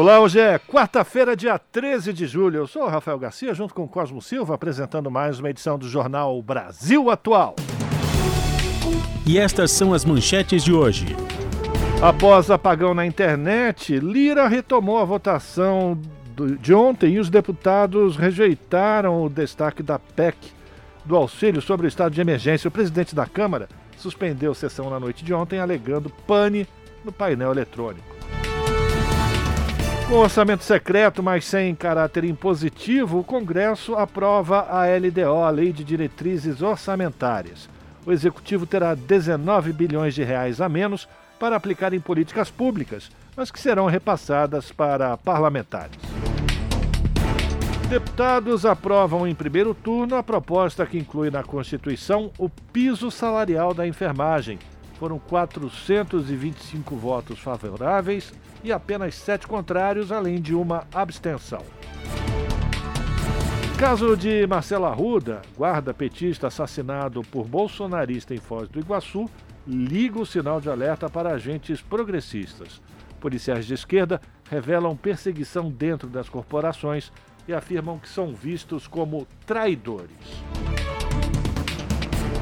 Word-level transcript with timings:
Olá, 0.00 0.18
hoje 0.18 0.40
é 0.40 0.58
quarta-feira, 0.58 1.36
dia 1.36 1.58
13 1.58 2.14
de 2.14 2.26
julho. 2.26 2.56
Eu 2.56 2.66
sou 2.66 2.84
o 2.84 2.88
Rafael 2.88 3.18
Garcia, 3.18 3.52
junto 3.52 3.74
com 3.74 3.86
Cosmo 3.86 4.22
Silva, 4.22 4.54
apresentando 4.54 5.10
mais 5.10 5.38
uma 5.38 5.50
edição 5.50 5.78
do 5.78 5.86
Jornal 5.86 6.40
Brasil 6.40 7.10
Atual. 7.10 7.54
E 9.26 9.38
estas 9.38 9.72
são 9.72 9.92
as 9.92 10.02
manchetes 10.02 10.64
de 10.64 10.72
hoje. 10.72 11.14
Após 12.00 12.50
apagão 12.50 12.94
na 12.94 13.04
internet, 13.04 13.98
Lira 13.98 14.48
retomou 14.48 14.96
a 15.00 15.04
votação 15.04 16.00
de 16.58 16.72
ontem 16.72 17.16
e 17.16 17.18
os 17.18 17.28
deputados 17.28 18.16
rejeitaram 18.16 19.22
o 19.22 19.28
destaque 19.28 19.82
da 19.82 19.98
PEC 19.98 20.34
do 21.04 21.14
auxílio 21.14 21.60
sobre 21.60 21.86
o 21.86 21.88
estado 21.88 22.14
de 22.14 22.22
emergência. 22.22 22.68
O 22.68 22.72
presidente 22.72 23.14
da 23.14 23.26
Câmara 23.26 23.68
suspendeu 23.98 24.54
sessão 24.54 24.88
na 24.88 24.98
noite 24.98 25.22
de 25.22 25.34
ontem, 25.34 25.58
alegando 25.60 26.08
pane 26.26 26.66
no 27.04 27.12
painel 27.12 27.52
eletrônico. 27.52 28.09
Com 30.10 30.16
orçamento 30.16 30.64
secreto, 30.64 31.22
mas 31.22 31.44
sem 31.44 31.72
caráter 31.72 32.24
impositivo, 32.24 33.20
o 33.20 33.24
Congresso 33.24 33.94
aprova 33.94 34.66
a 34.68 34.84
LDO, 34.84 35.44
a 35.44 35.50
Lei 35.50 35.72
de 35.72 35.84
Diretrizes 35.84 36.62
Orçamentárias. 36.62 37.68
O 38.04 38.10
Executivo 38.10 38.66
terá 38.66 38.96
19 38.96 39.72
bilhões 39.72 40.12
de 40.12 40.24
reais 40.24 40.60
a 40.60 40.68
menos 40.68 41.08
para 41.38 41.54
aplicar 41.54 41.94
em 41.94 42.00
políticas 42.00 42.50
públicas, 42.50 43.08
mas 43.36 43.52
que 43.52 43.60
serão 43.60 43.86
repassadas 43.86 44.72
para 44.72 45.16
parlamentares. 45.16 45.96
Deputados 47.88 48.66
aprovam 48.66 49.28
em 49.28 49.34
primeiro 49.34 49.74
turno 49.74 50.16
a 50.16 50.24
proposta 50.24 50.84
que 50.86 50.98
inclui 50.98 51.30
na 51.30 51.44
Constituição 51.44 52.32
o 52.36 52.48
piso 52.48 53.12
salarial 53.12 53.72
da 53.72 53.86
enfermagem. 53.86 54.58
Foram 55.00 55.18
425 55.18 56.94
votos 56.94 57.38
favoráveis 57.38 58.34
e 58.62 58.70
apenas 58.70 59.14
sete 59.14 59.46
contrários, 59.46 60.12
além 60.12 60.42
de 60.42 60.54
uma 60.54 60.86
abstenção. 60.92 61.64
Caso 63.78 64.14
de 64.14 64.46
Marcelo 64.46 64.84
Arruda, 64.84 65.40
guarda 65.56 65.94
petista 65.94 66.48
assassinado 66.48 67.22
por 67.22 67.48
bolsonarista 67.48 68.34
em 68.34 68.38
Foz 68.38 68.68
do 68.68 68.78
Iguaçu, 68.78 69.24
liga 69.66 70.20
o 70.20 70.26
sinal 70.26 70.60
de 70.60 70.68
alerta 70.68 71.08
para 71.08 71.32
agentes 71.32 71.80
progressistas. 71.80 72.82
Policiais 73.18 73.64
de 73.64 73.72
esquerda 73.72 74.20
revelam 74.50 74.94
perseguição 74.94 75.70
dentro 75.70 76.10
das 76.10 76.28
corporações 76.28 77.10
e 77.48 77.54
afirmam 77.54 77.98
que 77.98 78.08
são 78.08 78.34
vistos 78.34 78.86
como 78.86 79.26
traidores. 79.46 80.44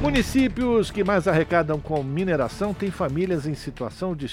Municípios 0.00 0.92
que 0.92 1.02
mais 1.02 1.26
arrecadam 1.26 1.80
com 1.80 2.04
mineração 2.04 2.72
têm 2.72 2.88
famílias 2.88 3.46
em 3.46 3.54
situação 3.54 4.14
de 4.14 4.26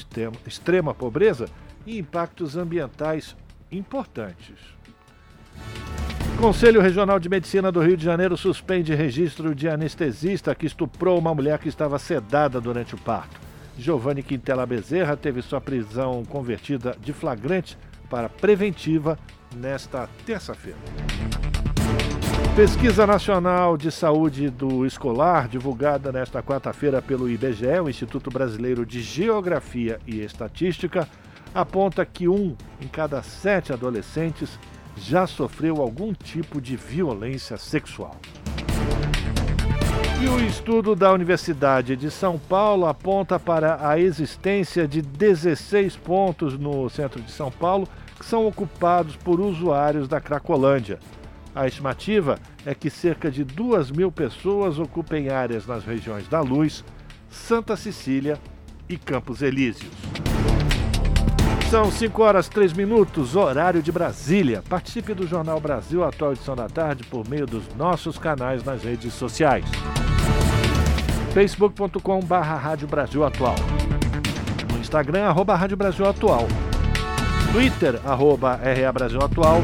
extrema 0.45 0.93
pobreza 0.93 1.47
e 1.87 1.97
impactos 1.97 2.55
ambientais 2.55 3.35
importantes. 3.71 4.55
Conselho 6.39 6.81
Regional 6.81 7.19
de 7.19 7.29
Medicina 7.29 7.71
do 7.71 7.81
Rio 7.81 7.97
de 7.97 8.05
Janeiro 8.05 8.37
suspende 8.37 8.93
registro 8.93 9.55
de 9.55 9.67
anestesista 9.67 10.53
que 10.53 10.67
estuprou 10.67 11.17
uma 11.17 11.33
mulher 11.33 11.57
que 11.57 11.69
estava 11.69 11.97
sedada 11.97 12.61
durante 12.61 12.93
o 12.93 12.97
parto. 12.99 13.39
Giovanni 13.75 14.21
Quintela 14.21 14.67
Bezerra 14.67 15.17
teve 15.17 15.41
sua 15.41 15.59
prisão 15.59 16.23
convertida 16.25 16.95
de 17.01 17.11
flagrante 17.11 17.75
para 18.07 18.29
preventiva 18.29 19.17
nesta 19.55 20.07
terça-feira. 20.25 20.77
Pesquisa 22.55 23.05
Nacional 23.05 23.75
de 23.75 23.91
Saúde 23.91 24.49
do 24.49 24.85
Escolar, 24.85 25.49
divulgada 25.49 26.09
nesta 26.09 26.41
quarta-feira 26.41 27.01
pelo 27.01 27.29
IBGE, 27.29 27.81
o 27.83 27.89
Instituto 27.89 28.31
Brasileiro 28.31 28.85
de 28.85 29.01
Geografia 29.01 29.99
e 30.07 30.21
Estatística, 30.21 31.05
aponta 31.53 32.05
que 32.05 32.29
um 32.29 32.55
em 32.79 32.87
cada 32.87 33.21
sete 33.21 33.73
adolescentes 33.73 34.57
já 34.95 35.27
sofreu 35.27 35.81
algum 35.81 36.13
tipo 36.13 36.61
de 36.61 36.77
violência 36.77 37.57
sexual. 37.57 38.15
E 40.23 40.25
o 40.29 40.39
estudo 40.39 40.95
da 40.95 41.11
Universidade 41.11 41.97
de 41.97 42.09
São 42.09 42.39
Paulo 42.39 42.87
aponta 42.87 43.37
para 43.37 43.85
a 43.85 43.99
existência 43.99 44.87
de 44.87 45.01
16 45.01 45.97
pontos 45.97 46.57
no 46.57 46.89
centro 46.89 47.21
de 47.21 47.33
São 47.33 47.51
Paulo 47.51 47.85
que 48.17 48.25
são 48.25 48.47
ocupados 48.47 49.17
por 49.17 49.41
usuários 49.41 50.07
da 50.07 50.21
Cracolândia. 50.21 50.99
A 51.55 51.65
estimativa 51.65 52.37
é 52.65 52.75
que 52.75 52.89
cerca 52.89 53.31
de 53.31 53.45
2 53.45 53.89
mil 53.89 54.11
pessoas 54.11 54.77
ocupem 54.77 55.29
áreas 55.29 55.65
nas 55.65 55.85
regiões 55.85 56.27
da 56.27 56.41
Luz, 56.41 56.83
Santa 57.29 57.77
Cecília 57.77 58.37
e 58.89 58.97
Campos 58.97 59.41
Elíseos. 59.41 59.93
São 61.69 61.89
5 61.89 62.21
horas 62.21 62.49
3 62.49 62.73
minutos, 62.73 63.37
horário 63.37 63.81
de 63.81 63.89
Brasília. 63.89 64.61
Participe 64.67 65.13
do 65.13 65.25
Jornal 65.25 65.59
Brasil 65.61 66.03
Atual 66.03 66.33
Edição 66.33 66.57
da 66.57 66.67
Tarde 66.67 67.05
por 67.05 67.27
meio 67.27 67.45
dos 67.45 67.63
nossos 67.75 68.17
canais 68.17 68.61
nas 68.61 68.83
redes 68.83 69.13
sociais. 69.13 69.65
facebook.com 71.33 72.19
Rádio 72.19 72.87
Brasil 72.87 73.23
Atual. 73.23 73.55
No 74.73 74.79
Instagram, 74.79 75.23
arroba 75.23 75.55
Rádio 75.55 75.77
Brasil 75.77 76.05
Atual. 76.05 76.47
Twitter, 77.53 77.99
arroba 78.05 78.59
RA 78.61 78.91
Brasil 78.91 79.21
Atual. 79.21 79.63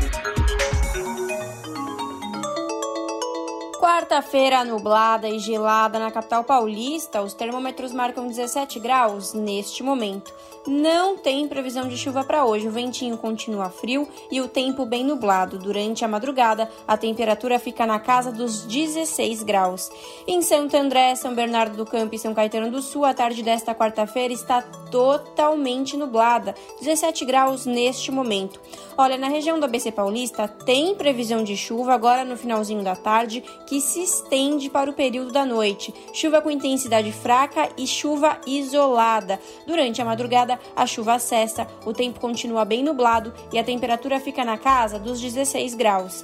Quarta-feira 4.11 4.65
nublada 4.65 5.29
e 5.29 5.39
gelada 5.39 5.97
na 5.97 6.11
capital 6.11 6.43
paulista. 6.43 7.21
Os 7.21 7.33
termômetros 7.33 7.93
marcam 7.93 8.27
17 8.27 8.77
graus 8.77 9.33
neste 9.33 9.81
momento. 9.81 10.33
Não 10.67 11.17
tem 11.17 11.47
previsão 11.47 11.87
de 11.87 11.97
chuva 11.97 12.23
para 12.23 12.45
hoje. 12.45 12.67
O 12.67 12.71
ventinho 12.71 13.17
continua 13.17 13.69
frio 13.69 14.07
e 14.31 14.39
o 14.39 14.47
tempo 14.47 14.85
bem 14.85 15.03
nublado. 15.03 15.57
Durante 15.57 16.05
a 16.05 16.07
madrugada, 16.07 16.69
a 16.87 16.95
temperatura 16.95 17.57
fica 17.57 17.85
na 17.87 17.99
casa 17.99 18.31
dos 18.31 18.65
16 18.65 19.41
graus. 19.41 19.91
Em 20.27 20.41
Santo 20.41 20.77
André, 20.77 21.15
São 21.15 21.33
Bernardo 21.33 21.75
do 21.75 21.85
Campo 21.85 22.13
e 22.13 22.19
São 22.19 22.33
Caetano 22.33 22.69
do 22.69 22.81
Sul, 22.81 23.05
a 23.05 23.13
tarde 23.13 23.41
desta 23.41 23.73
quarta-feira 23.73 24.33
está 24.33 24.61
totalmente 24.61 25.97
nublada, 25.97 26.53
17 26.79 27.25
graus 27.25 27.65
neste 27.65 28.11
momento. 28.11 28.59
Olha, 28.97 29.17
na 29.17 29.29
região 29.29 29.59
do 29.59 29.65
ABC 29.65 29.91
Paulista 29.91 30.47
tem 30.47 30.93
previsão 30.93 31.43
de 31.43 31.55
chuva 31.57 31.93
agora 31.93 32.23
no 32.23 32.37
finalzinho 32.37 32.83
da 32.83 32.95
tarde, 32.95 33.43
que 33.65 33.79
se 33.79 34.03
estende 34.03 34.69
para 34.69 34.89
o 34.89 34.93
período 34.93 35.31
da 35.31 35.45
noite. 35.45 35.93
Chuva 36.13 36.41
com 36.41 36.51
intensidade 36.51 37.11
fraca 37.11 37.69
e 37.77 37.87
chuva 37.87 38.39
isolada. 38.45 39.39
Durante 39.65 40.01
a 40.01 40.05
madrugada, 40.05 40.50
a 40.75 40.85
chuva 40.85 41.19
cessa, 41.19 41.67
o 41.85 41.93
tempo 41.93 42.19
continua 42.19 42.65
bem 42.65 42.83
nublado 42.83 43.33
e 43.51 43.59
a 43.59 43.63
temperatura 43.63 44.19
fica 44.19 44.43
na 44.43 44.57
casa 44.57 44.97
dos 44.99 45.19
16 45.19 45.75
graus 45.75 46.23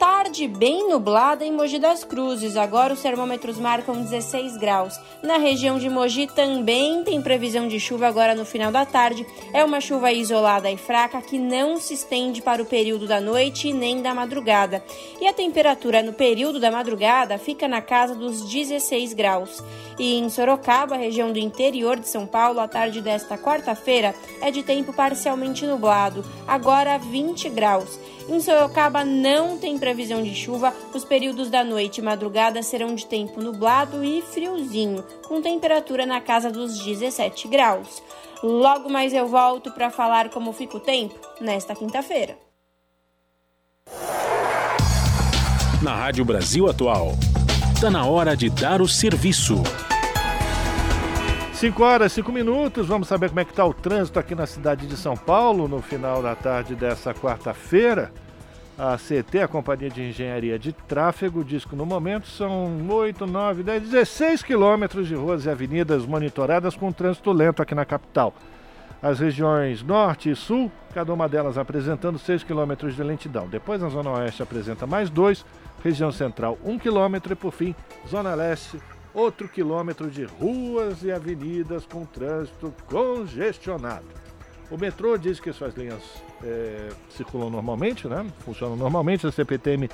tarde 0.00 0.48
bem 0.48 0.88
nublada 0.88 1.44
em 1.44 1.52
Mogi 1.52 1.78
das 1.78 2.02
Cruzes. 2.04 2.56
Agora 2.56 2.94
os 2.94 3.02
termômetros 3.02 3.58
marcam 3.58 4.00
16 4.00 4.56
graus. 4.56 4.98
Na 5.22 5.36
região 5.36 5.78
de 5.78 5.90
Mogi 5.90 6.26
também 6.26 7.04
tem 7.04 7.20
previsão 7.20 7.68
de 7.68 7.78
chuva 7.78 8.08
agora 8.08 8.34
no 8.34 8.46
final 8.46 8.72
da 8.72 8.86
tarde. 8.86 9.26
É 9.52 9.62
uma 9.62 9.78
chuva 9.78 10.10
isolada 10.10 10.70
e 10.70 10.78
fraca 10.78 11.20
que 11.20 11.38
não 11.38 11.76
se 11.76 11.92
estende 11.92 12.40
para 12.40 12.62
o 12.62 12.64
período 12.64 13.06
da 13.06 13.20
noite 13.20 13.74
nem 13.74 14.00
da 14.00 14.14
madrugada. 14.14 14.82
E 15.20 15.28
a 15.28 15.34
temperatura 15.34 16.02
no 16.02 16.14
período 16.14 16.58
da 16.58 16.70
madrugada 16.70 17.36
fica 17.36 17.68
na 17.68 17.82
casa 17.82 18.14
dos 18.14 18.48
16 18.48 19.12
graus. 19.12 19.62
E 19.98 20.14
em 20.14 20.30
Sorocaba, 20.30 20.96
região 20.96 21.30
do 21.30 21.38
interior 21.38 22.00
de 22.00 22.08
São 22.08 22.26
Paulo, 22.26 22.58
a 22.60 22.66
tarde 22.66 23.02
desta 23.02 23.36
quarta-feira 23.36 24.14
é 24.40 24.50
de 24.50 24.62
tempo 24.62 24.94
parcialmente 24.94 25.66
nublado, 25.66 26.24
agora 26.48 26.96
20 26.96 27.50
graus. 27.50 28.00
Em 28.30 28.38
Sorocaba 28.38 29.04
não 29.04 29.58
tem 29.58 29.76
previsão 29.76 30.22
de 30.22 30.32
chuva, 30.36 30.72
os 30.94 31.04
períodos 31.04 31.50
da 31.50 31.64
noite 31.64 31.98
e 31.98 32.02
madrugada 32.02 32.62
serão 32.62 32.94
de 32.94 33.04
tempo 33.04 33.42
nublado 33.42 34.04
e 34.04 34.22
friozinho, 34.22 35.02
com 35.26 35.42
temperatura 35.42 36.06
na 36.06 36.20
casa 36.20 36.48
dos 36.48 36.78
17 36.78 37.48
graus. 37.48 38.00
Logo 38.40 38.88
mais 38.88 39.12
eu 39.12 39.26
volto 39.26 39.72
para 39.72 39.90
falar 39.90 40.30
como 40.30 40.52
fica 40.52 40.76
o 40.76 40.80
tempo 40.80 41.18
nesta 41.40 41.74
quinta-feira. 41.74 42.38
Na 45.82 45.96
Rádio 45.96 46.24
Brasil 46.24 46.70
Atual, 46.70 47.14
está 47.74 47.90
na 47.90 48.06
hora 48.06 48.36
de 48.36 48.48
dar 48.48 48.80
o 48.80 48.86
serviço. 48.86 49.60
5 51.60 51.82
horas, 51.84 52.12
5 52.12 52.32
minutos. 52.32 52.86
Vamos 52.86 53.06
saber 53.06 53.28
como 53.28 53.40
é 53.40 53.44
que 53.44 53.50
está 53.50 53.66
o 53.66 53.74
trânsito 53.74 54.18
aqui 54.18 54.34
na 54.34 54.46
cidade 54.46 54.86
de 54.86 54.96
São 54.96 55.14
Paulo 55.14 55.68
no 55.68 55.82
final 55.82 56.22
da 56.22 56.34
tarde 56.34 56.74
dessa 56.74 57.12
quarta-feira. 57.12 58.10
A 58.78 58.96
CT, 58.96 59.42
a 59.42 59.46
Companhia 59.46 59.90
de 59.90 60.00
Engenharia 60.00 60.58
de 60.58 60.72
Tráfego, 60.72 61.44
diz 61.44 61.66
que 61.66 61.76
no 61.76 61.84
momento 61.84 62.28
são 62.28 62.80
8, 62.88 63.26
9, 63.26 63.62
10, 63.62 63.82
16 63.90 64.42
quilômetros 64.42 65.06
de 65.06 65.14
ruas 65.14 65.44
e 65.44 65.50
avenidas 65.50 66.06
monitoradas 66.06 66.74
com 66.74 66.90
trânsito 66.90 67.30
lento 67.30 67.60
aqui 67.60 67.74
na 67.74 67.84
capital. 67.84 68.32
As 69.02 69.20
regiões 69.20 69.82
Norte 69.82 70.30
e 70.30 70.34
Sul, 70.34 70.72
cada 70.94 71.12
uma 71.12 71.28
delas 71.28 71.58
apresentando 71.58 72.18
6 72.18 72.42
quilômetros 72.42 72.96
de 72.96 73.02
lentidão. 73.02 73.46
Depois 73.46 73.82
a 73.82 73.90
Zona 73.90 74.12
Oeste 74.12 74.42
apresenta 74.42 74.86
mais 74.86 75.10
2, 75.10 75.44
região 75.84 76.10
Central 76.10 76.56
1 76.64 76.78
quilômetro 76.78 77.34
e 77.34 77.36
por 77.36 77.52
fim, 77.52 77.74
Zona 78.08 78.34
Leste 78.34 78.80
outro 79.14 79.48
quilômetro 79.48 80.10
de 80.10 80.24
ruas 80.24 81.02
e 81.02 81.10
avenidas 81.10 81.84
com 81.84 82.04
trânsito 82.04 82.74
congestionado. 82.86 84.06
O 84.70 84.78
metrô 84.78 85.18
diz 85.18 85.40
que 85.40 85.52
suas 85.52 85.74
linhas 85.74 86.02
é, 86.44 86.90
circulam 87.10 87.50
normalmente, 87.50 88.06
né? 88.06 88.24
funcionam 88.44 88.76
normalmente. 88.76 89.26
A 89.26 89.32
CPTM 89.32 89.90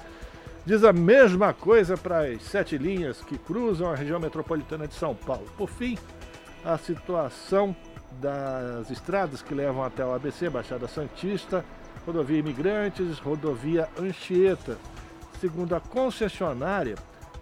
diz 0.67 0.85
a 0.85 0.93
mesma 0.93 1.55
coisa 1.55 1.97
para 1.97 2.27
as 2.27 2.43
sete 2.43 2.77
linhas 2.77 3.23
que 3.23 3.39
cruzam 3.39 3.91
a 3.91 3.95
região 3.95 4.21
metropolitana 4.21 4.87
de 4.87 4.95
São 4.95 5.15
Paulo. 5.15 5.47
Por 5.57 5.71
fim, 5.71 5.97
a 6.63 6.77
situação 6.77 7.75
das 8.21 8.91
estradas 8.91 9.41
que 9.41 9.55
levam 9.55 9.83
até 9.83 10.05
o 10.05 10.13
ABC, 10.13 10.51
Baixada 10.51 10.87
Santista, 10.89 11.65
rodovia 12.05 12.39
Imigrantes, 12.39 13.19
rodovia 13.19 13.89
Anchieta. 13.99 14.77
Segundo 15.41 15.75
a 15.75 15.81
concessionária, 15.81 16.97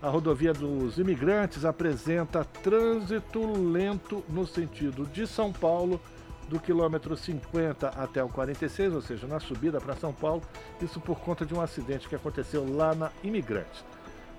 a 0.04 0.08
rodovia 0.10 0.52
dos 0.52 0.98
imigrantes 0.98 1.64
apresenta 1.64 2.44
trânsito 2.62 3.40
lento 3.58 4.22
no 4.28 4.46
sentido 4.46 5.06
de 5.06 5.26
São 5.26 5.50
Paulo, 5.50 5.98
do 6.46 6.60
quilômetro 6.60 7.16
50 7.16 7.88
até 7.88 8.22
o 8.22 8.28
46, 8.28 8.92
ou 8.92 9.00
seja, 9.00 9.26
na 9.26 9.40
subida 9.40 9.80
para 9.80 9.96
São 9.96 10.12
Paulo, 10.12 10.42
isso 10.82 11.00
por 11.00 11.18
conta 11.20 11.46
de 11.46 11.54
um 11.54 11.60
acidente 11.60 12.06
que 12.06 12.14
aconteceu 12.14 12.66
lá 12.70 12.94
na 12.94 13.10
Imigrantes. 13.22 13.82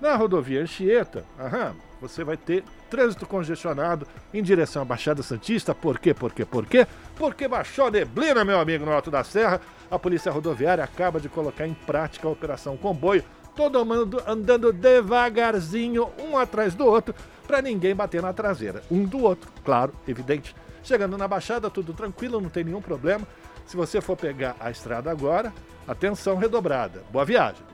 Na 0.00 0.14
rodovia 0.14 0.62
Anchieta, 0.62 1.24
aham, 1.36 1.74
você 2.00 2.22
vai 2.22 2.36
ter 2.36 2.62
trânsito 2.88 3.26
congestionado 3.26 4.06
em 4.32 4.44
direção 4.44 4.82
à 4.82 4.84
Baixada 4.84 5.20
Santista. 5.20 5.74
Por 5.74 5.98
quê? 5.98 6.14
Por 6.14 6.32
quê? 6.32 6.44
Por 6.44 6.64
quê? 6.64 6.86
Porque 7.16 7.48
baixou 7.48 7.86
a 7.86 7.90
neblina, 7.90 8.44
meu 8.44 8.60
amigo, 8.60 8.84
no 8.84 8.92
Alto 8.92 9.10
da 9.10 9.24
Serra. 9.24 9.60
A 9.90 9.98
Polícia 9.98 10.30
Rodoviária 10.30 10.84
acaba 10.84 11.18
de 11.18 11.28
colocar 11.28 11.66
em 11.66 11.74
prática 11.74 12.28
a 12.28 12.30
Operação 12.30 12.76
Comboio 12.76 13.24
todo 13.56 13.84
mundo 13.84 14.22
andando 14.26 14.72
devagarzinho, 14.72 16.10
um 16.20 16.36
atrás 16.36 16.74
do 16.74 16.84
outro, 16.84 17.14
para 17.46 17.62
ninguém 17.62 17.94
bater 17.94 18.20
na 18.20 18.32
traseira. 18.32 18.82
Um 18.90 19.04
do 19.04 19.18
outro, 19.18 19.50
claro, 19.64 19.92
evidente. 20.06 20.54
Chegando 20.84 21.16
na 21.16 21.26
Baixada, 21.26 21.70
tudo 21.70 21.94
tranquilo, 21.94 22.40
não 22.40 22.50
tem 22.50 22.62
nenhum 22.62 22.82
problema. 22.82 23.26
Se 23.66 23.76
você 23.76 24.00
for 24.00 24.16
pegar 24.16 24.54
a 24.60 24.70
estrada 24.70 25.10
agora, 25.10 25.52
atenção 25.88 26.36
redobrada. 26.36 27.02
Boa 27.10 27.24
viagem. 27.24 27.64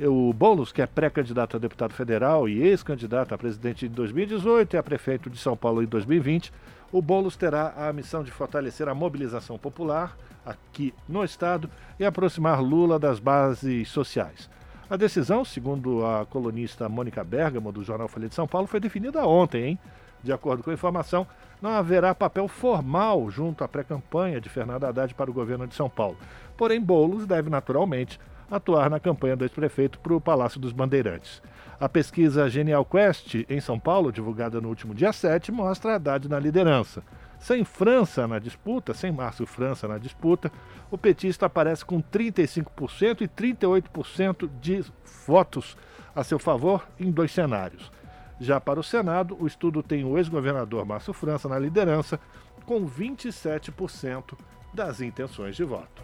O 0.00 0.32
Boulos, 0.32 0.72
que 0.72 0.82
é 0.82 0.86
pré-candidato 0.86 1.56
a 1.56 1.60
deputado 1.60 1.94
federal 1.94 2.48
e 2.48 2.60
ex-candidato 2.60 3.34
a 3.34 3.38
presidente 3.38 3.86
em 3.86 3.88
2018 3.88 4.74
e 4.74 4.76
a 4.76 4.82
prefeito 4.82 5.30
de 5.30 5.38
São 5.38 5.56
Paulo 5.56 5.82
em 5.82 5.86
2020, 5.86 6.52
o 6.90 7.00
Boulos 7.00 7.36
terá 7.36 7.72
a 7.88 7.92
missão 7.92 8.22
de 8.22 8.30
fortalecer 8.30 8.88
a 8.88 8.94
mobilização 8.94 9.56
popular 9.56 10.16
aqui 10.44 10.92
no 11.08 11.24
estado 11.24 11.70
e 11.98 12.04
aproximar 12.04 12.60
Lula 12.60 12.98
das 12.98 13.18
bases 13.18 13.88
sociais. 13.88 14.50
A 14.90 14.96
decisão, 14.96 15.44
segundo 15.44 16.04
a 16.04 16.26
colunista 16.26 16.88
Mônica 16.88 17.24
Bergamo, 17.24 17.72
do 17.72 17.82
jornal 17.82 18.08
Folha 18.08 18.28
de 18.28 18.34
São 18.34 18.46
Paulo, 18.46 18.66
foi 18.66 18.80
definida 18.80 19.26
ontem, 19.26 19.64
hein? 19.64 19.78
De 20.22 20.32
acordo 20.32 20.62
com 20.62 20.70
a 20.70 20.74
informação, 20.74 21.26
não 21.60 21.70
haverá 21.70 22.14
papel 22.14 22.46
formal 22.46 23.28
junto 23.30 23.64
à 23.64 23.68
pré-campanha 23.68 24.40
de 24.40 24.48
Fernando 24.48 24.84
Haddad 24.84 25.14
para 25.14 25.30
o 25.30 25.34
governo 25.34 25.66
de 25.66 25.74
São 25.74 25.88
Paulo. 25.88 26.16
Porém, 26.56 26.80
Boulos 26.80 27.26
deve 27.26 27.50
naturalmente 27.50 28.20
atuar 28.50 28.90
na 28.90 29.00
campanha 29.00 29.34
do 29.34 29.44
ex-prefeito 29.44 29.98
para 29.98 30.14
o 30.14 30.20
Palácio 30.20 30.60
dos 30.60 30.72
Bandeirantes. 30.72 31.42
A 31.80 31.88
pesquisa 31.88 32.48
Genial 32.48 32.84
Quest, 32.84 33.46
em 33.48 33.60
São 33.60 33.78
Paulo, 33.78 34.12
divulgada 34.12 34.60
no 34.60 34.68
último 34.68 34.94
dia 34.94 35.12
7, 35.12 35.50
mostra 35.50 35.94
Haddad 35.94 36.28
na 36.28 36.38
liderança. 36.38 37.02
Sem 37.42 37.64
França 37.64 38.24
na 38.28 38.38
disputa, 38.38 38.94
sem 38.94 39.10
Márcio 39.10 39.44
França 39.46 39.88
na 39.88 39.98
disputa, 39.98 40.50
o 40.92 40.96
petista 40.96 41.46
aparece 41.46 41.84
com 41.84 42.00
35% 42.00 43.20
e 43.20 43.26
38% 43.26 44.48
de 44.60 44.84
votos 45.26 45.76
a 46.14 46.22
seu 46.22 46.38
favor 46.38 46.86
em 47.00 47.10
dois 47.10 47.32
cenários. 47.32 47.90
Já 48.38 48.60
para 48.60 48.78
o 48.78 48.84
Senado, 48.84 49.36
o 49.40 49.48
estudo 49.48 49.82
tem 49.82 50.04
o 50.04 50.16
ex-governador 50.16 50.86
Márcio 50.86 51.12
França 51.12 51.48
na 51.48 51.58
liderança, 51.58 52.20
com 52.64 52.88
27% 52.88 54.38
das 54.72 55.00
intenções 55.00 55.56
de 55.56 55.64
voto. 55.64 56.00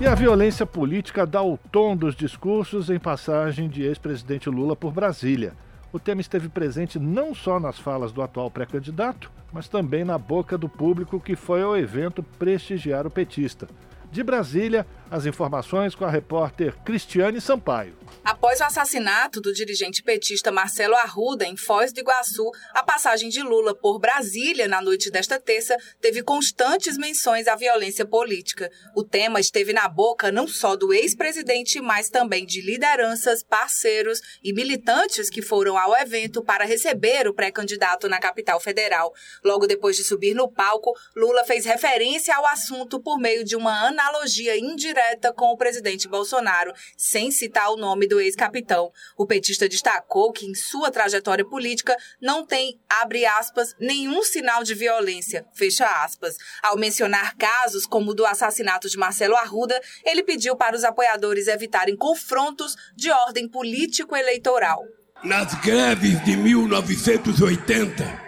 E 0.00 0.06
a 0.06 0.14
violência 0.14 0.64
política 0.64 1.26
dá 1.26 1.42
o 1.42 1.58
tom 1.58 1.96
dos 1.96 2.14
discursos 2.14 2.88
em 2.88 3.00
passagem 3.00 3.68
de 3.68 3.82
ex-presidente 3.82 4.48
Lula 4.48 4.76
por 4.76 4.92
Brasília 4.92 5.54
o 5.94 5.98
tema 6.00 6.20
esteve 6.20 6.48
presente 6.48 6.98
não 6.98 7.32
só 7.32 7.60
nas 7.60 7.78
falas 7.78 8.10
do 8.10 8.20
atual 8.20 8.50
pré-candidato, 8.50 9.30
mas 9.52 9.68
também 9.68 10.04
na 10.04 10.18
boca 10.18 10.58
do 10.58 10.68
público 10.68 11.20
que 11.20 11.36
foi 11.36 11.62
ao 11.62 11.76
evento 11.76 12.20
prestigiar 12.20 13.06
o 13.06 13.10
petista. 13.10 13.68
De 14.10 14.20
Brasília, 14.20 14.84
As 15.14 15.26
informações 15.26 15.94
com 15.94 16.04
a 16.04 16.10
repórter 16.10 16.74
Cristiane 16.84 17.40
Sampaio. 17.40 17.96
Após 18.24 18.58
o 18.58 18.64
assassinato 18.64 19.40
do 19.40 19.52
dirigente 19.52 20.02
petista 20.02 20.50
Marcelo 20.50 20.96
Arruda 20.96 21.46
em 21.46 21.56
Foz 21.56 21.92
do 21.92 22.00
Iguaçu, 22.00 22.50
a 22.72 22.82
passagem 22.82 23.28
de 23.28 23.40
Lula 23.40 23.76
por 23.76 24.00
Brasília 24.00 24.66
na 24.66 24.82
noite 24.82 25.12
desta 25.12 25.38
terça 25.38 25.76
teve 26.00 26.20
constantes 26.20 26.98
menções 26.98 27.46
à 27.46 27.54
violência 27.54 28.04
política. 28.04 28.68
O 28.92 29.04
tema 29.04 29.38
esteve 29.38 29.72
na 29.72 29.86
boca 29.86 30.32
não 30.32 30.48
só 30.48 30.74
do 30.74 30.92
ex-presidente, 30.92 31.80
mas 31.80 32.08
também 32.08 32.44
de 32.44 32.60
lideranças, 32.60 33.44
parceiros 33.44 34.20
e 34.42 34.52
militantes 34.52 35.30
que 35.30 35.42
foram 35.42 35.78
ao 35.78 35.94
evento 35.96 36.42
para 36.42 36.64
receber 36.64 37.28
o 37.28 37.34
pré-candidato 37.34 38.08
na 38.08 38.18
capital 38.18 38.58
federal. 38.58 39.12
Logo 39.44 39.68
depois 39.68 39.96
de 39.96 40.02
subir 40.02 40.34
no 40.34 40.50
palco, 40.50 40.92
Lula 41.14 41.44
fez 41.44 41.64
referência 41.64 42.34
ao 42.34 42.46
assunto 42.46 42.98
por 42.98 43.16
meio 43.20 43.44
de 43.44 43.54
uma 43.54 43.86
analogia 43.86 44.58
indireta 44.58 45.03
com 45.36 45.52
o 45.52 45.56
presidente 45.56 46.08
Bolsonaro, 46.08 46.72
sem 46.96 47.30
citar 47.30 47.70
o 47.70 47.76
nome 47.76 48.06
do 48.06 48.14
do 48.14 48.20
ex-capitão. 48.20 48.92
O 49.16 49.26
petista 49.26 49.68
destacou 49.68 50.32
que 50.32 50.46
em 50.46 50.54
sua 50.54 50.90
trajetória 50.90 51.44
política 51.44 51.96
não 52.22 52.46
tem, 52.46 52.78
abre 52.88 53.26
aspas, 53.26 53.74
nenhum 53.80 54.22
sinal 54.22 54.62
de 54.62 54.72
violência, 54.72 55.44
fecha 55.52 55.84
aspas. 56.04 56.36
Ao 56.62 56.76
mencionar 56.76 57.36
casos 57.36 57.86
como 57.86 58.12
o 58.12 58.14
do 58.14 58.24
assassinato 58.24 58.88
de 58.88 58.96
Marcelo 58.96 59.36
Arruda, 59.36 59.80
ele 60.04 60.22
pediu 60.22 60.54
para 60.54 60.76
os 60.76 60.84
apoiadores 60.84 61.48
evitarem 61.48 61.96
confrontos 61.96 62.76
de 62.94 63.10
ordem 63.10 63.48
político-eleitoral. 63.48 64.84
Nas 65.24 65.54
greves 65.60 66.24
de 66.24 66.36
1980, 66.36 68.22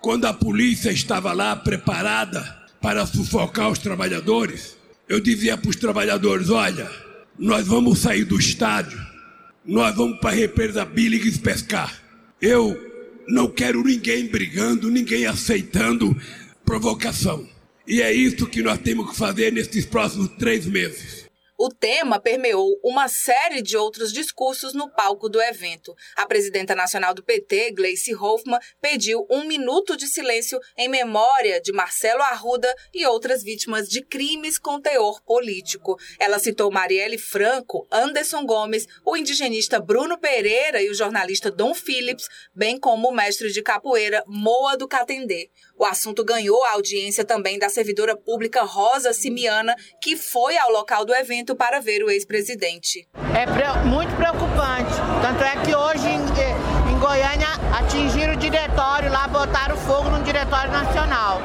quando 0.00 0.26
a 0.26 0.32
polícia 0.32 0.90
estava 0.90 1.32
lá 1.32 1.56
preparada 1.56 2.42
para 2.80 3.06
sufocar 3.06 3.70
os 3.70 3.78
trabalhadores, 3.78 4.76
eu 5.08 5.20
dizia 5.20 5.56
para 5.56 5.70
os 5.70 5.76
trabalhadores: 5.76 6.50
olha, 6.50 6.90
nós 7.38 7.66
vamos 7.66 7.98
sair 8.00 8.24
do 8.24 8.38
estádio 8.38 9.12
nós 9.64 9.94
vamos 9.94 10.18
para 10.18 10.30
a 10.30 10.34
represa 10.34 10.84
Billings 10.84 11.38
pescar. 11.38 12.02
Eu 12.40 12.78
não 13.28 13.48
quero 13.48 13.82
ninguém 13.84 14.26
brigando, 14.26 14.90
ninguém 14.90 15.26
aceitando 15.26 16.16
provocação. 16.64 17.48
E 17.86 18.02
é 18.02 18.12
isso 18.12 18.46
que 18.46 18.62
nós 18.62 18.78
temos 18.78 19.10
que 19.10 19.16
fazer 19.16 19.52
nesses 19.52 19.86
próximos 19.86 20.28
três 20.38 20.66
meses. 20.66 21.21
O 21.64 21.68
tema 21.68 22.18
permeou 22.18 22.76
uma 22.82 23.06
série 23.06 23.62
de 23.62 23.76
outros 23.76 24.12
discursos 24.12 24.74
no 24.74 24.90
palco 24.90 25.28
do 25.28 25.40
evento. 25.40 25.94
A 26.16 26.26
presidenta 26.26 26.74
nacional 26.74 27.14
do 27.14 27.22
PT, 27.22 27.70
Gleice 27.70 28.12
Hoffmann, 28.16 28.58
pediu 28.80 29.24
um 29.30 29.44
minuto 29.44 29.96
de 29.96 30.08
silêncio 30.08 30.58
em 30.76 30.88
memória 30.88 31.60
de 31.60 31.70
Marcelo 31.70 32.20
Arruda 32.20 32.74
e 32.92 33.06
outras 33.06 33.44
vítimas 33.44 33.88
de 33.88 34.02
crimes 34.02 34.58
com 34.58 34.80
teor 34.80 35.22
político. 35.22 35.96
Ela 36.18 36.40
citou 36.40 36.68
Marielle 36.68 37.16
Franco, 37.16 37.86
Anderson 37.92 38.44
Gomes, 38.44 38.88
o 39.06 39.16
indigenista 39.16 39.78
Bruno 39.78 40.18
Pereira 40.18 40.82
e 40.82 40.90
o 40.90 40.94
jornalista 40.94 41.48
Dom 41.48 41.74
Phillips, 41.74 42.26
bem 42.52 42.76
como 42.76 43.08
o 43.08 43.14
mestre 43.14 43.52
de 43.52 43.62
capoeira 43.62 44.24
Moa 44.26 44.76
do 44.76 44.88
Catendê. 44.88 45.48
O 45.78 45.84
assunto 45.84 46.24
ganhou 46.24 46.62
a 46.64 46.72
audiência 46.72 47.24
também 47.24 47.58
da 47.58 47.68
servidora 47.68 48.16
pública 48.16 48.62
Rosa 48.62 49.12
Simiana, 49.12 49.74
que 50.00 50.16
foi 50.16 50.56
ao 50.56 50.70
local 50.70 51.04
do 51.04 51.14
evento 51.14 51.56
para 51.56 51.80
ver 51.80 52.02
o 52.04 52.10
ex-presidente. 52.10 53.08
É 53.34 53.84
muito 53.84 54.14
preocupante. 54.16 54.92
Tanto 55.22 55.42
é 55.42 55.64
que 55.64 55.74
hoje 55.74 56.06
em, 56.06 56.20
eh, 56.40 56.90
em, 56.90 56.98
Goiânia 56.98 57.48
atingiram 57.76 58.34
o 58.34 58.36
diretório 58.36 59.10
lá, 59.10 59.26
botaram 59.26 59.76
fogo 59.76 60.10
no 60.10 60.22
diretório 60.22 60.70
nacional, 60.70 61.40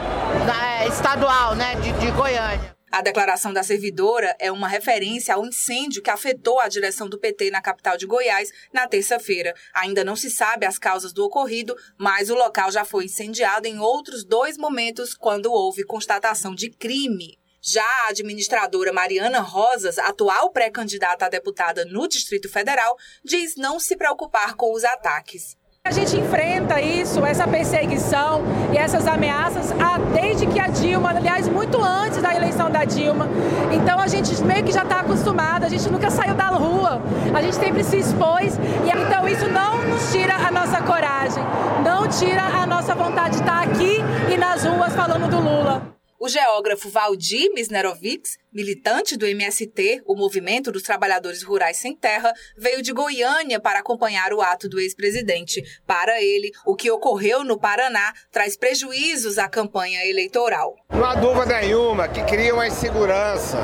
é, 0.82 0.88
estadual, 0.88 1.56
né, 1.56 1.76
de, 1.76 1.92
de 1.94 2.12
Goiânia. 2.12 2.77
A 2.90 3.02
declaração 3.02 3.52
da 3.52 3.64
servidora 3.64 4.34
é 4.40 4.50
uma 4.50 4.68
referência 4.68 5.36
ao 5.36 5.46
incêndio 5.46 6.02
que 6.02 6.10
afetou 6.10 6.60
a 6.60 6.70
direção 6.70 7.10
do 7.10 7.20
PT 7.20 7.52
na 7.52 7.62
capital 7.62 7.98
de 7.98 8.06
Goiás 8.06 8.50
na 8.72 8.88
terça-feira. 8.88 9.54
Ainda 9.74 10.06
não 10.06 10.16
se 10.16 10.32
sabe 10.32 10.66
as 10.66 10.80
causas 10.80 11.12
do 11.12 11.26
ocorrido, 11.26 11.76
mas 11.98 12.30
o 12.30 12.36
local 12.36 12.72
já 12.72 12.86
foi 12.86 13.06
incendiado 13.06 13.68
em 13.68 13.78
outros 13.78 14.24
dois 14.24 14.58
momentos 14.58 15.14
quando 15.14 15.52
houve 15.52 15.84
constatação 15.84 16.56
de 16.56 16.70
crime. 16.70 17.38
Já 17.62 17.84
a 18.06 18.10
administradora 18.12 18.94
Mariana 18.94 19.42
Rosas, 19.42 20.00
atual 20.00 20.52
pré-candidata 20.52 21.26
a 21.26 21.30
deputada 21.30 21.84
no 21.84 22.08
Distrito 22.08 22.48
Federal, 22.48 22.96
diz 23.22 23.58
não 23.58 23.82
se 23.82 23.98
preocupar 23.98 24.56
com 24.56 24.74
os 24.74 24.86
ataques. 24.86 25.58
A 25.88 25.92
gente 25.92 26.18
enfrenta 26.18 26.82
isso, 26.82 27.26
essa 27.26 27.48
perseguição 27.48 28.44
e 28.74 28.78
essas 28.78 29.08
ameaças 29.08 29.74
desde 30.14 30.46
que 30.46 30.60
a 30.60 30.68
Dilma, 30.68 31.12
aliás, 31.12 31.48
muito 31.48 31.82
antes 31.82 32.22
da 32.22 32.36
eleição 32.36 32.70
da 32.70 32.84
Dilma. 32.84 33.30
Então 33.72 33.98
a 33.98 34.06
gente 34.06 34.44
meio 34.44 34.66
que 34.66 34.72
já 34.74 34.84
está 34.84 35.00
acostumado, 35.00 35.64
a 35.64 35.70
gente 35.70 35.90
nunca 35.90 36.10
saiu 36.10 36.34
da 36.36 36.48
rua, 36.48 37.02
a 37.34 37.42
gente 37.42 37.56
sempre 37.56 37.86
se 37.86 38.00
expôs 38.00 38.58
e 38.58 38.90
então 38.90 39.26
isso 39.30 39.48
não 39.48 39.82
nos 39.86 40.12
tira 40.12 40.36
a 40.36 40.52
nossa 40.52 40.82
coragem, 40.82 41.44
não 41.86 42.06
tira 42.06 42.44
a 42.44 42.66
nossa 42.66 42.94
vontade 42.94 43.38
de 43.38 43.40
estar 43.40 43.64
aqui 43.64 44.04
e 44.30 44.38
nas 44.38 44.66
ruas 44.66 44.94
falando 44.94 45.30
do 45.30 45.40
Lula. 45.40 45.97
O 46.20 46.28
geógrafo 46.28 46.90
Valdir 46.90 47.54
Misnerovics, 47.54 48.40
militante 48.52 49.16
do 49.16 49.28
MST, 49.28 50.02
o 50.04 50.16
Movimento 50.16 50.72
dos 50.72 50.82
Trabalhadores 50.82 51.44
Rurais 51.44 51.78
Sem 51.78 51.96
Terra, 51.96 52.34
veio 52.58 52.82
de 52.82 52.92
Goiânia 52.92 53.60
para 53.60 53.80
acompanhar 53.80 54.34
o 54.34 54.42
ato 54.42 54.68
do 54.68 54.80
ex-presidente. 54.80 55.62
Para 55.86 56.20
ele, 56.20 56.52
o 56.66 56.76
que 56.76 56.90
ocorreu 56.90 57.44
no 57.44 57.60
Paraná 57.60 58.14
traz 58.32 58.58
prejuízos 58.58 59.38
à 59.38 59.48
campanha 59.48 60.04
eleitoral. 60.10 60.76
Não 60.90 61.06
há 61.06 61.14
dúvida 61.14 61.62
nenhuma 61.62 62.08
que 62.08 62.24
cria 62.24 62.52
uma 62.52 62.66
insegurança, 62.66 63.60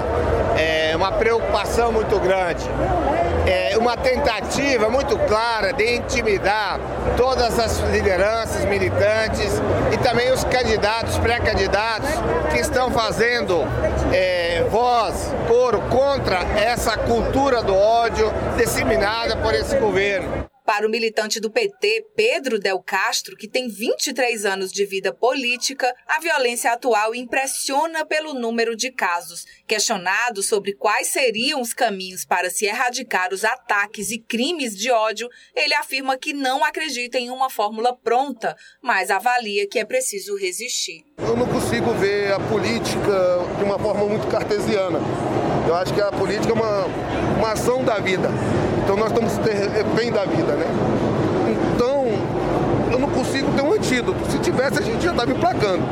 é, 0.56 0.96
uma 0.96 1.12
preocupação 1.12 1.92
muito 1.92 2.20
grande 2.20 2.66
é, 3.46 3.78
uma 3.78 3.98
tentativa 3.98 4.90
muito 4.90 5.18
clara 5.20 5.74
de 5.74 5.98
intimidar 5.98 6.80
todas 7.18 7.60
as 7.60 7.80
lideranças 7.92 8.66
militantes 8.66 9.62
e 9.92 9.98
também 9.98 10.32
os 10.32 10.44
candidatos, 10.44 11.18
pré-candidatos 11.18 12.10
que 12.52 12.60
estão 12.60 12.92
fazendo 12.92 13.64
é, 14.12 14.66
voz, 14.70 15.34
coro 15.48 15.82
contra 15.90 16.40
essa 16.58 16.98
cultura 16.98 17.62
do 17.62 17.76
ódio 17.76 18.32
disseminada 18.58 19.36
por 19.38 19.54
esse 19.54 19.78
governo. 19.78 20.53
Para 20.66 20.88
o 20.88 20.90
militante 20.90 21.42
do 21.42 21.52
PT, 21.52 22.06
Pedro 22.16 22.58
Del 22.58 22.82
Castro, 22.82 23.36
que 23.36 23.50
tem 23.50 23.68
23 23.68 24.46
anos 24.46 24.72
de 24.72 24.86
vida 24.86 25.14
política, 25.14 25.94
a 26.08 26.22
violência 26.22 26.72
atual 26.72 27.14
impressiona 27.14 28.06
pelo 28.06 28.34
número 28.34 28.74
de 28.74 28.90
casos. 28.90 29.46
Questionado 29.68 30.42
sobre 30.42 30.74
quais 30.74 31.08
seriam 31.08 31.60
os 31.60 31.74
caminhos 31.74 32.24
para 32.24 32.50
se 32.50 32.66
erradicar 32.66 33.34
os 33.34 33.44
ataques 33.44 34.10
e 34.10 34.18
crimes 34.18 34.74
de 34.78 34.90
ódio, 34.90 35.28
ele 35.54 35.74
afirma 35.74 36.18
que 36.18 36.32
não 36.32 36.64
acredita 36.64 37.20
em 37.20 37.30
uma 37.30 37.50
fórmula 37.50 37.94
pronta, 37.94 38.56
mas 38.82 39.12
avalia 39.12 39.68
que 39.68 39.80
é 39.80 39.86
preciso 39.86 40.38
resistir. 40.38 41.04
Eu 41.18 41.36
não 41.36 41.46
consigo 41.46 41.94
ver 41.96 42.32
a 42.32 42.40
política 42.40 43.40
de 43.58 43.64
uma 43.66 43.78
forma 43.78 44.06
muito 44.06 44.28
cartesiana. 44.28 45.00
Eu 45.68 45.76
acho 45.76 45.94
que 45.94 46.02
a 46.02 46.12
política 46.12 46.52
é 46.52 46.54
uma, 46.54 46.86
uma 47.38 47.52
ação 47.52 47.84
da 47.84 48.00
vida. 48.00 48.30
Então 48.84 48.98
nós 48.98 49.08
estamos 49.12 49.38
bem 49.96 50.12
da 50.12 50.26
vida, 50.26 50.54
né? 50.54 50.66
Então, 51.74 52.06
eu 52.92 53.00
não 53.00 53.10
consigo 53.10 53.52
ter 53.54 53.62
um 53.62 53.74
antídoto. 53.74 54.30
Se 54.30 54.38
tivesse, 54.40 54.80
a 54.80 54.82
gente 54.82 55.02
já 55.04 55.12
estava 55.12 55.32
emplacando. 55.32 55.84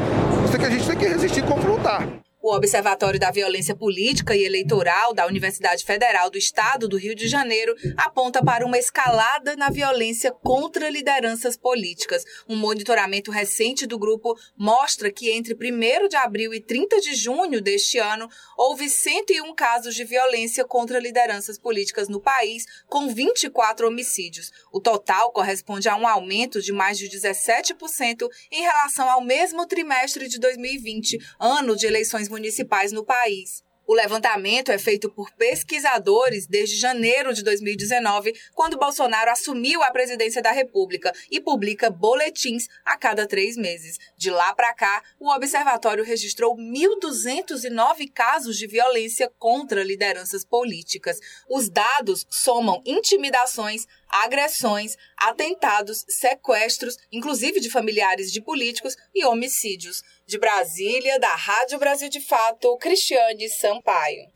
Isso 0.45 0.57
que 0.57 0.65
a 0.65 0.69
gente 0.69 0.85
tem 0.85 0.97
que 0.97 1.07
resistir 1.07 1.39
e 1.39 1.43
confrontar. 1.43 2.05
O 2.43 2.55
Observatório 2.55 3.19
da 3.19 3.29
Violência 3.29 3.75
Política 3.75 4.35
e 4.35 4.43
Eleitoral 4.43 5.13
da 5.13 5.27
Universidade 5.27 5.85
Federal 5.85 6.27
do 6.27 6.39
Estado 6.39 6.87
do 6.87 6.97
Rio 6.97 7.13
de 7.13 7.27
Janeiro 7.27 7.75
aponta 7.95 8.43
para 8.43 8.65
uma 8.65 8.79
escalada 8.79 9.55
na 9.55 9.69
violência 9.69 10.31
contra 10.31 10.89
lideranças 10.89 11.55
políticas. 11.55 12.23
Um 12.49 12.55
monitoramento 12.55 13.29
recente 13.29 13.85
do 13.85 13.99
grupo 13.99 14.35
mostra 14.57 15.11
que 15.11 15.29
entre 15.29 15.53
1 15.53 16.07
de 16.07 16.15
abril 16.15 16.51
e 16.51 16.59
30 16.59 16.99
de 16.99 17.13
junho 17.13 17.61
deste 17.61 17.99
ano 17.99 18.27
houve 18.57 18.89
101 18.89 19.53
casos 19.53 19.93
de 19.93 20.03
violência 20.03 20.65
contra 20.65 20.97
lideranças 20.97 21.59
políticas 21.59 22.09
no 22.09 22.19
país, 22.19 22.65
com 22.87 23.13
24 23.13 23.87
homicídios. 23.87 24.51
O 24.71 24.79
total 24.79 25.31
corresponde 25.31 25.87
a 25.87 25.95
um 25.95 26.07
aumento 26.07 26.59
de 26.59 26.71
mais 26.71 26.97
de 26.97 27.07
17% 27.07 28.27
em 28.51 28.63
relação 28.63 29.07
ao 29.07 29.21
mesmo 29.21 29.67
trimestre 29.67 30.27
de 30.27 30.39
2020, 30.39 31.19
ano 31.39 31.75
de 31.75 31.85
eleições 31.85 32.30
municipais 32.31 32.91
no 32.91 33.05
país. 33.05 33.63
O 33.91 33.93
levantamento 33.93 34.71
é 34.71 34.77
feito 34.77 35.09
por 35.09 35.31
pesquisadores 35.33 36.47
desde 36.47 36.77
janeiro 36.77 37.33
de 37.33 37.43
2019, 37.43 38.33
quando 38.53 38.77
Bolsonaro 38.77 39.31
assumiu 39.31 39.83
a 39.83 39.91
presidência 39.91 40.41
da 40.41 40.51
República 40.51 41.11
e 41.29 41.41
publica 41.41 41.89
boletins 41.89 42.67
a 42.85 42.95
cada 42.95 43.27
três 43.27 43.57
meses. 43.57 43.97
De 44.15 44.29
lá 44.29 44.55
para 44.55 44.73
cá, 44.73 45.03
o 45.19 45.29
observatório 45.29 46.05
registrou 46.05 46.55
1.209 46.55 48.09
casos 48.13 48.57
de 48.57 48.65
violência 48.65 49.29
contra 49.37 49.83
lideranças 49.83 50.45
políticas. 50.45 51.19
Os 51.49 51.69
dados 51.69 52.25
somam 52.29 52.81
intimidações, 52.85 53.85
agressões, 54.11 54.97
atentados, 55.17 56.05
sequestros, 56.07 56.97
inclusive 57.11 57.59
de 57.59 57.69
familiares 57.69 58.31
de 58.31 58.41
políticos 58.41 58.95
e 59.15 59.25
homicídios. 59.25 60.03
De 60.27 60.37
Brasília, 60.37 61.19
da 61.19 61.35
Rádio 61.35 61.79
Brasil 61.79 62.09
de 62.09 62.19
Fato, 62.19 62.77
Cristiane 62.77 63.49
Sampaio. 63.49 64.29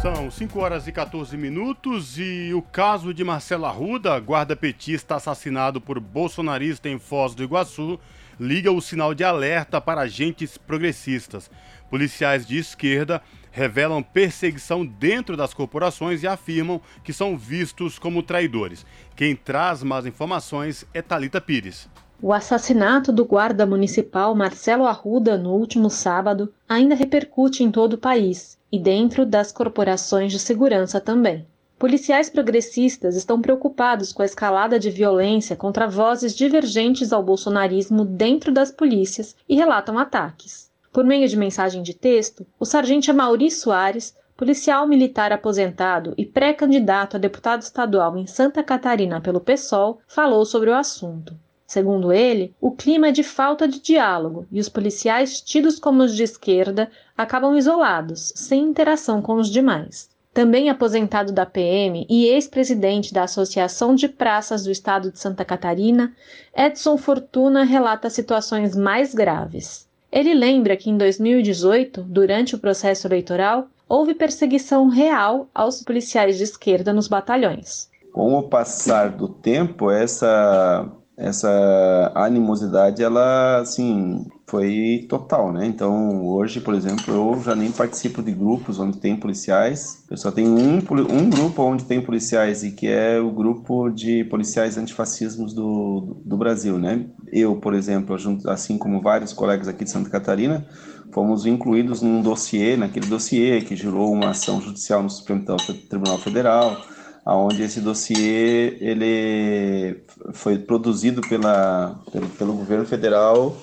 São 0.00 0.30
5 0.30 0.58
horas 0.58 0.86
e 0.86 0.92
14 0.92 1.36
minutos 1.36 2.18
e 2.18 2.54
o 2.54 2.62
caso 2.62 3.12
de 3.12 3.22
Marcelo 3.22 3.66
Arruda, 3.66 4.18
guarda 4.18 4.56
petista 4.56 5.16
assassinado 5.16 5.78
por 5.78 6.00
bolsonarista 6.00 6.88
em 6.88 6.98
Foz 6.98 7.34
do 7.34 7.42
Iguaçu, 7.42 8.00
liga 8.40 8.72
o 8.72 8.80
sinal 8.80 9.12
de 9.12 9.22
alerta 9.22 9.78
para 9.78 10.00
agentes 10.00 10.56
progressistas. 10.56 11.50
Policiais 11.90 12.46
de 12.46 12.56
esquerda 12.56 13.22
revelam 13.50 14.02
perseguição 14.02 14.84
dentro 14.84 15.36
das 15.36 15.52
corporações 15.52 16.22
e 16.22 16.26
afirmam 16.26 16.80
que 17.02 17.12
são 17.12 17.36
vistos 17.36 17.98
como 17.98 18.22
traidores. 18.22 18.86
Quem 19.16 19.34
traz 19.34 19.82
mais 19.82 20.06
informações 20.06 20.86
é 20.94 21.02
Talita 21.02 21.40
Pires. 21.40 21.88
O 22.22 22.32
assassinato 22.32 23.10
do 23.12 23.24
guarda 23.24 23.64
municipal 23.64 24.34
Marcelo 24.34 24.84
Arruda 24.84 25.38
no 25.38 25.54
último 25.54 25.88
sábado 25.88 26.52
ainda 26.68 26.94
repercute 26.94 27.64
em 27.64 27.70
todo 27.70 27.94
o 27.94 27.98
país 27.98 28.58
e 28.70 28.78
dentro 28.78 29.24
das 29.24 29.50
corporações 29.50 30.30
de 30.30 30.38
segurança 30.38 31.00
também. 31.00 31.46
Policiais 31.78 32.28
progressistas 32.28 33.16
estão 33.16 33.40
preocupados 33.40 34.12
com 34.12 34.20
a 34.20 34.26
escalada 34.26 34.78
de 34.78 34.90
violência 34.90 35.56
contra 35.56 35.88
vozes 35.88 36.36
divergentes 36.36 37.10
ao 37.10 37.22
bolsonarismo 37.22 38.04
dentro 38.04 38.52
das 38.52 38.70
polícias 38.70 39.34
e 39.48 39.56
relatam 39.56 39.98
ataques. 39.98 40.69
Por 40.92 41.04
meio 41.04 41.28
de 41.28 41.36
mensagem 41.36 41.84
de 41.84 41.94
texto, 41.94 42.44
o 42.58 42.64
sargento 42.64 43.14
Mauri 43.14 43.48
Soares, 43.48 44.12
policial 44.36 44.88
militar 44.88 45.32
aposentado 45.32 46.14
e 46.18 46.26
pré-candidato 46.26 47.16
a 47.16 47.20
deputado 47.20 47.62
estadual 47.62 48.18
em 48.18 48.26
Santa 48.26 48.60
Catarina 48.60 49.20
pelo 49.20 49.38
PSOL, 49.38 50.00
falou 50.08 50.44
sobre 50.44 50.68
o 50.68 50.74
assunto. 50.74 51.38
Segundo 51.64 52.12
ele, 52.12 52.52
o 52.60 52.72
clima 52.72 53.06
é 53.06 53.12
de 53.12 53.22
falta 53.22 53.68
de 53.68 53.78
diálogo 53.78 54.48
e 54.50 54.58
os 54.58 54.68
policiais 54.68 55.40
tidos 55.40 55.78
como 55.78 56.02
os 56.02 56.16
de 56.16 56.24
esquerda 56.24 56.90
acabam 57.16 57.56
isolados, 57.56 58.32
sem 58.34 58.64
interação 58.64 59.22
com 59.22 59.34
os 59.34 59.48
demais. 59.48 60.10
Também 60.34 60.70
aposentado 60.70 61.32
da 61.32 61.46
PM 61.46 62.04
e 62.10 62.26
ex-presidente 62.26 63.14
da 63.14 63.22
Associação 63.22 63.94
de 63.94 64.08
Praças 64.08 64.64
do 64.64 64.72
Estado 64.72 65.12
de 65.12 65.20
Santa 65.20 65.44
Catarina, 65.44 66.12
Edson 66.52 66.96
Fortuna 66.96 67.62
relata 67.62 68.10
situações 68.10 68.74
mais 68.74 69.14
graves. 69.14 69.88
Ele 70.12 70.34
lembra 70.34 70.76
que 70.76 70.90
em 70.90 70.96
2018, 70.96 72.02
durante 72.02 72.54
o 72.54 72.58
processo 72.58 73.06
eleitoral, 73.06 73.68
houve 73.88 74.14
perseguição 74.14 74.88
real 74.88 75.48
aos 75.54 75.82
policiais 75.82 76.36
de 76.36 76.44
esquerda 76.44 76.92
nos 76.92 77.08
batalhões. 77.08 77.88
Com 78.12 78.34
o 78.34 78.48
passar 78.48 79.10
do 79.10 79.28
tempo, 79.28 79.90
essa 79.90 80.88
essa 81.16 82.12
animosidade 82.14 83.02
ela 83.02 83.58
assim 83.58 84.26
foi 84.50 85.06
total, 85.08 85.52
né? 85.52 85.64
Então 85.64 86.26
hoje, 86.26 86.60
por 86.60 86.74
exemplo, 86.74 87.14
eu 87.14 87.40
já 87.40 87.54
nem 87.54 87.70
participo 87.70 88.20
de 88.20 88.32
grupos 88.32 88.80
onde 88.80 88.98
tem 88.98 89.16
policiais. 89.16 90.02
Eu 90.10 90.16
só 90.16 90.32
tenho 90.32 90.50
um, 90.50 90.78
um 90.78 91.30
grupo 91.30 91.62
onde 91.62 91.84
tem 91.84 92.02
policiais 92.02 92.64
e 92.64 92.72
que 92.72 92.88
é 92.88 93.20
o 93.20 93.30
grupo 93.30 93.88
de 93.88 94.24
policiais 94.24 94.76
antifascismos 94.76 95.54
do, 95.54 96.16
do 96.24 96.36
Brasil, 96.36 96.78
né? 96.78 97.06
Eu, 97.32 97.56
por 97.56 97.74
exemplo, 97.74 98.16
assim 98.46 98.76
como 98.76 99.00
vários 99.00 99.32
colegas 99.32 99.68
aqui 99.68 99.84
de 99.84 99.90
Santa 99.90 100.10
Catarina, 100.10 100.66
fomos 101.12 101.46
incluídos 101.46 102.02
num 102.02 102.20
dossiê, 102.20 102.76
naquele 102.76 103.06
dossiê 103.06 103.60
que 103.60 103.76
gerou 103.76 104.12
uma 104.12 104.30
ação 104.30 104.60
judicial 104.60 105.00
no 105.00 105.10
Supremo 105.10 105.44
Tribunal 105.88 106.18
Federal 106.18 106.76
onde 107.24 107.62
esse 107.62 107.80
dossiê 107.80 108.76
ele 108.80 110.02
foi 110.32 110.58
produzido 110.58 111.20
pela, 111.20 112.00
pelo, 112.10 112.26
pelo 112.30 112.52
governo 112.54 112.86
federal 112.86 113.56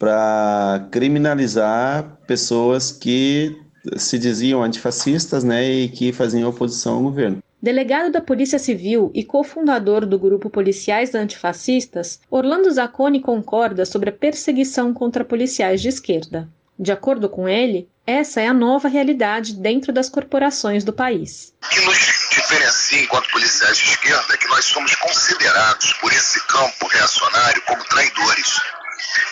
para 0.00 0.88
criminalizar 0.90 2.18
pessoas 2.26 2.90
que 2.90 3.54
se 3.96 4.18
diziam 4.18 4.62
antifascistas 4.62 5.44
né, 5.44 5.62
e 5.62 5.88
que 5.90 6.10
faziam 6.10 6.48
oposição 6.48 6.94
ao 6.94 7.02
governo. 7.02 7.42
Delegado 7.62 8.10
da 8.10 8.22
Polícia 8.22 8.58
Civil 8.58 9.10
e 9.14 9.22
cofundador 9.22 10.06
do 10.06 10.18
grupo 10.18 10.48
Policiais 10.48 11.14
Antifascistas, 11.14 12.18
Orlando 12.30 12.70
Zacconi 12.70 13.20
concorda 13.20 13.84
sobre 13.84 14.08
a 14.08 14.12
perseguição 14.12 14.94
contra 14.94 15.22
policiais 15.22 15.82
de 15.82 15.88
esquerda. 15.88 16.48
De 16.78 16.90
acordo 16.90 17.28
com 17.28 17.46
ele, 17.46 17.86
essa 18.06 18.40
é 18.40 18.46
a 18.46 18.54
nova 18.54 18.88
realidade 18.88 19.52
dentro 19.52 19.92
das 19.92 20.08
corporações 20.08 20.82
do 20.82 20.94
país. 20.94 21.52
O 21.62 21.68
que 21.68 21.80
nos 21.84 21.98
diferencia 22.30 23.02
enquanto 23.02 23.30
policiais 23.30 23.76
de 23.76 23.84
esquerda 23.84 24.32
é 24.32 24.36
que 24.38 24.48
nós 24.48 24.64
somos 24.64 24.94
considerados 24.94 25.92
por 26.00 26.10
esse 26.10 26.40
campo 26.46 26.86
reacionário 26.86 27.62
como 27.66 27.84
traidores. 27.84 28.79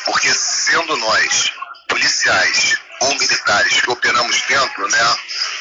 Porque 0.05 0.29
sendo 0.33 0.97
nós 0.97 1.53
policiais 1.89 2.77
ou 3.01 3.15
militares 3.19 3.81
que 3.81 3.91
operamos 3.91 4.43
dentro 4.49 4.89
né, 4.89 5.17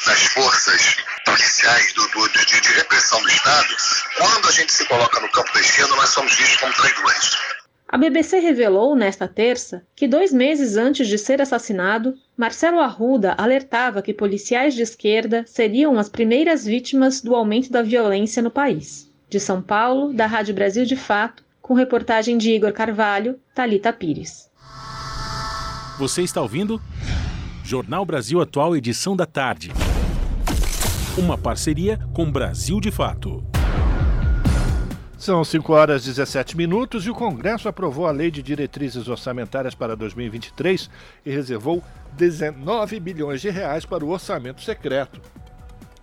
das 0.05 0.21
forças 0.23 0.97
policiais 1.25 1.93
do, 1.93 2.07
do, 2.09 2.29
de, 2.29 2.61
de 2.61 2.73
repressão 2.73 3.21
do 3.21 3.29
Estado, 3.29 3.75
quando 4.17 4.47
a 4.47 4.51
gente 4.51 4.71
se 4.71 4.85
coloca 4.85 5.19
no 5.19 5.29
campo 5.31 5.53
da 5.53 5.59
esquerda, 5.59 5.95
nós 5.95 6.09
somos 6.09 6.35
vistos 6.35 6.57
como 6.57 6.73
traidores. 6.73 7.37
A 7.89 7.97
BBC 7.97 8.39
revelou 8.39 8.97
nesta 8.97 9.29
terça 9.29 9.81
que 9.95 10.09
dois 10.09 10.33
meses 10.33 10.75
antes 10.75 11.07
de 11.07 11.17
ser 11.17 11.41
assassinado, 11.41 12.15
Marcelo 12.35 12.81
Arruda 12.81 13.33
alertava 13.37 14.01
que 14.01 14.13
policiais 14.13 14.75
de 14.75 14.81
esquerda 14.81 15.45
seriam 15.47 15.97
as 15.97 16.09
primeiras 16.09 16.65
vítimas 16.65 17.21
do 17.21 17.33
aumento 17.33 17.71
da 17.71 17.81
violência 17.81 18.43
no 18.43 18.51
país. 18.51 19.09
De 19.29 19.39
São 19.39 19.61
Paulo, 19.61 20.13
da 20.13 20.25
Rádio 20.25 20.53
Brasil 20.53 20.85
de 20.85 20.97
Fato, 20.97 21.45
com 21.67 21.73
reportagem 21.73 22.37
de 22.37 22.51
Igor 22.51 22.71
Carvalho, 22.71 23.37
Talita 23.53 23.91
Pires. 23.91 24.49
Você 25.99 26.21
está 26.21 26.41
ouvindo? 26.41 26.81
Jornal 27.61 28.05
Brasil 28.05 28.39
Atual, 28.39 28.73
edição 28.73 29.17
da 29.17 29.25
tarde. 29.25 29.73
Uma 31.17 31.37
parceria 31.37 31.99
com 32.13 32.31
Brasil 32.31 32.79
de 32.79 32.89
Fato. 32.89 33.43
São 35.17 35.43
5 35.43 35.73
horas 35.73 36.03
e 36.03 36.09
17 36.09 36.55
minutos 36.55 37.05
e 37.05 37.09
o 37.09 37.15
Congresso 37.15 37.67
aprovou 37.67 38.07
a 38.07 38.11
Lei 38.11 38.31
de 38.31 38.41
Diretrizes 38.41 39.09
Orçamentárias 39.09 39.75
para 39.75 39.93
2023 39.93 40.89
e 41.25 41.31
reservou 41.31 41.83
19 42.13 42.97
bilhões 43.01 43.41
de 43.41 43.49
reais 43.49 43.83
para 43.83 44.05
o 44.05 44.09
orçamento 44.09 44.61
secreto. 44.61 45.19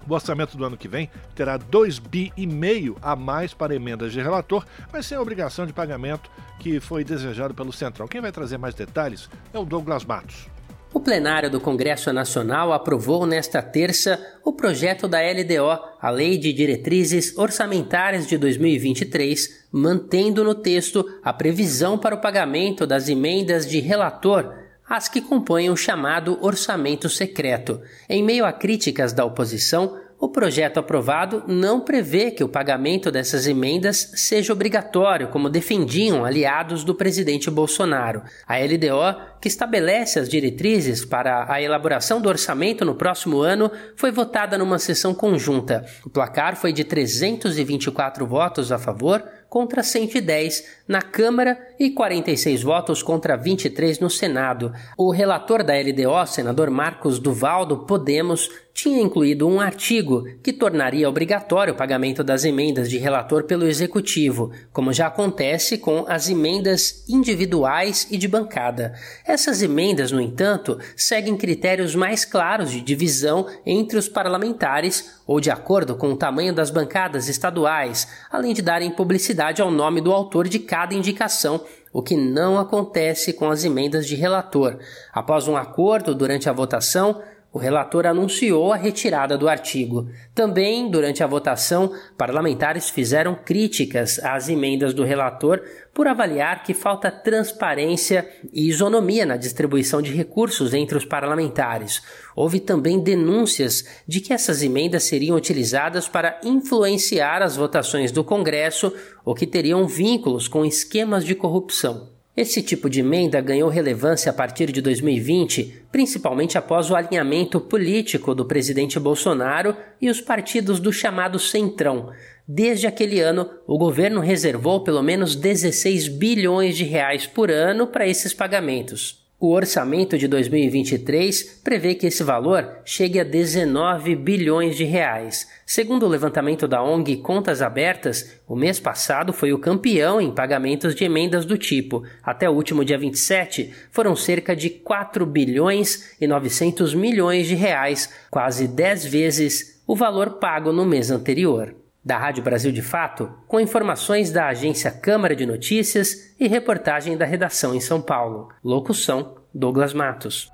O 0.08 0.14
orçamento 0.14 0.56
do 0.56 0.64
ano 0.64 0.76
que 0.76 0.88
vem 0.88 1.10
terá 1.34 1.56
2 1.56 1.98
bi 1.98 2.32
e 2.36 2.46
meio 2.46 2.96
a 3.00 3.16
mais 3.16 3.54
para 3.54 3.74
emendas 3.74 4.12
de 4.12 4.20
relator, 4.20 4.64
mas 4.92 5.06
sem 5.06 5.16
a 5.16 5.22
obrigação 5.22 5.66
de 5.66 5.72
pagamento 5.72 6.30
que 6.58 6.80
foi 6.80 7.04
desejado 7.04 7.54
pelo 7.54 7.72
Centrão. 7.72 8.06
Quem 8.06 8.20
vai 8.20 8.32
trazer 8.32 8.58
mais 8.58 8.74
detalhes 8.74 9.28
é 9.52 9.58
o 9.58 9.64
Douglas 9.64 10.04
Matos. 10.04 10.46
O 10.94 11.00
plenário 11.00 11.50
do 11.50 11.60
Congresso 11.60 12.12
Nacional 12.12 12.72
aprovou 12.72 13.26
nesta 13.26 13.60
terça 13.60 14.24
o 14.44 14.52
projeto 14.52 15.08
da 15.08 15.18
LDO, 15.18 15.96
a 16.00 16.08
Lei 16.08 16.38
de 16.38 16.52
Diretrizes 16.52 17.36
Orçamentárias 17.36 18.28
de 18.28 18.38
2023, 18.38 19.66
mantendo 19.72 20.44
no 20.44 20.54
texto 20.54 21.04
a 21.24 21.32
previsão 21.32 21.98
para 21.98 22.14
o 22.14 22.20
pagamento 22.20 22.86
das 22.86 23.08
emendas 23.08 23.68
de 23.68 23.80
relator 23.80 24.54
as 24.88 25.08
que 25.08 25.20
compõem 25.20 25.70
o 25.70 25.76
chamado 25.76 26.38
orçamento 26.40 27.08
secreto. 27.08 27.80
Em 28.08 28.22
meio 28.22 28.44
a 28.44 28.52
críticas 28.52 29.12
da 29.12 29.24
oposição, 29.24 29.98
o 30.24 30.28
projeto 30.28 30.78
aprovado 30.78 31.44
não 31.46 31.80
prevê 31.80 32.30
que 32.30 32.42
o 32.42 32.48
pagamento 32.48 33.10
dessas 33.10 33.46
emendas 33.46 34.12
seja 34.14 34.54
obrigatório, 34.54 35.28
como 35.28 35.50
defendiam 35.50 36.24
aliados 36.24 36.82
do 36.82 36.94
presidente 36.94 37.50
Bolsonaro. 37.50 38.22
A 38.46 38.56
LDO, 38.56 39.38
que 39.40 39.48
estabelece 39.48 40.18
as 40.18 40.28
diretrizes 40.28 41.04
para 41.04 41.52
a 41.52 41.60
elaboração 41.60 42.22
do 42.22 42.28
orçamento 42.28 42.86
no 42.86 42.94
próximo 42.94 43.40
ano, 43.40 43.70
foi 43.96 44.10
votada 44.10 44.56
numa 44.56 44.78
sessão 44.78 45.12
conjunta. 45.12 45.84
O 46.06 46.08
placar 46.08 46.56
foi 46.56 46.72
de 46.72 46.84
324 46.84 48.26
votos 48.26 48.72
a 48.72 48.78
favor, 48.78 49.22
contra 49.54 49.84
110 49.84 50.64
na 50.88 51.00
Câmara 51.00 51.56
e 51.78 51.90
46 51.90 52.62
votos 52.62 53.02
contra 53.02 53.36
23 53.36 54.00
no 54.00 54.10
Senado. 54.10 54.72
O 54.96 55.10
relator 55.10 55.62
da 55.62 55.74
LDO, 55.74 56.26
senador 56.26 56.70
Marcos 56.70 57.18
Duval 57.18 57.66
do 57.66 57.78
Podemos, 57.78 58.50
tinha 58.74 59.00
incluído 59.00 59.46
um 59.46 59.60
artigo 59.60 60.24
que 60.42 60.52
tornaria 60.52 61.08
obrigatório 61.08 61.72
o 61.72 61.76
pagamento 61.76 62.24
das 62.24 62.44
emendas 62.44 62.90
de 62.90 62.98
relator 62.98 63.44
pelo 63.44 63.66
executivo, 63.66 64.50
como 64.72 64.92
já 64.92 65.06
acontece 65.06 65.78
com 65.78 66.04
as 66.08 66.28
emendas 66.28 67.04
individuais 67.08 68.08
e 68.10 68.18
de 68.18 68.26
bancada. 68.26 68.92
Essas 69.24 69.62
emendas, 69.62 70.10
no 70.10 70.20
entanto, 70.20 70.76
seguem 70.96 71.36
critérios 71.36 71.94
mais 71.94 72.24
claros 72.24 72.72
de 72.72 72.80
divisão 72.80 73.46
entre 73.64 73.96
os 73.96 74.08
parlamentares 74.08 75.22
ou 75.24 75.40
de 75.40 75.50
acordo 75.50 75.94
com 75.94 76.12
o 76.12 76.16
tamanho 76.16 76.52
das 76.52 76.68
bancadas 76.68 77.28
estaduais, 77.28 78.08
além 78.30 78.52
de 78.52 78.60
darem 78.60 78.90
publicidade 78.90 79.62
ao 79.62 79.70
nome 79.70 80.00
do 80.00 80.12
autor 80.12 80.48
de 80.48 80.58
cada 80.58 80.94
indicação, 80.94 81.64
o 81.94 82.02
que 82.02 82.16
não 82.16 82.58
acontece 82.58 83.32
com 83.32 83.48
as 83.48 83.64
emendas 83.64 84.04
de 84.08 84.16
relator. 84.16 84.78
Após 85.12 85.46
um 85.46 85.56
acordo 85.56 86.12
durante 86.12 86.50
a 86.50 86.52
votação, 86.52 87.22
o 87.54 87.58
relator 87.58 88.04
anunciou 88.04 88.72
a 88.72 88.76
retirada 88.76 89.38
do 89.38 89.48
artigo. 89.48 90.08
Também, 90.34 90.90
durante 90.90 91.22
a 91.22 91.26
votação, 91.28 91.92
parlamentares 92.18 92.90
fizeram 92.90 93.36
críticas 93.36 94.18
às 94.18 94.48
emendas 94.48 94.92
do 94.92 95.04
relator 95.04 95.62
por 95.94 96.08
avaliar 96.08 96.64
que 96.64 96.74
falta 96.74 97.12
transparência 97.12 98.28
e 98.52 98.68
isonomia 98.68 99.24
na 99.24 99.36
distribuição 99.36 100.02
de 100.02 100.12
recursos 100.12 100.74
entre 100.74 100.98
os 100.98 101.04
parlamentares. 101.04 102.02
Houve 102.34 102.58
também 102.58 102.98
denúncias 102.98 103.84
de 104.04 104.20
que 104.20 104.32
essas 104.32 104.60
emendas 104.60 105.04
seriam 105.04 105.36
utilizadas 105.36 106.08
para 106.08 106.40
influenciar 106.42 107.40
as 107.40 107.54
votações 107.54 108.10
do 108.10 108.24
Congresso 108.24 108.92
ou 109.24 109.32
que 109.32 109.46
teriam 109.46 109.86
vínculos 109.86 110.48
com 110.48 110.64
esquemas 110.64 111.24
de 111.24 111.36
corrupção. 111.36 112.13
Esse 112.36 112.60
tipo 112.60 112.90
de 112.90 112.98
emenda 112.98 113.40
ganhou 113.40 113.68
relevância 113.68 114.28
a 114.28 114.32
partir 114.32 114.72
de 114.72 114.82
2020, 114.82 115.84
principalmente 115.92 116.58
após 116.58 116.90
o 116.90 116.96
alinhamento 116.96 117.60
político 117.60 118.34
do 118.34 118.44
presidente 118.44 118.98
Bolsonaro 118.98 119.76
e 120.02 120.10
os 120.10 120.20
partidos 120.20 120.80
do 120.80 120.92
chamado 120.92 121.38
Centrão. 121.38 122.10
Desde 122.46 122.88
aquele 122.88 123.20
ano, 123.20 123.48
o 123.68 123.78
governo 123.78 124.20
reservou 124.20 124.82
pelo 124.82 125.00
menos 125.00 125.36
16 125.36 126.08
bilhões 126.08 126.76
de 126.76 126.82
reais 126.82 127.24
por 127.24 127.52
ano 127.52 127.86
para 127.86 128.06
esses 128.08 128.34
pagamentos. 128.34 129.23
O 129.38 129.50
orçamento 129.50 130.16
de 130.16 130.28
2023 130.28 131.60
prevê 131.64 131.94
que 131.94 132.06
esse 132.06 132.22
valor 132.22 132.78
chegue 132.84 133.18
a 133.18 133.24
19 133.24 134.14
bilhões 134.14 134.76
de 134.76 134.84
reais. 134.84 135.48
Segundo 135.66 136.06
o 136.06 136.08
levantamento 136.08 136.68
da 136.68 136.82
ONG 136.82 137.16
Contas 137.16 137.60
Abertas, 137.60 138.40
o 138.46 138.54
mês 138.54 138.78
passado 138.78 139.32
foi 139.32 139.52
o 139.52 139.58
campeão 139.58 140.20
em 140.20 140.32
pagamentos 140.32 140.94
de 140.94 141.04
emendas 141.04 141.44
do 141.44 141.58
tipo. 141.58 142.04
Até 142.22 142.48
o 142.48 142.54
último 142.54 142.84
dia 142.84 142.96
27, 142.96 143.74
foram 143.90 144.14
cerca 144.14 144.54
de 144.54 144.70
4 144.70 145.26
bilhões 145.26 146.14
e 146.20 146.26
900 146.28 146.94
milhões 146.94 147.48
de 147.48 147.56
reais, 147.56 148.08
quase 148.30 148.68
10 148.68 149.04
vezes 149.06 149.82
o 149.84 149.96
valor 149.96 150.38
pago 150.38 150.72
no 150.72 150.86
mês 150.86 151.10
anterior 151.10 151.74
da 152.04 152.18
Rádio 152.18 152.42
Brasil 152.42 152.70
de 152.70 152.82
Fato, 152.82 153.32
com 153.48 153.58
informações 153.58 154.30
da 154.30 154.48
agência 154.48 154.90
Câmara 154.90 155.34
de 155.34 155.46
Notícias 155.46 156.34
e 156.38 156.46
reportagem 156.46 157.16
da 157.16 157.24
redação 157.24 157.74
em 157.74 157.80
São 157.80 158.02
Paulo. 158.02 158.48
Locução: 158.62 159.36
Douglas 159.54 159.94
Matos. 159.94 160.52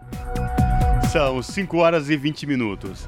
São 1.11 1.43
5 1.43 1.77
horas 1.79 2.09
e 2.09 2.17
20 2.17 2.47
minutos. 2.47 3.05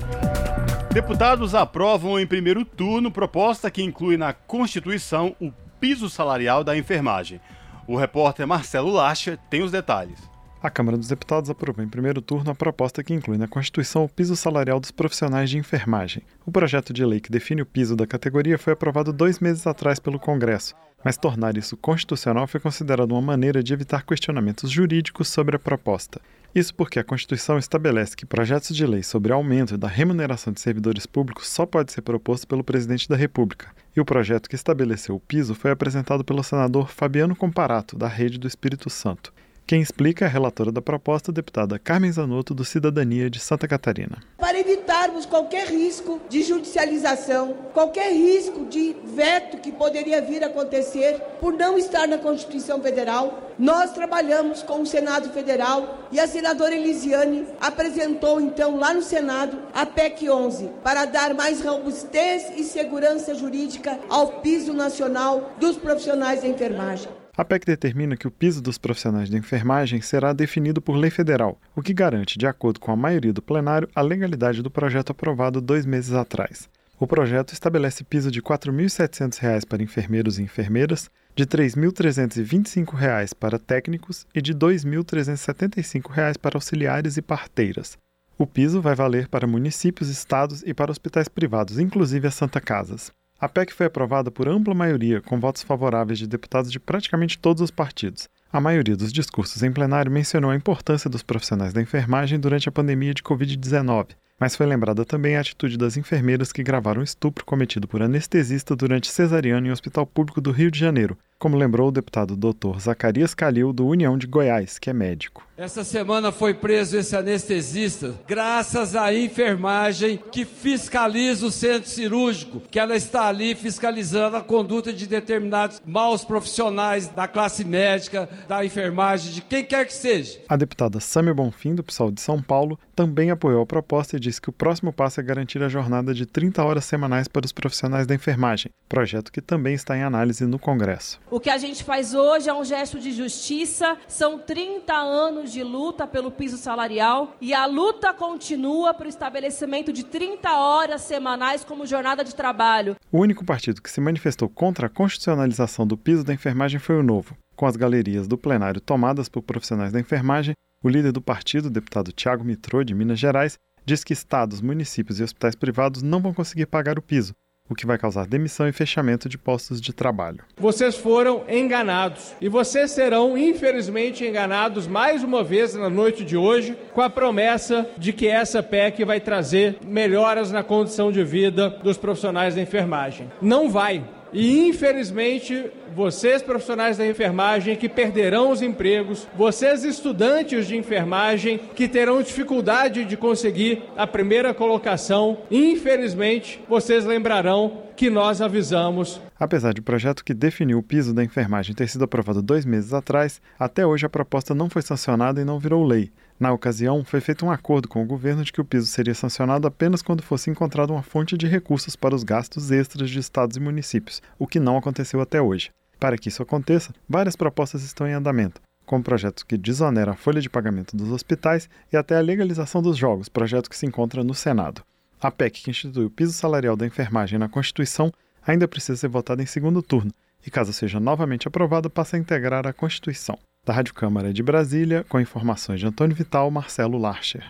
Deputados 0.93 1.55
aprovam 1.55 2.19
em 2.19 2.27
primeiro 2.27 2.65
turno 2.65 3.11
proposta 3.11 3.71
que 3.71 3.83
inclui 3.83 4.17
na 4.17 4.33
Constituição 4.33 5.37
o 5.41 5.53
piso 5.81 6.11
salarial 6.11 6.65
da 6.65 6.77
enfermagem. 6.77 7.41
O 7.87 7.97
repórter 7.97 8.47
Marcelo 8.47 8.91
Lacha 8.91 9.39
tem 9.49 9.63
os 9.63 9.71
detalhes. 9.71 10.32
A 10.63 10.71
Câmara 10.71 10.97
dos 10.97 11.09
Deputados 11.09 11.51
aprovou 11.51 11.85
em 11.85 11.89
primeiro 11.89 12.23
turno 12.23 12.53
a 12.53 12.55
proposta 12.55 13.03
que 13.03 13.13
inclui 13.13 13.37
na 13.37 13.49
Constituição 13.49 14.05
o 14.05 14.09
piso 14.09 14.37
salarial 14.37 14.79
dos 14.79 14.93
profissionais 14.93 15.51
de 15.51 15.59
enfermagem. 15.59 16.23
O 16.47 16.53
projeto 16.53 16.93
de 16.93 17.05
lei 17.05 17.19
que 17.19 17.33
define 17.33 17.63
o 17.63 17.67
piso 17.67 17.97
da 17.97 18.07
categoria 18.07 18.57
foi 18.57 18.73
aprovado 18.75 19.13
dois 19.13 19.41
meses 19.41 19.67
atrás 19.67 19.99
pelo 19.99 20.21
Congresso, 20.21 20.77
mas 21.05 21.17
tornar 21.17 21.57
isso 21.57 21.77
constitucional 21.77 22.47
foi 22.47 22.61
considerado 22.61 23.11
uma 23.11 23.21
maneira 23.21 23.61
de 23.61 23.73
evitar 23.73 24.07
questionamentos 24.07 24.71
jurídicos 24.71 25.27
sobre 25.27 25.57
a 25.57 25.59
proposta. 25.59 26.21
Isso 26.55 26.73
porque 26.73 27.01
a 27.01 27.05
Constituição 27.05 27.59
estabelece 27.59 28.15
que 28.15 28.25
projetos 28.25 28.77
de 28.77 28.87
lei 28.87 29.03
sobre 29.03 29.33
aumento 29.33 29.77
da 29.77 29.89
remuneração 29.89 30.53
de 30.53 30.61
servidores 30.61 31.07
públicos 31.07 31.49
só 31.49 31.67
pode 31.67 31.91
ser 31.91 32.03
proposto 32.03 32.47
pelo 32.47 32.63
presidente 32.63 33.09
da 33.09 33.17
República. 33.17 33.71
E 33.97 34.01
o 34.01 34.05
projeto 34.05 34.49
que 34.49 34.55
estabeleceu 34.55 35.17
o 35.17 35.21
piso 35.21 35.57
foi 35.57 35.73
apresentado 35.73 36.23
pelo 36.23 36.45
senador 36.45 36.89
Fabiano 36.89 37.35
Comparato, 37.35 37.97
da 37.97 38.07
Rede 38.07 38.39
do 38.39 38.47
Espírito 38.47 38.89
Santo. 38.89 39.33
Quem 39.67 39.81
explica 39.81 40.25
é 40.25 40.29
a 40.29 40.31
relatora 40.31 40.71
da 40.71 40.83
proposta, 40.83 41.33
deputada 41.33 41.79
Carmen 41.79 42.13
Zanotto, 42.13 42.53
do 42.53 42.65
Cidadania 42.65 43.31
de 43.31 43.41
Santa 43.41 43.67
Catarina. 43.67 44.19
Para 44.39 44.59
evitarmos 44.59 45.25
qualquer 45.25 45.69
risco 45.69 46.21
de 46.29 46.43
judicialização, 46.43 47.55
qualquer 47.73 48.13
risco 48.13 48.67
de 48.67 48.95
veto 49.05 49.59
que 49.59 49.73
poderia 49.73 50.21
vir 50.21 50.43
a 50.45 50.49
acontecer 50.49 51.19
por 51.41 51.53
não 51.55 51.79
estar 51.79 52.07
na 52.07 52.19
Constituição 52.19 52.83
Federal, 52.83 53.53
nós 53.59 53.93
trabalhamos 53.93 54.63
com 54.63 54.83
o 54.83 54.87
Senado 54.87 55.31
Federal 55.31 56.09
e 56.11 56.19
a 56.19 56.27
senadora 56.27 56.75
Elisiane 56.75 57.47
apresentou 57.61 58.41
então 58.41 58.77
lá 58.77 58.93
no 58.93 59.03
Senado 59.03 59.59
a 59.73 59.87
PEC 59.87 60.29
11 60.29 60.71
para 60.83 61.05
dar 61.05 61.35
mais 61.35 61.63
robustez 61.63 62.53
e 62.57 62.65
segurança 62.65 63.35
jurídica 63.35 63.99
ao 64.09 64.41
piso 64.41 64.73
nacional 64.73 65.53
dos 65.59 65.77
profissionais 65.77 66.43
da 66.43 66.49
enfermagem. 66.49 67.22
A 67.35 67.47
PEC 67.47 67.65
determina 67.65 68.15
que 68.15 68.29
o 68.29 68.31
piso 68.31 68.61
dos 68.61 68.77
profissionais 68.77 69.31
de 69.31 69.39
enfermagem 69.39 70.03
será 70.03 70.35
definido 70.35 70.83
por 70.83 70.97
lei 70.97 71.11
federal, 71.11 71.59
o 71.75 71.81
que 71.81 71.95
garante, 71.95 72.39
de 72.39 72.47
acordo 72.47 72.79
com 72.79 72.93
a 72.93 72.97
maioria 72.97 73.33
do 73.33 73.41
plenário, 73.41 73.89
a 73.95 74.03
legalidade 74.03 74.61
do 74.61 74.71
projeto 74.71 75.13
aprovado 75.13 75.59
dois 75.59 75.87
meses 75.87 76.13
atrás. 76.13 76.69
O 77.01 77.07
projeto 77.07 77.55
estabelece 77.55 78.05
piso 78.05 78.31
de 78.31 78.41
R$ 78.41 78.45
4.700 78.45 79.67
para 79.67 79.83
enfermeiros 79.83 80.39
e 80.39 80.43
enfermeiras, 80.43 81.11
de 81.35 81.45
R$ 81.45 81.49
3.325 81.49 83.35
para 83.35 83.59
técnicos 83.59 84.27
e 84.35 84.43
de 84.43 84.53
R$ 84.53 84.59
2.375 84.59 86.37
para 86.37 86.59
auxiliares 86.59 87.17
e 87.17 87.23
parteiras. 87.23 87.97
O 88.37 88.47
piso 88.47 88.83
vai 88.83 88.95
valer 88.95 89.27
para 89.27 89.47
municípios, 89.47 90.11
estados 90.11 90.63
e 90.67 90.75
para 90.75 90.91
hospitais 90.91 91.29
privados, 91.29 91.79
inclusive 91.79 92.29
as 92.29 92.35
Santa 92.35 92.61
Casas. 92.61 93.11
A 93.43 93.49
PEC 93.49 93.75
foi 93.75 93.87
aprovada 93.87 94.31
por 94.31 94.47
ampla 94.47 94.73
maioria, 94.73 95.21
com 95.21 95.41
votos 95.41 95.65
favoráveis 95.65 96.17
de 96.17 96.29
deputados 96.29 96.71
de 96.71 96.79
praticamente 96.79 97.37
todos 97.37 97.61
os 97.61 97.73
partidos. 97.73 98.29
A 98.53 98.61
maioria 98.61 98.97
dos 98.97 99.13
discursos 99.13 99.65
em 99.65 99.73
plenário 99.73 100.13
mencionou 100.13 100.53
a 100.53 100.55
importância 100.55 101.11
dos 101.11 101.25
profissionais 101.25 101.73
da 101.73 101.83
enfermagem 101.83 102.39
durante 102.39 102.69
a 102.69 102.73
pandemia 102.73 103.13
de 103.13 103.21
Covid-19, 103.21 104.11
mas 104.39 104.55
foi 104.55 104.65
lembrada 104.65 105.05
também 105.05 105.37
a 105.37 105.41
atitude 105.41 105.77
das 105.77 105.97
enfermeiras 105.97 106.53
que 106.53 106.63
gravaram 106.63 107.03
estupro 107.03 107.45
cometido 107.45 107.89
por 107.89 108.01
anestesista 108.01 108.77
durante 108.77 109.11
cesariano 109.11 109.67
em 109.67 109.73
hospital 109.73 110.07
público 110.07 110.41
do 110.41 110.53
Rio 110.53 110.71
de 110.71 110.79
Janeiro, 110.79 111.19
como 111.43 111.57
lembrou 111.57 111.89
o 111.89 111.91
deputado 111.91 112.37
Dr. 112.37 112.79
Zacarias 112.79 113.35
Calil, 113.35 113.73
do 113.73 113.85
União 113.85 114.17
de 114.17 114.29
Goiás, 114.29 114.79
que 114.79 114.89
é 114.89 114.93
médico. 114.93 115.45
Essa 115.57 115.83
semana 115.83 116.31
foi 116.31 116.55
preso 116.55 116.97
esse 116.97 117.17
anestesista, 117.17 118.15
graças 118.29 118.95
à 118.95 119.13
enfermagem 119.13 120.21
que 120.31 120.45
fiscaliza 120.45 121.45
o 121.45 121.51
centro 121.51 121.89
cirúrgico, 121.91 122.63
que 122.71 122.79
ela 122.79 122.97
está 122.97 123.27
ali 123.27 123.57
fiscalizando 123.57 124.37
a 124.37 124.41
conduta 124.41 124.93
de 124.93 125.07
determinados 125.07 125.83
maus 125.85 126.25
profissionais 126.25 127.09
da 127.09 127.27
classe 127.27 127.65
médica, 127.65 128.29
da 128.49 128.65
enfermagem, 128.65 129.33
de 129.33 129.43
quem 129.43 129.65
quer 129.65 129.85
que 129.85 129.93
seja. 129.93 130.41
A 130.49 130.57
deputada 130.57 131.01
Sâmia 131.01 131.35
Bonfim, 131.35 131.75
do 131.75 131.83
PSOL 131.83 132.13
de 132.13 132.21
São 132.21 132.41
Paulo, 132.41 132.79
também 132.95 133.31
apoiou 133.31 133.63
a 133.63 133.67
proposta 133.67 134.17
e 134.17 134.21
disse 134.21 134.41
que 134.41 134.49
o 134.49 134.53
próximo 134.53 134.93
passo 134.93 135.21
é 135.21 135.23
garantir 135.25 135.63
a 135.63 135.69
jornada 135.69 136.15
de 136.15 136.25
30 136.25 136.65
horas 136.65 136.85
semanais 136.85 137.29
para 137.29 137.45
os 137.47 137.53
profissionais 137.53 138.07
da 138.07 138.15
enfermagem, 138.15 138.71
projeto 138.89 139.31
que 139.31 139.41
também 139.41 139.75
está 139.75 139.97
em 139.97 140.03
análise 140.03 140.47
no 140.47 140.59
Congresso. 140.59 141.21
O 141.33 141.41
que 141.41 141.49
a 141.49 141.57
gente 141.57 141.83
faz 141.83 142.13
hoje 142.13 142.51
é 142.51 142.53
um 142.53 142.63
gesto 142.63 142.99
de 142.99 143.11
justiça, 143.11 143.97
são 144.07 144.39
30 144.39 144.93
anos 144.93 145.51
de 145.51 145.63
luta 145.63 146.07
pelo 146.07 146.31
piso 146.31 146.59
salarial 146.59 147.39
e 147.41 147.55
a 147.55 147.65
luta 147.65 148.13
continua 148.13 148.93
para 148.93 149.07
o 149.07 149.09
estabelecimento 149.09 149.95
de 149.95 150.05
30 150.05 150.55
horas 150.59 151.01
semanais 151.01 151.65
como 151.65 151.87
jornada 151.87 152.23
de 152.23 152.35
trabalho. 152.35 152.97
O 153.11 153.19
único 153.19 153.47
partido 153.47 153.81
que 153.81 153.91
se 153.91 153.99
manifestou 153.99 154.47
contra 154.47 154.89
a 154.89 154.91
constitucionalização 154.91 155.87
do 155.87 155.97
piso 155.97 156.23
da 156.23 156.35
enfermagem 156.35 156.79
foi 156.79 156.99
o 156.99 157.03
Novo. 157.03 157.35
Com 157.57 157.65
as 157.65 157.77
galerias 157.77 158.29
do 158.29 158.37
plenário 158.37 158.79
tomadas 158.79 159.27
por 159.31 159.41
profissionais 159.41 159.91
da 159.91 159.99
enfermagem, 159.99 160.55
o 160.85 160.89
líder 160.91 161.13
do 161.13 161.23
partido, 161.23 161.71
deputado 161.71 162.13
Tiago 162.13 162.45
Mitrô, 162.45 162.85
de 162.85 162.95
Minas 162.95 163.19
Gerais, 163.19 163.57
diz 163.87 164.05
que 164.05 164.13
estados, 164.13 164.61
municípios 164.61 165.19
e 165.19 165.23
hospitais 165.23 165.55
privados 165.55 166.03
não 166.03 166.21
vão 166.21 166.35
conseguir 166.35 166.67
pagar 166.67 166.99
o 166.99 167.03
piso, 167.03 167.33
o 167.73 167.75
que 167.75 167.87
vai 167.87 167.99
causar 167.99 168.27
demissão 168.27 168.69
e 168.69 168.73
fechamento 168.73 169.29
de 169.29 169.37
postos 169.37 169.81
de 169.81 169.93
trabalho. 169.93 170.41
Vocês 170.57 170.97
foram 170.97 171.45
enganados 171.49 172.35
e 172.41 172.49
vocês 172.49 172.91
serão, 172.91 173.37
infelizmente, 173.37 174.25
enganados 174.25 174.87
mais 174.87 175.23
uma 175.23 175.43
vez 175.43 175.75
na 175.75 175.91
noite 175.91 176.25
de 176.25 176.37
hoje 176.37 176.77
com 176.93 177.01
a 177.01 177.11
promessa 177.11 177.89
de 177.99 178.13
que 178.13 178.29
essa 178.29 178.63
PEC 178.63 179.05
vai 179.05 179.21
trazer 179.21 179.79
melhoras 179.85 180.53
na 180.53 180.63
condição 180.63 181.11
de 181.11 181.25
vida 181.25 181.71
dos 181.83 181.97
profissionais 181.97 182.55
da 182.55 182.63
enfermagem. 182.63 183.31
Não 183.41 183.69
vai. 183.69 184.05
E 184.33 184.67
infelizmente, 184.67 185.71
vocês 185.95 186.43
profissionais 186.43 186.97
da 186.97 187.07
enfermagem 187.07 187.77
que 187.77 187.89
perderão 187.89 188.51
os 188.51 188.63
empregos, 188.63 189.29
vocês 189.37 189.85
estudantes 189.85 190.67
de 190.67 190.77
enfermagem 190.77 191.61
que 191.75 191.87
terão 191.87 192.23
dificuldade 192.23 193.05
de 193.05 193.17
conseguir 193.17 193.83
a 193.97 194.07
primeira 194.07 194.55
colocação, 194.55 195.39
infelizmente, 195.51 196.61
vocês 196.69 197.05
lembrarão 197.05 197.83
que 197.95 198.09
nós 198.09 198.41
avisamos. 198.41 199.21
Apesar 199.39 199.75
de 199.75 199.81
o 199.81 199.85
projeto 199.85 200.25
que 200.25 200.33
definiu 200.33 200.79
o 200.79 200.83
piso 200.83 201.13
da 201.13 201.23
enfermagem 201.23 201.75
ter 201.75 201.89
sido 201.89 202.05
aprovado 202.05 202.41
dois 202.41 202.65
meses 202.65 202.95
atrás, 202.95 203.41
até 203.59 203.87
hoje 203.87 204.07
a 204.07 204.09
proposta 204.09 204.55
não 204.55 204.71
foi 204.71 204.83
sancionada 204.83 205.41
e 205.41 205.45
não 205.45 205.59
virou 205.59 205.85
lei. 205.85 206.11
Na 206.43 206.53
ocasião, 206.53 207.05
foi 207.05 207.21
feito 207.21 207.47
um 207.47 207.53
acordo 207.53 207.87
com 207.87 208.03
o 208.03 208.05
governo 208.05 208.43
de 208.43 208.53
que 208.53 208.61
o 208.61 208.65
piso 208.65 208.87
seria 208.87 209.15
sancionado 209.15 209.69
apenas 209.69 210.03
quando 210.03 210.25
fosse 210.25 210.51
encontrada 210.51 210.93
uma 210.93 211.01
fonte 211.01 211.39
de 211.39 211.47
recursos 211.47 211.95
para 211.95 212.17
os 212.17 212.25
gastos 212.25 212.73
extras 212.73 213.11
de 213.11 213.21
estados 213.21 213.57
e 213.57 213.61
municípios, 213.61 214.21
o 214.37 214.45
que 214.45 214.59
não 214.59 214.77
aconteceu 214.77 215.21
até 215.21 215.41
hoje. 215.41 215.71
Para 216.01 216.19
que 216.19 216.29
isso 216.29 216.43
aconteça, 216.43 216.93
várias 217.09 217.37
propostas 217.37 217.85
estão 217.85 218.09
em 218.09 218.13
andamento, 218.15 218.61
como 218.85 219.05
projetos 219.05 219.45
que 219.45 219.57
desoneram 219.57 220.15
a 220.15 220.17
folha 220.17 220.41
de 220.41 220.51
pagamento 220.51 220.97
dos 220.97 221.13
hospitais 221.13 221.71
e 221.93 221.97
até 221.97 222.17
a 222.17 222.21
legalização 222.21 222.83
dos 222.83 222.97
jogos, 222.97 223.29
projeto 223.29 223.71
que 223.71 223.79
se 223.79 223.87
encontra 223.87 224.25
no 224.25 224.35
Senado. 224.35 224.83
A 225.21 225.31
PEC, 225.31 225.63
que 225.63 225.71
institui 225.71 226.07
o 226.07 226.11
piso 226.11 226.33
salarial 226.33 226.75
da 226.75 226.85
enfermagem 226.85 227.39
na 227.39 227.49
Constituição, 227.49 228.13
ainda 228.45 228.67
precisa 228.67 228.97
ser 228.97 229.07
votada 229.07 229.45
em 229.45 229.47
segundo 229.47 229.81
turno 229.81 230.11
e, 230.45 230.51
caso 230.51 230.73
seja 230.73 230.99
novamente 230.99 231.47
aprovada, 231.47 231.89
passa 231.89 232.17
a 232.17 232.19
integrar 232.19 232.67
a 232.67 232.73
Constituição. 232.73 233.39
Da 233.65 233.73
Rádio 233.73 233.95
Câmara 233.95 234.33
de 234.33 234.43
Brasília, 234.43 235.05
com 235.05 235.21
informações 235.21 235.79
de 235.79 235.87
Antônio 235.87 236.17
Vital, 236.17 236.51
Marcelo 236.51 236.99
Larcher. 236.99 237.49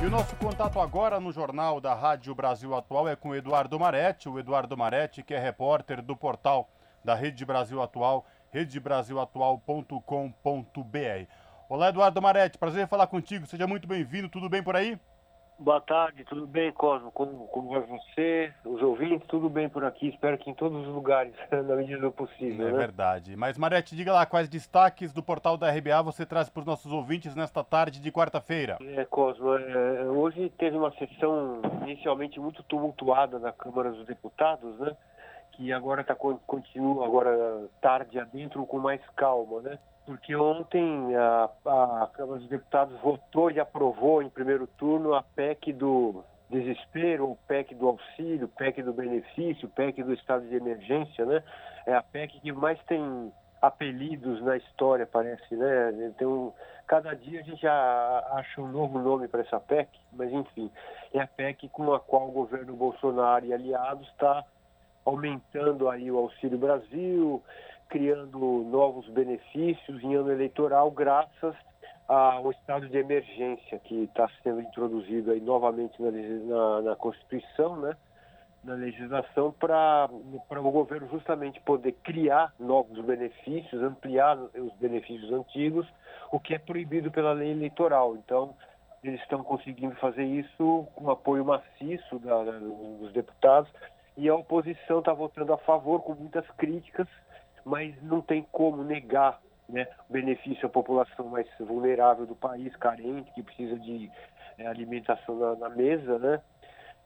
E 0.00 0.06
o 0.06 0.10
nosso 0.10 0.36
contato 0.36 0.78
agora 0.78 1.18
no 1.18 1.32
Jornal 1.32 1.80
da 1.80 1.94
Rádio 1.94 2.32
Brasil 2.32 2.72
Atual 2.76 3.08
é 3.08 3.16
com 3.16 3.30
o 3.30 3.34
Eduardo 3.34 3.76
Maretti, 3.76 4.28
o 4.28 4.38
Eduardo 4.38 4.76
Maretti, 4.76 5.24
que 5.24 5.34
é 5.34 5.38
repórter 5.40 6.00
do 6.00 6.14
portal 6.14 6.70
da 7.04 7.16
Rede 7.16 7.44
Brasil 7.44 7.82
Atual, 7.82 8.24
redebrasilatual.com.br. 8.52 11.32
Olá, 11.68 11.88
Eduardo 11.88 12.22
Maretti, 12.22 12.56
prazer 12.56 12.84
em 12.84 12.88
falar 12.88 13.08
contigo, 13.08 13.48
seja 13.48 13.66
muito 13.66 13.88
bem-vindo, 13.88 14.28
tudo 14.28 14.48
bem 14.48 14.62
por 14.62 14.76
aí? 14.76 14.96
Boa 15.60 15.80
tarde, 15.80 16.24
tudo 16.24 16.46
bem, 16.46 16.70
Cosmo? 16.70 17.10
Como, 17.10 17.48
como 17.48 17.70
vai 17.70 17.80
você, 17.80 18.54
os 18.64 18.80
ouvintes? 18.80 19.26
Tudo 19.26 19.50
bem 19.50 19.68
por 19.68 19.84
aqui, 19.84 20.08
espero 20.08 20.38
que 20.38 20.48
em 20.48 20.54
todos 20.54 20.86
os 20.86 20.94
lugares, 20.94 21.34
na 21.50 21.74
medida 21.74 21.98
do 22.00 22.12
possível. 22.12 22.68
É 22.68 22.70
né? 22.70 22.78
verdade. 22.78 23.34
Mas, 23.34 23.58
Marete, 23.58 23.96
diga 23.96 24.12
lá 24.12 24.24
quais 24.24 24.48
destaques 24.48 25.12
do 25.12 25.20
portal 25.20 25.56
da 25.56 25.68
RBA 25.68 26.00
você 26.02 26.24
traz 26.24 26.48
para 26.48 26.60
os 26.60 26.66
nossos 26.66 26.92
ouvintes 26.92 27.34
nesta 27.34 27.64
tarde 27.64 28.00
de 28.00 28.12
quarta-feira. 28.12 28.78
É, 28.80 29.04
Cosmo, 29.06 29.52
é, 29.54 30.04
hoje 30.04 30.48
teve 30.56 30.76
uma 30.76 30.92
sessão 30.92 31.60
inicialmente 31.82 32.38
muito 32.38 32.62
tumultuada 32.62 33.40
na 33.40 33.50
Câmara 33.50 33.90
dos 33.90 34.06
Deputados, 34.06 34.78
né? 34.78 34.96
Que 35.52 35.72
agora 35.72 36.04
tá, 36.04 36.14
continua, 36.14 37.04
agora 37.04 37.66
tarde 37.80 38.16
adentro, 38.20 38.64
com 38.64 38.78
mais 38.78 39.00
calma, 39.16 39.60
né? 39.60 39.78
Porque 40.08 40.34
ontem 40.34 41.14
a, 41.14 41.50
a, 41.66 42.08
Câmara 42.14 42.40
dos 42.40 42.48
Deputados 42.48 42.98
votou 43.02 43.50
e 43.50 43.60
aprovou 43.60 44.22
em 44.22 44.30
primeiro 44.30 44.66
turno 44.66 45.12
a 45.12 45.22
PEC 45.22 45.70
do 45.74 46.24
desespero, 46.48 47.32
o 47.32 47.36
PEC 47.46 47.74
do 47.74 47.88
auxílio, 47.88 48.46
o 48.46 48.48
PEC 48.48 48.82
do 48.82 48.94
benefício, 48.94 49.68
o 49.68 49.70
PEC 49.70 50.02
do 50.02 50.14
estado 50.14 50.48
de 50.48 50.56
emergência, 50.56 51.26
né? 51.26 51.42
É 51.84 51.94
a 51.94 52.02
PEC 52.02 52.40
que 52.40 52.50
mais 52.52 52.82
tem 52.84 53.30
apelidos 53.60 54.40
na 54.42 54.56
história, 54.56 55.06
parece, 55.06 55.54
né? 55.54 55.92
Um, 56.22 56.52
cada 56.86 57.14
dia 57.14 57.40
a 57.40 57.44
gente 57.44 57.66
acha 57.66 58.62
um 58.62 58.68
novo 58.68 58.98
nome 58.98 59.28
para 59.28 59.42
essa 59.42 59.60
PEC, 59.60 59.90
mas 60.14 60.32
enfim, 60.32 60.70
é 61.12 61.20
a 61.20 61.26
PEC 61.26 61.68
com 61.68 61.92
a 61.92 62.00
qual 62.00 62.28
o 62.28 62.32
governo 62.32 62.74
Bolsonaro 62.74 63.44
e 63.44 63.52
aliados 63.52 64.08
está 64.08 64.42
aumentando 65.04 65.90
aí 65.90 66.10
o 66.10 66.16
Auxílio 66.16 66.56
Brasil, 66.56 67.42
criando 67.88 68.38
novos 68.70 69.08
benefícios 69.08 70.02
em 70.02 70.14
ano 70.14 70.30
eleitoral 70.30 70.90
graças 70.90 71.54
ao 72.06 72.50
estado 72.50 72.88
de 72.88 72.96
emergência 72.96 73.78
que 73.80 74.04
está 74.04 74.28
sendo 74.42 74.60
introduzido 74.60 75.30
aí 75.30 75.40
novamente 75.40 76.00
na, 76.00 76.10
na, 76.10 76.82
na 76.82 76.96
Constituição, 76.96 77.76
né? 77.76 77.96
na 78.64 78.74
legislação 78.74 79.52
para 79.52 80.08
o 80.10 80.70
governo 80.70 81.08
justamente 81.08 81.60
poder 81.60 81.92
criar 82.02 82.52
novos 82.58 82.98
benefícios, 83.04 83.82
ampliar 83.82 84.36
os 84.38 84.72
benefícios 84.74 85.32
antigos, 85.32 85.86
o 86.32 86.40
que 86.40 86.54
é 86.54 86.58
proibido 86.58 87.10
pela 87.10 87.32
lei 87.32 87.52
eleitoral. 87.52 88.16
Então, 88.16 88.54
eles 89.02 89.20
estão 89.20 89.44
conseguindo 89.44 89.94
fazer 89.96 90.24
isso 90.24 90.86
com 90.94 91.10
apoio 91.10 91.44
maciço 91.44 92.18
da, 92.18 92.42
dos 92.42 93.12
deputados 93.12 93.70
e 94.16 94.28
a 94.28 94.34
oposição 94.34 94.98
está 94.98 95.12
votando 95.12 95.52
a 95.52 95.58
favor 95.58 96.02
com 96.02 96.14
muitas 96.14 96.44
críticas 96.56 97.06
mas 97.68 97.94
não 98.02 98.20
tem 98.20 98.46
como 98.50 98.82
negar 98.82 99.40
né, 99.68 99.86
o 100.08 100.12
benefício 100.12 100.66
à 100.66 100.70
população 100.70 101.26
mais 101.28 101.46
vulnerável 101.60 102.26
do 102.26 102.34
país, 102.34 102.74
carente, 102.76 103.30
que 103.32 103.42
precisa 103.42 103.78
de 103.78 104.10
é, 104.56 104.66
alimentação 104.66 105.36
na, 105.38 105.54
na, 105.56 105.68
mesa, 105.68 106.18
né? 106.18 106.40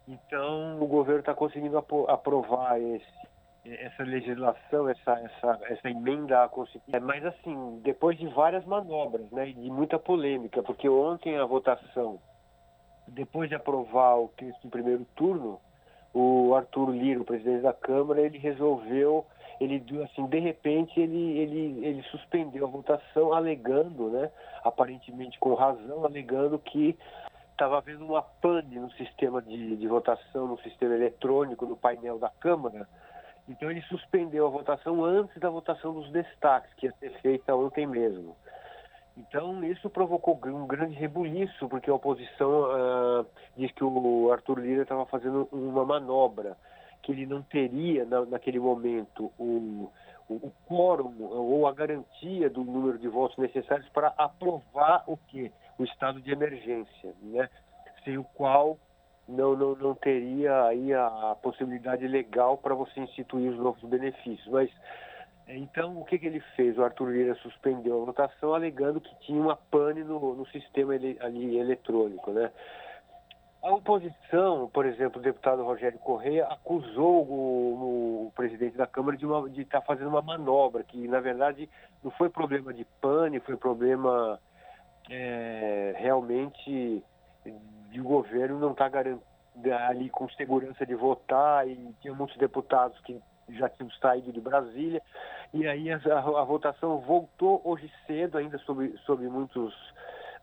Então, 0.06 0.80
o 0.80 0.86
governo 0.86 1.20
está 1.20 1.34
conseguindo 1.34 1.76
aprovar 2.08 2.80
esse, 2.80 3.28
essa 3.64 4.02
legislação, 4.04 4.88
essa, 4.88 5.12
essa, 5.12 5.60
essa 5.64 5.90
emenda 5.90 6.44
à 6.44 6.48
Constituição. 6.48 7.00
Mas, 7.00 7.24
assim, 7.24 7.80
depois 7.82 8.16
de 8.16 8.26
várias 8.28 8.64
manobras, 8.64 9.28
né, 9.30 9.48
e 9.48 9.54
de 9.54 9.70
muita 9.70 9.98
polêmica, 9.98 10.62
porque 10.62 10.88
ontem 10.88 11.38
a 11.38 11.44
votação, 11.44 12.18
depois 13.08 13.48
de 13.48 13.54
aprovar 13.54 14.18
o 14.20 14.28
texto 14.36 14.64
em 14.66 14.70
primeiro 14.70 15.04
turno, 15.16 15.60
o 16.14 16.54
Arthur 16.54 16.90
Lira, 16.90 17.20
o 17.20 17.24
presidente 17.24 17.62
da 17.62 17.72
Câmara, 17.72 18.20
ele 18.20 18.38
resolveu 18.38 19.24
ele 19.62 20.02
assim 20.02 20.26
de 20.26 20.38
repente 20.38 21.00
ele, 21.00 21.38
ele, 21.38 21.86
ele 21.86 22.02
suspendeu 22.04 22.66
a 22.66 22.70
votação 22.70 23.32
alegando 23.32 24.10
né 24.10 24.30
aparentemente 24.64 25.38
com 25.38 25.54
razão 25.54 26.04
alegando 26.04 26.58
que 26.58 26.96
estava 27.62 27.78
havendo 27.78 28.04
uma 28.04 28.22
pane 28.22 28.78
no 28.78 28.90
sistema 28.92 29.40
de, 29.40 29.76
de 29.76 29.86
votação 29.86 30.48
no 30.48 30.58
sistema 30.60 30.94
eletrônico 30.94 31.64
no 31.64 31.76
painel 31.76 32.18
da 32.18 32.28
câmara. 32.28 32.88
Então 33.48 33.70
ele 33.70 33.82
suspendeu 33.82 34.46
a 34.46 34.50
votação 34.50 35.04
antes 35.04 35.38
da 35.38 35.48
votação 35.48 35.92
dos 35.94 36.10
destaques 36.10 36.72
que 36.74 36.86
ia 36.86 36.94
ser 36.98 37.10
feita 37.20 37.54
ontem 37.54 37.86
mesmo. 37.86 38.36
Então 39.16 39.62
isso 39.64 39.90
provocou 39.90 40.40
um 40.44 40.66
grande 40.66 40.94
rebuliço 40.94 41.68
porque 41.68 41.90
a 41.90 41.94
oposição 41.94 42.62
uh, 42.62 43.26
diz 43.56 43.70
que 43.72 43.84
o 43.84 44.32
Arthur 44.32 44.58
Lira 44.58 44.82
estava 44.82 45.04
fazendo 45.06 45.48
uma 45.52 45.84
manobra 45.84 46.56
que 47.02 47.12
ele 47.12 47.26
não 47.26 47.42
teria 47.42 48.04
na, 48.04 48.24
naquele 48.24 48.60
momento 48.60 49.32
o, 49.38 49.90
o, 50.28 50.34
o 50.34 50.52
quórum 50.68 51.14
ou 51.20 51.66
a 51.66 51.72
garantia 51.72 52.48
do 52.48 52.64
número 52.64 52.98
de 52.98 53.08
votos 53.08 53.36
necessários 53.38 53.88
para 53.90 54.14
aprovar 54.16 55.04
o 55.06 55.16
que? 55.16 55.52
O 55.78 55.84
estado 55.84 56.20
de 56.20 56.30
emergência, 56.30 57.14
né? 57.22 57.48
Sem 58.04 58.18
o 58.18 58.24
qual 58.24 58.78
não, 59.28 59.56
não, 59.56 59.74
não 59.74 59.94
teria 59.94 60.64
aí 60.66 60.92
a, 60.92 61.32
a 61.32 61.36
possibilidade 61.36 62.06
legal 62.06 62.56
para 62.56 62.74
você 62.74 63.00
instituir 63.00 63.50
os 63.50 63.58
novos 63.58 63.82
benefícios. 63.82 64.46
Mas 64.48 64.70
então, 65.48 66.00
o 66.00 66.04
que, 66.04 66.18
que 66.18 66.26
ele 66.26 66.40
fez? 66.56 66.78
O 66.78 66.84
Arthur 66.84 67.10
Lira 67.10 67.34
suspendeu 67.36 68.02
a 68.02 68.04
votação, 68.04 68.54
alegando 68.54 69.00
que 69.00 69.14
tinha 69.20 69.40
uma 69.40 69.56
pane 69.56 70.02
no, 70.02 70.34
no 70.34 70.46
sistema 70.46 70.94
ele, 70.94 71.16
ali 71.20 71.58
eletrônico, 71.58 72.30
né? 72.30 72.50
A 73.62 73.70
oposição, 73.70 74.68
por 74.72 74.84
exemplo, 74.84 75.20
o 75.20 75.22
deputado 75.22 75.62
Rogério 75.62 75.98
Correia 76.00 76.46
acusou 76.46 77.22
o, 77.24 78.26
o 78.26 78.32
presidente 78.34 78.76
da 78.76 78.88
Câmara 78.88 79.16
de 79.16 79.62
estar 79.62 79.80
tá 79.80 79.86
fazendo 79.86 80.08
uma 80.08 80.20
manobra, 80.20 80.82
que 80.82 81.06
na 81.06 81.20
verdade 81.20 81.70
não 82.02 82.10
foi 82.10 82.28
problema 82.28 82.74
de 82.74 82.84
pane, 83.00 83.38
foi 83.38 83.56
problema 83.56 84.40
é, 85.08 85.94
realmente 85.96 87.04
de 87.90 88.00
o 88.00 88.04
governo 88.04 88.58
não 88.58 88.72
estar 88.72 88.90
tá 88.90 89.88
ali 89.88 90.10
com 90.10 90.28
segurança 90.30 90.84
de 90.84 90.96
votar 90.96 91.68
e 91.68 91.94
tinha 92.00 92.14
muitos 92.14 92.36
deputados 92.38 92.98
que 93.02 93.20
já 93.50 93.68
tinham 93.68 93.90
saído 93.92 94.32
de 94.32 94.40
Brasília. 94.40 95.00
E 95.54 95.68
aí 95.68 95.88
a, 95.88 95.96
a, 95.96 96.44
votação 96.44 96.98
voltou 96.98 97.60
hoje 97.64 97.88
cedo 98.08 98.38
ainda 98.38 98.58
sobre, 98.58 98.96
sobre 99.04 99.28
muitos 99.28 99.72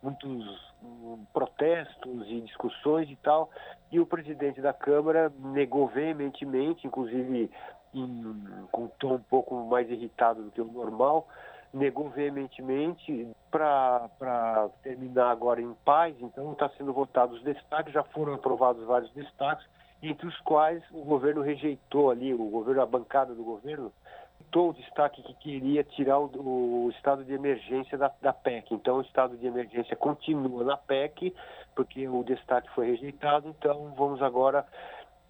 muitos 0.02 0.69
protestos 1.34 2.28
e 2.28 2.42
discussões 2.42 3.10
e 3.10 3.16
tal, 3.18 3.50
e 3.92 4.00
o 4.00 4.06
presidente 4.06 4.62
da 4.62 4.74
Câmara 4.74 5.32
negou 5.40 5.88
veementemente, 5.88 6.86
inclusive 6.86 7.52
em, 7.94 8.36
com 8.72 8.84
um 8.84 8.88
tom 9.00 9.16
um 9.16 9.20
pouco 9.20 9.56
mais 9.66 9.90
irritado 9.90 10.44
do 10.44 10.52
que 10.52 10.62
o 10.62 10.66
normal, 10.66 11.28
negou 11.74 12.10
veementemente 12.10 13.28
para 13.52 14.70
terminar 14.82 15.32
agora 15.32 15.62
em 15.62 15.74
paz, 15.86 16.16
então 16.20 16.52
está 16.52 16.70
sendo 16.70 16.94
votados 16.94 17.38
os 17.38 17.44
destaques, 17.44 17.94
já 17.94 18.04
foram 18.04 18.34
aprovados 18.34 18.84
vários 18.86 19.12
destaques, 19.12 19.66
entre 20.02 20.28
os 20.28 20.38
quais 20.42 20.82
o 20.92 21.04
governo 21.04 21.42
rejeitou 21.42 22.10
ali, 22.10 22.34
o 22.34 22.50
governo, 22.50 22.82
a 22.82 22.86
bancada 22.86 23.36
do 23.36 23.44
governo, 23.44 23.92
o 24.58 24.74
destaque 24.74 25.22
que 25.22 25.34
queria 25.36 25.84
tirar 25.84 26.20
o, 26.20 26.86
o 26.86 26.90
estado 26.90 27.24
de 27.24 27.34
emergência 27.34 27.98
da, 27.98 28.12
da, 28.22 28.34
PEC. 28.34 28.74
Então, 28.74 28.98
o 28.98 29.02
estado 29.02 29.38
de 29.38 29.46
emergência 29.46 29.96
continua 29.96 30.64
na 30.64 30.78
PEC, 30.78 31.34
porque 31.76 32.08
o 32.08 32.24
destaque 32.24 32.70
foi 32.72 32.88
rejeitado. 32.88 33.48
Então, 33.48 33.94
vamos 33.96 34.22
agora 34.22 34.66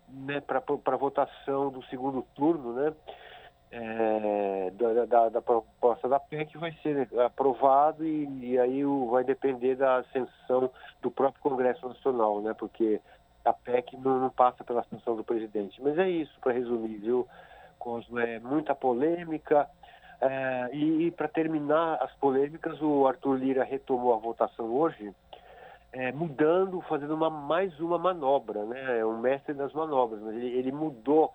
né, 0.07 0.39
para 0.41 0.63
a 0.85 0.97
votação 0.97 1.69
do 1.69 1.83
segundo 1.85 2.25
turno, 2.35 2.73
né? 2.73 2.93
É, 3.71 4.71
da, 4.71 5.05
da, 5.05 5.29
da, 5.29 5.41
proposta 5.43 6.09
da 6.09 6.19
PEC 6.19 6.57
vai 6.57 6.71
ser 6.81 7.07
aprovado 7.19 8.03
e, 8.03 8.27
e 8.41 8.57
aí 8.57 8.83
o, 8.83 9.11
vai 9.11 9.23
depender 9.23 9.75
da 9.75 9.97
ascensão 9.97 10.71
do 11.03 11.11
próprio 11.11 11.43
Congresso 11.43 11.87
Nacional, 11.87 12.41
né? 12.41 12.55
Porque 12.57 12.99
a 13.45 13.53
PEC 13.53 13.95
não, 13.97 14.19
não 14.19 14.29
passa 14.29 14.63
pela 14.63 14.81
ascensão 14.81 15.15
do 15.15 15.23
presidente. 15.23 15.81
Mas 15.81 15.97
é 15.99 16.09
isso, 16.09 16.33
para 16.41 16.53
resumir, 16.53 16.97
viu? 16.97 17.27
Cosmo, 17.79 18.19
é 18.19 18.39
muita 18.39 18.75
polêmica. 18.75 19.67
É, 20.21 20.69
e, 20.73 21.07
e 21.07 21.11
para 21.11 21.29
terminar 21.29 21.95
as 22.01 22.13
polêmicas, 22.15 22.79
o 22.81 23.07
Arthur 23.07 23.35
Lira 23.35 23.63
retomou 23.63 24.13
a 24.13 24.17
votação 24.17 24.65
hoje, 24.65 25.13
é, 25.93 26.11
mudando, 26.11 26.81
fazendo 26.81 27.15
uma, 27.15 27.29
mais 27.29 27.79
uma 27.79 27.97
manobra, 27.97 28.65
né? 28.65 28.99
É 28.99 29.05
um 29.05 29.17
mestre 29.17 29.53
das 29.53 29.73
manobras, 29.73 30.21
ele, 30.27 30.47
ele 30.47 30.71
mudou 30.71 31.33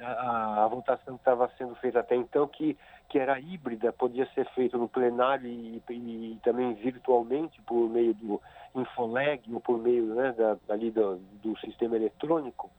a, 0.00 0.64
a 0.64 0.68
votação 0.68 1.14
que 1.14 1.20
estava 1.20 1.50
sendo 1.56 1.74
feita 1.76 2.00
até 2.00 2.16
então, 2.16 2.46
que, 2.46 2.76
que 3.08 3.18
era 3.18 3.38
híbrida, 3.40 3.92
podia 3.92 4.26
ser 4.34 4.46
feita 4.50 4.76
no 4.76 4.88
plenário 4.88 5.46
e, 5.46 5.82
e, 5.88 6.38
também 6.42 6.74
virtualmente 6.74 7.60
por 7.62 7.88
meio 7.88 8.14
do 8.14 8.40
Infoleg 8.74 9.42
ou 9.52 9.60
por 9.60 9.78
meio 9.78 10.14
né, 10.14 10.32
da, 10.32 10.56
ali 10.68 10.90
do, 10.90 11.16
do 11.42 11.58
sistema 11.58 11.96
eletrônico. 11.96 12.70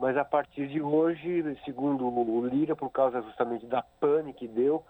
Mas 0.00 0.16
a 0.16 0.24
partir 0.24 0.66
de 0.66 0.80
hoje, 0.80 1.44
segundo 1.62 2.08
o 2.08 2.46
Lira, 2.46 2.74
por 2.74 2.90
causa 2.90 3.20
justamente 3.20 3.66
da 3.66 3.82
pane 4.00 4.32
que 4.32 4.48
deu, 4.48 4.82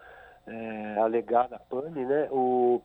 é, 0.47 0.99
alegada 1.01 1.61
pane, 1.69 2.05
né, 2.05 2.29
o, 2.31 2.81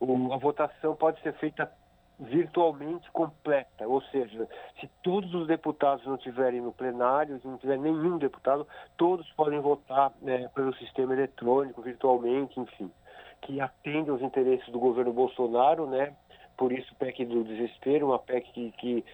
o, 0.00 0.32
a 0.32 0.38
votação 0.38 0.96
pode 0.96 1.20
ser 1.20 1.34
feita 1.34 1.70
virtualmente 2.18 3.10
completa, 3.10 3.86
ou 3.86 4.00
seja, 4.04 4.48
se 4.80 4.88
todos 5.02 5.34
os 5.34 5.46
deputados 5.46 6.06
não 6.06 6.14
estiverem 6.14 6.62
no 6.62 6.72
plenário, 6.72 7.38
se 7.40 7.46
não 7.46 7.58
tiver 7.58 7.78
nenhum 7.78 8.16
deputado, 8.16 8.66
todos 8.96 9.30
podem 9.32 9.60
votar 9.60 10.12
né, 10.22 10.48
pelo 10.54 10.74
sistema 10.76 11.12
eletrônico, 11.12 11.82
virtualmente, 11.82 12.58
enfim, 12.58 12.90
que 13.42 13.60
atende 13.60 14.08
aos 14.08 14.22
interesses 14.22 14.66
do 14.70 14.78
governo 14.78 15.12
Bolsonaro, 15.12 15.86
né? 15.86 16.14
Por 16.56 16.72
isso 16.72 16.94
PEC 16.96 17.24
do 17.24 17.44
desespero, 17.44 18.06
uma 18.06 18.18
PEC 18.18 18.50
que, 18.52 18.72
que 18.72 19.04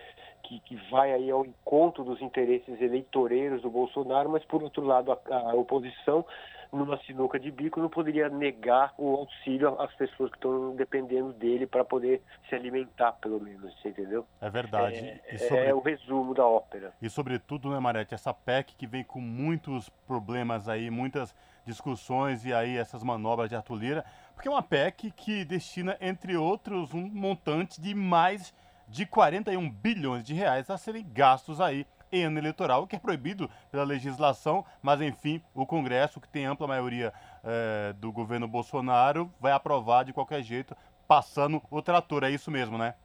que, 0.42 0.59
que, 0.59 0.76
vai 0.90 1.12
aí 1.12 1.31
ao 1.31 1.46
encontro 1.46 2.02
dos 2.02 2.20
interesses 2.20 2.81
eleitoreiros 2.81 3.62
do 3.62 3.70
Bolsonaro, 3.70 4.28
mas 4.28 4.44
por 4.44 4.61
outro 4.61 4.85
lado 4.85 5.12
a, 5.12 5.18
a 5.31 5.55
oposição 5.55 6.26
numa 6.72 6.96
sinuca 7.02 7.38
de 7.38 7.50
bico, 7.50 7.81
não 7.81 7.90
poderia 7.90 8.31
negar 8.31 8.94
o 8.96 9.14
auxílio 9.14 9.78
às 9.78 9.94
pessoas 9.94 10.31
que 10.31 10.38
estão 10.38 10.74
dependendo 10.74 11.33
dele 11.35 11.66
para 11.66 11.85
poder 11.85 12.22
se 12.48 12.55
alimentar, 12.55 13.12
pelo 13.12 13.38
menos, 13.38 13.74
você 13.78 13.90
entendeu? 13.90 14.26
É 14.40 14.48
verdade. 14.48 15.20
É, 15.26 15.38
sobre... 15.38 15.66
é, 15.66 15.74
o 15.74 15.81
resumo 15.81 16.33
da 16.33 16.46
ópera. 16.46 16.94
E 17.02 17.11
sobretudo, 17.11 17.70
né, 17.70 17.78
Marete, 17.78 18.14
essa 18.14 18.33
PEC 18.33 18.74
que 18.74 18.87
vem 18.87 19.05
com 19.05 19.20
muitos 19.20 19.90
problemas 20.07 20.66
aí, 20.66 20.90
muitas 20.90 21.35
discussões 21.66 22.46
e 22.46 22.55
aí 22.55 22.76
essas 22.76 23.05
manobras 23.05 23.50
de 23.50 23.55
Arthur 23.55 23.76
Lira, 23.76 24.05
porque 24.42 24.48
é 24.48 24.50
uma 24.50 24.61
PEC 24.61 25.12
que 25.12 25.44
destina, 25.44 25.96
entre 26.00 26.37
outros, 26.37 26.92
um 26.92 27.09
montante 27.09 27.81
de 27.81 27.94
mais 27.94 28.52
de 28.88 29.07
41 29.07 29.70
bilhões 29.70 30.24
de 30.24 30.35
reais 30.35 30.68
a 30.68 30.76
serem 30.76 31.07
gastos 31.12 31.61
aí 31.61 31.87
em 32.11 32.24
ano 32.24 32.40
eleitoral, 32.40 32.85
que 32.85 32.96
é 32.96 32.98
proibido 32.98 33.48
pela 33.70 33.85
legislação, 33.85 34.64
mas 34.83 35.00
enfim, 35.00 35.40
o 35.55 35.64
Congresso, 35.64 36.20
que 36.20 36.28
tem 36.28 36.44
ampla 36.44 36.66
maioria 36.66 37.12
é, 37.44 37.92
do 37.92 38.11
governo 38.11 38.48
Bolsonaro, 38.48 39.31
vai 39.38 39.52
aprovar 39.52 40.05
de 40.05 40.12
qualquer 40.12 40.42
jeito, 40.42 40.76
passando 41.07 41.62
o 41.70 41.81
trator. 41.81 42.24
É 42.24 42.31
isso 42.31 42.50
mesmo, 42.50 42.76
né? 42.76 42.96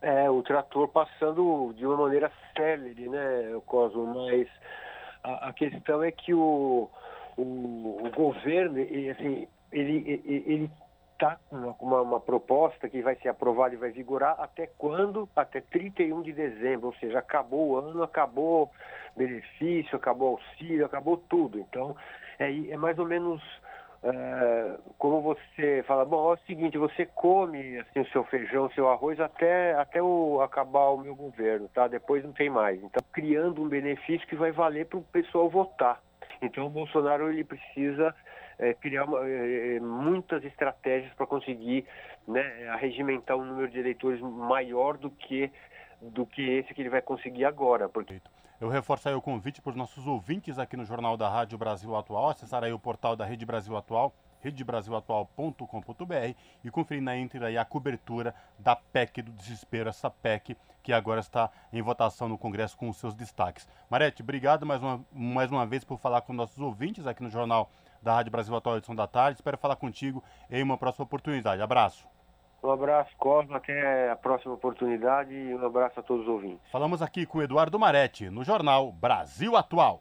É, 0.00 0.30
o 0.30 0.42
trator 0.42 0.88
passando 0.88 1.74
de 1.76 1.84
uma 1.84 1.98
maneira 1.98 2.32
célere, 2.56 3.06
né, 3.06 3.60
Cosmo? 3.66 4.14
Mas 4.14 4.48
a, 5.22 5.48
a 5.48 5.52
questão 5.52 6.02
é 6.02 6.10
que 6.10 6.32
o, 6.32 6.88
o, 7.36 7.42
o 8.02 8.10
governo, 8.16 8.80
assim, 9.10 9.46
ele, 9.70 10.22
ele, 10.26 10.44
ele 10.46 10.70
está 11.16 11.38
uma, 11.50 11.74
uma, 11.80 12.02
uma, 12.02 12.20
proposta 12.20 12.88
que 12.88 13.00
vai 13.00 13.16
ser 13.16 13.28
aprovada 13.28 13.74
e 13.74 13.78
vai 13.78 13.90
vigorar 13.90 14.36
até 14.38 14.66
quando? 14.78 15.28
Até 15.34 15.60
31 15.60 16.22
de 16.22 16.32
dezembro, 16.32 16.88
ou 16.88 16.94
seja, 16.94 17.18
acabou 17.18 17.70
o 17.70 17.76
ano, 17.76 18.02
acabou 18.02 18.70
benefício, 19.16 19.96
acabou 19.96 20.32
auxílio, 20.32 20.84
acabou 20.84 21.16
tudo. 21.16 21.58
Então, 21.58 21.96
é, 22.38 22.70
é 22.70 22.76
mais 22.76 22.98
ou 22.98 23.06
menos 23.06 23.42
é, 24.02 24.76
como 24.98 25.22
você 25.22 25.82
fala, 25.86 26.04
bom, 26.04 26.30
é 26.30 26.34
o 26.34 26.46
seguinte, 26.46 26.76
você 26.76 27.06
come 27.06 27.78
assim, 27.78 28.00
o 28.00 28.08
seu 28.08 28.24
feijão, 28.24 28.66
o 28.66 28.72
seu 28.72 28.88
arroz 28.88 29.18
até, 29.18 29.74
até 29.74 30.02
o, 30.02 30.40
acabar 30.42 30.90
o 30.90 30.98
meu 30.98 31.14
governo, 31.14 31.68
tá? 31.68 31.88
Depois 31.88 32.22
não 32.22 32.32
tem 32.32 32.50
mais. 32.50 32.82
Então, 32.82 33.02
criando 33.12 33.62
um 33.62 33.68
benefício 33.68 34.26
que 34.28 34.36
vai 34.36 34.52
valer 34.52 34.86
para 34.86 34.98
o 34.98 35.02
pessoal 35.02 35.48
votar. 35.48 36.00
Então, 36.42 36.66
o 36.66 36.70
Bolsonaro 36.70 37.30
ele 37.30 37.42
precisa 37.42 38.14
é, 38.58 38.74
criar 38.74 39.04
uma, 39.04 39.26
é, 39.26 39.80
muitas 39.80 40.44
estratégias 40.44 41.12
para 41.14 41.26
conseguir 41.26 41.84
né, 42.26 42.68
arregimentar 42.68 43.36
um 43.36 43.44
número 43.44 43.68
de 43.68 43.78
eleitores 43.78 44.20
maior 44.20 44.96
do 44.96 45.10
que, 45.10 45.50
do 46.00 46.26
que 46.26 46.42
esse 46.42 46.74
que 46.74 46.82
ele 46.82 46.90
vai 46.90 47.02
conseguir 47.02 47.44
agora. 47.44 47.88
Porque... 47.88 48.20
Eu 48.58 48.68
reforço 48.68 49.08
aí 49.08 49.14
o 49.14 49.20
convite 49.20 49.60
para 49.60 49.70
os 49.70 49.76
nossos 49.76 50.06
ouvintes 50.06 50.58
aqui 50.58 50.76
no 50.76 50.84
Jornal 50.84 51.16
da 51.16 51.28
Rádio 51.28 51.58
Brasil 51.58 51.94
Atual, 51.94 52.30
acessar 52.30 52.64
aí 52.64 52.72
o 52.72 52.78
portal 52.78 53.14
da 53.14 53.24
Rede 53.24 53.44
Brasil 53.44 53.76
Atual, 53.76 54.14
redebrasilatual.com.br 54.40 56.34
e 56.64 56.70
conferir 56.70 57.02
na 57.02 57.16
íntegra 57.16 57.48
aí 57.48 57.58
a 57.58 57.64
cobertura 57.64 58.34
da 58.58 58.74
PEC 58.74 59.20
do 59.20 59.32
desespero, 59.32 59.90
essa 59.90 60.08
PEC 60.08 60.56
que 60.82 60.92
agora 60.92 61.20
está 61.20 61.50
em 61.72 61.82
votação 61.82 62.28
no 62.28 62.38
Congresso 62.38 62.76
com 62.76 62.88
os 62.88 62.96
seus 62.96 63.12
destaques. 63.12 63.68
Marete, 63.90 64.22
obrigado 64.22 64.64
mais 64.64 64.80
uma, 64.80 65.04
mais 65.12 65.50
uma 65.50 65.66
vez 65.66 65.84
por 65.84 65.98
falar 65.98 66.20
com 66.20 66.32
nossos 66.32 66.58
ouvintes 66.58 67.06
aqui 67.06 67.22
no 67.22 67.28
Jornal 67.28 67.68
da 68.06 68.14
Rádio 68.14 68.30
Brasil 68.30 68.54
Atual 68.54 68.76
Edição 68.76 68.94
da 68.94 69.06
Tarde. 69.08 69.38
Espero 69.38 69.58
falar 69.58 69.74
contigo 69.74 70.22
em 70.48 70.62
uma 70.62 70.78
próxima 70.78 71.04
oportunidade. 71.04 71.60
Abraço. 71.60 72.06
Um 72.62 72.70
abraço, 72.70 73.10
Cosmo. 73.18 73.54
Até 73.56 74.10
a 74.10 74.16
próxima 74.16 74.54
oportunidade 74.54 75.34
e 75.34 75.54
um 75.54 75.66
abraço 75.66 75.98
a 75.98 76.02
todos 76.02 76.22
os 76.22 76.28
ouvintes. 76.28 76.60
Falamos 76.70 77.02
aqui 77.02 77.26
com 77.26 77.42
Eduardo 77.42 77.78
Marete, 77.78 78.30
no 78.30 78.44
jornal 78.44 78.92
Brasil 78.92 79.56
Atual. 79.56 80.00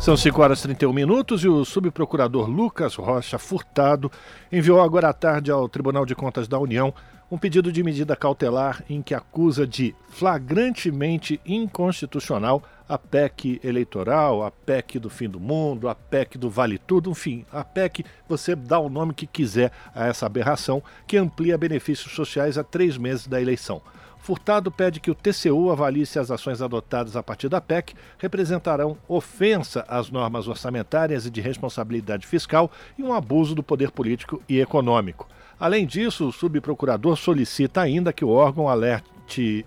São 0.00 0.16
5 0.16 0.42
horas 0.42 0.60
e 0.60 0.62
31 0.64 0.92
minutos 0.92 1.44
e 1.44 1.48
o 1.48 1.64
subprocurador 1.64 2.48
Lucas 2.48 2.94
Rocha 2.94 3.38
Furtado 3.38 4.10
enviou 4.50 4.80
agora 4.80 5.08
à 5.08 5.12
tarde 5.12 5.50
ao 5.50 5.68
Tribunal 5.68 6.04
de 6.04 6.14
Contas 6.14 6.48
da 6.48 6.58
União 6.58 6.92
um 7.30 7.38
pedido 7.38 7.72
de 7.72 7.82
medida 7.82 8.14
cautelar 8.14 8.82
em 8.88 9.02
que 9.02 9.14
acusa 9.14 9.66
de 9.66 9.94
flagrantemente 10.08 11.40
inconstitucional 11.44 12.62
a 12.88 12.96
PEC 12.96 13.60
eleitoral, 13.62 14.44
a 14.44 14.50
PEC 14.50 14.98
do 14.98 15.10
fim 15.10 15.28
do 15.28 15.40
mundo, 15.40 15.88
a 15.88 15.94
PEC 15.94 16.38
do 16.38 16.48
vale 16.48 16.78
tudo, 16.78 17.10
enfim, 17.10 17.44
a 17.52 17.64
PEC, 17.64 18.04
você 18.28 18.54
dá 18.54 18.78
o 18.78 18.88
nome 18.88 19.14
que 19.14 19.26
quiser 19.26 19.72
a 19.94 20.06
essa 20.06 20.26
aberração 20.26 20.82
que 21.06 21.16
amplia 21.16 21.58
benefícios 21.58 22.14
sociais 22.14 22.56
a 22.56 22.64
três 22.64 22.96
meses 22.96 23.26
da 23.26 23.40
eleição. 23.40 23.82
Furtado 24.18 24.72
pede 24.72 24.98
que 24.98 25.10
o 25.10 25.14
TCU 25.14 25.70
avalie 25.70 26.04
se 26.04 26.18
as 26.18 26.32
ações 26.32 26.60
adotadas 26.60 27.14
a 27.14 27.22
partir 27.22 27.48
da 27.48 27.60
PEC 27.60 27.94
representarão 28.18 28.96
ofensa 29.06 29.84
às 29.86 30.10
normas 30.10 30.48
orçamentárias 30.48 31.26
e 31.26 31.30
de 31.30 31.40
responsabilidade 31.40 32.26
fiscal 32.26 32.68
e 32.98 33.04
um 33.04 33.14
abuso 33.14 33.54
do 33.54 33.62
poder 33.62 33.92
político 33.92 34.42
e 34.48 34.58
econômico. 34.58 35.28
Além 35.60 35.86
disso, 35.86 36.28
o 36.28 36.32
subprocurador 36.32 37.16
solicita 37.16 37.80
ainda 37.80 38.12
que 38.12 38.24
o 38.24 38.30
órgão 38.30 38.68
alerte 38.68 39.15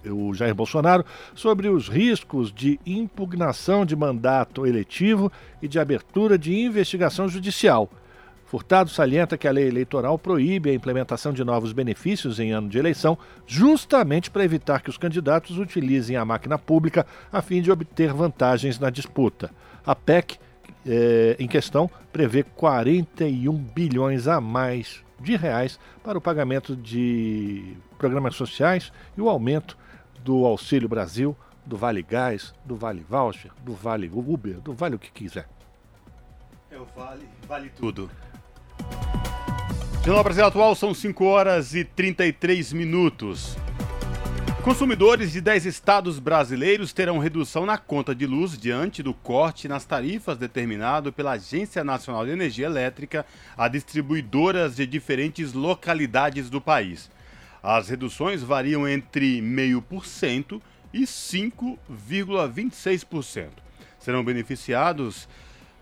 o 0.06 0.34
Jair 0.34 0.56
Bolsonaro 0.56 1.06
sobre 1.34 1.68
os 1.68 1.88
riscos 1.88 2.52
de 2.52 2.80
impugnação 2.86 3.86
de 3.86 3.96
mandato 3.96 4.66
eletivo 4.66 5.32
e 5.62 5.68
de 5.68 5.80
abertura 5.80 6.38
de 6.38 6.58
investigação 6.58 7.28
judicial. 7.28 7.90
Furtado 8.50 8.90
salienta 8.90 9.38
que 9.38 9.48
a 9.48 9.52
lei 9.52 9.68
eleitoral 9.68 10.18
proíbe 10.18 10.72
a 10.72 10.74
implementação 10.74 11.32
de 11.32 11.44
novos 11.44 11.72
benefícios 11.72 12.40
em 12.40 12.52
ano 12.52 12.68
de 12.68 12.80
eleição, 12.80 13.16
justamente 13.46 14.32
para 14.32 14.44
evitar 14.44 14.82
que 14.82 14.90
os 14.90 14.98
candidatos 14.98 15.60
utilizem 15.60 16.16
a 16.16 16.26
máquina 16.26 16.58
pública 16.58 17.06
a 17.32 17.44
fim 17.44 17.62
de 17.62 17.72
obter 17.72 18.12
vantagens 18.12 18.80
na 18.80 18.90
disputa. 18.90 19.52
A 19.86 19.94
PEC 19.94 20.40
eh, 20.84 21.36
em 21.38 21.48
questão 21.48 21.92
prevê 22.12 22.42
41 22.42 23.54
bilhões 23.56 24.28
a 24.28 24.42
mais 24.42 25.04
de 25.20 25.36
reais 25.36 25.80
para 26.04 26.18
o 26.18 26.22
pagamento 26.22 26.76
de 26.76 27.78
programas 28.00 28.36
sociais 28.36 28.92
e 29.16 29.22
o 29.22 29.30
aumento 29.30 29.78
do 30.24 30.46
Auxílio 30.46 30.90
Brasil, 30.90 31.38
do 31.66 31.78
Vale 31.78 32.02
Gás, 32.02 32.54
do 32.66 32.76
Vale 32.76 33.06
Voucher, 33.08 33.52
do 33.64 33.74
Vale 33.74 34.10
Uber, 34.12 34.60
do 34.60 34.74
Vale 34.74 34.96
o 34.96 35.00
que 35.00 35.12
quiser. 35.12 35.48
É 36.72 36.78
o 36.78 36.86
Vale, 36.96 37.28
vale 37.48 37.70
tudo. 37.70 38.10
Jornal 40.04 40.24
Brasil 40.24 40.46
Atual 40.46 40.74
são 40.76 40.94
5 40.94 41.26
horas 41.26 41.76
e 41.76 41.84
33 41.84 42.74
minutos. 42.74 43.58
Consumidores 44.64 45.32
de 45.32 45.42
10 45.42 45.66
estados 45.66 46.20
brasileiros 46.20 46.94
terão 46.94 47.18
redução 47.18 47.66
na 47.66 47.78
conta 47.78 48.14
de 48.14 48.26
luz 48.26 48.58
diante 48.58 49.02
do 49.02 49.14
corte 49.14 49.68
nas 49.68 49.86
tarifas 49.86 50.38
determinado 50.38 51.12
pela 51.12 51.32
Agência 51.32 51.84
Nacional 51.84 52.26
de 52.26 52.32
Energia 52.32 52.66
Elétrica 52.66 53.26
a 53.58 53.68
distribuidoras 53.68 54.76
de 54.76 54.86
diferentes 54.86 55.54
localidades 55.54 56.50
do 56.50 56.62
país. 56.62 57.10
As 57.62 57.90
reduções 57.90 58.42
variam 58.42 58.88
entre 58.88 59.42
0,5% 59.42 60.62
e 60.94 61.02
5,26%. 61.02 63.50
Serão 64.00 64.24
beneficiados 64.24 65.28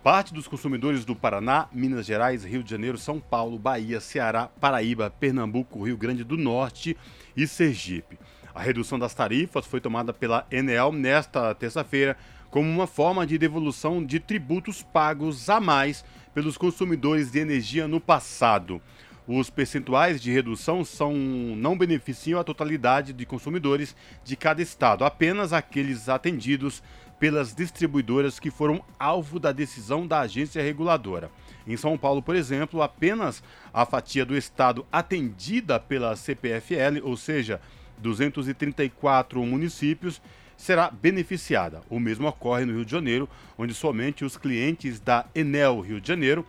parte 0.04 0.34
dos 0.34 0.48
consumidores 0.48 1.06
do 1.06 1.16
Paraná, 1.16 1.68
Minas 1.72 2.06
Gerais, 2.06 2.44
Rio 2.44 2.63
de 2.63 2.72
Janeiro, 2.72 2.98
São 2.98 3.20
Paulo, 3.20 3.60
Bahia, 3.60 4.00
Ceará, 4.00 4.50
Paraíba, 4.60 5.10
Pernambuco, 5.10 5.84
Rio 5.84 5.98
Grande 5.98 6.24
do 6.24 6.38
Norte 6.38 6.98
e 7.36 7.46
Sergipe. 7.46 8.18
A 8.56 8.62
redução 8.62 8.98
das 8.98 9.13
tarifas 9.13 9.68
foi 9.68 9.80
tomada 9.80 10.13
pela 10.13 10.48
Enel 10.50 10.92
nesta 10.92 11.54
terça-feira 11.54 12.18
como 12.50 12.70
uma 12.70 12.88
forma 12.88 13.28
de 13.28 13.38
devolução 13.38 14.04
de 14.04 14.20
tributos 14.20 14.82
pagos 14.82 15.50
a 15.50 15.60
mais 15.60 16.04
pelos 16.34 16.58
consumidores 16.58 17.30
de 17.30 17.40
energia 17.40 17.88
no 17.88 18.00
passado. 18.00 18.82
Os 19.28 19.50
percentuais 19.50 20.22
de 20.22 20.32
redução 20.32 20.86
são, 20.86 21.13
não 21.13 21.78
beneficiam 21.78 22.40
a 22.40 22.46
totalidade 22.46 23.12
de 23.12 23.26
consumidores 23.26 23.94
de 24.24 24.38
cada 24.38 24.62
estado, 24.62 25.04
apenas 25.04 25.52
aqueles 25.52 26.08
atendidos 26.08 26.82
pelas 27.20 27.54
distribuidoras 27.54 28.40
que 28.40 28.50
foram 28.50 28.82
alvo 28.98 29.38
da 29.38 29.52
decisão 29.52 30.08
da 30.08 30.22
agência 30.22 30.63
reguladora. 30.63 31.30
Em 31.66 31.76
São 31.76 31.98
Paulo, 31.98 32.22
por 32.22 32.38
exemplo, 32.38 32.82
apenas 32.82 33.44
a 33.74 33.86
fatia 33.86 34.26
do 34.26 34.38
estado 34.38 34.86
atendida 34.90 35.78
pela 35.78 36.15
CPFL, 36.15 37.02
ou 37.04 37.17
seja, 37.17 37.60
234 37.98 39.44
municípios, 39.46 40.21
será 40.56 40.90
beneficiada. 40.90 41.82
O 41.90 42.00
mesmo 42.00 42.28
ocorre 42.28 42.65
no 42.65 42.73
Rio 42.73 42.86
de 42.86 42.92
Janeiro, 42.92 43.30
onde 43.58 43.73
somente 43.73 44.23
os 44.23 44.38
clientes 44.38 45.00
da 45.00 45.25
Enel 45.36 45.82
Rio 45.82 46.00
de 46.00 46.08
Janeiro, 46.08 46.46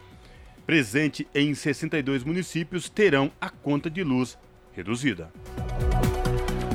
presente 0.68 1.26
em 1.34 1.54
62 1.54 2.24
municípios, 2.24 2.90
terão 2.90 3.32
a 3.40 3.48
conta 3.48 3.88
de 3.88 4.04
luz 4.04 4.36
reduzida. 4.70 5.32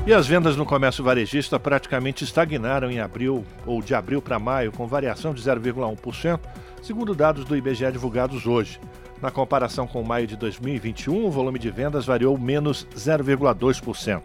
E 0.08 0.12
as 0.12 0.26
vendas 0.26 0.58
no 0.58 0.66
comércio 0.66 1.04
varejista 1.04 1.60
praticamente 1.60 2.24
estagnaram 2.24 2.89
em 2.89 3.00
abril 3.00 3.46
ou 3.68 3.84
de 3.84 3.94
abril 3.94 4.20
para 4.20 4.39
maio, 4.39 4.72
com 4.72 4.88
variação 4.88 5.32
de 5.32 5.44
0,1%, 5.44 6.39
segundo 6.82 7.14
dados 7.14 7.46
do 7.46 7.56
IBGE 7.56 7.91
divulgados 7.91 8.48
hoje. 8.48 8.80
Na 9.22 9.30
comparação 9.30 9.86
com 9.86 10.02
maio 10.02 10.26
de 10.26 10.36
2021, 10.38 11.28
o 11.28 11.30
volume 11.30 11.60
de 11.60 11.70
vendas 11.70 12.08
variou 12.08 12.36
menos 12.36 12.88
0,2%. 12.96 14.24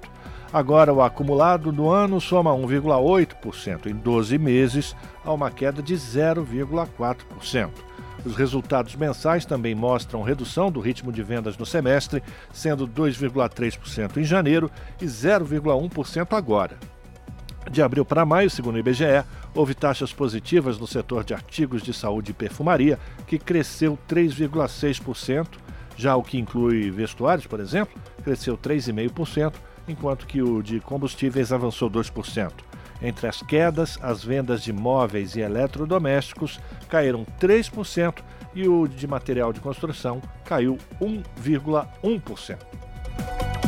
Agora, 0.50 0.94
o 0.94 1.02
acumulado 1.02 1.70
do 1.70 1.90
ano 1.90 2.22
soma 2.22 2.52
1,8% 2.52 3.84
em 3.84 3.94
12 3.94 4.38
meses, 4.38 4.96
a 5.22 5.30
uma 5.30 5.50
queda 5.50 5.82
de 5.82 5.94
0,4%. 5.94 7.87
Os 8.24 8.36
resultados 8.36 8.94
mensais 8.96 9.44
também 9.44 9.74
mostram 9.74 10.22
redução 10.22 10.70
do 10.70 10.80
ritmo 10.80 11.12
de 11.12 11.22
vendas 11.22 11.56
no 11.56 11.64
semestre, 11.64 12.22
sendo 12.52 12.86
2,3% 12.86 14.16
em 14.16 14.24
janeiro 14.24 14.70
e 15.00 15.06
0,1% 15.06 16.36
agora. 16.36 16.76
De 17.70 17.82
abril 17.82 18.04
para 18.04 18.24
maio, 18.24 18.48
segundo 18.48 18.76
o 18.76 18.78
IBGE, 18.78 19.24
houve 19.54 19.74
taxas 19.74 20.12
positivas 20.12 20.78
no 20.78 20.86
setor 20.86 21.22
de 21.22 21.34
artigos 21.34 21.82
de 21.82 21.92
saúde 21.92 22.30
e 22.30 22.34
perfumaria, 22.34 22.98
que 23.26 23.38
cresceu 23.38 23.98
3,6%, 24.08 25.46
já 25.96 26.16
o 26.16 26.22
que 26.22 26.38
inclui 26.38 26.90
vestuários, 26.90 27.46
por 27.46 27.60
exemplo, 27.60 28.00
cresceu 28.24 28.56
3,5%, 28.56 29.54
enquanto 29.86 30.26
que 30.26 30.40
o 30.40 30.62
de 30.62 30.80
combustíveis 30.80 31.52
avançou 31.52 31.90
2%. 31.90 32.52
Entre 33.00 33.28
as 33.28 33.42
quedas, 33.42 33.98
as 34.02 34.24
vendas 34.24 34.62
de 34.62 34.72
móveis 34.72 35.36
e 35.36 35.40
eletrodomésticos 35.40 36.58
caíram 36.88 37.26
3% 37.40 38.22
e 38.54 38.66
o 38.66 38.88
de 38.88 39.06
material 39.06 39.52
de 39.52 39.60
construção 39.60 40.20
caiu 40.44 40.78
1,1%. 41.00 42.58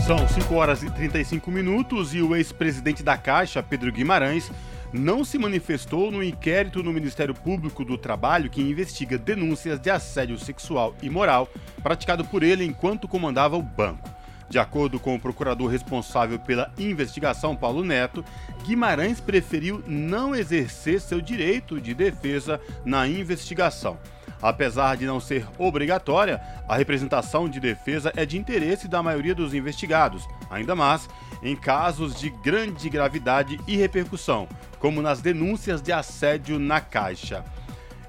São 0.06 0.26
5 0.26 0.54
horas 0.54 0.82
e 0.82 0.90
35 0.90 1.50
minutos 1.50 2.14
e 2.14 2.22
o 2.22 2.34
ex-presidente 2.34 3.02
da 3.02 3.16
Caixa, 3.16 3.62
Pedro 3.62 3.92
Guimarães, 3.92 4.50
não 4.92 5.24
se 5.24 5.38
manifestou 5.38 6.10
no 6.10 6.22
inquérito 6.22 6.82
no 6.82 6.92
Ministério 6.92 7.34
Público 7.34 7.84
do 7.84 7.96
Trabalho 7.96 8.50
que 8.50 8.60
investiga 8.60 9.16
denúncias 9.16 9.78
de 9.78 9.88
assédio 9.88 10.36
sexual 10.36 10.96
e 11.00 11.08
moral 11.08 11.48
praticado 11.82 12.24
por 12.24 12.42
ele 12.42 12.64
enquanto 12.64 13.06
comandava 13.06 13.56
o 13.56 13.62
banco. 13.62 14.19
De 14.50 14.58
acordo 14.58 14.98
com 14.98 15.14
o 15.14 15.20
procurador 15.20 15.70
responsável 15.70 16.36
pela 16.36 16.72
investigação, 16.76 17.54
Paulo 17.54 17.84
Neto, 17.84 18.24
Guimarães 18.64 19.20
preferiu 19.20 19.80
não 19.86 20.34
exercer 20.34 21.00
seu 21.00 21.20
direito 21.20 21.80
de 21.80 21.94
defesa 21.94 22.60
na 22.84 23.06
investigação. 23.06 23.96
Apesar 24.42 24.96
de 24.96 25.06
não 25.06 25.20
ser 25.20 25.46
obrigatória, 25.56 26.40
a 26.68 26.76
representação 26.76 27.48
de 27.48 27.60
defesa 27.60 28.12
é 28.16 28.26
de 28.26 28.36
interesse 28.36 28.88
da 28.88 29.00
maioria 29.00 29.36
dos 29.36 29.54
investigados, 29.54 30.26
ainda 30.50 30.74
mais 30.74 31.08
em 31.42 31.54
casos 31.54 32.18
de 32.18 32.28
grande 32.28 32.90
gravidade 32.90 33.60
e 33.68 33.76
repercussão, 33.76 34.48
como 34.80 35.00
nas 35.00 35.20
denúncias 35.20 35.80
de 35.80 35.92
assédio 35.92 36.58
na 36.58 36.80
Caixa. 36.80 37.44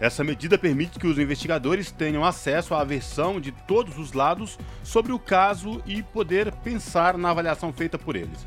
Essa 0.02 0.24
medida 0.24 0.58
permite 0.58 0.97
que 0.97 1.06
os 1.06 1.20
investigadores 1.20 1.91
tenham 1.91 2.26
acesso 2.26 2.74
à 2.74 2.84
versão 2.84 3.39
de 3.39 3.52
todos 3.52 3.99
os 3.99 4.14
lados 4.14 4.58
sobre 4.84 5.12
o 5.12 5.20
caso 5.20 5.80
e 5.86 6.02
poder 6.02 6.52
pensar 6.52 7.20
na 7.20 7.30
avaliação 7.30 7.72
feita 7.72 7.99
por 7.99 8.16
eles. 8.16 8.43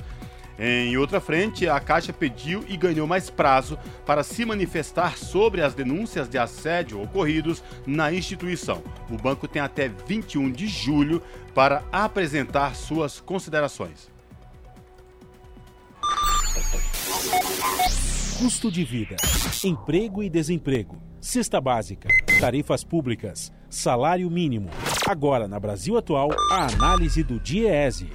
Em 0.58 0.96
outra 0.96 1.20
frente, 1.20 1.68
a 1.68 1.78
Caixa 1.78 2.12
pediu 2.12 2.64
e 2.66 2.76
ganhou 2.76 3.06
mais 3.06 3.30
prazo 3.30 3.78
para 4.04 4.24
se 4.24 4.44
manifestar 4.44 5.16
sobre 5.16 5.62
as 5.62 5.74
denúncias 5.74 6.28
de 6.28 6.38
assédio 6.38 7.00
ocorridos 7.00 7.62
na 7.86 8.12
instituição. 8.12 8.82
O 9.08 9.16
banco 9.16 9.46
tem 9.46 9.62
até 9.62 9.88
21 9.88 10.50
de 10.50 10.66
julho 10.66 11.22
para 11.54 11.84
apresentar 11.92 12.74
suas 12.74 13.20
considerações. 13.20 14.10
Custo 18.38 18.72
de 18.72 18.82
vida, 18.82 19.14
emprego 19.62 20.20
e 20.20 20.28
desemprego 20.28 21.13
cesta 21.24 21.58
básica, 21.58 22.06
tarifas 22.38 22.84
públicas, 22.84 23.50
salário 23.70 24.30
mínimo. 24.30 24.68
Agora, 25.08 25.48
na 25.48 25.58
Brasil 25.58 25.96
Atual, 25.96 26.28
a 26.52 26.66
análise 26.66 27.22
do 27.22 27.40
DIEESE. 27.40 28.12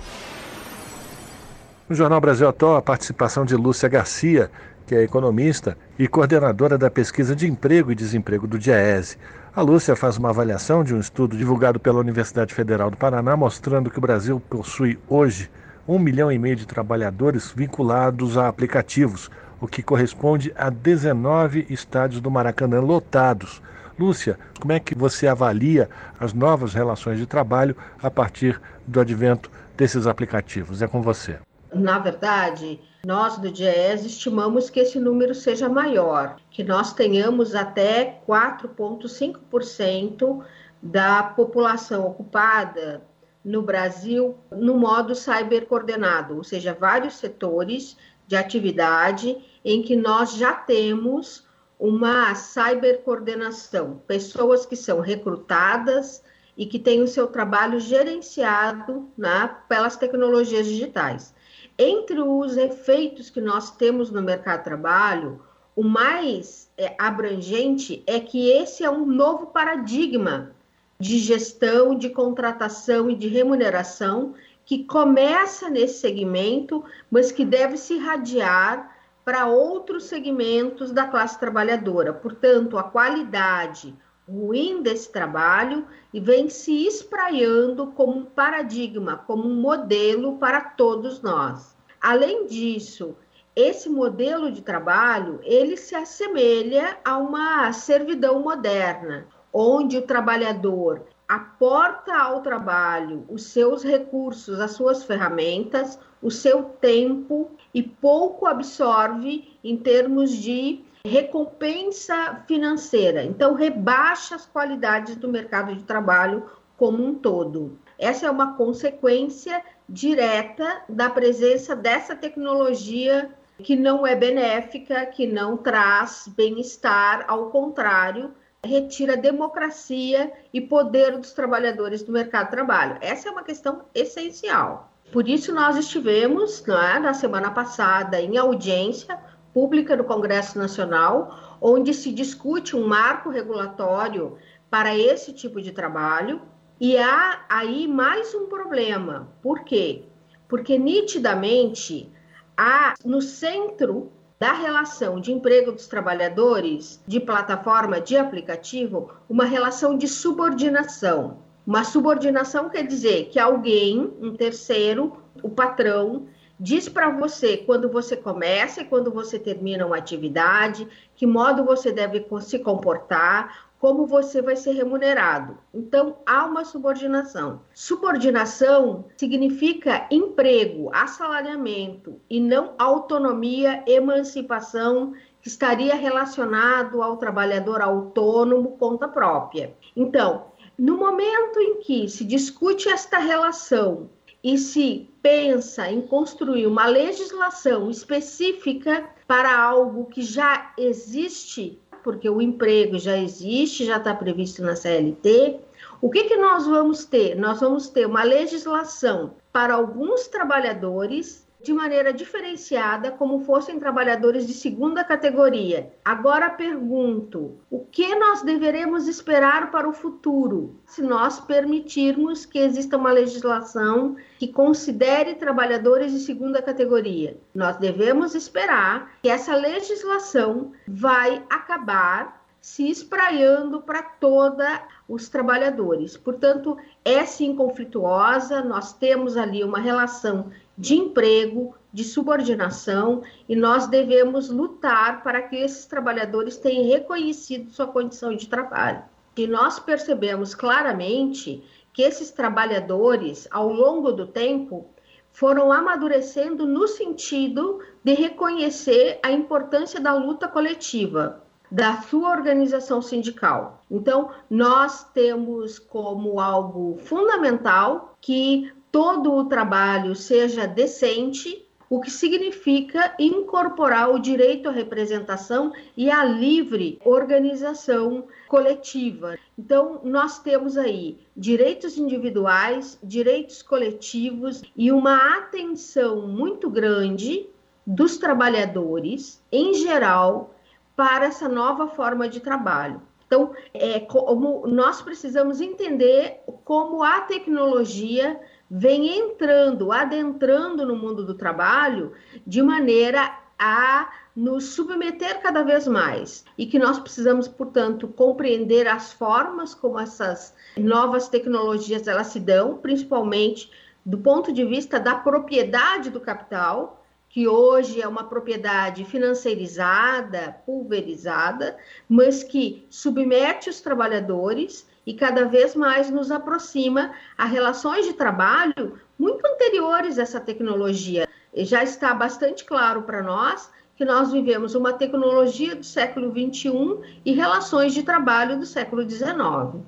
No 1.90 1.96
Jornal 1.96 2.22
Brasil 2.22 2.48
Atual, 2.48 2.76
a 2.76 2.84
participação 2.84 3.46
de 3.46 3.56
Lúcia 3.56 3.90
Garcia, 3.90 4.52
que 4.86 4.94
é 4.94 5.02
economista 5.02 5.76
e 5.98 6.08
coordenadora 6.08 6.78
da 6.78 6.92
pesquisa 6.92 7.36
de 7.36 7.48
emprego 7.48 7.92
e 7.92 7.96
desemprego 7.96 8.46
do 8.46 8.60
DIEESE. 8.60 9.18
A 9.56 9.62
Lúcia 9.64 9.96
faz 9.96 10.18
uma 10.18 10.30
avaliação 10.30 10.84
de 10.84 10.94
um 10.94 11.00
estudo 11.00 11.36
divulgado 11.36 11.80
pela 11.80 12.00
Universidade 12.00 12.54
Federal 12.54 12.92
do 12.92 12.98
Paraná, 12.98 13.36
mostrando 13.36 13.90
que 13.90 13.98
o 13.98 14.02
Brasil 14.02 14.40
possui 14.40 15.00
hoje 15.08 15.50
um 15.88 15.98
milhão 15.98 16.32
e 16.32 16.38
meio 16.38 16.56
de 16.56 16.68
trabalhadores 16.68 17.52
vinculados 17.52 18.38
a 18.38 18.48
aplicativos, 18.48 19.32
o 19.62 19.68
que 19.68 19.84
corresponde 19.84 20.54
a 20.56 20.70
19 20.70 21.68
estádios 21.70 22.22
do 22.22 22.32
Maracanã 22.32 22.80
lotados. 22.80 23.62
Lúcia, 23.98 24.40
como 24.60 24.72
é 24.72 24.80
que 24.80 24.96
você 24.96 25.28
avalia 25.28 25.90
as 26.20 26.34
novas 26.34 26.74
relações 26.74 27.18
de 27.18 27.26
trabalho 27.26 27.76
a 28.02 28.10
partir 28.10 28.60
do 28.88 29.00
advento 29.00 29.52
desses 29.76 30.08
aplicativos? 30.08 30.82
É 30.82 30.88
com 30.88 31.02
você. 31.02 31.38
Na 31.74 32.00
verdade, 32.00 32.80
nós 33.06 33.38
do 33.38 33.52
DIES 33.52 34.06
estimamos 34.06 34.70
que 34.70 34.80
esse 34.80 34.98
número 35.00 35.36
seja 35.36 35.68
maior, 35.70 36.38
que 36.50 36.64
nós 36.64 36.94
tenhamos 36.94 37.54
até 37.56 38.22
4,5% 38.28 40.42
da 40.82 41.22
população 41.22 42.08
ocupada 42.08 43.04
no 43.44 43.62
Brasil 43.62 44.38
no 44.52 44.76
modo 44.76 45.14
cyber 45.14 45.66
coordenado, 45.66 46.38
ou 46.38 46.44
seja, 46.44 46.74
vários 46.74 47.16
setores 47.16 47.98
de 48.28 48.36
atividade 48.36 49.38
em 49.64 49.82
que 49.82 49.96
nós 49.96 50.34
já 50.34 50.54
temos 50.54 51.48
uma 51.80 52.36
cybercoordenação, 52.36 54.02
pessoas 54.06 54.66
que 54.66 54.76
são 54.76 55.00
recrutadas 55.00 56.22
e 56.58 56.66
que 56.66 56.78
têm 56.78 57.02
o 57.02 57.08
seu 57.08 57.28
trabalho 57.28 57.80
gerenciado 57.80 59.10
né, 59.18 59.56
pelas 59.70 59.96
tecnologias 59.96 60.68
digitais. 60.68 61.34
Entre 61.78 62.20
os 62.20 62.58
efeitos 62.58 63.30
que 63.30 63.40
nós 63.40 63.72
temos 63.72 64.12
no 64.12 64.22
mercado 64.22 64.60
de 64.60 64.66
trabalho, 64.66 65.42
o 65.74 65.84
mais 65.84 66.70
é, 66.78 66.94
abrangente 67.00 68.04
é 68.06 68.20
que 68.20 68.50
esse 68.50 68.84
é 68.84 68.92
um 68.92 69.06
novo 69.06 69.48
paradigma 69.48 70.52
de 71.00 71.18
gestão, 71.18 71.96
de 71.96 72.10
contratação 72.10 73.10
e 73.10 73.16
de 73.16 73.30
remuneração 73.30 74.36
que 74.66 74.84
começa 74.84 75.70
nesse 75.70 76.00
segmento, 76.00 76.84
mas 77.10 77.32
que 77.32 77.46
deve 77.46 77.78
se 77.78 77.94
irradiar 77.94 78.99
para 79.24 79.48
outros 79.48 80.06
segmentos 80.06 80.92
da 80.92 81.06
classe 81.06 81.40
trabalhadora. 81.40 82.14
Portanto, 82.14 82.78
a 82.78 82.84
qualidade 82.84 83.96
ruim 84.28 84.82
desse 84.82 85.12
trabalho 85.12 85.88
e 86.14 86.20
vem 86.20 86.50
se 86.50 86.86
espraiando 86.86 87.88
como 87.88 88.20
um 88.20 88.26
paradigma, 88.26 89.24
como 89.26 89.48
um 89.48 89.60
modelo 89.60 90.38
para 90.38 90.62
todos 90.62 91.22
nós. 91.22 91.76
Além 92.00 92.46
disso, 92.46 93.16
esse 93.56 93.90
modelo 93.90 94.52
de 94.52 94.62
trabalho, 94.62 95.40
ele 95.44 95.76
se 95.76 95.96
assemelha 95.96 96.98
a 97.04 97.18
uma 97.18 97.72
servidão 97.74 98.40
moderna, 98.40 99.28
onde 99.52 99.98
o 99.98 100.04
trabalhador 100.04 101.04
aporta 101.28 102.16
ao 102.16 102.42
trabalho 102.42 103.26
os 103.30 103.44
seus 103.44 103.84
recursos, 103.84 104.60
as 104.60 104.72
suas 104.72 105.04
ferramentas, 105.04 106.00
o 106.22 106.32
seu 106.32 106.64
tempo 106.64 107.52
e 107.74 107.84
pouco 107.84 108.46
absorve 108.46 109.58
em 109.64 109.78
termos 109.78 110.32
de 110.32 110.82
recompensa 111.06 112.44
financeira. 112.48 113.24
Então, 113.24 113.54
rebaixa 113.54 114.36
as 114.36 114.46
qualidades 114.46 115.16
do 115.16 115.30
mercado 115.30 115.74
de 115.76 115.84
trabalho 115.84 116.50
como 116.78 117.06
um 117.06 117.14
todo. 117.14 117.78
Essa 117.98 118.28
é 118.28 118.32
uma 118.32 118.56
consequência 118.56 119.62
direta 119.88 120.82
da 120.88 121.10
presença 121.10 121.76
dessa 121.76 122.16
tecnologia 122.16 123.30
que 123.58 123.76
não 123.76 124.08
é 124.08 124.16
benéfica, 124.16 125.06
que 125.06 125.28
não 125.28 125.58
traz 125.58 126.30
bem-estar, 126.36 127.26
ao 127.28 127.50
contrário, 127.50 128.32
retira 128.64 129.18
democracia 129.18 130.32
e 130.54 130.62
poder 130.62 131.18
dos 131.18 131.34
trabalhadores 131.34 132.04
do 132.04 132.12
mercado 132.12 132.46
de 132.46 132.52
trabalho. 132.52 132.98
Essa 133.02 133.30
é 133.30 133.32
uma 133.32 133.44
questão 133.44 133.84
essencial. 133.94 134.92
Por 135.12 135.28
isso, 135.28 135.54
nós 135.54 135.76
estivemos 135.76 136.64
é, 136.68 137.00
na 137.00 137.14
semana 137.14 137.50
passada 137.50 138.22
em 138.22 138.38
audiência 138.38 139.18
pública 139.54 139.96
no 139.96 140.04
Congresso 140.04 140.58
Nacional, 140.58 141.58
onde 141.60 141.94
se 141.94 142.12
discute 142.12 142.76
um 142.76 142.88
marco 142.88 143.30
regulatório 143.30 144.38
para 144.70 144.96
esse 144.96 145.34
tipo 145.34 145.62
de 145.62 145.72
trabalho. 145.72 146.42
E 146.80 146.96
há 146.98 147.44
aí 147.50 147.88
mais 147.88 148.34
um 148.36 148.46
problema. 148.46 149.28
Por 149.42 149.64
quê? 149.64 150.04
Porque 150.48 150.78
nitidamente 150.78 152.10
há 152.56 152.94
no 153.04 153.22
centro 153.22 154.12
da 154.40 154.54
relação 154.54 155.20
de 155.20 155.34
emprego 155.34 155.72
dos 155.72 155.88
trabalhadores 155.88 157.04
de 157.06 157.20
plataforma 157.20 158.00
de 158.00 158.16
aplicativo 158.16 159.12
uma 159.28 159.44
relação 159.44 159.98
de 159.98 160.08
subordinação. 160.08 161.49
Uma 161.66 161.84
subordinação 161.84 162.70
quer 162.70 162.86
dizer 162.86 163.30
que 163.30 163.40
alguém, 163.40 164.12
um 164.22 164.36
terceiro, 164.36 165.18
o 165.44 165.50
patrão, 165.50 166.28
diz 166.60 166.90
para 166.90 167.10
você 167.10 167.58
quando 167.58 167.90
você 167.90 168.18
começa 168.18 168.82
e 168.82 168.86
quando 168.86 169.12
você 169.12 169.40
termina 169.40 169.86
uma 169.86 169.98
atividade, 169.98 170.88
que 171.16 171.26
modo 171.26 171.64
você 171.64 171.92
deve 171.92 172.26
se 172.42 172.60
comportar, 172.60 173.70
como 173.80 174.06
você 174.06 174.42
vai 174.42 174.58
ser 174.58 174.74
remunerado. 174.74 175.58
Então, 175.74 176.18
há 176.26 176.46
uma 176.46 176.66
subordinação. 176.66 177.62
Subordinação 177.74 179.06
significa 179.16 180.06
emprego, 180.12 180.90
assalariamento 180.94 182.20
e 182.30 182.42
não 182.42 182.74
autonomia, 182.78 183.82
emancipação, 183.88 185.14
que 185.42 185.48
estaria 185.48 185.96
relacionado 185.96 187.02
ao 187.02 187.16
trabalhador 187.16 187.82
autônomo, 187.82 188.76
conta 188.78 189.08
própria. 189.08 189.74
Então, 189.96 190.49
no 190.80 190.98
momento 190.98 191.60
em 191.60 191.82
que 191.82 192.08
se 192.08 192.24
discute 192.24 192.88
esta 192.88 193.20
relação 193.20 194.10
e 194.42 194.58
se 194.58 195.10
pensa 195.22 195.92
em 195.92 196.02
construir 196.02 196.66
uma 196.66 196.86
legislação 196.86 197.90
específica 197.92 199.10
para 199.28 199.60
algo 199.60 200.06
que 200.06 200.22
já 200.22 200.74
existe, 200.78 201.78
porque 202.02 202.30
o 202.30 202.42
emprego 202.42 202.98
já 202.98 203.18
existe, 203.18 203.84
já 203.84 203.98
está 203.98 204.16
previsto 204.16 204.62
na 204.62 204.74
CLT, 204.74 205.60
o 206.02 206.10
que, 206.10 206.24
que 206.24 206.38
nós 206.38 206.66
vamos 206.66 207.04
ter? 207.04 207.36
Nós 207.36 207.60
vamos 207.60 207.90
ter 207.90 208.08
uma 208.08 208.24
legislação 208.24 209.34
para 209.52 209.74
alguns 209.74 210.28
trabalhadores 210.28 211.46
de 211.62 211.74
maneira 211.74 212.14
diferenciada, 212.14 213.12
como 213.12 213.42
fossem 213.42 213.80
trabalhadores 213.80 214.48
de 214.48 214.54
segunda 214.54 215.04
categoria. 215.04 215.92
Agora 216.04 216.50
pergunto: 216.50 217.58
o 217.70 217.80
que 217.86 218.16
nós 218.16 218.42
deveremos 218.42 219.08
esperar 219.08 219.70
para 219.70 219.88
o 219.88 219.94
futuro, 219.94 220.76
se 220.86 221.02
nós 221.02 221.40
permitirmos 221.40 222.46
que 222.46 222.60
exista 222.60 222.98
uma 222.98 223.12
legislação 223.12 224.16
que 224.38 224.48
considere 224.48 225.36
trabalhadores 225.36 226.12
de 226.12 226.20
segunda 226.20 226.62
categoria? 226.62 227.38
Nós 227.54 227.78
devemos 227.78 228.36
esperar 228.36 229.12
que 229.22 229.30
essa 229.30 229.56
legislação 229.56 230.72
vai 230.88 231.44
acabar 231.50 232.40
se 232.62 232.90
espraiando 232.90 233.82
para 233.82 234.04
toda 234.04 234.84
os 235.08 235.30
trabalhadores. 235.30 236.18
Portanto, 236.18 236.78
é 237.06 237.26
sim 237.26 237.56
conflituosa, 237.56 238.62
nós 238.62 238.94
temos 238.94 239.38
ali 239.38 239.64
uma 239.64 239.80
relação 239.80 240.52
de 240.80 240.96
emprego, 240.96 241.76
de 241.92 242.06
subordinação, 242.06 243.22
e 243.50 243.56
nós 243.56 243.88
devemos 243.88 244.50
lutar 244.50 245.22
para 245.22 245.42
que 245.42 245.58
esses 245.58 245.86
trabalhadores 245.86 246.56
tenham 246.56 246.88
reconhecido 246.88 247.70
sua 247.70 247.86
condição 247.86 248.34
de 248.34 248.48
trabalho. 248.48 249.04
E 249.36 249.46
nós 249.46 249.78
percebemos 249.78 250.56
claramente 250.56 251.62
que 251.92 252.02
esses 252.02 252.32
trabalhadores, 252.32 253.46
ao 253.52 253.68
longo 253.68 254.14
do 254.14 254.26
tempo, 254.26 254.88
foram 255.32 255.70
amadurecendo 255.70 256.66
no 256.66 256.88
sentido 256.88 257.80
de 258.02 258.14
reconhecer 258.14 259.20
a 259.22 259.32
importância 259.32 260.00
da 260.00 260.14
luta 260.14 260.48
coletiva, 260.48 261.44
da 261.70 262.02
sua 262.04 262.32
organização 262.32 263.02
sindical. 263.02 263.84
Então, 263.92 264.30
nós 264.50 265.04
temos 265.14 265.78
como 265.78 266.40
algo 266.40 266.98
fundamental 267.00 268.16
que 268.22 268.72
todo 268.92 269.34
o 269.34 269.46
trabalho 269.46 270.16
seja 270.16 270.66
decente, 270.66 271.66
o 271.90 272.00
que 272.00 272.12
significa 272.12 273.16
incorporar 273.18 274.12
o 274.12 274.20
direito 274.20 274.70
à 274.70 274.72
representação 274.72 275.74
e 275.98 276.10
à 276.10 276.24
livre 276.24 277.00
organização 277.04 278.28
coletiva. 278.48 279.38
Então, 279.58 280.00
nós 280.04 280.38
temos 280.40 280.78
aí 280.78 281.18
direitos 281.36 281.98
individuais, 281.98 283.00
direitos 283.02 283.64
coletivos 283.64 284.62
e 284.76 284.92
uma 284.92 285.38
atenção 285.38 286.28
muito 286.28 286.70
grande 286.70 287.50
dos 287.86 288.18
trabalhadores, 288.18 289.44
em 289.52 289.74
geral, 289.74 290.54
para 290.96 291.26
essa 291.26 291.50
nova 291.50 291.88
forma 291.88 292.30
de 292.30 292.40
trabalho. 292.40 293.02
Então, 293.26 293.54
é 293.74 294.00
como 294.00 294.66
nós 294.68 295.02
precisamos 295.02 295.62
entender 295.62 296.42
como 296.64 297.04
a 297.04 297.22
tecnologia 297.22 298.40
vem 298.70 299.18
entrando, 299.20 299.92
adentrando 299.92 300.86
no 300.86 300.96
mundo 300.96 301.26
do 301.26 301.34
trabalho 301.34 302.14
de 302.46 302.62
maneira 302.62 303.34
a 303.58 304.10
nos 304.36 304.74
submeter 304.76 305.42
cada 305.42 305.64
vez 305.64 305.86
mais. 305.88 306.46
E 306.58 306.66
que 306.66 306.80
nós 306.80 306.98
precisamos, 307.00 307.48
portanto, 307.48 308.08
compreender 308.08 308.88
as 308.88 309.12
formas 309.12 309.74
como 309.74 310.00
essas 310.00 310.54
novas 310.78 311.28
tecnologias 311.28 312.08
elas 312.08 312.28
se 312.28 312.40
dão, 312.40 312.78
principalmente 312.78 313.70
do 314.06 314.18
ponto 314.18 314.54
de 314.54 314.64
vista 314.64 315.00
da 315.00 315.16
propriedade 315.16 316.10
do 316.10 316.22
capital, 316.22 317.04
que 317.28 317.48
hoje 317.48 318.02
é 318.02 318.08
uma 318.08 318.24
propriedade 318.24 319.06
financeirizada, 319.06 320.56
pulverizada, 320.66 321.78
mas 322.08 322.44
que 322.44 322.88
submete 322.90 323.70
os 323.70 323.82
trabalhadores 323.82 324.88
e 325.10 325.14
cada 325.16 325.46
vez 325.46 325.76
mais 325.76 326.12
nos 326.12 326.30
aproxima 326.30 327.10
a 327.36 327.46
relações 327.46 328.06
de 328.06 328.14
trabalho 328.14 329.00
muito 329.18 329.44
anteriores 329.44 330.20
a 330.20 330.22
essa 330.22 330.40
tecnologia. 330.40 331.28
E 331.52 331.66
já 331.66 331.84
está 331.84 332.14
bastante 332.14 332.64
claro 332.64 333.02
para 333.02 333.24
nós 333.24 333.72
que 333.96 334.06
nós 334.06 334.32
vivemos 334.32 334.76
uma 334.76 334.94
tecnologia 334.94 335.76
do 335.76 335.84
século 335.84 336.32
XXI 336.32 337.00
e 337.26 337.34
relações 337.34 337.96
de 337.96 338.04
trabalho 338.04 338.60
do 338.60 338.68
século 338.68 339.02
XIX. 339.10 339.84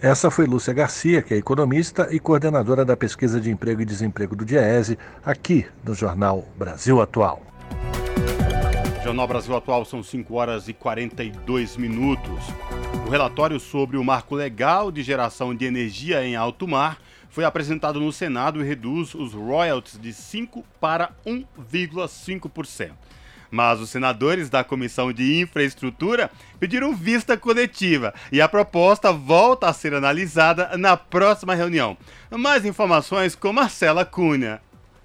Essa 0.00 0.30
foi 0.30 0.46
Lúcia 0.46 0.72
Garcia, 0.72 1.20
que 1.20 1.34
é 1.34 1.36
economista 1.36 2.08
e 2.10 2.18
coordenadora 2.18 2.82
da 2.82 2.96
pesquisa 2.96 3.38
de 3.38 3.50
emprego 3.50 3.82
e 3.82 3.84
desemprego 3.84 4.34
do 4.34 4.42
DIESE, 4.42 4.98
aqui 5.22 5.66
no 5.84 5.92
Jornal 5.92 6.48
Brasil 6.56 7.02
Atual. 7.02 7.42
Jornal 9.04 9.28
Brasil 9.28 9.54
Atual 9.54 9.84
são 9.84 10.02
5 10.02 10.34
horas 10.34 10.66
e 10.66 10.72
42 10.72 11.76
minutos. 11.76 12.42
Relatório 13.12 13.60
sobre 13.60 13.98
o 13.98 14.02
marco 14.02 14.34
legal 14.34 14.90
de 14.90 15.02
geração 15.02 15.54
de 15.54 15.66
energia 15.66 16.24
em 16.24 16.34
alto 16.34 16.66
mar 16.66 16.96
foi 17.28 17.44
apresentado 17.44 18.00
no 18.00 18.10
Senado 18.10 18.58
e 18.58 18.66
reduz 18.66 19.14
os 19.14 19.34
royalties 19.34 20.00
de 20.00 20.14
5 20.14 20.64
para 20.80 21.10
1,5%. 21.26 22.92
Mas 23.50 23.80
os 23.80 23.90
senadores 23.90 24.48
da 24.48 24.64
Comissão 24.64 25.12
de 25.12 25.42
Infraestrutura 25.42 26.30
pediram 26.58 26.96
vista 26.96 27.36
coletiva 27.36 28.14
e 28.32 28.40
a 28.40 28.48
proposta 28.48 29.12
volta 29.12 29.68
a 29.68 29.74
ser 29.74 29.92
analisada 29.92 30.74
na 30.78 30.96
próxima 30.96 31.54
reunião. 31.54 31.98
Mais 32.30 32.64
informações 32.64 33.34
com 33.34 33.52
Marcela 33.52 34.06
Cunha. 34.06 34.58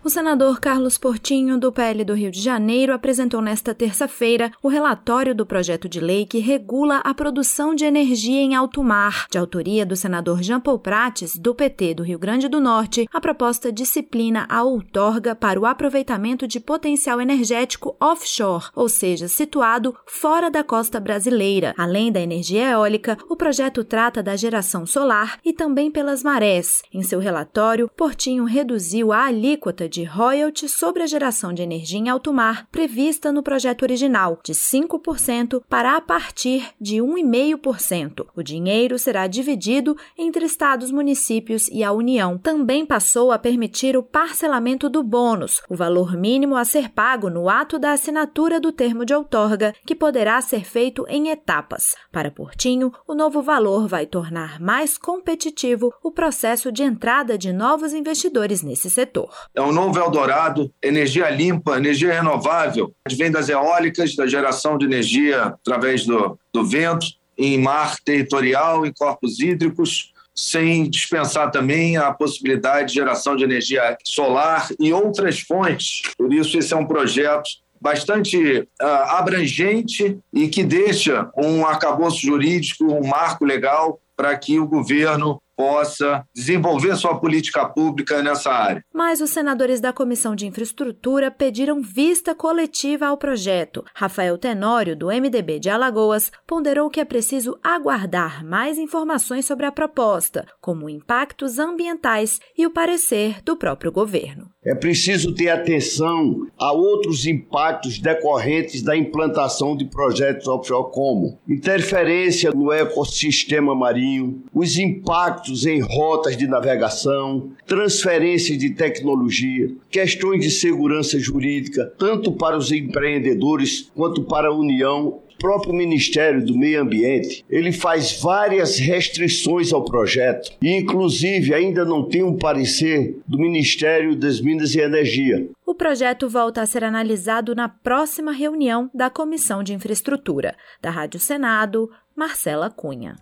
O 0.08 0.10
senador 0.10 0.62
Carlos 0.62 0.98
Portinho, 0.98 1.60
do 1.60 1.70
PL 1.70 2.06
do 2.06 2.14
Rio 2.14 2.32
de 2.32 2.40
Janeiro, 2.40 2.94
apresentou 2.94 3.42
nesta 3.42 3.76
terça-feira 3.76 4.54
o 4.64 4.70
relatório 4.70 5.36
do 5.36 5.46
projeto 5.46 5.90
de 5.90 6.00
lei 6.00 6.26
que 6.26 6.40
regula 6.40 7.02
a 7.04 7.14
produção 7.14 7.76
de 7.76 7.84
energia 7.84 8.40
em 8.40 8.56
alto 8.56 8.82
mar. 8.82 9.28
De 9.30 9.38
autoria 9.38 9.86
do 9.86 9.98
senador 9.98 10.42
Jean 10.42 10.62
Paul 10.62 10.80
Prates, 10.80 11.38
do 11.38 11.54
PT 11.54 11.96
do 11.96 12.04
Rio 12.04 12.18
Grande 12.18 12.48
do 12.48 12.62
Norte, 12.62 13.06
a 13.14 13.20
proposta 13.20 13.70
disciplina 13.70 14.46
a 14.48 14.64
outorga 14.64 15.36
para 15.36 15.60
o 15.60 15.66
aproveitamento 15.66 16.48
de 16.48 16.62
potencial 16.62 17.20
energético 17.20 17.94
offshore, 18.00 18.70
ou 18.74 18.88
seja, 18.88 19.28
situado 19.28 19.94
fora 20.06 20.50
da 20.50 20.64
costa 20.64 21.02
brasileira. 21.02 21.76
Além 21.78 22.14
da 22.14 22.22
energia 22.22 22.70
eólica, 22.70 23.18
o 23.30 23.36
projeto 23.36 23.84
trata 23.84 24.24
da 24.24 24.38
geração 24.38 24.86
solar 24.86 25.38
e 25.44 25.52
também 25.52 25.92
pelas 25.92 26.24
marés. 26.24 26.82
Em 26.94 27.04
seu 27.04 27.20
relatório, 27.20 27.92
Portinho 27.94 28.46
reduziu 28.46 29.12
a 29.12 29.26
alíquota 29.26 29.90
de 29.90 29.97
de 29.98 30.04
royalty 30.04 30.70
sobre 30.70 31.02
a 31.02 31.08
geração 31.08 31.52
de 31.52 31.64
energia 31.64 31.98
em 31.98 32.08
alto 32.08 32.32
mar 32.32 32.68
prevista 32.72 33.32
no 33.32 33.42
projeto 33.42 33.82
original, 33.82 34.40
de 34.44 34.54
5% 34.54 35.64
para 35.68 35.98
a 35.98 36.02
partir 36.02 36.70
de 36.80 36.98
1,5%. 36.98 38.28
O 38.36 38.44
dinheiro 38.44 39.00
será 39.00 39.26
dividido 39.26 39.98
entre 40.16 40.46
estados, 40.46 40.92
municípios 40.92 41.68
e 41.70 41.84
a 41.84 41.92
União. 41.92 42.38
Também 42.38 42.86
passou 42.86 43.32
a 43.32 43.40
permitir 43.40 43.98
o 43.98 44.04
parcelamento 44.04 44.88
do 44.88 45.02
bônus, 45.02 45.64
o 45.68 45.76
valor 45.76 46.16
mínimo 46.16 46.56
a 46.56 46.64
ser 46.64 46.90
pago 46.90 47.28
no 47.28 47.50
ato 47.50 47.80
da 47.80 47.94
assinatura 47.94 48.60
do 48.60 48.72
termo 48.72 49.04
de 49.04 49.16
outorga, 49.16 49.74
que 49.84 49.96
poderá 49.96 50.40
ser 50.42 50.64
feito 50.64 51.08
em 51.10 51.30
etapas. 51.30 51.96
Para 52.12 52.30
Portinho, 52.30 52.94
o 53.08 53.16
novo 53.16 53.42
valor 53.42 53.88
vai 53.88 54.06
tornar 54.06 54.60
mais 54.60 54.96
competitivo 54.96 55.92
o 56.04 56.12
processo 56.12 56.72
de 56.72 56.84
entrada 56.84 57.36
de 57.36 57.52
novos 57.52 57.94
investidores 57.94 58.62
nesse 58.62 58.92
setor. 58.92 59.34
É 59.56 59.62
um 59.62 59.72
novo 59.72 59.87
novo 59.88 60.00
Eldorado, 60.00 60.72
energia 60.84 61.30
limpa, 61.30 61.78
energia 61.78 62.14
renovável, 62.14 62.94
vem 63.12 63.32
das 63.32 63.48
eólicas, 63.48 64.16
da 64.16 64.28
geração 64.28 64.78
de 64.78 64.86
energia 64.86 65.46
através 65.46 66.06
do, 66.06 66.38
do 66.54 66.66
vento, 66.66 67.08
em 67.38 67.58
mar 67.58 67.96
territorial, 68.04 68.86
em 68.86 68.92
corpos 68.92 69.40
hídricos, 69.40 70.12
sem 70.36 70.90
dispensar 70.90 71.52
também 71.52 71.98
a 71.98 72.12
possibilidade 72.12 72.90
de 72.90 72.96
geração 72.96 73.36
de 73.36 73.44
energia 73.44 73.98
solar 74.04 74.70
e 74.80 74.92
outras 74.92 75.40
fontes. 75.40 76.02
Por 76.18 76.34
isso, 76.34 76.58
esse 76.58 76.74
é 76.74 76.78
um 76.78 76.86
projeto 76.86 77.50
bastante 77.80 78.60
uh, 78.60 78.86
abrangente 78.86 80.18
e 80.34 80.48
que 80.48 80.64
deixa 80.64 81.30
um 81.38 81.66
arcabouço 81.66 82.20
jurídico, 82.20 82.86
um 82.86 83.08
marco 83.08 83.46
legal 83.46 84.00
para 84.16 84.36
que 84.36 84.60
o 84.60 84.68
governo 84.68 85.42
possa 85.58 86.24
desenvolver 86.34 86.96
sua 86.96 87.20
política 87.20 87.68
pública 87.68 88.22
nessa 88.22 88.52
área. 88.52 88.84
Mas 88.94 89.20
os 89.20 89.32
senadores 89.32 89.82
da 89.82 89.92
Comissão 89.92 90.36
de 90.36 90.46
Infraestrutura 90.46 91.32
pediram 91.32 91.82
vista 91.82 92.36
coletiva 92.36 93.08
ao 93.08 93.18
projeto. 93.18 93.84
Rafael 93.96 94.38
Tenório, 94.38 94.96
do 94.96 95.08
MDB 95.08 95.60
de 95.60 95.70
Alagoas, 95.70 96.32
ponderou 96.46 96.92
que 96.92 97.00
é 97.00 97.06
preciso 97.06 97.58
aguardar 97.64 98.46
mais 98.46 98.78
informações 98.78 99.46
sobre 99.46 99.66
a 99.66 99.72
proposta, 99.72 100.46
como 100.62 100.90
impactos 100.90 101.58
ambientais 101.58 102.40
e 102.56 102.68
o 102.68 102.72
parecer 102.72 103.42
do 103.44 103.58
próprio 103.58 103.92
governo. 103.92 104.52
É 104.64 104.76
preciso 104.76 105.34
ter 105.34 105.50
atenção 105.50 106.46
a 106.60 106.74
outros 106.74 107.26
impactos 107.26 108.00
decorrentes 108.00 108.84
da 108.84 108.98
implantação 108.98 109.78
de 109.78 109.86
projetos 109.86 110.46
offshore, 110.48 110.92
como 110.92 111.40
interferência 111.48 112.52
no 112.52 112.72
ecossistema 112.72 113.74
marinho, 113.74 114.44
os 114.54 114.78
impactos 114.78 115.47
impactos 115.48 115.66
em 115.66 115.80
rotas 115.80 116.36
de 116.36 116.48
navegação, 116.48 117.52
transferência 117.66 118.58
de 118.58 118.72
tecnologia, 118.72 119.72
questões 119.90 120.44
de 120.44 120.52
segurança 120.52 121.18
jurídica, 121.20 121.92
tanto 121.98 122.32
para 122.32 122.58
os 122.58 122.72
empreendedores 122.72 123.90
quanto 123.96 124.24
para 124.24 124.50
a 124.50 124.54
União 124.54 125.20
próprio 125.40 125.72
Ministério 125.72 126.44
do 126.44 126.58
Meio 126.58 126.82
Ambiente, 126.82 127.46
ele 127.48 127.72
faz 127.72 128.20
várias 128.20 128.80
restrições 128.80 129.72
ao 129.72 129.86
projeto 129.86 130.52
e 130.60 130.72
inclusive 130.76 131.54
ainda 131.54 131.86
não 131.86 132.10
tem 132.10 132.24
um 132.24 132.36
parecer 132.36 133.20
do 133.28 133.38
Ministério 133.38 134.16
das 134.16 134.42
Minas 134.42 134.74
e 134.74 134.80
Energia. 134.80 135.48
O 135.64 135.76
projeto 135.76 136.28
volta 136.28 136.64
a 136.64 136.66
ser 136.66 136.84
analisado 136.84 137.54
na 137.54 137.70
próxima 137.70 138.32
reunião 138.32 138.90
da 138.92 139.12
Comissão 139.12 139.62
de 139.62 139.76
Infraestrutura. 139.76 140.56
Da 140.82 140.90
Rádio 140.90 141.20
Senado, 141.20 141.88
Marcela 142.16 142.72
Cunha. 142.72 143.16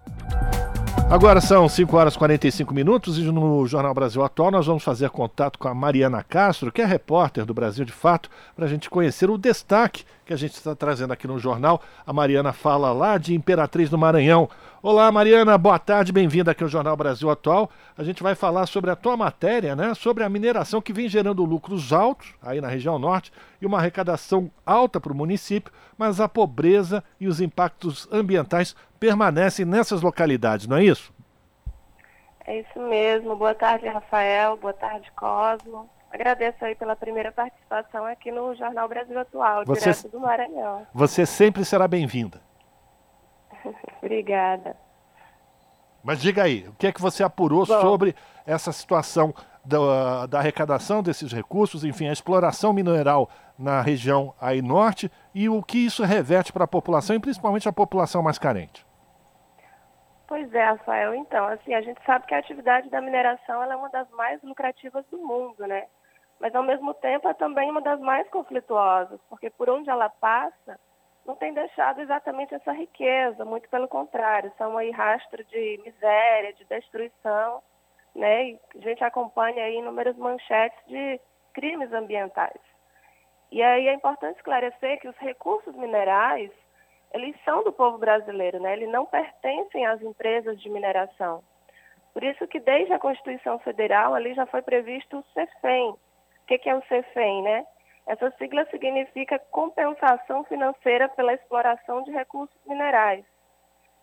Agora 1.07 1.39
são 1.39 1.69
5 1.69 1.95
horas 1.95 2.15
e 2.15 2.17
45 2.17 2.73
minutos 2.73 3.19
e 3.19 3.21
no 3.21 3.65
Jornal 3.67 3.93
Brasil 3.93 4.23
Atual 4.23 4.49
nós 4.49 4.65
vamos 4.65 4.83
fazer 4.83 5.11
contato 5.11 5.59
com 5.59 5.67
a 5.67 5.73
Mariana 5.73 6.23
Castro, 6.23 6.71
que 6.71 6.81
é 6.81 6.85
repórter 6.85 7.45
do 7.45 7.53
Brasil 7.53 7.85
de 7.85 7.91
Fato, 7.91 8.27
para 8.55 8.65
a 8.65 8.67
gente 8.67 8.89
conhecer 8.89 9.29
o 9.29 9.37
destaque 9.37 10.03
que 10.25 10.33
a 10.33 10.35
gente 10.35 10.53
está 10.53 10.75
trazendo 10.75 11.13
aqui 11.13 11.27
no 11.27 11.37
jornal. 11.37 11.79
A 12.05 12.11
Mariana 12.11 12.51
fala 12.51 12.91
lá 12.91 13.19
de 13.19 13.35
Imperatriz 13.35 13.87
do 13.87 13.99
Maranhão. 13.99 14.49
Olá, 14.81 15.11
Mariana, 15.11 15.55
boa 15.57 15.77
tarde, 15.77 16.11
bem-vinda 16.11 16.51
aqui 16.51 16.63
ao 16.63 16.69
Jornal 16.69 16.97
Brasil 16.97 17.29
Atual. 17.29 17.69
A 17.95 18.03
gente 18.03 18.23
vai 18.23 18.33
falar 18.33 18.65
sobre 18.65 18.89
a 18.89 18.95
tua 18.95 19.15
matéria, 19.15 19.75
né? 19.75 19.93
Sobre 19.93 20.23
a 20.23 20.29
mineração 20.29 20.81
que 20.81 20.91
vem 20.91 21.07
gerando 21.07 21.45
lucros 21.45 21.93
altos 21.93 22.33
aí 22.41 22.59
na 22.59 22.67
região 22.67 22.97
norte 22.97 23.31
e 23.61 23.65
uma 23.65 23.77
arrecadação 23.77 24.49
alta 24.65 24.99
para 24.99 25.13
o 25.13 25.15
município, 25.15 25.71
mas 25.97 26.19
a 26.19 26.27
pobreza 26.27 27.03
e 27.19 27.27
os 27.27 27.39
impactos 27.39 28.07
ambientais 28.11 28.75
permanecem 29.05 29.65
nessas 29.65 30.01
localidades, 30.01 30.65
não 30.65 30.77
é 30.77 30.83
isso? 30.83 31.13
É 32.45 32.59
isso 32.59 32.79
mesmo. 32.79 33.35
Boa 33.35 33.53
tarde, 33.53 33.87
Rafael. 33.87 34.57
Boa 34.57 34.73
tarde, 34.73 35.11
Cosmo. 35.15 35.87
Agradeço 36.11 36.63
aí 36.65 36.73
pela 36.75 36.95
primeira 36.95 37.31
participação 37.31 38.05
aqui 38.05 38.31
no 38.31 38.55
Jornal 38.55 38.87
Brasil 38.87 39.19
Atual, 39.19 39.63
você, 39.65 39.91
direto 39.91 40.09
do 40.09 40.19
Maranhão. 40.19 40.87
Você 40.93 41.25
sempre 41.25 41.63
será 41.65 41.87
bem-vinda. 41.87 42.41
Obrigada. 44.01 44.75
Mas 46.03 46.21
diga 46.21 46.43
aí, 46.43 46.67
o 46.67 46.73
que 46.73 46.87
é 46.87 46.91
que 46.91 47.01
você 47.01 47.23
apurou 47.23 47.65
Bom, 47.65 47.81
sobre 47.81 48.15
essa 48.45 48.71
situação 48.71 49.33
da, 49.63 50.27
da, 50.27 50.39
arrecadação 50.39 51.03
desses 51.03 51.31
recursos, 51.31 51.83
enfim, 51.83 52.07
a 52.07 52.13
exploração 52.13 52.71
mineral 52.71 53.29
na 53.57 53.81
região 53.81 54.33
aí 54.39 54.61
norte 54.61 55.11
e 55.33 55.49
o 55.49 55.61
que 55.61 55.79
isso 55.79 56.03
reverte 56.03 56.53
para 56.53 56.65
a 56.65 56.67
população 56.67 57.15
e 57.15 57.19
principalmente 57.19 57.67
a 57.67 57.73
população 57.73 58.21
mais 58.21 58.37
carente? 58.37 58.84
Pois 60.27 60.51
é, 60.53 60.63
Rafael. 60.63 61.13
Então, 61.13 61.45
assim, 61.47 61.73
a 61.73 61.81
gente 61.81 62.03
sabe 62.03 62.25
que 62.25 62.33
a 62.33 62.39
atividade 62.39 62.89
da 62.89 62.99
mineração 63.01 63.63
é 63.63 63.75
uma 63.75 63.89
das 63.89 64.09
mais 64.11 64.41
lucrativas 64.41 65.05
do 65.07 65.19
mundo, 65.19 65.65
né? 65.67 65.87
Mas, 66.39 66.53
ao 66.55 66.63
mesmo 66.63 66.93
tempo, 66.95 67.27
é 67.27 67.33
também 67.33 67.69
uma 67.69 67.81
das 67.81 67.99
mais 67.99 68.27
conflituosas, 68.29 69.19
porque 69.29 69.49
por 69.49 69.69
onde 69.69 69.89
ela 69.89 70.09
passa, 70.09 70.79
não 71.25 71.35
tem 71.35 71.53
deixado 71.53 72.01
exatamente 72.01 72.53
essa 72.53 72.71
riqueza, 72.71 73.45
muito 73.45 73.69
pelo 73.69 73.87
contrário, 73.87 74.51
são 74.57 74.77
aí 74.77 74.91
rastros 74.91 75.47
de 75.47 75.79
miséria, 75.83 76.53
de 76.53 76.65
destruição, 76.65 77.61
né? 78.15 78.49
E 78.49 78.59
a 78.75 78.79
gente 78.79 79.03
acompanha 79.03 79.63
aí 79.63 79.77
inúmeras 79.77 80.17
manchetes 80.17 80.79
de 80.87 81.19
crimes 81.53 81.91
ambientais. 81.93 82.59
E 83.51 83.61
aí 83.61 83.87
é 83.87 83.93
importante 83.93 84.37
esclarecer 84.37 84.99
que 84.99 85.07
os 85.07 85.17
recursos 85.17 85.73
minerais 85.75 86.51
eles 87.15 87.33
são 87.45 87.63
do 87.63 87.71
povo 87.71 87.97
brasileiro, 87.97 88.59
né? 88.59 88.73
Eles 88.73 88.89
não 88.89 89.05
pertencem 89.05 89.85
às 89.85 90.01
empresas 90.01 90.61
de 90.61 90.69
mineração. 90.69 91.41
Por 92.13 92.21
isso 92.23 92.45
que 92.45 92.59
desde 92.59 92.91
a 92.91 92.99
Constituição 92.99 93.57
Federal 93.59 94.13
ali 94.13 94.33
já 94.33 94.45
foi 94.45 94.61
previsto 94.61 95.19
o 95.19 95.23
CEFEM. 95.33 95.91
O 95.91 95.99
que, 96.45 96.69
é 96.69 96.75
o 96.75 96.83
CEFEM, 96.83 97.41
né? 97.41 97.65
Essa 98.05 98.29
sigla 98.31 98.65
significa 98.65 99.39
compensação 99.49 100.43
financeira 100.43 101.07
pela 101.07 101.33
exploração 101.33 102.03
de 102.03 102.11
recursos 102.11 102.59
minerais. 102.65 103.25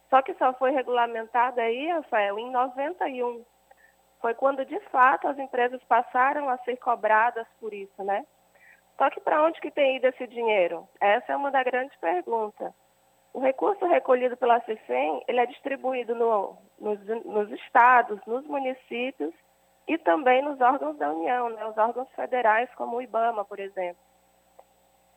Só 0.09 0.23
que 0.23 0.33
só 0.35 0.55
foi 0.55 0.71
regulamentado 0.71 1.61
aí, 1.61 1.89
Rafael, 1.89 2.39
em 2.39 2.51
91. 2.51 3.45
Foi 4.23 4.33
quando 4.35 4.65
de 4.65 4.81
fato 4.89 5.29
as 5.29 5.39
empresas 5.39 5.83
passaram 5.85 6.49
a 6.49 6.57
ser 6.59 6.79
cobradas 6.79 7.47
por 7.61 7.75
isso, 7.75 8.03
né? 8.03 8.25
Só 8.97 9.11
que 9.11 9.21
para 9.21 9.43
onde 9.43 9.61
que 9.61 9.71
tem 9.71 9.97
ido 9.97 10.07
esse 10.07 10.27
dinheiro? 10.27 10.89
Essa 10.99 11.35
é 11.35 11.37
uma 11.37 11.51
das 11.51 11.65
grandes 11.65 11.97
perguntas. 11.99 12.73
O 13.33 13.41
recurso 13.41 13.87
recolhido 13.87 14.37
pela 14.37 14.61
CIFEM, 14.61 15.25
ele 15.27 15.41
é 15.41 15.47
distribuído 15.47 16.15
no, 16.15 16.59
nos, 16.79 17.01
nos, 17.25 17.51
estados, 17.53 18.21
nos 18.27 18.47
municípios 18.47 19.33
e 19.89 19.97
também 19.97 20.43
nos 20.43 20.61
órgãos 20.61 20.99
da 20.99 21.11
União, 21.11 21.49
né, 21.49 21.65
os 21.67 21.77
órgãos 21.79 22.09
federais, 22.15 22.69
como 22.75 22.97
o 22.97 23.03
IBAMA, 23.03 23.45
por 23.45 23.59
exemplo. 23.59 24.03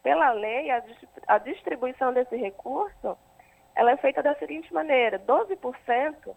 Pela 0.02 0.32
lei, 0.32 0.72
a, 0.72 0.82
a 1.28 1.38
distribuição 1.40 2.14
desse 2.14 2.38
recurso, 2.38 3.18
ela 3.76 3.92
é 3.92 3.98
feita 3.98 4.24
da 4.24 4.34
seguinte 4.36 4.74
maneira, 4.74 5.20
12% 5.20 6.36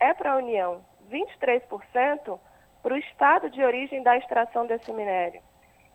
é 0.00 0.12
para 0.12 0.32
a 0.32 0.36
União, 0.36 0.84
23% 1.08 2.40
para 2.82 2.94
o 2.94 2.96
estado 2.96 3.48
de 3.50 3.62
origem 3.62 4.02
da 4.02 4.16
extração 4.16 4.66
desse 4.66 4.92
minério. 4.92 5.40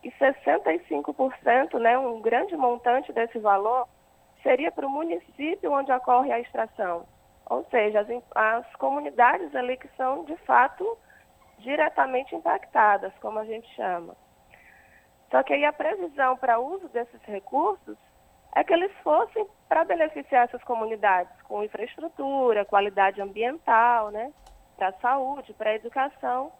E 0.02 0.10
65%, 0.12 1.78
né, 1.78 1.98
um 1.98 2.20
grande 2.20 2.56
montante 2.56 3.12
desse 3.12 3.38
valor, 3.38 3.88
seria 4.46 4.70
para 4.70 4.86
o 4.86 4.90
município 4.90 5.72
onde 5.72 5.90
ocorre 5.90 6.30
a 6.30 6.38
extração. 6.38 7.04
Ou 7.50 7.64
seja, 7.68 8.00
as, 8.00 8.08
as 8.34 8.76
comunidades 8.76 9.52
ali 9.56 9.76
que 9.76 9.88
são, 9.96 10.24
de 10.24 10.36
fato, 10.38 10.96
diretamente 11.58 12.34
impactadas, 12.34 13.12
como 13.20 13.40
a 13.40 13.44
gente 13.44 13.68
chama. 13.74 14.16
Só 15.32 15.42
que 15.42 15.52
aí 15.52 15.64
a 15.64 15.72
previsão 15.72 16.36
para 16.36 16.60
uso 16.60 16.88
desses 16.90 17.20
recursos 17.22 17.98
é 18.54 18.62
que 18.62 18.72
eles 18.72 18.92
fossem 19.02 19.44
para 19.68 19.84
beneficiar 19.84 20.44
essas 20.44 20.62
comunidades 20.62 21.42
com 21.42 21.64
infraestrutura, 21.64 22.64
qualidade 22.64 23.20
ambiental, 23.20 24.10
né, 24.10 24.32
para 24.76 24.88
a 24.88 25.00
saúde, 25.00 25.52
para 25.54 25.70
a 25.70 25.74
educação 25.74 26.52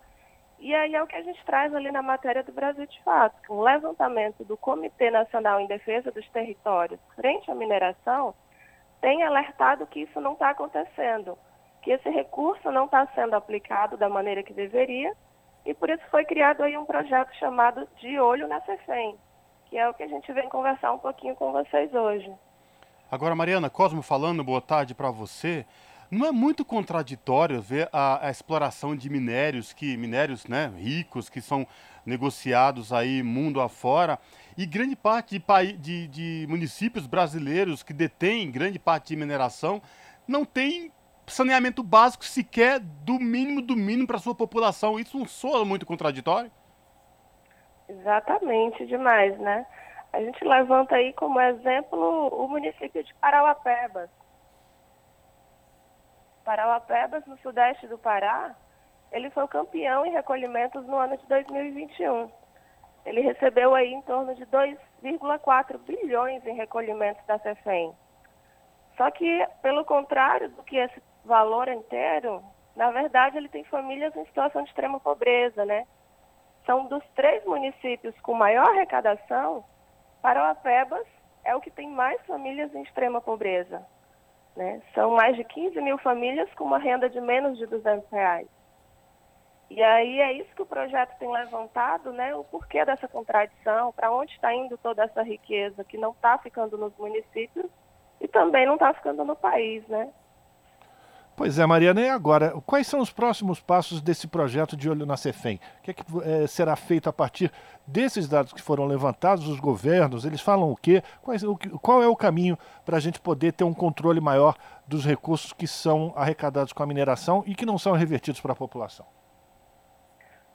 e 0.58 0.74
aí 0.74 0.94
é 0.94 1.02
o 1.02 1.06
que 1.06 1.16
a 1.16 1.22
gente 1.22 1.44
traz 1.44 1.74
ali 1.74 1.90
na 1.90 2.02
matéria 2.02 2.42
do 2.42 2.52
Brasil 2.52 2.86
de 2.86 3.02
Fato, 3.02 3.40
que 3.42 3.52
um 3.52 3.60
levantamento 3.60 4.44
do 4.44 4.56
Comitê 4.56 5.10
Nacional 5.10 5.60
em 5.60 5.66
Defesa 5.66 6.10
dos 6.10 6.28
Territórios 6.30 6.98
frente 7.14 7.50
à 7.50 7.54
mineração 7.54 8.34
tem 9.00 9.22
alertado 9.22 9.86
que 9.86 10.00
isso 10.00 10.20
não 10.20 10.32
está 10.32 10.50
acontecendo, 10.50 11.38
que 11.82 11.90
esse 11.90 12.08
recurso 12.08 12.70
não 12.70 12.86
está 12.86 13.06
sendo 13.14 13.34
aplicado 13.34 13.96
da 13.96 14.08
maneira 14.08 14.42
que 14.42 14.52
deveria, 14.52 15.12
e 15.64 15.74
por 15.74 15.90
isso 15.90 16.02
foi 16.10 16.24
criado 16.24 16.62
aí 16.62 16.76
um 16.76 16.86
projeto 16.86 17.32
chamado 17.34 17.86
De 18.00 18.18
Olho 18.18 18.48
na 18.48 18.60
CEFEM, 18.62 19.16
que 19.66 19.76
é 19.76 19.88
o 19.88 19.94
que 19.94 20.02
a 20.02 20.08
gente 20.08 20.32
vem 20.32 20.48
conversar 20.48 20.92
um 20.92 20.98
pouquinho 20.98 21.36
com 21.36 21.52
vocês 21.52 21.92
hoje. 21.92 22.32
Agora, 23.10 23.36
Mariana, 23.36 23.70
Cosmo 23.70 24.02
falando, 24.02 24.42
boa 24.42 24.60
tarde 24.60 24.94
para 24.94 25.10
você. 25.10 25.64
Não 26.10 26.26
é 26.26 26.32
muito 26.32 26.64
contraditório 26.64 27.60
ver 27.60 27.88
a, 27.92 28.26
a, 28.26 28.30
exploração 28.30 28.94
de 28.94 29.10
minérios, 29.10 29.72
que 29.72 29.96
minérios 29.96 30.46
né, 30.46 30.72
ricos, 30.76 31.28
que 31.28 31.40
são 31.40 31.66
negociados 32.04 32.92
aí 32.92 33.22
mundo 33.22 33.60
afora, 33.60 34.18
e 34.56 34.64
grande 34.64 34.94
parte 34.94 35.38
de, 35.38 35.72
de, 35.72 36.06
de 36.06 36.46
municípios 36.48 37.06
brasileiros 37.06 37.82
que 37.82 37.92
detêm 37.92 38.50
grande 38.50 38.78
parte 38.78 39.08
de 39.08 39.16
mineração 39.16 39.82
não 40.26 40.44
tem 40.44 40.92
saneamento 41.26 41.82
básico 41.82 42.24
sequer 42.24 42.78
do 42.78 43.18
mínimo 43.18 43.60
do 43.60 43.76
mínimo 43.76 44.06
para 44.06 44.18
sua 44.18 44.34
população. 44.34 44.98
Isso 44.98 45.18
não 45.18 45.26
soa 45.26 45.64
muito 45.64 45.84
contraditório? 45.84 46.50
Exatamente, 47.88 48.86
demais, 48.86 49.36
né? 49.38 49.66
A 50.12 50.20
gente 50.20 50.42
levanta 50.44 50.94
aí 50.94 51.12
como 51.12 51.40
exemplo 51.40 52.28
o 52.28 52.48
município 52.48 53.02
de 53.02 53.14
Parauapebas. 53.14 54.08
Parauapebas, 56.46 57.26
no 57.26 57.36
sudeste 57.38 57.88
do 57.88 57.98
Pará, 57.98 58.54
ele 59.10 59.30
foi 59.30 59.42
o 59.42 59.48
campeão 59.48 60.06
em 60.06 60.12
recolhimentos 60.12 60.86
no 60.86 60.96
ano 60.96 61.16
de 61.16 61.26
2021. 61.26 62.30
Ele 63.04 63.20
recebeu 63.20 63.74
aí 63.74 63.92
em 63.92 64.00
torno 64.02 64.32
de 64.36 64.46
2,4 64.46 65.76
bilhões 65.78 66.46
em 66.46 66.54
recolhimentos 66.54 67.24
da 67.26 67.36
CEFEM. 67.40 67.92
Só 68.96 69.10
que, 69.10 69.44
pelo 69.60 69.84
contrário 69.84 70.48
do 70.50 70.62
que 70.62 70.76
esse 70.76 71.02
valor 71.24 71.66
inteiro, 71.66 72.40
na 72.76 72.92
verdade 72.92 73.36
ele 73.36 73.48
tem 73.48 73.64
famílias 73.64 74.14
em 74.14 74.24
situação 74.26 74.62
de 74.62 74.68
extrema 74.68 75.00
pobreza, 75.00 75.64
né? 75.64 75.84
São 76.64 76.86
dos 76.86 77.04
três 77.16 77.44
municípios 77.44 78.14
com 78.20 78.34
maior 78.34 78.68
arrecadação, 78.68 79.64
Parauapebas 80.22 81.06
é 81.44 81.56
o 81.56 81.60
que 81.60 81.72
tem 81.72 81.88
mais 81.88 82.24
famílias 82.24 82.72
em 82.72 82.82
extrema 82.82 83.20
pobreza. 83.20 83.84
Né? 84.56 84.80
São 84.94 85.10
mais 85.10 85.36
de 85.36 85.44
15 85.44 85.80
mil 85.82 85.98
famílias 85.98 86.52
com 86.54 86.64
uma 86.64 86.78
renda 86.78 87.10
de 87.10 87.20
menos 87.20 87.58
de 87.58 87.66
200 87.66 88.10
reais. 88.10 88.48
E 89.68 89.82
aí 89.82 90.20
é 90.20 90.32
isso 90.32 90.54
que 90.54 90.62
o 90.62 90.66
projeto 90.66 91.18
tem 91.18 91.30
levantado, 91.30 92.12
né? 92.12 92.34
O 92.34 92.44
porquê 92.44 92.84
dessa 92.84 93.08
contradição, 93.08 93.92
para 93.92 94.12
onde 94.12 94.32
está 94.32 94.54
indo 94.54 94.78
toda 94.78 95.04
essa 95.04 95.22
riqueza 95.22 95.84
que 95.84 95.98
não 95.98 96.12
está 96.12 96.38
ficando 96.38 96.78
nos 96.78 96.96
municípios 96.96 97.66
e 98.20 98.28
também 98.28 98.64
não 98.64 98.74
está 98.74 98.94
ficando 98.94 99.24
no 99.24 99.34
país, 99.34 99.86
né? 99.88 100.10
Pois 101.36 101.58
é, 101.58 101.66
Mariana, 101.66 102.00
e 102.00 102.08
agora? 102.08 102.54
Quais 102.64 102.86
são 102.86 102.98
os 102.98 103.12
próximos 103.12 103.60
passos 103.60 104.00
desse 104.00 104.26
projeto 104.26 104.74
de 104.74 104.88
olho 104.88 105.04
na 105.04 105.18
Cefem? 105.18 105.60
O 105.80 105.82
que, 105.82 105.90
é 105.90 105.94
que 105.94 106.02
é, 106.24 106.46
será 106.46 106.74
feito 106.74 107.10
a 107.10 107.12
partir 107.12 107.52
desses 107.86 108.26
dados 108.26 108.54
que 108.54 108.62
foram 108.62 108.86
levantados, 108.86 109.46
os 109.46 109.60
governos, 109.60 110.24
eles 110.24 110.40
falam 110.40 110.70
o 110.70 110.74
quê? 110.74 111.02
Quais, 111.20 111.42
o, 111.42 111.54
qual 111.54 112.02
é 112.02 112.08
o 112.08 112.16
caminho 112.16 112.56
para 112.86 112.96
a 112.96 113.00
gente 113.00 113.20
poder 113.20 113.52
ter 113.52 113.64
um 113.64 113.74
controle 113.74 114.18
maior 114.18 114.56
dos 114.88 115.04
recursos 115.04 115.52
que 115.52 115.66
são 115.66 116.10
arrecadados 116.16 116.72
com 116.72 116.82
a 116.82 116.86
mineração 116.86 117.44
e 117.46 117.54
que 117.54 117.66
não 117.66 117.76
são 117.76 117.92
revertidos 117.92 118.40
para 118.40 118.52
a 118.52 118.56
população? 118.56 119.04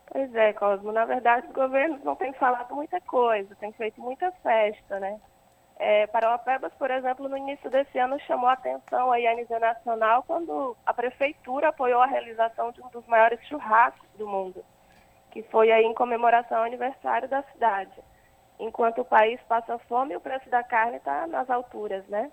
Pois 0.08 0.34
é, 0.34 0.52
Cosmo. 0.54 0.92
Na 0.92 1.06
verdade, 1.06 1.46
os 1.46 1.54
governos 1.54 2.04
não 2.04 2.16
têm 2.16 2.34
falado 2.34 2.74
muita 2.74 3.00
coisa, 3.02 3.56
têm 3.58 3.72
feito 3.74 4.02
muita 4.02 4.32
festa, 4.44 5.00
né? 5.00 5.20
É, 5.84 6.06
Parauapebas, 6.06 6.72
por 6.76 6.92
exemplo, 6.92 7.28
no 7.28 7.36
início 7.36 7.68
desse 7.68 7.98
ano 7.98 8.20
chamou 8.20 8.48
a 8.48 8.54
atenção 8.54 9.12
aí 9.12 9.26
a 9.26 9.34
nível 9.34 9.60
nacional 9.60 10.22
quando 10.22 10.78
a 10.86 10.94
prefeitura 10.94 11.70
apoiou 11.70 12.00
a 12.04 12.06
realização 12.06 12.72
de 12.72 12.80
um 12.84 12.90
dos 12.90 13.04
maiores 13.08 13.44
churrascos 13.48 14.08
do 14.16 14.28
mundo, 14.28 14.64
que 15.32 15.42
foi 15.42 15.72
aí 15.72 15.84
em 15.84 15.96
comemoração 15.96 16.60
ao 16.60 16.66
aniversário 16.66 17.28
da 17.28 17.42
cidade. 17.52 18.00
Enquanto 18.60 19.02
o 19.02 19.06
país 19.06 19.42
passa 19.50 19.80
fome, 19.90 20.16
o 20.16 20.22
preço 20.22 20.48
da 20.52 20.62
carne 20.62 20.98
está 20.98 21.26
nas 21.26 21.50
alturas, 21.50 22.06
né? 22.06 22.32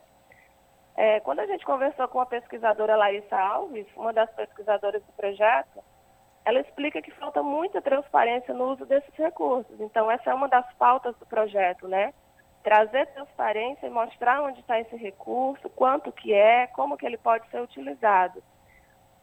É, 0.95 1.19
quando 1.21 1.41
a 1.41 1.47
gente 1.47 1.65
conversou 1.65 2.07
com 2.07 2.21
a 2.21 2.27
pesquisadora 2.27 2.97
Larissa 2.97 3.35
Alves, 3.35 3.87
uma 3.97 4.13
das 4.13 4.31
pesquisadoras 4.33 5.03
do 5.03 5.13
projeto, 5.15 5.83
ela 6.45 6.61
explica 6.61 7.01
que 7.01 7.13
falta 7.13 7.43
muita 7.43 7.81
transparência 7.81 8.53
no 8.53 8.73
uso 8.73 8.85
desses 8.85 9.15
recursos. 9.15 9.81
Então, 9.81 10.11
essa 10.11 10.33
é 10.33 10.35
uma 10.35 10.49
das 10.49 10.71
pautas 10.75 11.17
do 11.17 11.25
projeto, 11.25 11.89
né? 11.89 12.13
Trazer 12.63 13.07
transparência 13.09 13.87
e 13.87 13.91
mostrar 13.91 14.43
onde 14.43 14.61
está 14.61 14.79
esse 14.81 14.97
recurso, 14.97 15.69
quanto 15.71 16.13
que 16.13 16.33
é, 16.33 16.67
como 16.69 16.97
que 16.97 17.07
ele 17.07 17.17
pode 17.17 17.49
ser 17.51 17.61
utilizado. 17.61 18.43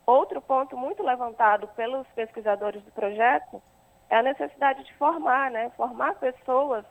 Outro 0.06 0.42
ponto 0.42 0.78
muito 0.78 1.02
levantado 1.04 1.68
pelos 1.70 2.08
pesquisadores 2.10 2.84
do 2.84 2.92
projeto 2.92 3.62
é 4.10 4.18
a 4.18 4.24
necessidade 4.24 4.84
de 4.84 4.94
formar, 4.96 5.50
né? 5.50 5.72
Formar 5.76 6.16
pessoas 6.16 6.86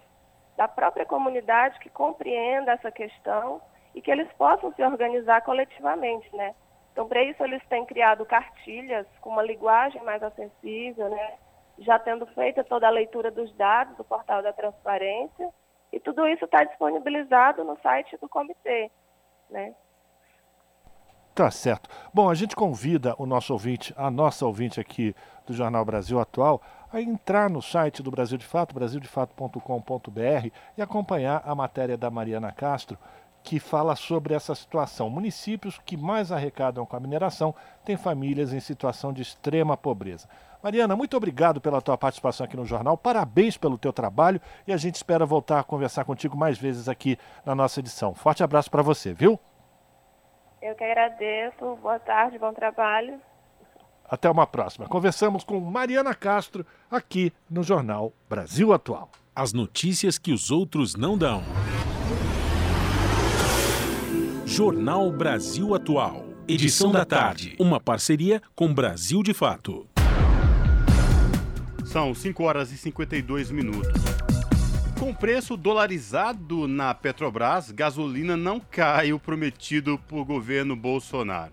da 0.56 0.66
própria 0.66 1.06
comunidade 1.06 1.78
que 1.78 1.88
compreenda 1.88 2.72
essa 2.72 2.90
questão 2.90 3.60
e 3.94 4.02
que 4.02 4.10
eles 4.10 4.30
possam 4.32 4.72
se 4.74 4.82
organizar 4.82 5.42
coletivamente, 5.42 6.28
né? 6.34 6.54
Então, 6.92 7.08
para 7.08 7.22
isso, 7.22 7.42
eles 7.42 7.64
têm 7.66 7.84
criado 7.86 8.24
cartilhas 8.24 9.06
com 9.20 9.30
uma 9.30 9.42
linguagem 9.42 10.02
mais 10.02 10.22
acessível, 10.22 11.08
né? 11.08 11.34
Já 11.78 11.98
tendo 11.98 12.26
feito 12.26 12.62
toda 12.64 12.86
a 12.86 12.90
leitura 12.90 13.30
dos 13.30 13.52
dados 13.56 13.96
do 13.96 14.04
portal 14.04 14.42
da 14.42 14.52
transparência 14.52 15.52
e 15.94 16.00
tudo 16.00 16.26
isso 16.26 16.44
está 16.44 16.64
disponibilizado 16.64 17.62
no 17.62 17.78
site 17.80 18.16
do 18.20 18.28
comitê, 18.28 18.90
né? 19.48 19.72
Tá 21.32 21.50
certo. 21.50 21.88
Bom, 22.12 22.28
a 22.28 22.34
gente 22.34 22.54
convida 22.54 23.14
o 23.18 23.26
nosso 23.26 23.52
ouvinte, 23.52 23.94
a 23.96 24.10
nossa 24.10 24.44
ouvinte 24.44 24.80
aqui 24.80 25.14
do 25.46 25.52
Jornal 25.52 25.84
Brasil 25.84 26.18
Atual, 26.18 26.60
a 26.92 27.00
entrar 27.00 27.50
no 27.50 27.60
site 27.60 28.02
do 28.02 28.10
Brasil 28.10 28.38
de 28.38 28.46
Fato, 28.46 28.74
brasildefato.com.br 28.74 30.48
e 30.76 30.82
acompanhar 30.82 31.42
a 31.44 31.54
matéria 31.54 31.96
da 31.96 32.10
Mariana 32.10 32.52
Castro, 32.52 32.98
que 33.42 33.60
fala 33.60 33.94
sobre 33.94 34.32
essa 34.32 34.54
situação. 34.54 35.10
Municípios 35.10 35.78
que 35.84 35.96
mais 35.96 36.32
arrecadam 36.32 36.86
com 36.86 36.96
a 36.96 37.00
mineração 37.00 37.54
têm 37.84 37.96
famílias 37.96 38.52
em 38.52 38.60
situação 38.60 39.12
de 39.12 39.22
extrema 39.22 39.76
pobreza. 39.76 40.28
Mariana, 40.64 40.96
muito 40.96 41.14
obrigado 41.14 41.60
pela 41.60 41.82
tua 41.82 41.98
participação 41.98 42.46
aqui 42.46 42.56
no 42.56 42.64
jornal. 42.64 42.96
Parabéns 42.96 43.54
pelo 43.54 43.76
teu 43.76 43.92
trabalho 43.92 44.40
e 44.66 44.72
a 44.72 44.78
gente 44.78 44.94
espera 44.94 45.26
voltar 45.26 45.60
a 45.60 45.62
conversar 45.62 46.06
contigo 46.06 46.38
mais 46.38 46.56
vezes 46.56 46.88
aqui 46.88 47.18
na 47.44 47.54
nossa 47.54 47.80
edição. 47.80 48.14
Forte 48.14 48.42
abraço 48.42 48.70
para 48.70 48.80
você, 48.80 49.12
viu? 49.12 49.38
Eu 50.62 50.74
que 50.74 50.82
agradeço. 50.82 51.76
Boa 51.82 51.98
tarde, 51.98 52.38
bom 52.38 52.54
trabalho. 52.54 53.20
Até 54.08 54.30
uma 54.30 54.46
próxima. 54.46 54.88
Conversamos 54.88 55.44
com 55.44 55.60
Mariana 55.60 56.14
Castro 56.14 56.64
aqui 56.90 57.30
no 57.50 57.62
Jornal 57.62 58.14
Brasil 58.26 58.72
Atual. 58.72 59.10
As 59.36 59.52
notícias 59.52 60.16
que 60.16 60.32
os 60.32 60.50
outros 60.50 60.96
não 60.96 61.18
dão. 61.18 61.42
Jornal 64.46 65.12
Brasil 65.12 65.74
Atual. 65.74 66.24
Edição 66.48 66.90
da 66.90 67.04
tarde. 67.04 67.54
Uma 67.60 67.78
parceria 67.78 68.40
com 68.54 68.72
Brasil 68.72 69.22
de 69.22 69.34
Fato. 69.34 69.86
São 71.94 72.12
5 72.12 72.42
horas 72.42 72.72
e 72.72 72.76
52 72.76 73.52
minutos. 73.52 73.92
Com 74.98 75.14
preço 75.14 75.56
dolarizado 75.56 76.66
na 76.66 76.92
Petrobras, 76.92 77.70
gasolina 77.70 78.36
não 78.36 78.58
cai 78.58 79.12
o 79.12 79.20
prometido 79.20 79.96
por 80.08 80.24
governo 80.24 80.74
Bolsonaro. 80.74 81.52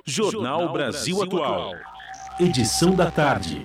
Jornal 0.04 0.72
Brasil 0.72 1.22
Atual. 1.22 1.70
Edição 2.40 2.92
da 2.92 3.08
tarde. 3.08 3.64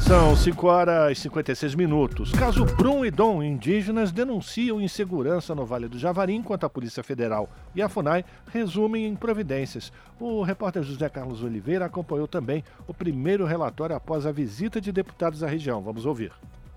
São 0.00 0.34
5 0.34 0.66
horas 0.66 1.12
e 1.12 1.20
56 1.20 1.74
minutos. 1.74 2.32
Caso 2.32 2.64
Brum 2.64 3.04
e 3.04 3.10
Dom, 3.10 3.42
indígenas 3.42 4.10
denunciam 4.10 4.80
insegurança 4.80 5.54
no 5.54 5.66
Vale 5.66 5.88
do 5.88 5.98
Javari, 5.98 6.34
enquanto 6.34 6.64
a 6.64 6.70
Polícia 6.70 7.02
Federal 7.02 7.48
e 7.74 7.82
a 7.82 7.88
FUNAI 7.88 8.24
resumem 8.50 9.06
em 9.06 9.14
providências. 9.14 9.92
O 10.18 10.42
repórter 10.42 10.82
José 10.82 11.08
Carlos 11.08 11.42
Oliveira 11.42 11.84
acompanhou 11.84 12.26
também 12.26 12.64
o 12.88 12.94
primeiro 12.94 13.44
relatório 13.44 13.94
após 13.94 14.26
a 14.26 14.32
visita 14.32 14.80
de 14.80 14.90
deputados 14.90 15.42
à 15.42 15.46
região. 15.46 15.82
Vamos 15.82 16.06
ouvir. 16.06 16.32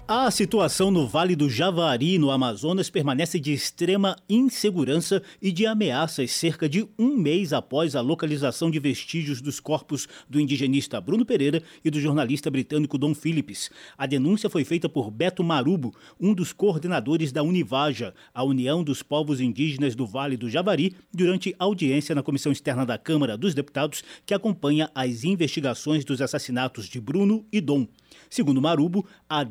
A 0.06 0.30
situação 0.30 0.92
no 0.92 1.08
Vale 1.08 1.34
do 1.34 1.50
Javari, 1.50 2.18
no 2.18 2.30
Amazonas, 2.30 2.90
permanece 2.90 3.40
de 3.40 3.54
extrema 3.54 4.18
insegurança 4.30 5.24
e 5.42 5.50
de 5.50 5.66
ameaças 5.66 6.30
cerca 6.32 6.68
de 6.68 6.86
um 7.00 7.16
mês 7.16 7.54
após 7.54 7.96
a 7.96 8.02
localização 8.02 8.70
de 8.70 8.80
vestígios 8.80 9.40
dos 9.40 9.62
corpos 9.62 10.06
do 10.30 10.42
indigenista 10.42 11.00
Bruno 11.00 11.26
Pereira 11.26 11.64
e 11.86 11.90
do 11.90 12.02
jornalista 12.02 12.52
britânico 12.52 12.98
Dom 12.98 13.16
Phillips. 13.16 13.72
A 13.98 14.06
denúncia 14.06 14.50
foi 14.50 14.66
feita 14.66 14.90
por 14.90 15.10
Beto 15.10 15.42
Marubo, 15.42 15.96
um 16.20 16.34
dos 16.34 16.52
coordenadores 16.52 17.32
da 17.32 17.42
Univaja, 17.42 18.14
a 18.34 18.44
União 18.44 18.84
dos 18.84 19.02
Povos 19.02 19.40
Indígenas 19.40 19.96
do 19.96 20.06
Vale 20.06 20.36
do 20.36 20.50
Javari, 20.50 20.98
durante 21.14 21.56
audiência 21.58 22.14
na 22.14 22.22
Comissão 22.22 22.52
Externa 22.52 22.86
da 22.86 22.98
Câmara 22.98 23.38
dos 23.38 23.54
Deputados, 23.54 24.04
que 24.26 24.34
acompanha 24.34 24.92
as 24.94 25.24
investigações 25.24 26.04
dos 26.04 26.22
assassinatos 26.22 26.90
de 26.90 27.00
Bruno 27.00 27.46
e 27.50 27.62
Dom. 27.62 27.88
Segundo 28.30 28.62
Marubo, 28.62 29.06
a 29.30 29.44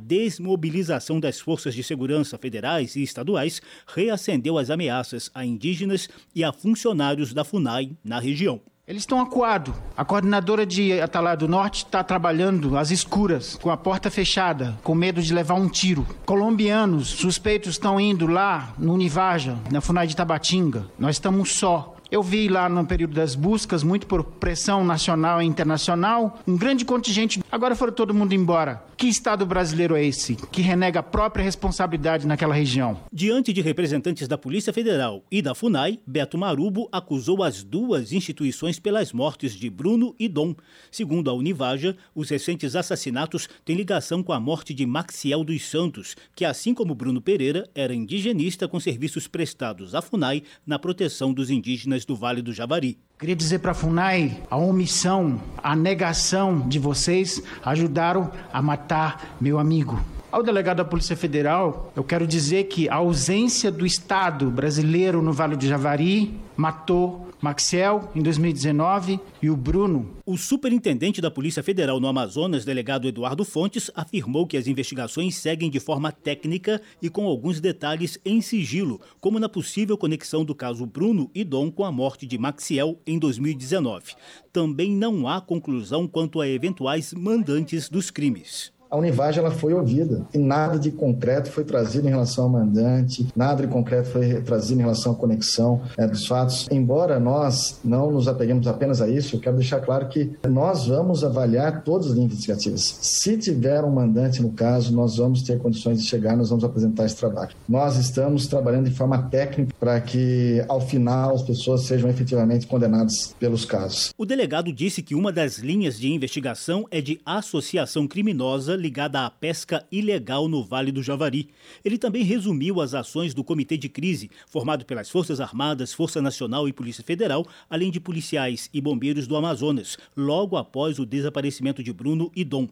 desmobilização 0.43 1.21
das 1.21 1.39
forças 1.39 1.73
de 1.75 1.85
segurança 1.85 2.37
federais 2.37 2.97
e 2.97 3.03
estaduais 3.03 3.63
reacendeu 3.87 4.59
as 4.59 4.71
ameaças 4.71 5.31
a 5.33 5.45
indígenas 5.45 6.09
e 6.35 6.43
a 6.43 6.53
funcionários 6.53 7.33
da 7.33 7.45
FUNAI 7.45 7.93
na 8.05 8.19
região. 8.19 8.61
Eles 8.85 9.03
estão 9.03 9.21
acuados. 9.21 9.73
A 9.97 10.05
coordenadora 10.05 10.67
de 10.67 11.01
Atalaia 11.01 11.37
do 11.37 11.47
Norte 11.47 11.85
está 11.85 12.03
trabalhando 12.03 12.77
às 12.77 12.91
escuras, 12.91 13.55
com 13.55 13.71
a 13.71 13.77
porta 13.77 14.11
fechada, 14.11 14.77
com 14.83 14.93
medo 14.93 15.23
de 15.23 15.33
levar 15.33 15.55
um 15.55 15.69
tiro. 15.69 16.05
Colombianos 16.27 17.09
suspeitos 17.09 17.75
estão 17.75 18.01
indo 18.01 18.27
lá 18.27 18.75
no 18.77 18.93
Univaja, 18.93 19.57
na 19.71 19.81
FUNAI 19.81 20.09
de 20.09 20.17
Tabatinga. 20.17 20.87
Nós 20.99 21.15
estamos 21.15 21.53
só. 21.53 21.95
Eu 22.13 22.23
vi 22.23 22.47
lá 22.47 22.69
no 22.69 22.85
período 22.85 23.15
das 23.15 23.35
buscas, 23.35 23.83
muito 23.83 24.07
por 24.07 24.23
pressão 24.23 24.85
nacional 24.85 25.41
e 25.41 25.47
internacional, 25.47 26.39
um 26.47 26.59
grande 26.59 26.85
contingente. 26.85 27.43
Agora 27.51 27.75
foram 27.75 27.91
todo 27.91 28.13
mundo 28.13 28.35
embora. 28.35 28.85
Que 28.99 29.09
Estado 29.09 29.47
brasileiro 29.47 29.97
é 29.97 30.05
esse 30.05 30.37
que 30.37 30.61
renega 30.61 31.01
a 31.01 31.03
própria 31.03 31.43
responsabilidade 31.43 32.27
naquela 32.27 32.55
região? 32.55 33.01
Diante 33.11 33.53
de 33.53 33.63
representantes 33.63 34.29
da 34.29 34.37
Polícia 34.37 34.75
Federal 34.75 35.25
e 35.31 35.41
da 35.41 35.55
FUNAI, 35.55 35.99
Beto 36.07 36.37
Marubo 36.37 36.87
acusou 36.93 37.43
as 37.43 37.65
duas 37.65 38.13
instituições 38.13 38.79
pelas 38.79 39.13
mortes 39.13 39.55
de 39.55 39.69
Bruno 39.71 40.15
e 40.21 40.29
Dom. 40.29 40.55
Segundo 40.91 41.31
a 41.31 41.33
Univaja, 41.35 41.97
os 42.15 42.29
recentes 42.29 42.77
assassinatos 42.77 43.49
têm 43.65 43.75
ligação 43.75 44.23
com 44.23 44.33
a 44.33 44.39
morte 44.39 44.75
de 44.75 44.85
Maxiel 44.85 45.43
dos 45.43 45.69
Santos, 45.69 46.15
que, 46.37 46.45
assim 46.45 46.75
como 46.75 46.95
Bruno 46.95 47.23
Pereira, 47.23 47.69
era 47.75 47.95
indigenista 47.95 48.69
com 48.69 48.79
serviços 48.79 49.27
prestados 49.27 49.95
à 49.95 50.03
FUNAI 50.03 50.43
na 50.65 50.79
proteção 50.79 51.33
dos 51.33 51.51
indígenas 51.51 52.02
do 52.05 52.17
Vale 52.17 52.43
do 52.43 52.53
Javari. 52.53 52.99
Queria 53.19 53.37
dizer 53.37 53.61
para 53.61 53.71
a 53.71 53.75
FUNAI, 53.75 54.43
a 54.51 54.57
omissão, 54.57 55.41
a 55.63 55.77
negação 55.77 56.69
de 56.69 56.79
vocês 56.79 57.43
ajudaram 57.65 58.31
a 58.53 58.61
matar 58.61 59.37
meu 59.41 59.59
amigo. 59.59 60.01
Ao 60.31 60.43
delegado 60.43 60.79
da 60.79 60.85
Polícia 60.85 61.17
Federal, 61.17 61.93
eu 61.95 62.03
quero 62.03 62.27
dizer 62.27 62.65
que 62.65 62.89
a 62.89 62.95
ausência 62.95 63.71
do 63.71 63.85
Estado 63.85 64.51
brasileiro 64.51 65.21
no 65.21 65.33
Vale 65.33 65.57
do 65.57 65.67
Javari 65.67 66.41
matou 66.57 67.32
Maxiel 67.43 68.09
em 68.15 68.23
2019 68.23 69.19
e 69.43 69.51
o 69.51 69.57
Bruno. 69.57 70.17
O 70.25 70.39
superintendente 70.39 71.21
da 71.21 71.29
Polícia 71.29 71.61
Federal 71.61 71.99
no 71.99 72.07
Amazonas, 72.07 72.65
delegado 72.65 73.09
Eduardo 73.09 73.45
Fontes, 73.45 73.91
afirmou 73.97 74.47
que 74.47 74.57
as 74.57 74.69
investigações 74.69 75.35
seguem 75.35 75.69
de 75.69 75.81
forma 75.81 76.13
técnica 76.13 76.81
e 77.03 77.11
com 77.11 77.27
alguns 77.27 77.61
detalhes 77.61 78.17
em 78.25 78.41
sigilo, 78.41 79.01
como 79.21 79.41
na 79.41 79.49
possível 79.49 79.99
conexão 79.99 80.45
do 80.45 80.55
caso 80.55 80.87
Bruno 80.87 81.29
e 81.35 81.43
Dom 81.43 81.69
com 81.69 81.85
a 81.85 81.91
morte 81.91 82.27
de 82.27 82.39
Maxiel 82.39 82.97
em 83.05 83.19
2019. 83.19 84.15
Também 84.53 84.93
não 84.93 85.27
há 85.27 85.41
conclusão 85.41 86.07
quanto 86.07 86.41
a 86.41 86.49
eventuais 86.49 87.13
mandantes 87.13 87.89
dos 87.89 88.09
crimes 88.09 88.72
a 88.93 88.99
Univage 88.99 89.39
ela 89.39 89.51
foi 89.51 89.73
ouvida 89.73 90.27
e 90.35 90.39
nada 90.39 90.79
de 90.79 90.91
concreto 90.91 91.51
foi 91.51 91.65
trazido 91.65 92.07
em 92.07 92.11
relação 92.11 92.45
ao 92.45 92.51
mandante, 92.51 93.27
nada 93.35 93.67
de 93.67 93.73
concreto 93.73 94.11
foi 94.11 94.43
trazido 94.43 94.81
em 94.81 94.83
relação 94.83 95.13
à 95.13 95.15
conexão 95.15 95.81
é, 95.97 96.07
dos 96.07 96.27
fatos. 96.27 96.69
Embora 96.71 97.19
nós 97.19 97.81
não 97.83 98.11
nos 98.11 98.29
apeguemos 98.29 98.67
apenas 98.67 99.01
a 99.01 99.09
isso, 99.09 99.37
eu 99.37 99.41
quero 99.41 99.57
deixar 99.57 99.81
claro 99.81 100.09
que 100.09 100.33
nós 100.47 100.89
vamos 100.89 101.25
avaliar 101.25 101.83
todas 101.83 102.09
as 102.09 102.13
linhas 102.13 102.33
investigativas. 102.33 102.99
Se 103.01 103.39
tiver 103.39 103.83
um 103.83 103.91
mandante 103.91 104.43
no 104.43 104.53
caso, 104.53 104.95
nós 104.95 105.17
vamos 105.17 105.43
ter 105.43 105.59
condições 105.59 105.99
de 105.99 106.07
chegar, 106.07 106.37
nós 106.37 106.51
vamos 106.51 106.63
apresentar 106.63 107.07
esse 107.07 107.17
trabalho. 107.17 107.51
Nós 107.67 107.97
estamos 107.97 108.47
trabalhando 108.47 108.91
de 108.91 108.95
forma 108.95 109.23
técnica 109.31 109.73
para 109.81 109.99
que, 110.03 110.63
ao 110.69 110.83
final, 110.83 111.35
as 111.35 111.43
pessoas 111.43 111.87
sejam 111.87 112.11
efetivamente 112.11 112.67
condenadas 112.67 113.35
pelos 113.41 113.65
casos. 113.65 114.11
O 114.19 114.27
delegado 114.27 114.71
disse 114.71 115.03
que 115.03 115.15
uma 115.15 115.33
das 115.33 115.57
linhas 115.57 115.99
de 115.99 116.13
investigação 116.13 116.87
é 116.91 117.01
de 117.01 117.19
associação 117.25 118.07
criminosa 118.07 118.82
ligada 118.83 119.25
à 119.25 119.31
pesca 119.31 119.87
ilegal 119.91 120.49
no 120.49 120.65
Vale 120.65 120.91
do 120.91 121.03
Javari. 121.03 121.49
Ele 121.85 121.97
também 121.97 122.25
resumiu 122.25 122.81
as 122.81 122.93
ações 122.93 123.33
do 123.33 123.45
Comitê 123.45 123.77
de 123.77 123.89
Crise, 123.89 124.31
formado 124.49 124.85
pelas 124.85 125.09
Forças 125.09 125.41
Armadas, 125.41 125.95
Força 125.95 126.21
Nacional 126.21 126.69
e 126.69 126.73
Polícia 126.73 127.05
Federal, 127.05 127.47
além 127.71 127.91
de 127.91 128.01
policiais 128.01 128.69
e 128.75 128.81
bombeiros 128.81 129.27
do 129.27 129.37
Amazonas, 129.37 129.97
logo 130.17 130.57
após 130.57 130.99
o 130.99 131.07
desaparecimento 131.07 131.83
de 131.83 131.93
Bruno 131.93 132.31
e 132.35 132.45
Dom. 132.45 132.69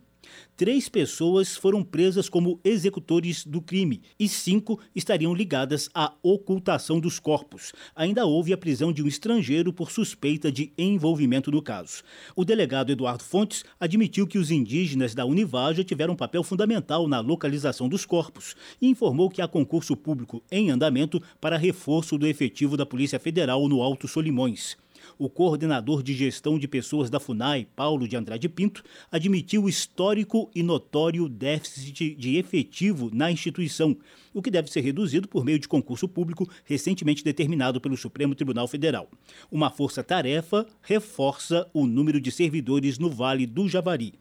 Três 0.56 0.88
pessoas 0.88 1.56
foram 1.56 1.82
presas 1.82 2.28
como 2.28 2.60
executores 2.62 3.46
do 3.46 3.62
crime 3.62 4.02
e 4.18 4.28
cinco 4.28 4.78
estariam 4.94 5.34
ligadas 5.34 5.88
à 5.94 6.12
ocultação 6.22 7.00
dos 7.00 7.18
corpos. 7.18 7.72
Ainda 7.96 8.26
houve 8.26 8.52
a 8.52 8.58
prisão 8.58 8.92
de 8.92 9.02
um 9.02 9.06
estrangeiro 9.06 9.72
por 9.72 9.90
suspeita 9.90 10.52
de 10.52 10.72
envolvimento 10.76 11.50
no 11.50 11.62
caso. 11.62 12.02
O 12.36 12.44
delegado 12.44 12.92
Eduardo 12.92 13.24
Fontes 13.24 13.64
admitiu 13.78 14.26
que 14.26 14.38
os 14.38 14.50
indígenas 14.50 15.14
da 15.14 15.24
Univaja 15.24 15.82
tiveram 15.82 16.12
um 16.12 16.16
papel 16.16 16.42
fundamental 16.42 17.08
na 17.08 17.20
localização 17.20 17.88
dos 17.88 18.04
corpos 18.04 18.54
e 18.82 18.88
informou 18.88 19.30
que 19.30 19.40
há 19.40 19.48
concurso 19.48 19.96
público 19.96 20.42
em 20.50 20.70
andamento 20.70 21.22
para 21.40 21.56
reforço 21.56 22.18
do 22.18 22.26
efetivo 22.26 22.76
da 22.76 22.84
Polícia 22.84 23.18
Federal 23.18 23.66
no 23.68 23.80
Alto 23.80 24.06
Solimões 24.06 24.76
o 25.20 25.28
coordenador 25.28 26.02
de 26.02 26.14
gestão 26.14 26.58
de 26.58 26.66
pessoas 26.66 27.10
da 27.10 27.20
FUNAI, 27.20 27.68
Paulo 27.76 28.08
de 28.08 28.16
Andrade 28.16 28.48
Pinto, 28.48 28.82
admitiu 29.12 29.68
histórico 29.68 30.50
e 30.54 30.62
notório 30.62 31.28
déficit 31.28 32.14
de 32.14 32.38
efetivo 32.38 33.10
na 33.12 33.30
instituição, 33.30 33.94
o 34.32 34.40
que 34.40 34.50
deve 34.50 34.70
ser 34.70 34.80
reduzido 34.80 35.28
por 35.28 35.44
meio 35.44 35.58
de 35.58 35.68
concurso 35.68 36.08
público 36.08 36.48
recentemente 36.64 37.22
determinado 37.22 37.82
pelo 37.82 37.98
Supremo 37.98 38.34
Tribunal 38.34 38.66
Federal. 38.66 39.10
Uma 39.52 39.68
força-tarefa 39.68 40.66
reforça 40.80 41.68
o 41.74 41.86
número 41.86 42.18
de 42.18 42.32
servidores 42.32 42.98
no 42.98 43.10
Vale 43.10 43.46
do 43.46 43.68
Javari. 43.68 44.14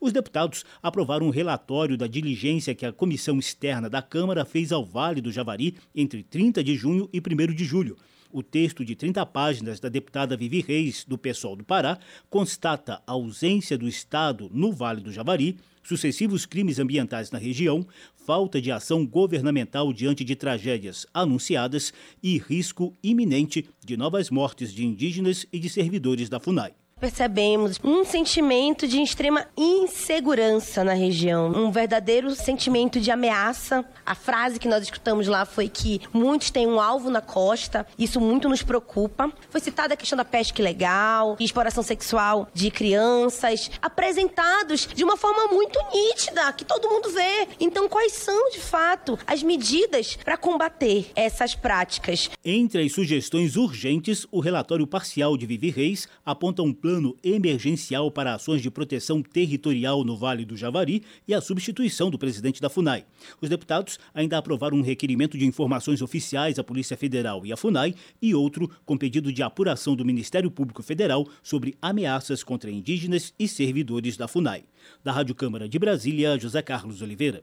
Os 0.00 0.10
deputados 0.10 0.64
aprovaram 0.82 1.26
um 1.26 1.30
relatório 1.30 1.98
da 1.98 2.06
diligência 2.06 2.74
que 2.74 2.86
a 2.86 2.92
comissão 2.94 3.38
externa 3.38 3.90
da 3.90 4.00
Câmara 4.00 4.42
fez 4.46 4.72
ao 4.72 4.86
Vale 4.86 5.20
do 5.20 5.30
Javari 5.30 5.76
entre 5.94 6.22
30 6.22 6.64
de 6.64 6.74
junho 6.76 7.10
e 7.12 7.20
1 7.20 7.54
de 7.54 7.64
julho. 7.66 7.98
O 8.32 8.42
texto 8.42 8.84
de 8.84 8.94
30 8.94 9.24
páginas 9.26 9.80
da 9.80 9.88
deputada 9.88 10.36
Vivi 10.36 10.60
Reis, 10.60 11.04
do 11.04 11.16
PSOL 11.16 11.56
do 11.56 11.64
Pará, 11.64 11.98
constata 12.28 13.02
a 13.06 13.12
ausência 13.12 13.78
do 13.78 13.86
Estado 13.86 14.50
no 14.52 14.72
Vale 14.72 15.00
do 15.00 15.12
Javari, 15.12 15.56
sucessivos 15.82 16.44
crimes 16.44 16.78
ambientais 16.78 17.30
na 17.30 17.38
região, 17.38 17.86
falta 18.14 18.60
de 18.60 18.72
ação 18.72 19.06
governamental 19.06 19.92
diante 19.92 20.24
de 20.24 20.34
tragédias 20.34 21.06
anunciadas 21.14 21.92
e 22.22 22.38
risco 22.38 22.92
iminente 23.02 23.68
de 23.84 23.96
novas 23.96 24.30
mortes 24.30 24.72
de 24.72 24.84
indígenas 24.84 25.46
e 25.52 25.58
de 25.58 25.68
servidores 25.68 26.28
da 26.28 26.40
FUNAI 26.40 26.74
percebemos 26.98 27.78
um 27.84 28.06
sentimento 28.06 28.88
de 28.88 29.02
extrema 29.02 29.46
insegurança 29.54 30.82
na 30.82 30.94
região, 30.94 31.50
um 31.50 31.70
verdadeiro 31.70 32.34
sentimento 32.34 32.98
de 32.98 33.10
ameaça. 33.10 33.84
A 34.06 34.14
frase 34.14 34.58
que 34.58 34.66
nós 34.66 34.82
escutamos 34.82 35.26
lá 35.26 35.44
foi 35.44 35.68
que 35.68 36.00
muitos 36.10 36.50
têm 36.50 36.66
um 36.66 36.80
alvo 36.80 37.10
na 37.10 37.20
costa, 37.20 37.86
isso 37.98 38.18
muito 38.18 38.48
nos 38.48 38.62
preocupa. 38.62 39.30
Foi 39.50 39.60
citada 39.60 39.92
a 39.92 39.96
questão 39.96 40.16
da 40.16 40.24
pesca 40.24 40.58
ilegal, 40.62 41.36
exploração 41.38 41.82
sexual 41.82 42.48
de 42.54 42.70
crianças, 42.70 43.70
apresentados 43.82 44.88
de 44.94 45.04
uma 45.04 45.18
forma 45.18 45.48
muito 45.52 45.78
nítida, 45.94 46.50
que 46.54 46.64
todo 46.64 46.88
mundo 46.88 47.10
vê. 47.10 47.46
Então, 47.60 47.90
quais 47.90 48.12
são, 48.12 48.48
de 48.48 48.60
fato, 48.60 49.18
as 49.26 49.42
medidas 49.42 50.16
para 50.16 50.38
combater 50.38 51.10
essas 51.14 51.54
práticas? 51.54 52.30
Entre 52.42 52.82
as 52.82 52.92
sugestões 52.92 53.54
urgentes, 53.54 54.26
o 54.32 54.40
relatório 54.40 54.86
parcial 54.86 55.36
de 55.36 55.44
Vivi 55.44 55.68
Reis 55.68 56.08
aponta 56.24 56.62
um 56.62 56.72
plano 56.86 57.16
emergencial 57.24 58.12
para 58.12 58.32
ações 58.32 58.62
de 58.62 58.70
proteção 58.70 59.20
territorial 59.20 60.04
no 60.04 60.16
Vale 60.16 60.44
do 60.44 60.56
Javari 60.56 61.02
e 61.26 61.34
a 61.34 61.40
substituição 61.40 62.08
do 62.12 62.16
presidente 62.16 62.62
da 62.62 62.70
FUNAI. 62.70 63.04
Os 63.40 63.48
deputados 63.48 63.98
ainda 64.14 64.38
aprovaram 64.38 64.76
um 64.76 64.82
requerimento 64.82 65.36
de 65.36 65.44
informações 65.44 66.00
oficiais 66.00 66.60
à 66.60 66.62
Polícia 66.62 66.96
Federal 66.96 67.44
e 67.44 67.52
à 67.52 67.56
FUNAI 67.56 67.92
e 68.22 68.36
outro 68.36 68.70
com 68.84 68.96
pedido 68.96 69.32
de 69.32 69.42
apuração 69.42 69.96
do 69.96 70.04
Ministério 70.04 70.48
Público 70.48 70.80
Federal 70.80 71.26
sobre 71.42 71.74
ameaças 71.82 72.44
contra 72.44 72.70
indígenas 72.70 73.34
e 73.36 73.48
servidores 73.48 74.16
da 74.16 74.28
FUNAI. 74.28 74.62
Da 75.02 75.10
Rádio 75.10 75.34
Câmara 75.34 75.68
de 75.68 75.80
Brasília, 75.80 76.38
José 76.38 76.62
Carlos 76.62 77.02
Oliveira. 77.02 77.42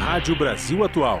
Rádio 0.00 0.36
Brasil 0.36 0.82
Atual. 0.82 1.20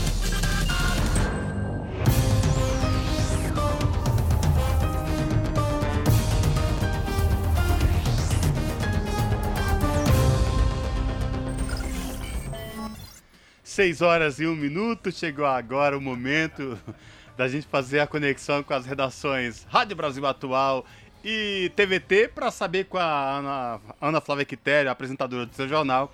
6 13.81 14.03
horas 14.03 14.39
e 14.39 14.45
1 14.45 14.55
minuto, 14.55 15.11
chegou 15.11 15.43
agora 15.43 15.97
o 15.97 16.01
momento 16.01 16.77
da 17.35 17.47
gente 17.47 17.65
fazer 17.65 17.99
a 17.99 18.05
conexão 18.05 18.61
com 18.61 18.75
as 18.75 18.85
redações 18.85 19.65
Rádio 19.71 19.95
Brasil 19.95 20.23
Atual 20.23 20.85
e 21.25 21.71
TVT 21.75 22.27
para 22.27 22.51
saber 22.51 22.85
com 22.85 22.99
a 22.99 23.37
Ana, 23.37 23.81
Ana 23.99 24.21
Flávia 24.21 24.45
Quitério, 24.45 24.91
apresentadora 24.91 25.47
do 25.47 25.55
seu 25.55 25.67
jornal, 25.67 26.13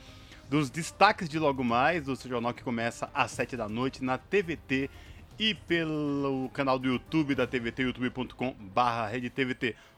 dos 0.50 0.70
destaques 0.70 1.28
de 1.28 1.38
logo 1.38 1.62
mais 1.62 2.06
do 2.06 2.16
seu 2.16 2.30
jornal 2.30 2.54
que 2.54 2.64
começa 2.64 3.10
às 3.14 3.32
7 3.32 3.58
da 3.58 3.68
noite 3.68 4.02
na 4.02 4.18
TVT 4.18 4.90
e 5.38 5.54
pelo 5.54 6.50
canal 6.54 6.80
do 6.80 6.88
YouTube 6.88 7.36
da 7.36 7.46
TVT, 7.46 7.84
youtube.com/barra 7.84 9.12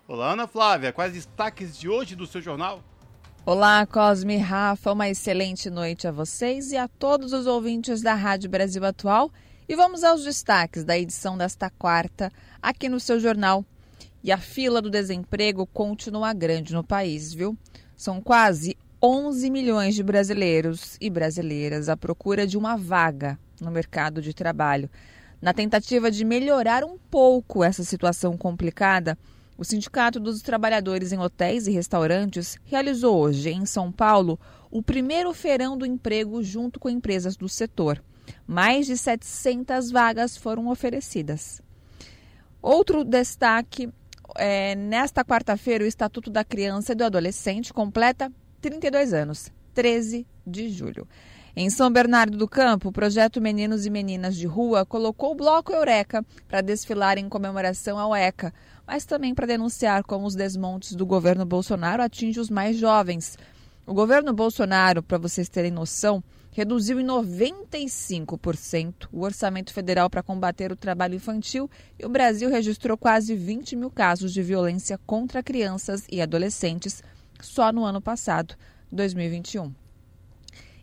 Olá, 0.07 0.31
Ana 0.31 0.47
Flávia, 0.47 0.91
quais 0.91 1.13
destaques 1.13 1.77
de 1.77 1.87
hoje 1.87 2.15
do 2.15 2.25
seu 2.25 2.41
jornal? 2.41 2.83
Olá, 3.51 3.83
Cosme 3.87 4.35
e 4.35 4.37
Rafa, 4.37 4.93
uma 4.93 5.09
excelente 5.09 5.71
noite 5.71 6.07
a 6.07 6.11
vocês 6.11 6.71
e 6.71 6.77
a 6.77 6.87
todos 6.87 7.33
os 7.33 7.47
ouvintes 7.47 7.99
da 7.99 8.13
Rádio 8.13 8.47
Brasil 8.47 8.85
Atual. 8.85 9.31
E 9.67 9.75
vamos 9.75 10.03
aos 10.03 10.23
destaques 10.23 10.83
da 10.83 10.95
edição 10.95 11.35
desta 11.35 11.67
quarta, 11.67 12.31
aqui 12.61 12.87
no 12.87 12.99
seu 12.99 13.19
jornal. 13.19 13.65
E 14.23 14.31
a 14.31 14.37
fila 14.37 14.79
do 14.83 14.89
desemprego 14.91 15.65
continua 15.65 16.31
grande 16.31 16.75
no 16.75 16.83
país, 16.83 17.33
viu? 17.33 17.57
São 17.97 18.21
quase 18.21 18.77
11 19.01 19.49
milhões 19.49 19.95
de 19.95 20.03
brasileiros 20.03 20.95
e 21.01 21.09
brasileiras 21.09 21.89
à 21.89 21.97
procura 21.97 22.45
de 22.45 22.55
uma 22.55 22.77
vaga 22.77 23.35
no 23.59 23.71
mercado 23.71 24.21
de 24.21 24.31
trabalho. 24.31 24.87
Na 25.41 25.55
tentativa 25.55 26.11
de 26.11 26.23
melhorar 26.23 26.83
um 26.83 26.99
pouco 27.09 27.63
essa 27.63 27.83
situação 27.83 28.37
complicada, 28.37 29.17
o 29.59 29.65
Sindicato 29.65 30.21
dos 30.21 30.41
Trabalhadores 30.41 31.11
em 31.11 31.19
Hotéis 31.19 31.67
e 31.67 31.71
Restaurantes 31.71 32.57
realizou 32.63 33.19
hoje, 33.19 33.49
em 33.49 33.65
São 33.65 33.91
Paulo, 33.91 34.39
o 34.71 34.81
primeiro 34.81 35.33
feirão 35.33 35.77
do 35.77 35.85
emprego 35.85 36.41
junto 36.41 36.79
com 36.79 36.89
empresas 36.89 37.35
do 37.35 37.49
setor. 37.49 38.01
Mais 38.47 38.85
de 38.87 38.95
700 38.95 39.91
vagas 39.91 40.37
foram 40.37 40.69
oferecidas. 40.69 41.61
Outro 42.61 43.03
destaque 43.03 43.89
é, 44.37 44.75
nesta 44.75 45.25
quarta-feira, 45.25 45.83
o 45.83 45.87
Estatuto 45.87 46.29
da 46.29 46.45
Criança 46.45 46.93
e 46.93 46.95
do 46.95 47.03
Adolescente 47.03 47.73
completa 47.73 48.31
32 48.61 49.11
anos, 49.11 49.51
13 49.73 50.25
de 50.47 50.69
julho. 50.69 51.05
Em 51.53 51.69
São 51.69 51.91
Bernardo 51.91 52.37
do 52.37 52.47
Campo, 52.47 52.87
o 52.87 52.93
projeto 52.93 53.41
Meninos 53.41 53.85
e 53.85 53.89
Meninas 53.89 54.37
de 54.37 54.47
Rua 54.47 54.85
colocou 54.85 55.31
o 55.31 55.35
Bloco 55.35 55.73
Eureka 55.73 56.25
para 56.47 56.61
desfilar 56.61 57.17
em 57.17 57.27
comemoração 57.27 57.99
ao 57.99 58.15
ECA, 58.15 58.53
mas 58.89 59.05
também 59.05 59.35
para 59.35 59.45
denunciar 59.45 60.03
como 60.03 60.25
os 60.25 60.33
desmontes 60.33 60.95
do 60.95 61.05
governo 61.05 61.45
Bolsonaro 61.45 62.01
atingem 62.01 62.41
os 62.41 62.49
mais 62.49 62.75
jovens. 62.75 63.37
O 63.85 63.93
governo 63.93 64.33
Bolsonaro, 64.33 65.03
para 65.03 65.19
vocês 65.19 65.47
terem 65.47 65.69
noção, 65.69 66.23
reduziu 66.51 66.99
em 66.99 67.05
95% 67.05 69.07
o 69.13 69.21
orçamento 69.21 69.71
federal 69.71 70.09
para 70.09 70.23
combater 70.23 70.71
o 70.71 70.75
trabalho 70.75 71.13
infantil 71.13 71.69
e 71.99 72.05
o 72.05 72.09
Brasil 72.09 72.49
registrou 72.49 72.97
quase 72.97 73.35
20 73.35 73.75
mil 73.75 73.91
casos 73.91 74.33
de 74.33 74.41
violência 74.41 74.99
contra 75.05 75.43
crianças 75.43 76.07
e 76.11 76.19
adolescentes 76.19 77.03
só 77.39 77.71
no 77.71 77.85
ano 77.85 78.01
passado, 78.01 78.55
2021. 78.91 79.71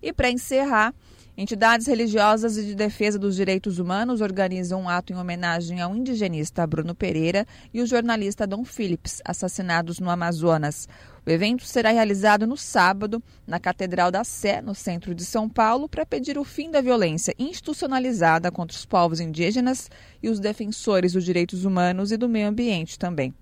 E 0.00 0.12
para 0.12 0.30
encerrar, 0.30 0.94
Entidades 1.38 1.86
religiosas 1.86 2.56
e 2.56 2.64
de 2.64 2.74
defesa 2.74 3.18
dos 3.18 3.36
direitos 3.36 3.78
humanos 3.78 4.22
organizam 4.22 4.80
um 4.80 4.88
ato 4.88 5.12
em 5.12 5.16
homenagem 5.16 5.82
ao 5.82 5.94
indigenista 5.94 6.66
Bruno 6.66 6.94
Pereira 6.94 7.46
e 7.74 7.82
o 7.82 7.86
jornalista 7.86 8.46
Dom 8.46 8.64
Phillips, 8.64 9.20
assassinados 9.22 10.00
no 10.00 10.08
Amazonas. 10.08 10.88
O 11.26 11.30
evento 11.30 11.66
será 11.66 11.90
realizado 11.90 12.46
no 12.46 12.56
sábado, 12.56 13.22
na 13.46 13.60
Catedral 13.60 14.10
da 14.10 14.24
Sé, 14.24 14.62
no 14.62 14.74
centro 14.74 15.14
de 15.14 15.26
São 15.26 15.46
Paulo, 15.46 15.90
para 15.90 16.06
pedir 16.06 16.38
o 16.38 16.44
fim 16.44 16.70
da 16.70 16.80
violência 16.80 17.34
institucionalizada 17.38 18.50
contra 18.50 18.74
os 18.74 18.86
povos 18.86 19.20
indígenas 19.20 19.90
e 20.22 20.30
os 20.30 20.40
defensores 20.40 21.12
dos 21.12 21.24
direitos 21.24 21.66
humanos 21.66 22.12
e 22.12 22.16
do 22.16 22.30
meio 22.30 22.48
ambiente 22.48 22.98
também. 22.98 23.34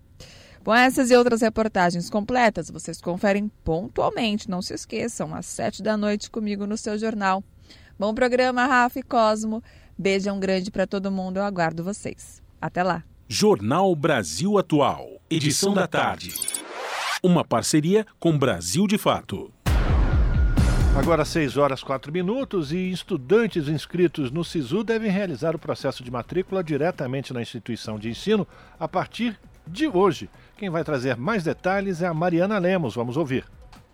Bom, 0.64 0.74
essas 0.74 1.12
e 1.12 1.14
outras 1.14 1.42
reportagens 1.42 2.10
completas 2.10 2.70
vocês 2.70 3.00
conferem 3.00 3.48
pontualmente, 3.62 4.50
não 4.50 4.60
se 4.60 4.74
esqueçam, 4.74 5.32
às 5.32 5.46
sete 5.46 5.80
da 5.80 5.96
noite 5.96 6.28
comigo 6.28 6.66
no 6.66 6.76
seu 6.76 6.98
jornal. 6.98 7.44
Bom 7.96 8.12
programa, 8.12 8.66
Rafa 8.66 8.98
e 8.98 9.02
Cosmo. 9.04 9.62
Beijão 9.96 10.40
grande 10.40 10.68
para 10.68 10.84
todo 10.84 11.12
mundo, 11.12 11.36
eu 11.36 11.44
aguardo 11.44 11.84
vocês. 11.84 12.42
Até 12.60 12.82
lá. 12.82 13.04
Jornal 13.28 13.94
Brasil 13.94 14.58
Atual, 14.58 15.20
edição 15.30 15.72
da 15.72 15.86
tarde. 15.86 16.34
Uma 17.22 17.44
parceria 17.44 18.04
com 18.18 18.36
Brasil 18.36 18.88
de 18.88 18.98
Fato. 18.98 19.52
Agora 20.98 21.24
6 21.24 21.56
horas 21.56 21.84
4 21.84 22.12
minutos 22.12 22.72
e 22.72 22.90
estudantes 22.90 23.68
inscritos 23.68 24.30
no 24.30 24.44
SISU 24.44 24.82
devem 24.82 25.10
realizar 25.10 25.54
o 25.54 25.58
processo 25.58 26.02
de 26.02 26.10
matrícula 26.10 26.64
diretamente 26.64 27.32
na 27.32 27.42
instituição 27.42 27.96
de 27.96 28.10
ensino 28.10 28.46
a 28.78 28.88
partir 28.88 29.38
de 29.66 29.86
hoje. 29.86 30.28
Quem 30.56 30.68
vai 30.68 30.82
trazer 30.82 31.16
mais 31.16 31.44
detalhes 31.44 32.02
é 32.02 32.06
a 32.06 32.14
Mariana 32.14 32.58
Lemos. 32.58 32.94
Vamos 32.94 33.16
ouvir. 33.16 33.44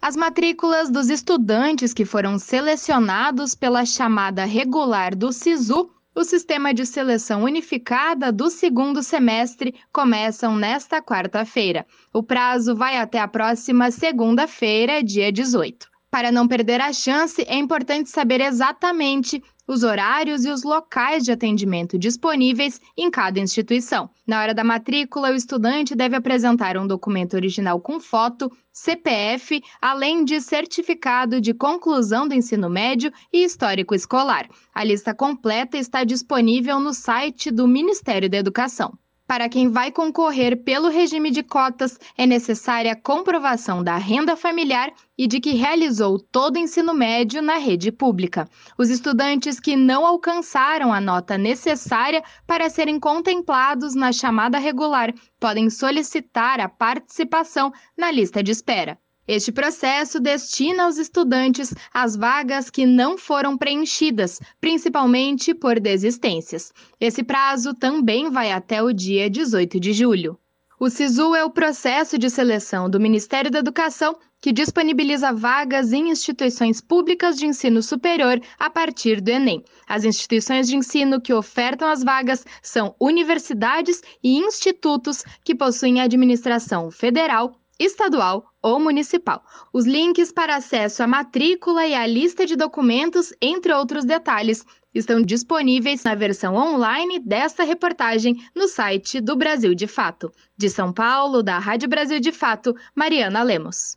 As 0.02 0.16
matrículas 0.16 0.88
dos 0.88 1.10
estudantes 1.10 1.92
que 1.92 2.06
foram 2.06 2.38
selecionados 2.38 3.54
pela 3.54 3.84
chamada 3.84 4.46
regular 4.46 5.14
do 5.14 5.30
SISU, 5.30 5.90
o 6.14 6.24
Sistema 6.24 6.72
de 6.72 6.86
Seleção 6.86 7.44
Unificada 7.44 8.32
do 8.32 8.48
segundo 8.48 9.02
semestre, 9.02 9.74
começam 9.92 10.56
nesta 10.56 11.02
quarta-feira. 11.02 11.86
O 12.14 12.22
prazo 12.22 12.74
vai 12.74 12.96
até 12.96 13.18
a 13.18 13.28
próxima 13.28 13.90
segunda-feira, 13.90 15.04
dia 15.04 15.30
18. 15.30 15.86
Para 16.10 16.32
não 16.32 16.48
perder 16.48 16.80
a 16.80 16.94
chance, 16.94 17.44
é 17.46 17.56
importante 17.56 18.08
saber 18.08 18.40
exatamente 18.40 19.42
os 19.70 19.84
horários 19.84 20.44
e 20.44 20.50
os 20.50 20.64
locais 20.64 21.22
de 21.22 21.30
atendimento 21.30 21.96
disponíveis 21.96 22.80
em 22.96 23.08
cada 23.08 23.38
instituição. 23.38 24.10
Na 24.26 24.40
hora 24.40 24.52
da 24.52 24.64
matrícula, 24.64 25.30
o 25.30 25.34
estudante 25.36 25.94
deve 25.94 26.16
apresentar 26.16 26.76
um 26.76 26.88
documento 26.88 27.34
original 27.34 27.80
com 27.80 28.00
foto, 28.00 28.50
CPF, 28.72 29.62
além 29.80 30.24
de 30.24 30.40
certificado 30.40 31.40
de 31.40 31.54
conclusão 31.54 32.26
do 32.26 32.34
ensino 32.34 32.68
médio 32.68 33.12
e 33.32 33.44
histórico 33.44 33.94
escolar. 33.94 34.48
A 34.74 34.82
lista 34.82 35.14
completa 35.14 35.78
está 35.78 36.02
disponível 36.02 36.80
no 36.80 36.92
site 36.92 37.48
do 37.48 37.68
Ministério 37.68 38.28
da 38.28 38.38
Educação. 38.38 38.98
Para 39.30 39.48
quem 39.48 39.68
vai 39.68 39.92
concorrer 39.92 40.56
pelo 40.64 40.88
regime 40.88 41.30
de 41.30 41.44
cotas, 41.44 41.96
é 42.18 42.26
necessária 42.26 42.90
a 42.90 43.00
comprovação 43.00 43.80
da 43.80 43.96
renda 43.96 44.34
familiar 44.34 44.92
e 45.16 45.28
de 45.28 45.38
que 45.38 45.52
realizou 45.52 46.18
todo 46.18 46.56
o 46.56 46.58
ensino 46.58 46.92
médio 46.92 47.40
na 47.40 47.56
rede 47.56 47.92
pública. 47.92 48.48
Os 48.76 48.90
estudantes 48.90 49.60
que 49.60 49.76
não 49.76 50.04
alcançaram 50.04 50.92
a 50.92 51.00
nota 51.00 51.38
necessária 51.38 52.24
para 52.44 52.68
serem 52.68 52.98
contemplados 52.98 53.94
na 53.94 54.10
chamada 54.10 54.58
regular 54.58 55.14
podem 55.38 55.70
solicitar 55.70 56.58
a 56.58 56.68
participação 56.68 57.72
na 57.96 58.10
lista 58.10 58.42
de 58.42 58.50
espera. 58.50 58.98
Este 59.32 59.52
processo 59.52 60.18
destina 60.18 60.82
aos 60.82 60.98
estudantes 60.98 61.72
as 61.94 62.16
vagas 62.16 62.68
que 62.68 62.84
não 62.84 63.16
foram 63.16 63.56
preenchidas, 63.56 64.40
principalmente 64.60 65.54
por 65.54 65.78
desistências. 65.78 66.72
Esse 67.00 67.22
prazo 67.22 67.72
também 67.72 68.28
vai 68.28 68.50
até 68.50 68.82
o 68.82 68.92
dia 68.92 69.30
18 69.30 69.78
de 69.78 69.92
julho. 69.92 70.36
O 70.80 70.90
SISU 70.90 71.32
é 71.36 71.44
o 71.44 71.50
processo 71.50 72.18
de 72.18 72.28
seleção 72.28 72.90
do 72.90 72.98
Ministério 72.98 73.52
da 73.52 73.60
Educação 73.60 74.16
que 74.40 74.50
disponibiliza 74.50 75.32
vagas 75.32 75.92
em 75.92 76.08
instituições 76.08 76.80
públicas 76.80 77.36
de 77.38 77.46
ensino 77.46 77.82
superior 77.84 78.40
a 78.58 78.68
partir 78.68 79.20
do 79.20 79.28
Enem. 79.28 79.62
As 79.86 80.04
instituições 80.04 80.66
de 80.66 80.74
ensino 80.74 81.20
que 81.20 81.32
ofertam 81.32 81.86
as 81.86 82.02
vagas 82.02 82.44
são 82.62 82.96
universidades 82.98 84.02
e 84.24 84.38
institutos 84.38 85.22
que 85.44 85.54
possuem 85.54 86.00
administração 86.00 86.90
federal, 86.90 87.59
estadual 87.80 88.44
ou 88.62 88.78
municipal. 88.78 89.42
Os 89.72 89.86
links 89.86 90.30
para 90.30 90.56
acesso 90.56 91.02
à 91.02 91.06
matrícula 91.06 91.86
e 91.86 91.94
à 91.94 92.06
lista 92.06 92.44
de 92.44 92.54
documentos, 92.54 93.32
entre 93.40 93.72
outros 93.72 94.04
detalhes, 94.04 94.64
estão 94.94 95.22
disponíveis 95.22 96.04
na 96.04 96.14
versão 96.14 96.54
online 96.54 97.18
desta 97.18 97.64
reportagem 97.64 98.36
no 98.54 98.68
site 98.68 99.20
do 99.20 99.34
Brasil 99.34 99.74
de 99.74 99.86
Fato. 99.86 100.30
De 100.56 100.68
São 100.68 100.92
Paulo, 100.92 101.42
da 101.42 101.58
Rádio 101.58 101.88
Brasil 101.88 102.20
de 102.20 102.30
Fato, 102.30 102.74
Mariana 102.94 103.42
Lemos. 103.42 103.96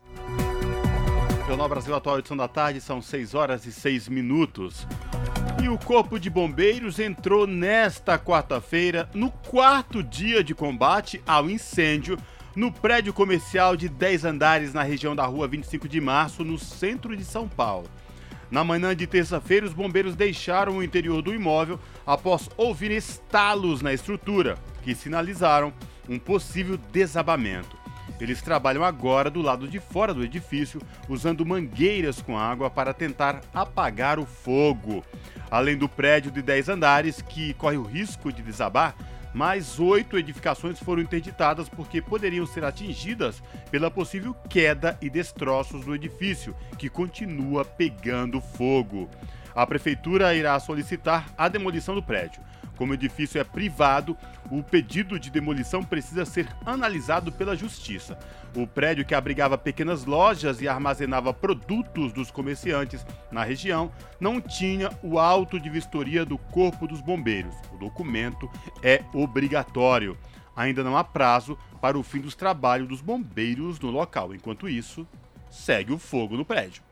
Jornal 1.45 1.67
Brasil 1.67 1.93
Atual, 1.93 2.19
edição 2.19 2.37
da 2.37 2.47
tarde, 2.47 2.79
são 2.79 3.01
6 3.01 3.35
horas 3.35 3.65
e 3.65 3.71
6 3.71 4.07
minutos. 4.07 4.87
E 5.61 5.67
o 5.67 5.77
Corpo 5.77 6.17
de 6.17 6.29
Bombeiros 6.29 6.99
entrou 6.99 7.45
nesta 7.45 8.17
quarta-feira 8.17 9.09
no 9.13 9.29
quarto 9.29 10.01
dia 10.01 10.43
de 10.43 10.55
combate 10.55 11.21
ao 11.27 11.49
incêndio 11.49 12.17
no 12.55 12.71
prédio 12.71 13.11
comercial 13.11 13.75
de 13.75 13.89
10 13.89 14.25
andares 14.25 14.73
na 14.73 14.83
região 14.83 15.15
da 15.15 15.25
rua 15.25 15.47
25 15.47 15.87
de 15.87 15.99
março, 15.99 16.43
no 16.43 16.57
centro 16.59 17.15
de 17.17 17.25
São 17.25 17.47
Paulo. 17.47 17.87
Na 18.51 18.63
manhã 18.63 18.95
de 18.95 19.07
terça-feira, 19.07 19.65
os 19.65 19.73
bombeiros 19.73 20.15
deixaram 20.15 20.77
o 20.77 20.83
interior 20.83 21.23
do 21.23 21.33
imóvel 21.33 21.79
após 22.05 22.47
ouvir 22.55 22.91
estalos 22.91 23.81
na 23.81 23.91
estrutura, 23.91 24.57
que 24.83 24.93
sinalizaram 24.93 25.73
um 26.07 26.19
possível 26.19 26.77
desabamento. 26.91 27.75
Eles 28.19 28.43
trabalham 28.43 28.83
agora 28.83 29.31
do 29.31 29.41
lado 29.41 29.67
de 29.67 29.79
fora 29.79 30.13
do 30.13 30.23
edifício, 30.23 30.79
usando 31.09 31.45
mangueiras 31.45 32.21
com 32.21 32.37
água 32.37 32.69
para 32.69 32.93
tentar 32.93 33.41
apagar 33.51 34.19
o 34.19 34.25
fogo. 34.25 35.03
Além 35.49 35.75
do 35.75 35.89
prédio 35.89 36.29
de 36.31 36.41
10 36.41 36.69
andares, 36.69 37.21
que 37.23 37.53
corre 37.55 37.77
o 37.77 37.83
risco 37.83 38.31
de 38.31 38.43
desabar, 38.43 38.95
mais 39.33 39.79
oito 39.79 40.17
edificações 40.17 40.79
foram 40.79 41.01
interditadas 41.01 41.67
porque 41.67 42.01
poderiam 42.01 42.45
ser 42.45 42.63
atingidas 42.63 43.41
pela 43.71 43.89
possível 43.89 44.35
queda 44.47 44.97
e 45.01 45.09
destroços 45.09 45.83
do 45.83 45.95
edifício, 45.95 46.55
que 46.77 46.89
continua 46.89 47.65
pegando 47.65 48.39
fogo. 48.39 49.09
A 49.55 49.65
prefeitura 49.65 50.33
irá 50.35 50.59
solicitar 50.59 51.29
a 51.37 51.47
demolição 51.47 51.95
do 51.95 52.03
prédio. 52.03 52.41
Como 52.77 52.91
o 52.91 52.95
edifício 52.95 53.39
é 53.39 53.43
privado, 53.43 54.17
o 54.49 54.63
pedido 54.63 55.19
de 55.19 55.29
demolição 55.29 55.83
precisa 55.83 56.25
ser 56.25 56.47
analisado 56.65 57.31
pela 57.31 57.55
Justiça. 57.55 58.17
O 58.55 58.67
prédio 58.67 59.05
que 59.05 59.15
abrigava 59.15 59.57
pequenas 59.57 60.05
lojas 60.05 60.61
e 60.61 60.67
armazenava 60.67 61.33
produtos 61.33 62.11
dos 62.13 62.31
comerciantes 62.31 63.05
na 63.31 63.43
região 63.43 63.91
não 64.19 64.39
tinha 64.41 64.89
o 65.01 65.19
auto 65.19 65.59
de 65.59 65.69
vistoria 65.69 66.25
do 66.25 66.37
Corpo 66.37 66.87
dos 66.87 67.01
Bombeiros. 67.01 67.55
O 67.73 67.77
documento 67.77 68.49
é 68.81 69.03
obrigatório. 69.13 70.17
Ainda 70.55 70.83
não 70.83 70.97
há 70.97 71.03
prazo 71.03 71.57
para 71.81 71.97
o 71.97 72.03
fim 72.03 72.19
dos 72.19 72.35
trabalhos 72.35 72.87
dos 72.87 73.01
bombeiros 73.01 73.79
no 73.79 73.89
local. 73.89 74.35
Enquanto 74.35 74.69
isso, 74.69 75.07
segue 75.49 75.91
o 75.91 75.97
fogo 75.97 76.37
no 76.37 76.45
prédio. 76.45 76.83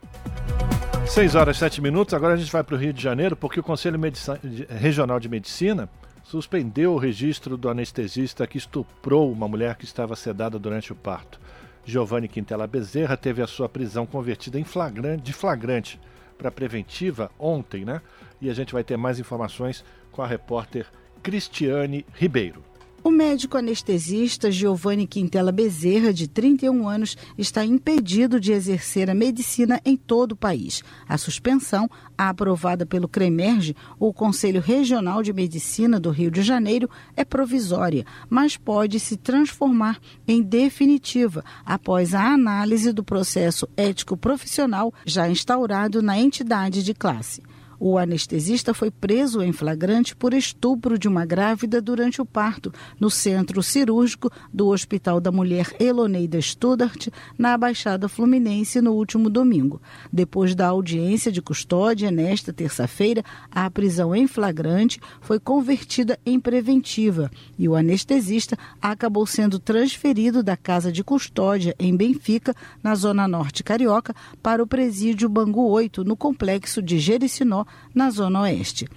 6 1.12 1.36
horas 1.36 1.58
e 1.58 1.60
7 1.60 1.82
minutos, 1.82 2.14
agora 2.14 2.36
a 2.36 2.38
gente 2.38 2.50
vai 2.50 2.64
para 2.64 2.74
o 2.74 2.78
Rio 2.78 2.94
de 2.94 3.04
Janeiro, 3.04 3.36
porque 3.36 3.60
o 3.60 3.64
Conselho 3.64 4.00
Medici 4.00 4.32
Regional 4.70 5.20
de 5.20 5.28
Medicina 5.28 5.90
suspendeu 6.24 6.94
o 6.94 6.98
registro 6.98 7.58
do 7.58 7.68
anestesista 7.68 8.48
que 8.48 8.58
estuprou 8.58 9.30
uma 9.30 9.46
mulher 9.46 9.76
que 9.76 9.84
estava 9.84 10.16
sedada 10.16 10.58
durante 10.58 10.94
o 10.94 10.96
parto. 10.96 11.38
Giovanni 11.84 12.30
Quintela 12.30 12.66
Bezerra 12.66 13.18
teve 13.18 13.42
a 13.42 13.48
sua 13.48 13.68
prisão 13.68 14.06
convertida 14.06 14.58
em 14.58 14.64
flagrante, 14.64 15.22
de 15.22 15.34
flagrante 15.34 16.00
para 16.38 16.50
preventiva 16.50 17.30
ontem, 17.38 17.84
né? 17.84 18.02
E 18.40 18.50
a 18.50 18.54
gente 18.54 18.72
vai 18.72 18.82
ter 18.82 18.96
mais 18.96 19.20
informações 19.20 19.84
com 20.14 20.22
a 20.22 20.28
repórter 20.28 20.86
Cristiane 21.22 22.06
Ribeiro. 22.14 22.71
O 23.04 23.10
médico 23.10 23.58
anestesista 23.58 24.52
Giovanni 24.52 25.08
Quintela 25.08 25.52
Bezerra, 25.52 26.14
de 26.14 26.28
31 26.28 26.88
anos, 26.88 27.18
está 27.36 27.66
impedido 27.66 28.40
de 28.40 28.52
exercer 28.52 29.10
a 29.10 29.16
medicina 29.16 29.82
em 29.84 29.98
todo 29.98 30.34
o 30.34 30.36
país. 30.36 30.84
A 31.10 31.18
suspensão, 31.18 31.90
aprovada 32.16 32.86
pelo 32.86 33.08
CREMERGE, 33.08 33.76
o 33.98 34.14
Conselho 34.14 34.62
Regional 34.62 35.24
de 35.24 35.34
Medicina 35.34 36.00
do 36.00 36.12
Rio 36.12 36.30
de 36.30 36.44
Janeiro, 36.44 36.88
é 37.16 37.26
provisória, 37.26 38.06
mas 38.30 38.56
pode 38.56 39.00
se 39.00 39.18
transformar 39.18 40.00
em 40.28 40.44
definitiva 40.44 41.44
após 41.66 42.14
a 42.14 42.32
análise 42.32 42.94
do 42.94 43.04
processo 43.04 43.68
ético 43.76 44.16
profissional 44.16 44.94
já 45.08 45.28
instaurado 45.28 46.04
na 46.04 46.20
entidade 46.20 46.84
de 46.84 46.94
classe. 46.94 47.42
O 47.84 47.98
anestesista 47.98 48.76
foi 48.76 48.92
preso 48.92 49.42
em 49.42 49.52
flagrante 49.52 50.16
por 50.16 50.36
estupro 50.36 51.00
de 51.00 51.08
uma 51.08 51.26
grávida 51.26 51.82
durante 51.82 52.22
o 52.22 52.26
parto 52.28 52.72
no 53.00 53.10
centro 53.10 53.64
cirúrgico 53.64 54.30
do 54.54 54.68
Hospital 54.68 55.20
da 55.20 55.32
Mulher 55.32 55.76
Eloneida 55.80 56.40
Studart, 56.40 57.08
na 57.40 57.58
Baixada 57.58 58.08
Fluminense, 58.08 58.80
no 58.82 58.92
último 58.92 59.32
domingo. 59.32 59.82
Depois 60.14 60.54
da 60.54 60.68
audiência 60.68 61.32
de 61.32 61.42
custódia 61.42 62.12
nesta 62.12 62.54
terça-feira, 62.54 63.24
a 63.50 63.68
prisão 63.72 64.16
em 64.16 64.28
flagrante 64.28 65.00
foi 65.20 65.40
convertida 65.40 66.20
em 66.24 66.40
preventiva 66.40 67.32
e 67.58 67.68
o 67.68 67.76
anestesista 67.76 68.56
acabou 68.80 69.26
sendo 69.26 69.58
transferido 69.58 70.44
da 70.44 70.56
casa 70.56 70.92
de 70.92 71.04
custódia 71.04 71.76
em 71.80 71.98
Benfica, 71.98 72.56
na 72.84 72.94
zona 72.94 73.28
norte 73.28 73.64
carioca, 73.64 74.14
para 74.40 74.62
o 74.62 74.68
presídio 74.68 75.28
Bangu 75.28 75.68
8, 75.68 76.04
no 76.04 76.16
complexo 76.16 76.80
de 76.80 77.00
Jericinó, 77.00 77.66
na 77.94 78.10
zona 78.10 78.42
oeste. 78.42 78.88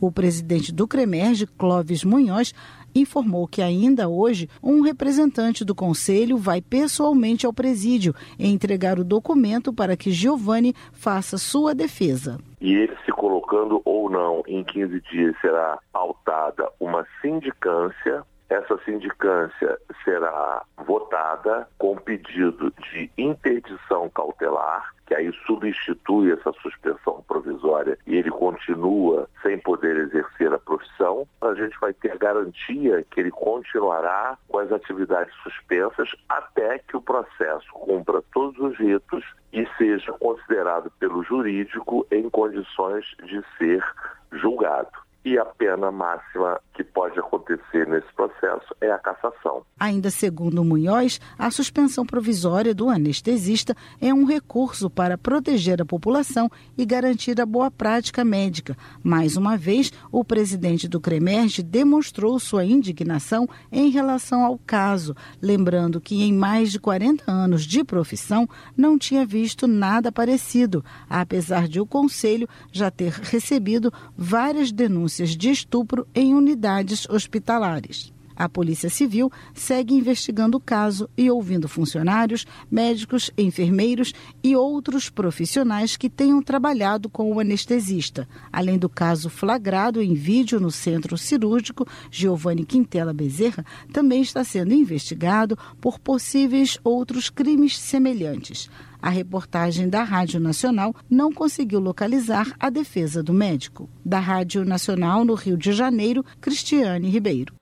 O 0.00 0.12
presidente 0.12 0.72
do 0.72 0.86
CREMERGE, 0.86 1.46
Clóvis 1.46 2.04
Munhoz, 2.04 2.52
informou 2.94 3.48
que 3.48 3.62
ainda 3.62 4.08
hoje 4.08 4.48
um 4.62 4.82
representante 4.82 5.64
do 5.64 5.74
conselho 5.74 6.36
vai 6.36 6.60
pessoalmente 6.60 7.46
ao 7.46 7.52
presídio 7.52 8.14
entregar 8.38 8.98
o 8.98 9.04
documento 9.04 9.72
para 9.72 9.96
que 9.96 10.10
Giovanni 10.12 10.74
faça 10.92 11.38
sua 11.38 11.74
defesa. 11.74 12.38
E 12.60 12.72
ele 12.74 12.96
se 13.04 13.12
colocando 13.12 13.80
ou 13.84 14.08
não 14.10 14.42
em 14.46 14.62
15 14.62 15.00
dias 15.10 15.34
será 15.40 15.78
pautada 15.92 16.70
uma 16.78 17.06
sindicância 17.20 18.24
essa 18.48 18.78
sindicância 18.84 19.78
será 20.04 20.62
votada 20.86 21.66
com 21.78 21.96
pedido 21.96 22.72
de 22.72 23.10
interdição 23.16 24.08
cautelar, 24.10 24.93
que 25.06 25.14
aí 25.14 25.32
substitui 25.46 26.32
essa 26.32 26.52
suspensão 26.54 27.22
provisória 27.26 27.98
e 28.06 28.16
ele 28.16 28.30
continua 28.30 29.28
sem 29.42 29.58
poder 29.58 29.96
exercer 29.96 30.52
a 30.52 30.58
profissão. 30.58 31.26
A 31.40 31.54
gente 31.54 31.78
vai 31.80 31.92
ter 31.92 32.16
garantia 32.18 33.04
que 33.10 33.20
ele 33.20 33.30
continuará 33.30 34.38
com 34.48 34.58
as 34.58 34.72
atividades 34.72 35.34
suspensas 35.42 36.08
até 36.28 36.78
que 36.78 36.96
o 36.96 37.02
processo 37.02 37.70
cumpra 37.72 38.22
todos 38.32 38.58
os 38.58 38.78
ritos 38.78 39.24
e 39.52 39.66
seja 39.76 40.12
considerado 40.12 40.90
pelo 40.98 41.22
jurídico 41.22 42.06
em 42.10 42.28
condições 42.30 43.04
de 43.22 43.42
ser 43.58 43.84
julgado 44.32 45.03
e 45.24 45.38
a 45.38 45.44
pena 45.44 45.90
máxima 45.90 46.60
que 46.74 46.84
pode 46.84 47.18
acontecer 47.18 47.88
nesse 47.88 48.12
processo 48.14 48.76
é 48.80 48.90
a 48.90 48.98
cassação. 48.98 49.62
Ainda 49.80 50.10
segundo 50.10 50.64
Munhoz, 50.64 51.18
a 51.38 51.50
suspensão 51.50 52.04
provisória 52.04 52.74
do 52.74 52.90
anestesista 52.90 53.74
é 54.00 54.12
um 54.12 54.24
recurso 54.24 54.90
para 54.90 55.16
proteger 55.16 55.80
a 55.80 55.84
população 55.84 56.50
e 56.76 56.84
garantir 56.84 57.40
a 57.40 57.46
boa 57.46 57.70
prática 57.70 58.22
médica. 58.24 58.76
Mais 59.02 59.36
uma 59.36 59.56
vez, 59.56 59.92
o 60.12 60.22
presidente 60.24 60.86
do 60.86 61.00
CREMERGE 61.00 61.62
demonstrou 61.62 62.38
sua 62.38 62.64
indignação 62.64 63.48
em 63.72 63.88
relação 63.88 64.44
ao 64.44 64.58
caso, 64.58 65.16
lembrando 65.40 66.00
que 66.00 66.22
em 66.22 66.34
mais 66.34 66.70
de 66.70 66.78
40 66.78 67.30
anos 67.30 67.62
de 67.64 67.82
profissão 67.82 68.46
não 68.76 68.98
tinha 68.98 69.24
visto 69.24 69.66
nada 69.66 70.12
parecido, 70.12 70.84
apesar 71.08 71.66
de 71.66 71.80
o 71.80 71.86
conselho 71.86 72.48
já 72.70 72.90
ter 72.90 73.12
recebido 73.12 73.92
várias 74.16 74.70
denúncias 74.70 75.13
denúncias 75.14 75.36
de 75.36 75.50
estupro 75.50 76.06
em 76.14 76.34
unidades 76.34 77.08
hospitalares. 77.08 78.12
A 78.36 78.48
Polícia 78.48 78.90
Civil 78.90 79.30
segue 79.54 79.94
investigando 79.94 80.56
o 80.56 80.60
caso 80.60 81.08
e 81.16 81.30
ouvindo 81.30 81.68
funcionários, 81.68 82.44
médicos, 82.68 83.30
enfermeiros 83.38 84.12
e 84.42 84.56
outros 84.56 85.08
profissionais 85.08 85.96
que 85.96 86.10
tenham 86.10 86.42
trabalhado 86.42 87.08
com 87.08 87.32
o 87.32 87.38
anestesista. 87.38 88.28
Além 88.52 88.76
do 88.76 88.88
caso 88.88 89.30
flagrado 89.30 90.02
em 90.02 90.14
vídeo 90.14 90.58
no 90.58 90.72
centro 90.72 91.16
cirúrgico, 91.16 91.86
Giovanni 92.10 92.64
Quintela 92.64 93.12
Bezerra 93.12 93.64
também 93.92 94.20
está 94.20 94.42
sendo 94.42 94.74
investigado 94.74 95.56
por 95.80 96.00
possíveis 96.00 96.76
outros 96.82 97.30
crimes 97.30 97.78
semelhantes. 97.78 98.68
A 99.04 99.10
reportagem 99.10 99.86
da 99.86 100.02
Rádio 100.02 100.40
Nacional 100.40 100.94
não 101.10 101.30
conseguiu 101.30 101.78
localizar 101.78 102.56
a 102.58 102.70
defesa 102.70 103.22
do 103.22 103.34
médico. 103.34 103.86
Da 104.02 104.18
Rádio 104.18 104.64
Nacional 104.64 105.26
no 105.26 105.34
Rio 105.34 105.58
de 105.58 105.74
Janeiro, 105.74 106.24
Cristiane 106.40 107.10
Ribeiro. 107.10 107.54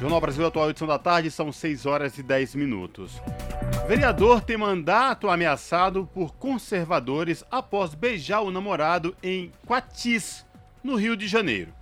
Jornal 0.00 0.20
Brasil 0.20 0.46
Atual, 0.46 0.70
edição 0.70 0.86
da 0.86 1.00
tarde, 1.00 1.32
são 1.32 1.50
6 1.50 1.84
horas 1.84 2.16
e 2.16 2.22
10 2.22 2.54
minutos. 2.54 3.20
Vereador 3.88 4.40
tem 4.40 4.56
mandato 4.56 5.28
ameaçado 5.28 6.08
por 6.14 6.36
conservadores 6.36 7.42
após 7.50 7.92
beijar 7.92 8.42
o 8.42 8.52
namorado 8.52 9.16
em 9.20 9.50
Quatis, 9.66 10.46
no 10.80 10.94
Rio 10.94 11.16
de 11.16 11.26
Janeiro. 11.26 11.72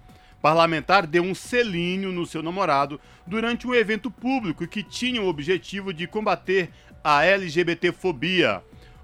Parlamentar 0.41 1.07
deu 1.07 1.23
um 1.23 1.35
selinho 1.35 2.13
no 2.13 2.27
seu 2.27 2.43
namorado 2.43 3.01
durante 3.27 3.67
um 3.67 3.75
evento 3.75 4.11
público 4.11 4.67
que 4.67 4.83
tinha 4.83 5.23
o 5.23 5.27
objetivo 5.27 5.93
de 5.93 6.07
combater 6.07 6.71
a 7.05 7.23
LGBTfobia. 7.27 8.63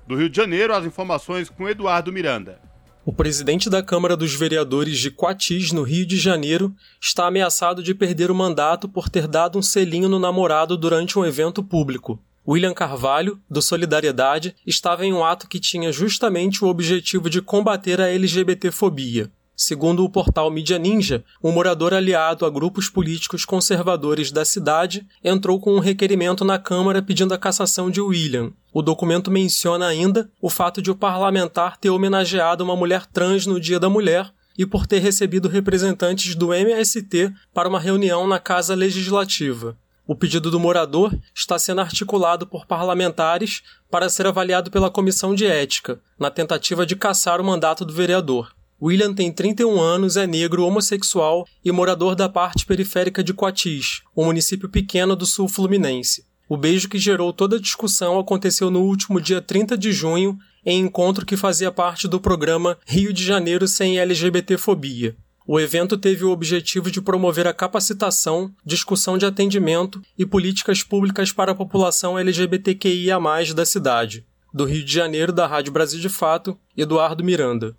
Do 0.08 0.16
Rio 0.16 0.30
de 0.30 0.36
Janeiro, 0.38 0.74
as 0.74 0.86
informações 0.86 1.50
com 1.50 1.68
Eduardo 1.68 2.10
Miranda. 2.10 2.58
O 3.04 3.12
presidente 3.12 3.68
da 3.68 3.82
Câmara 3.82 4.16
dos 4.16 4.34
Vereadores 4.34 4.98
de 4.98 5.10
Quatis, 5.10 5.70
no 5.70 5.82
Rio 5.82 6.06
de 6.06 6.16
Janeiro, 6.16 6.74
está 7.00 7.26
ameaçado 7.26 7.82
de 7.82 7.94
perder 7.94 8.30
o 8.30 8.34
mandato 8.34 8.88
por 8.88 9.10
ter 9.10 9.28
dado 9.28 9.58
um 9.58 9.62
selinho 9.62 10.08
no 10.08 10.18
namorado 10.18 10.76
durante 10.76 11.18
um 11.18 11.24
evento 11.26 11.62
público. 11.62 12.18
William 12.48 12.72
Carvalho, 12.72 13.38
do 13.48 13.60
Solidariedade, 13.60 14.56
estava 14.66 15.04
em 15.04 15.12
um 15.12 15.22
ato 15.22 15.46
que 15.46 15.60
tinha 15.60 15.92
justamente 15.92 16.64
o 16.64 16.68
objetivo 16.68 17.28
de 17.28 17.42
combater 17.42 18.00
a 18.00 18.08
LGBTfobia. 18.08 19.30
Segundo 19.62 20.02
o 20.02 20.08
portal 20.08 20.50
Mídia 20.50 20.78
Ninja, 20.78 21.22
um 21.44 21.52
morador 21.52 21.92
aliado 21.92 22.46
a 22.46 22.50
grupos 22.50 22.88
políticos 22.88 23.44
conservadores 23.44 24.32
da 24.32 24.42
cidade 24.42 25.06
entrou 25.22 25.60
com 25.60 25.74
um 25.74 25.80
requerimento 25.80 26.46
na 26.46 26.58
Câmara 26.58 27.02
pedindo 27.02 27.34
a 27.34 27.38
cassação 27.38 27.90
de 27.90 28.00
William. 28.00 28.54
O 28.72 28.80
documento 28.80 29.30
menciona 29.30 29.86
ainda 29.86 30.30
o 30.40 30.48
fato 30.48 30.80
de 30.80 30.90
o 30.90 30.96
parlamentar 30.96 31.76
ter 31.76 31.90
homenageado 31.90 32.64
uma 32.64 32.74
mulher 32.74 33.04
trans 33.04 33.44
no 33.44 33.60
Dia 33.60 33.78
da 33.78 33.90
Mulher 33.90 34.32
e 34.56 34.64
por 34.64 34.86
ter 34.86 35.00
recebido 35.00 35.46
representantes 35.46 36.34
do 36.34 36.54
MST 36.54 37.30
para 37.52 37.68
uma 37.68 37.78
reunião 37.78 38.26
na 38.26 38.38
Casa 38.38 38.74
Legislativa. 38.74 39.76
O 40.06 40.16
pedido 40.16 40.50
do 40.50 40.58
morador 40.58 41.14
está 41.34 41.58
sendo 41.58 41.82
articulado 41.82 42.46
por 42.46 42.64
parlamentares 42.64 43.60
para 43.90 44.08
ser 44.08 44.26
avaliado 44.26 44.70
pela 44.70 44.90
Comissão 44.90 45.34
de 45.34 45.44
Ética, 45.44 46.00
na 46.18 46.30
tentativa 46.30 46.86
de 46.86 46.96
cassar 46.96 47.42
o 47.42 47.44
mandato 47.44 47.84
do 47.84 47.92
vereador. 47.92 48.58
William 48.82 49.12
tem 49.12 49.30
31 49.30 49.78
anos, 49.80 50.16
é 50.16 50.26
negro, 50.26 50.64
homossexual 50.64 51.46
e 51.64 51.70
morador 51.70 52.14
da 52.14 52.28
parte 52.28 52.64
periférica 52.64 53.22
de 53.22 53.34
Coatis, 53.34 54.00
um 54.16 54.24
município 54.24 54.68
pequeno 54.68 55.14
do 55.14 55.26
sul 55.26 55.48
fluminense. 55.48 56.24
O 56.48 56.56
beijo 56.56 56.88
que 56.88 56.98
gerou 56.98 57.32
toda 57.32 57.56
a 57.56 57.60
discussão 57.60 58.18
aconteceu 58.18 58.70
no 58.70 58.80
último 58.80 59.20
dia 59.20 59.40
30 59.40 59.76
de 59.76 59.92
junho, 59.92 60.36
em 60.64 60.80
encontro 60.80 61.24
que 61.26 61.36
fazia 61.36 61.70
parte 61.70 62.08
do 62.08 62.20
programa 62.20 62.76
Rio 62.86 63.12
de 63.12 63.24
Janeiro 63.24 63.68
sem 63.68 63.98
LGBTfobia. 63.98 65.14
O 65.46 65.60
evento 65.60 65.98
teve 65.98 66.24
o 66.24 66.30
objetivo 66.30 66.90
de 66.90 67.00
promover 67.00 67.46
a 67.46 67.52
capacitação, 67.52 68.52
discussão 68.64 69.18
de 69.18 69.26
atendimento 69.26 70.00
e 70.16 70.24
políticas 70.24 70.82
públicas 70.82 71.32
para 71.32 71.52
a 71.52 71.54
população 71.54 72.18
LGBTQIA+ 72.18 73.18
da 73.54 73.66
cidade. 73.66 74.24
Do 74.52 74.64
Rio 74.64 74.84
de 74.84 74.92
Janeiro, 74.92 75.32
da 75.32 75.46
Rádio 75.46 75.72
Brasil 75.72 76.00
de 76.00 76.08
Fato, 76.08 76.58
Eduardo 76.76 77.22
Miranda. 77.22 77.76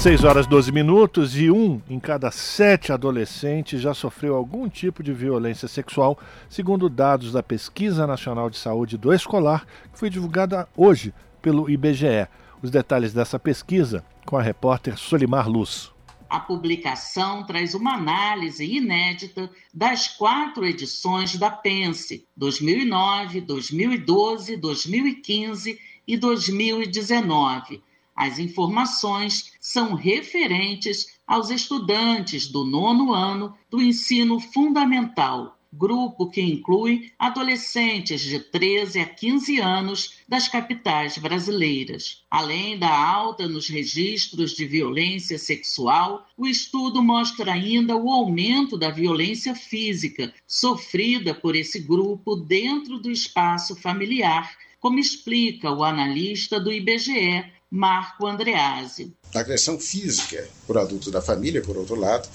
6 0.00 0.24
horas 0.24 0.46
12 0.46 0.72
minutos 0.72 1.36
e 1.36 1.50
um 1.50 1.78
em 1.86 2.00
cada 2.00 2.30
sete 2.30 2.90
adolescentes 2.90 3.82
já 3.82 3.92
sofreu 3.92 4.34
algum 4.34 4.66
tipo 4.66 5.02
de 5.02 5.12
violência 5.12 5.68
sexual, 5.68 6.18
segundo 6.48 6.88
dados 6.88 7.32
da 7.32 7.42
Pesquisa 7.42 8.06
Nacional 8.06 8.48
de 8.48 8.56
Saúde 8.56 8.96
do 8.96 9.12
Escolar, 9.12 9.66
que 9.92 9.98
foi 9.98 10.08
divulgada 10.08 10.66
hoje 10.74 11.12
pelo 11.42 11.68
IBGE. 11.68 12.26
Os 12.62 12.70
detalhes 12.70 13.12
dessa 13.12 13.38
pesquisa 13.38 14.02
com 14.24 14.38
a 14.38 14.42
repórter 14.42 14.96
Solimar 14.96 15.50
Luz. 15.50 15.92
A 16.30 16.40
publicação 16.40 17.44
traz 17.44 17.74
uma 17.74 17.92
análise 17.92 18.64
inédita 18.64 19.50
das 19.72 20.08
quatro 20.08 20.64
edições 20.64 21.36
da 21.36 21.50
PENSE 21.50 22.26
2009, 22.34 23.42
2012, 23.42 24.56
2015 24.56 25.78
e 26.08 26.16
2019 26.16 27.82
as 28.20 28.38
informações 28.38 29.49
são 29.60 29.94
referentes 29.94 31.18
aos 31.26 31.50
estudantes 31.50 32.48
do 32.48 32.64
nono 32.64 33.12
ano 33.12 33.54
do 33.68 33.80
ensino 33.80 34.40
fundamental, 34.40 35.60
grupo 35.72 36.28
que 36.28 36.40
inclui 36.40 37.12
adolescentes 37.18 38.22
de 38.22 38.40
13 38.40 39.00
a 39.00 39.06
15 39.06 39.60
anos 39.60 40.14
das 40.26 40.48
capitais 40.48 41.16
brasileiras. 41.18 42.24
Além 42.28 42.78
da 42.78 42.90
alta 42.90 43.46
nos 43.46 43.68
registros 43.68 44.52
de 44.52 44.64
violência 44.64 45.38
sexual, 45.38 46.26
o 46.36 46.46
estudo 46.46 47.02
mostra 47.02 47.52
ainda 47.52 47.94
o 47.96 48.10
aumento 48.10 48.76
da 48.76 48.90
violência 48.90 49.54
física 49.54 50.32
sofrida 50.46 51.34
por 51.34 51.54
esse 51.54 51.78
grupo 51.80 52.34
dentro 52.34 52.98
do 52.98 53.10
espaço 53.10 53.76
familiar, 53.76 54.50
como 54.80 54.98
explica 54.98 55.70
o 55.70 55.84
analista 55.84 56.58
do 56.58 56.72
IBGE, 56.72 57.44
Marco 57.70 58.26
Andreazzi. 58.26 59.14
A 59.34 59.40
agressão 59.40 59.78
física 59.78 60.48
por 60.66 60.76
adultos 60.76 61.12
da 61.12 61.22
família, 61.22 61.62
por 61.62 61.76
outro 61.76 61.94
lado, 61.94 62.28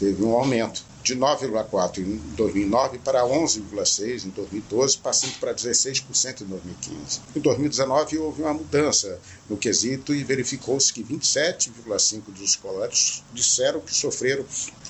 teve 0.00 0.24
um 0.24 0.34
aumento 0.34 0.82
de 1.02 1.14
9,4% 1.14 1.98
em 1.98 2.16
2009 2.34 2.98
para 2.98 3.22
11,6% 3.22 4.24
em 4.24 4.30
2012, 4.30 4.98
passando 4.98 5.38
para 5.38 5.54
16% 5.54 6.40
em 6.40 6.44
2015. 6.46 7.20
Em 7.36 7.40
2019 7.40 8.18
houve 8.18 8.42
uma 8.42 8.54
mudança 8.54 9.20
no 9.48 9.56
quesito 9.56 10.14
e 10.14 10.24
verificou-se 10.24 10.92
que 10.92 11.04
27,5% 11.04 12.22
dos 12.28 12.40
escolares 12.40 13.22
disseram 13.32 13.80
que 13.80 13.94
sofreram 13.94 14.44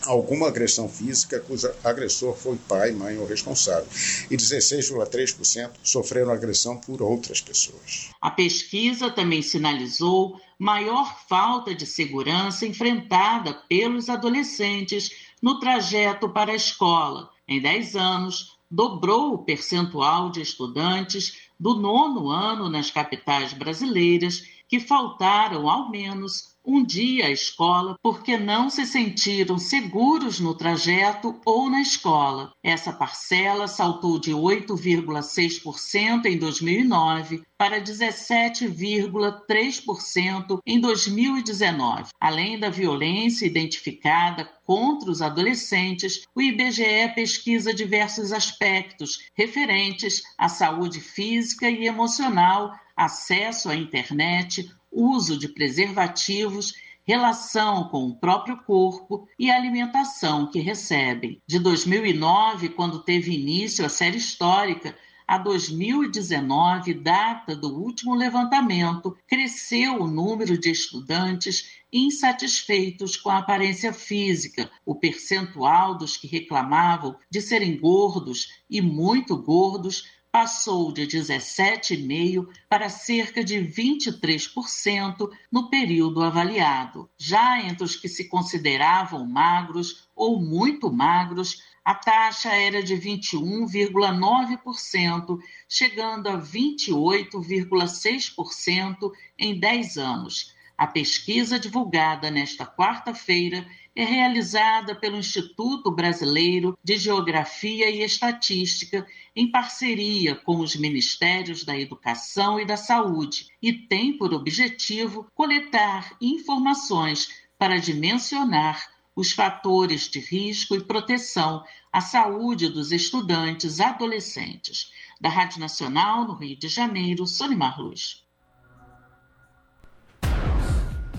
alguma 0.07 0.49
agressão 0.49 0.89
física 0.89 1.41
cujo 1.41 1.71
agressor 1.83 2.37
foi 2.37 2.57
pai, 2.69 2.93
mãe 2.93 3.19
ou 3.19 3.27
responsável, 3.27 3.87
e 4.31 4.37
16,3% 4.37 5.71
sofreram 5.83 6.31
agressão 6.31 6.77
por 6.77 7.03
outras 7.03 7.41
pessoas. 7.41 8.11
A 8.21 8.31
pesquisa 8.31 9.11
também 9.11 9.43
sinalizou 9.43 10.41
maior 10.61 11.19
falta 11.27 11.75
de 11.75 11.87
segurança 11.87 12.67
enfrentada 12.67 13.55
pelos 13.67 14.11
adolescentes 14.11 15.11
no 15.41 15.59
trajeto 15.59 16.29
para 16.29 16.53
a 16.53 16.55
escola. 16.55 17.31
Em 17.49 17.63
10 17.63 17.97
anos, 17.97 18.59
dobrou 18.71 19.33
o 19.33 19.39
percentual 19.39 20.29
de 20.29 20.43
estudantes 20.43 21.49
do 21.59 21.77
nono 21.77 22.29
ano 22.29 22.69
nas 22.69 22.91
capitais 22.91 23.55
brasileiras 23.55 24.60
que 24.71 24.79
faltaram 24.79 25.69
ao 25.69 25.91
menos 25.91 26.55
um 26.65 26.85
dia 26.85 27.27
à 27.27 27.31
escola 27.31 27.97
porque 28.01 28.39
não 28.39 28.71
se 28.71 28.87
sentiram 28.87 29.59
seguros 29.59 30.39
no 30.39 30.55
trajeto 30.55 31.41
ou 31.45 31.69
na 31.69 31.81
escola. 31.81 32.53
Essa 32.63 32.93
parcela 32.93 33.67
saltou 33.67 34.21
de 34.21 34.31
8,6% 34.31 36.27
em 36.27 36.39
2009 36.39 37.43
para 37.59 37.81
17,3% 37.81 40.61
em 40.65 40.79
2019. 40.79 42.11
Além 42.21 42.57
da 42.59 42.71
violência 42.71 43.47
identificada 43.47 44.49
contra 44.65 45.11
os 45.11 45.21
adolescentes, 45.21 46.23
o 46.35 46.41
IBGE 46.41 47.13
pesquisa 47.15 47.75
diversos 47.75 48.33
aspectos 48.33 49.29
referentes 49.35 50.23
à 50.39 50.49
saúde 50.49 51.01
física 51.01 51.69
e 51.69 51.87
emocional, 51.87 52.73
acesso 53.01 53.71
à 53.71 53.75
internet, 53.75 54.71
uso 54.93 55.39
de 55.39 55.49
preservativos, 55.49 56.75
relação 57.03 57.89
com 57.89 58.09
o 58.09 58.15
próprio 58.15 58.59
corpo 58.59 59.27
e 59.39 59.51
alimentação 59.51 60.51
que 60.51 60.61
recebem. 60.61 61.41
De 61.47 61.59
2009, 61.59 62.69
quando 62.69 63.03
teve 63.03 63.33
início 63.33 63.87
a 63.87 63.89
série 63.89 64.19
histórica, 64.19 64.95
a 65.27 65.39
2019, 65.39 66.93
data 66.93 67.55
do 67.55 67.81
último 67.81 68.17
levantamento, 68.17 69.17
cresceu 69.27 70.03
o 70.03 70.07
número 70.07 70.59
de 70.59 70.71
estudantes 70.71 71.71
insatisfeitos 71.93 73.17
com 73.17 73.31
a 73.31 73.39
aparência 73.39 73.93
física. 73.93 74.69
O 74.85 74.97
percentual 74.97 75.97
dos 75.97 76.17
que 76.17 76.27
reclamavam 76.27 77.17
de 77.31 77.41
serem 77.41 77.79
gordos 77.79 78.49
e 78.69 78.83
muito 78.83 79.37
gordos 79.37 80.20
passou 80.33 80.93
de 80.93 81.07
17,5% 81.07 82.49
para 82.69 82.89
cerca 82.89 83.43
de 83.43 83.57
23% 83.57 85.29
no 85.51 85.69
período 85.69 86.23
avaliado. 86.23 87.11
Já 87.19 87.61
entre 87.63 87.83
os 87.85 87.97
que 87.97 88.09
se 88.09 88.29
consideravam 88.29 89.27
magros 89.27 90.09
ou 90.15 90.41
muito 90.41 90.93
magros, 90.93 91.65
a 91.85 91.95
taxa 91.95 92.51
era 92.51 92.81
de 92.83 92.95
21,9%, 92.95 95.39
chegando 95.69 96.29
a 96.29 96.39
28,6% 96.39 99.13
em 99.39 99.59
10 99.59 99.97
anos. 99.97 100.55
A 100.77 100.87
pesquisa 100.87 101.59
divulgada 101.59 102.31
nesta 102.31 102.65
quarta-feira 102.65 103.67
é 103.95 104.05
realizada 104.05 104.95
pelo 104.95 105.17
Instituto 105.17 105.91
Brasileiro 105.91 106.79
de 106.83 106.97
Geografia 106.97 107.91
e 107.91 108.03
Estatística, 108.03 109.07
em 109.35 109.51
parceria 109.51 110.35
com 110.35 110.61
os 110.61 110.77
Ministérios 110.77 111.65
da 111.65 111.79
Educação 111.79 112.61
e 112.61 112.65
da 112.65 112.77
Saúde, 112.77 113.49
e 113.61 113.73
tem 113.73 114.17
por 114.17 114.33
objetivo 114.33 115.27
coletar 115.35 116.17
informações 116.21 117.29
para 117.59 117.79
dimensionar 117.79 118.89
os 119.15 119.33
fatores 119.33 120.09
de 120.09 120.21
risco 120.21 120.75
e 120.75 120.83
proteção 120.83 121.63
à 121.93 122.01
saúde 122.01 122.69
dos 122.69 122.93
estudantes 122.93 123.81
adolescentes. 123.81 124.93
Da 125.21 125.29
Rádio 125.29 125.61
Nacional, 125.61 126.27
no 126.27 126.35
Rio 126.35 126.57
de 126.57 126.69
Janeiro, 126.69 127.27
Sonimar 127.27 127.79
Luz. 127.79 128.25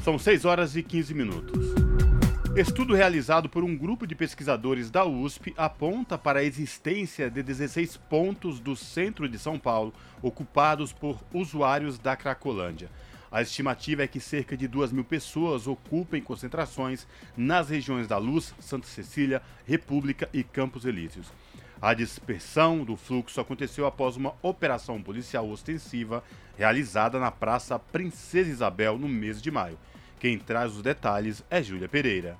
São 0.03 0.17
6 0.17 0.45
horas 0.45 0.75
e 0.75 0.81
15 0.81 1.13
minutos. 1.13 1.90
Estudo 2.55 2.93
realizado 2.93 3.47
por 3.47 3.63
um 3.63 3.77
grupo 3.77 4.05
de 4.05 4.13
pesquisadores 4.13 4.91
da 4.91 5.05
USP 5.05 5.53
aponta 5.55 6.17
para 6.17 6.39
a 6.39 6.43
existência 6.43 7.31
de 7.31 7.41
16 7.41 7.95
pontos 7.95 8.59
do 8.59 8.75
centro 8.75 9.29
de 9.29 9.39
São 9.39 9.57
Paulo 9.57 9.93
ocupados 10.21 10.91
por 10.91 11.17
usuários 11.33 11.97
da 11.97 12.13
Cracolândia. 12.17 12.89
A 13.31 13.41
estimativa 13.41 14.03
é 14.03 14.07
que 14.07 14.19
cerca 14.19 14.57
de 14.57 14.67
2 14.67 14.91
mil 14.91 15.05
pessoas 15.05 15.65
ocupem 15.65 16.21
concentrações 16.21 17.07
nas 17.37 17.69
regiões 17.69 18.05
da 18.05 18.17
Luz, 18.17 18.53
Santa 18.59 18.85
Cecília, 18.85 19.41
República 19.65 20.27
e 20.33 20.43
Campos 20.43 20.83
Elíseos. 20.83 21.31
A 21.81 21.93
dispersão 21.93 22.83
do 22.83 22.97
fluxo 22.97 23.39
aconteceu 23.39 23.85
após 23.85 24.17
uma 24.17 24.35
operação 24.41 25.01
policial 25.01 25.49
ostensiva 25.49 26.21
realizada 26.57 27.17
na 27.17 27.31
Praça 27.31 27.79
Princesa 27.79 28.49
Isabel 28.49 28.97
no 28.97 29.07
mês 29.07 29.41
de 29.41 29.49
maio. 29.49 29.79
Quem 30.21 30.37
traz 30.37 30.75
os 30.75 30.83
detalhes 30.83 31.43
é 31.49 31.63
Júlia 31.63 31.89
Pereira. 31.89 32.37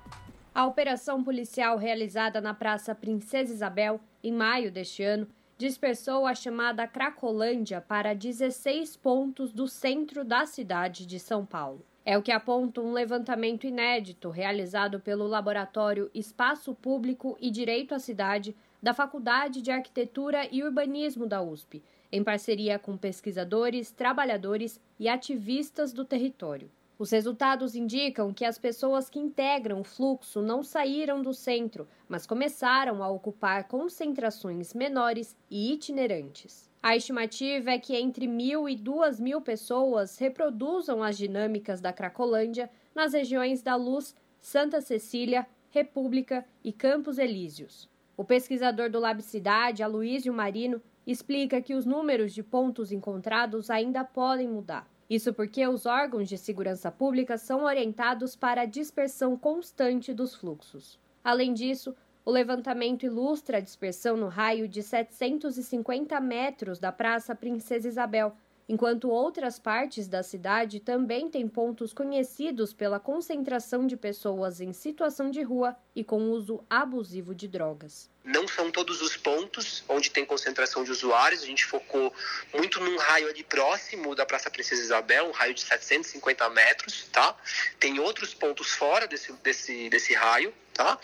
A 0.54 0.64
operação 0.64 1.24
policial 1.24 1.76
realizada 1.76 2.40
na 2.40 2.54
Praça 2.54 2.94
Princesa 2.94 3.52
Isabel, 3.52 4.00
em 4.22 4.30
maio 4.30 4.70
deste 4.70 5.02
ano, 5.02 5.26
dispersou 5.58 6.24
a 6.24 6.32
chamada 6.32 6.86
Cracolândia 6.86 7.80
para 7.80 8.14
16 8.14 8.96
pontos 8.98 9.52
do 9.52 9.66
centro 9.66 10.24
da 10.24 10.46
cidade 10.46 11.04
de 11.04 11.18
São 11.18 11.44
Paulo. 11.44 11.84
É 12.04 12.16
o 12.16 12.22
que 12.22 12.30
aponta 12.30 12.80
um 12.80 12.92
levantamento 12.92 13.66
inédito 13.66 14.30
realizado 14.30 15.00
pelo 15.00 15.26
Laboratório 15.26 16.08
Espaço 16.14 16.76
Público 16.76 17.36
e 17.40 17.50
Direito 17.50 17.96
à 17.96 17.98
Cidade 17.98 18.54
da 18.80 18.94
Faculdade 18.94 19.60
de 19.60 19.72
Arquitetura 19.72 20.46
e 20.52 20.62
Urbanismo 20.62 21.26
da 21.26 21.42
USP, 21.42 21.82
em 22.12 22.22
parceria 22.22 22.78
com 22.78 22.96
pesquisadores, 22.96 23.90
trabalhadores 23.90 24.80
e 25.00 25.08
ativistas 25.08 25.92
do 25.92 26.04
território. 26.04 26.70
Os 27.02 27.10
resultados 27.10 27.74
indicam 27.74 28.32
que 28.32 28.44
as 28.44 28.58
pessoas 28.58 29.10
que 29.10 29.18
integram 29.18 29.80
o 29.80 29.82
fluxo 29.82 30.40
não 30.40 30.62
saíram 30.62 31.20
do 31.20 31.34
centro, 31.34 31.88
mas 32.08 32.28
começaram 32.28 33.02
a 33.02 33.08
ocupar 33.10 33.66
concentrações 33.66 34.72
menores 34.72 35.36
e 35.50 35.72
itinerantes. 35.72 36.70
A 36.80 36.94
estimativa 36.94 37.72
é 37.72 37.78
que 37.80 37.96
entre 37.96 38.28
mil 38.28 38.68
e 38.68 38.76
duas 38.76 39.18
mil 39.18 39.40
pessoas 39.40 40.16
reproduzam 40.16 41.02
as 41.02 41.18
dinâmicas 41.18 41.80
da 41.80 41.92
Cracolândia 41.92 42.70
nas 42.94 43.14
regiões 43.14 43.62
da 43.62 43.74
Luz, 43.74 44.14
Santa 44.40 44.80
Cecília, 44.80 45.44
República 45.70 46.46
e 46.62 46.72
Campos 46.72 47.18
Elíseos. 47.18 47.90
O 48.16 48.24
pesquisador 48.24 48.88
do 48.88 49.00
Lab 49.00 49.20
Cidade, 49.22 49.82
Aloysio 49.82 50.32
Marino, 50.32 50.80
explica 51.04 51.60
que 51.60 51.74
os 51.74 51.84
números 51.84 52.32
de 52.32 52.44
pontos 52.44 52.92
encontrados 52.92 53.70
ainda 53.70 54.04
podem 54.04 54.46
mudar. 54.46 54.91
Isso 55.12 55.34
porque 55.34 55.68
os 55.68 55.84
órgãos 55.84 56.26
de 56.26 56.38
segurança 56.38 56.90
pública 56.90 57.36
são 57.36 57.64
orientados 57.64 58.34
para 58.34 58.62
a 58.62 58.64
dispersão 58.64 59.36
constante 59.36 60.14
dos 60.14 60.34
fluxos. 60.34 60.98
Além 61.22 61.52
disso, 61.52 61.94
o 62.24 62.30
levantamento 62.30 63.04
ilustra 63.04 63.58
a 63.58 63.60
dispersão 63.60 64.16
no 64.16 64.28
raio 64.28 64.66
de 64.66 64.82
750 64.82 66.18
metros 66.18 66.78
da 66.78 66.90
Praça 66.90 67.34
Princesa 67.34 67.88
Isabel, 67.88 68.34
enquanto 68.68 69.08
outras 69.10 69.58
partes 69.58 70.08
da 70.08 70.22
cidade 70.22 70.80
também 70.80 71.28
têm 71.28 71.48
pontos 71.48 71.92
conhecidos 71.92 72.72
pela 72.72 73.00
concentração 73.00 73.86
de 73.86 73.96
pessoas 73.96 74.60
em 74.60 74.72
situação 74.72 75.30
de 75.30 75.42
rua 75.42 75.76
e 75.94 76.02
com 76.02 76.30
uso 76.30 76.64
abusivo 76.68 77.34
de 77.34 77.48
drogas. 77.48 78.10
Não 78.24 78.46
são 78.46 78.70
todos 78.70 79.02
os 79.02 79.16
pontos 79.16 79.82
onde 79.88 80.10
tem 80.10 80.24
concentração 80.24 80.84
de 80.84 80.92
usuários, 80.92 81.42
a 81.42 81.46
gente 81.46 81.64
focou 81.64 82.12
muito 82.54 82.78
num 82.80 82.96
raio 82.96 83.28
ali 83.28 83.42
próximo 83.42 84.14
da 84.14 84.24
Praça 84.24 84.48
Princesa 84.48 84.80
Isabel, 84.80 85.26
um 85.26 85.32
raio 85.32 85.54
de 85.54 85.60
750 85.62 86.48
metros, 86.50 87.08
tá? 87.10 87.36
Tem 87.80 87.98
outros 87.98 88.32
pontos 88.32 88.70
fora 88.70 89.08
desse, 89.08 89.32
desse, 89.34 89.88
desse 89.90 90.14
raio, 90.14 90.54
Tá? 90.74 90.98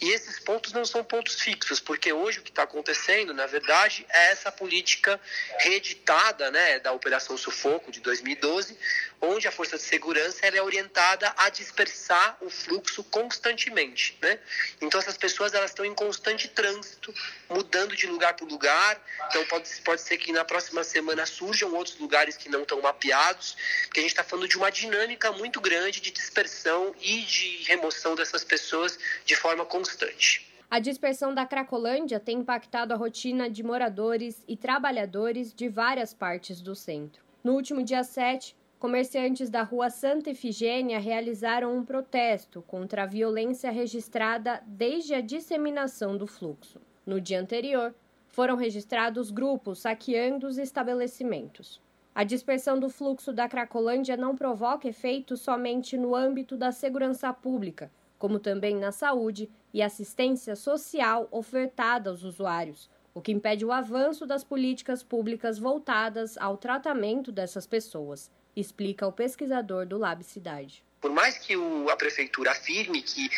E 0.00 0.10
esses 0.10 0.38
pontos 0.38 0.72
não 0.72 0.84
são 0.84 1.04
pontos 1.04 1.40
fixos, 1.40 1.78
porque 1.78 2.12
hoje 2.12 2.38
o 2.38 2.42
que 2.42 2.50
está 2.50 2.62
acontecendo, 2.62 3.34
na 3.34 3.46
verdade, 3.46 4.06
é 4.08 4.30
essa 4.30 4.50
política 4.50 5.20
reeditada 5.58 6.50
né, 6.50 6.78
da 6.78 6.92
Operação 6.92 7.36
Sufoco 7.36 7.92
de 7.92 8.00
2012, 8.00 8.78
onde 9.20 9.46
a 9.46 9.52
força 9.52 9.76
de 9.76 9.82
segurança 9.82 10.46
é 10.46 10.62
orientada 10.62 11.32
a 11.36 11.50
dispersar 11.50 12.38
o 12.40 12.48
fluxo 12.48 13.04
constantemente. 13.04 14.16
Né? 14.22 14.38
Então 14.80 14.98
essas 14.98 15.18
pessoas 15.18 15.52
elas 15.52 15.70
estão 15.70 15.84
em 15.84 15.94
constante 15.94 16.48
trânsito, 16.48 17.14
mudando 17.48 17.94
de 17.94 18.06
lugar 18.06 18.34
para 18.34 18.46
lugar. 18.46 18.98
Então 19.28 19.44
pode, 19.46 19.68
pode 19.84 20.00
ser 20.00 20.16
que 20.16 20.32
na 20.32 20.44
próxima 20.44 20.82
semana 20.82 21.26
surjam 21.26 21.74
outros 21.74 21.98
lugares 21.98 22.36
que 22.36 22.48
não 22.48 22.62
estão 22.62 22.80
mapeados, 22.80 23.56
porque 23.84 24.00
a 24.00 24.02
gente 24.02 24.12
está 24.12 24.24
falando 24.24 24.48
de 24.48 24.56
uma 24.56 24.70
dinâmica 24.70 25.30
muito 25.32 25.60
grande 25.60 26.00
de 26.00 26.10
dispersão 26.10 26.94
e 27.00 27.20
de 27.22 27.64
remoção 27.64 28.14
dessas 28.14 28.42
pessoas 28.44 28.89
de 29.24 29.36
forma 29.36 29.64
constante. 29.64 30.50
A 30.70 30.78
dispersão 30.78 31.34
da 31.34 31.44
Cracolândia 31.44 32.20
tem 32.20 32.38
impactado 32.38 32.94
a 32.94 32.96
rotina 32.96 33.50
de 33.50 33.62
moradores 33.62 34.44
e 34.46 34.56
trabalhadores 34.56 35.52
de 35.52 35.68
várias 35.68 36.14
partes 36.14 36.60
do 36.60 36.76
centro. 36.76 37.24
No 37.42 37.54
último 37.54 37.82
dia 37.82 38.04
7, 38.04 38.54
comerciantes 38.78 39.50
da 39.50 39.62
rua 39.62 39.90
Santa 39.90 40.30
Efigênia 40.30 41.00
realizaram 41.00 41.76
um 41.76 41.84
protesto 41.84 42.62
contra 42.62 43.02
a 43.02 43.06
violência 43.06 43.70
registrada 43.70 44.62
desde 44.64 45.12
a 45.12 45.20
disseminação 45.20 46.16
do 46.16 46.26
fluxo. 46.26 46.80
No 47.04 47.20
dia 47.20 47.40
anterior, 47.40 47.92
foram 48.28 48.54
registrados 48.54 49.30
grupos 49.30 49.80
saqueando 49.80 50.46
os 50.46 50.56
estabelecimentos. 50.56 51.80
A 52.14 52.24
dispersão 52.24 52.78
do 52.78 52.88
fluxo 52.88 53.32
da 53.32 53.48
Cracolândia 53.48 54.16
não 54.16 54.36
provoca 54.36 54.88
efeito 54.88 55.36
somente 55.36 55.96
no 55.96 56.14
âmbito 56.14 56.56
da 56.56 56.70
segurança 56.70 57.32
pública, 57.32 57.90
como 58.20 58.38
também 58.38 58.76
na 58.76 58.92
saúde 58.92 59.50
e 59.72 59.80
assistência 59.80 60.54
social 60.54 61.26
ofertada 61.32 62.10
aos 62.10 62.22
usuários, 62.22 62.90
o 63.14 63.22
que 63.22 63.32
impede 63.32 63.64
o 63.64 63.72
avanço 63.72 64.26
das 64.26 64.44
políticas 64.44 65.02
públicas 65.02 65.58
voltadas 65.58 66.36
ao 66.36 66.58
tratamento 66.58 67.32
dessas 67.32 67.66
pessoas 67.66 68.30
explica 68.54 69.06
o 69.06 69.12
pesquisador 69.12 69.86
do 69.86 69.96
Lab 69.96 70.22
Cidade. 70.22 70.84
Por 71.00 71.10
mais 71.10 71.38
que 71.38 71.54
a 71.90 71.96
prefeitura 71.96 72.50
afirme 72.50 73.00
que 73.00 73.30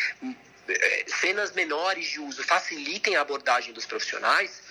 é, 0.69 1.05
cenas 1.07 1.53
menores 1.53 2.09
de 2.09 2.19
uso 2.19 2.43
facilitem 2.43 3.15
a 3.15 3.21
abordagem 3.21 3.73
dos 3.73 3.87
profissionais, 3.87 4.63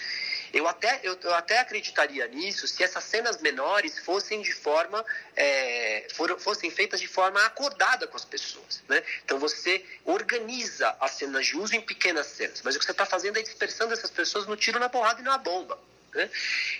eu 0.53 0.67
até, 0.67 0.99
eu, 1.03 1.17
eu, 1.21 1.33
até 1.33 1.59
acreditaria 1.59 2.27
nisso 2.27 2.67
se 2.67 2.83
essas 2.83 3.03
cenas 3.03 3.41
menores 3.41 3.97
fossem 3.99 4.41
de 4.41 4.53
forma 4.53 5.03
é, 5.35 6.07
fossem 6.39 6.69
feitas 6.69 6.99
de 6.99 7.07
forma 7.07 7.43
acordada 7.45 8.07
com 8.07 8.17
as 8.17 8.25
pessoas. 8.25 8.83
Né? 8.87 9.01
Então 9.23 9.39
você 9.39 9.83
organiza 10.03 10.95
as 10.99 11.11
cenas 11.11 11.45
de 11.45 11.57
uso 11.57 11.75
em 11.75 11.81
pequenas 11.81 12.27
cenas, 12.27 12.61
mas 12.63 12.75
o 12.75 12.79
que 12.79 12.85
você 12.85 12.91
está 12.91 13.05
fazendo 13.05 13.37
é 13.39 13.41
dispersando 13.41 13.93
essas 13.93 14.11
pessoas 14.11 14.45
no 14.45 14.57
tiro 14.57 14.79
na 14.79 14.89
porrada 14.89 15.21
e 15.21 15.23
na 15.23 15.37
bomba. 15.37 15.79
Né? 16.13 16.29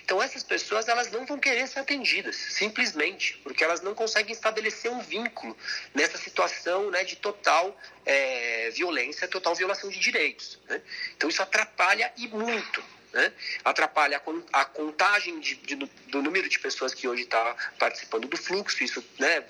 Então 0.04 0.22
essas 0.22 0.42
pessoas 0.42 0.88
elas 0.88 1.10
não 1.10 1.24
vão 1.24 1.38
querer 1.38 1.66
ser 1.66 1.78
atendidas, 1.78 2.36
simplesmente, 2.36 3.38
porque 3.42 3.64
elas 3.64 3.80
não 3.80 3.94
conseguem 3.94 4.32
estabelecer 4.32 4.90
um 4.90 5.00
vínculo 5.00 5.56
nessa 5.94 6.18
situação 6.18 6.90
né, 6.90 7.04
de 7.04 7.16
total 7.16 7.74
é, 8.04 8.70
violência, 8.70 9.26
total 9.26 9.54
violação 9.54 9.88
de 9.88 9.98
direitos. 9.98 10.58
Né? 10.68 10.82
Então 11.16 11.30
isso 11.30 11.42
atrapalha 11.42 12.12
e 12.18 12.28
muito 12.28 12.84
né? 13.12 13.32
atrapalha 13.64 14.20
a 14.52 14.64
contagem 14.64 15.38
de, 15.40 15.56
de, 15.56 15.76
do 15.76 16.22
número 16.22 16.48
de 16.48 16.58
pessoas 16.58 16.94
que 16.94 17.06
hoje 17.06 17.22
está 17.22 17.56
participando 17.78 18.26
do 18.26 18.36
fluxo, 18.36 18.82
isso 18.82 19.04
né, 19.18 19.44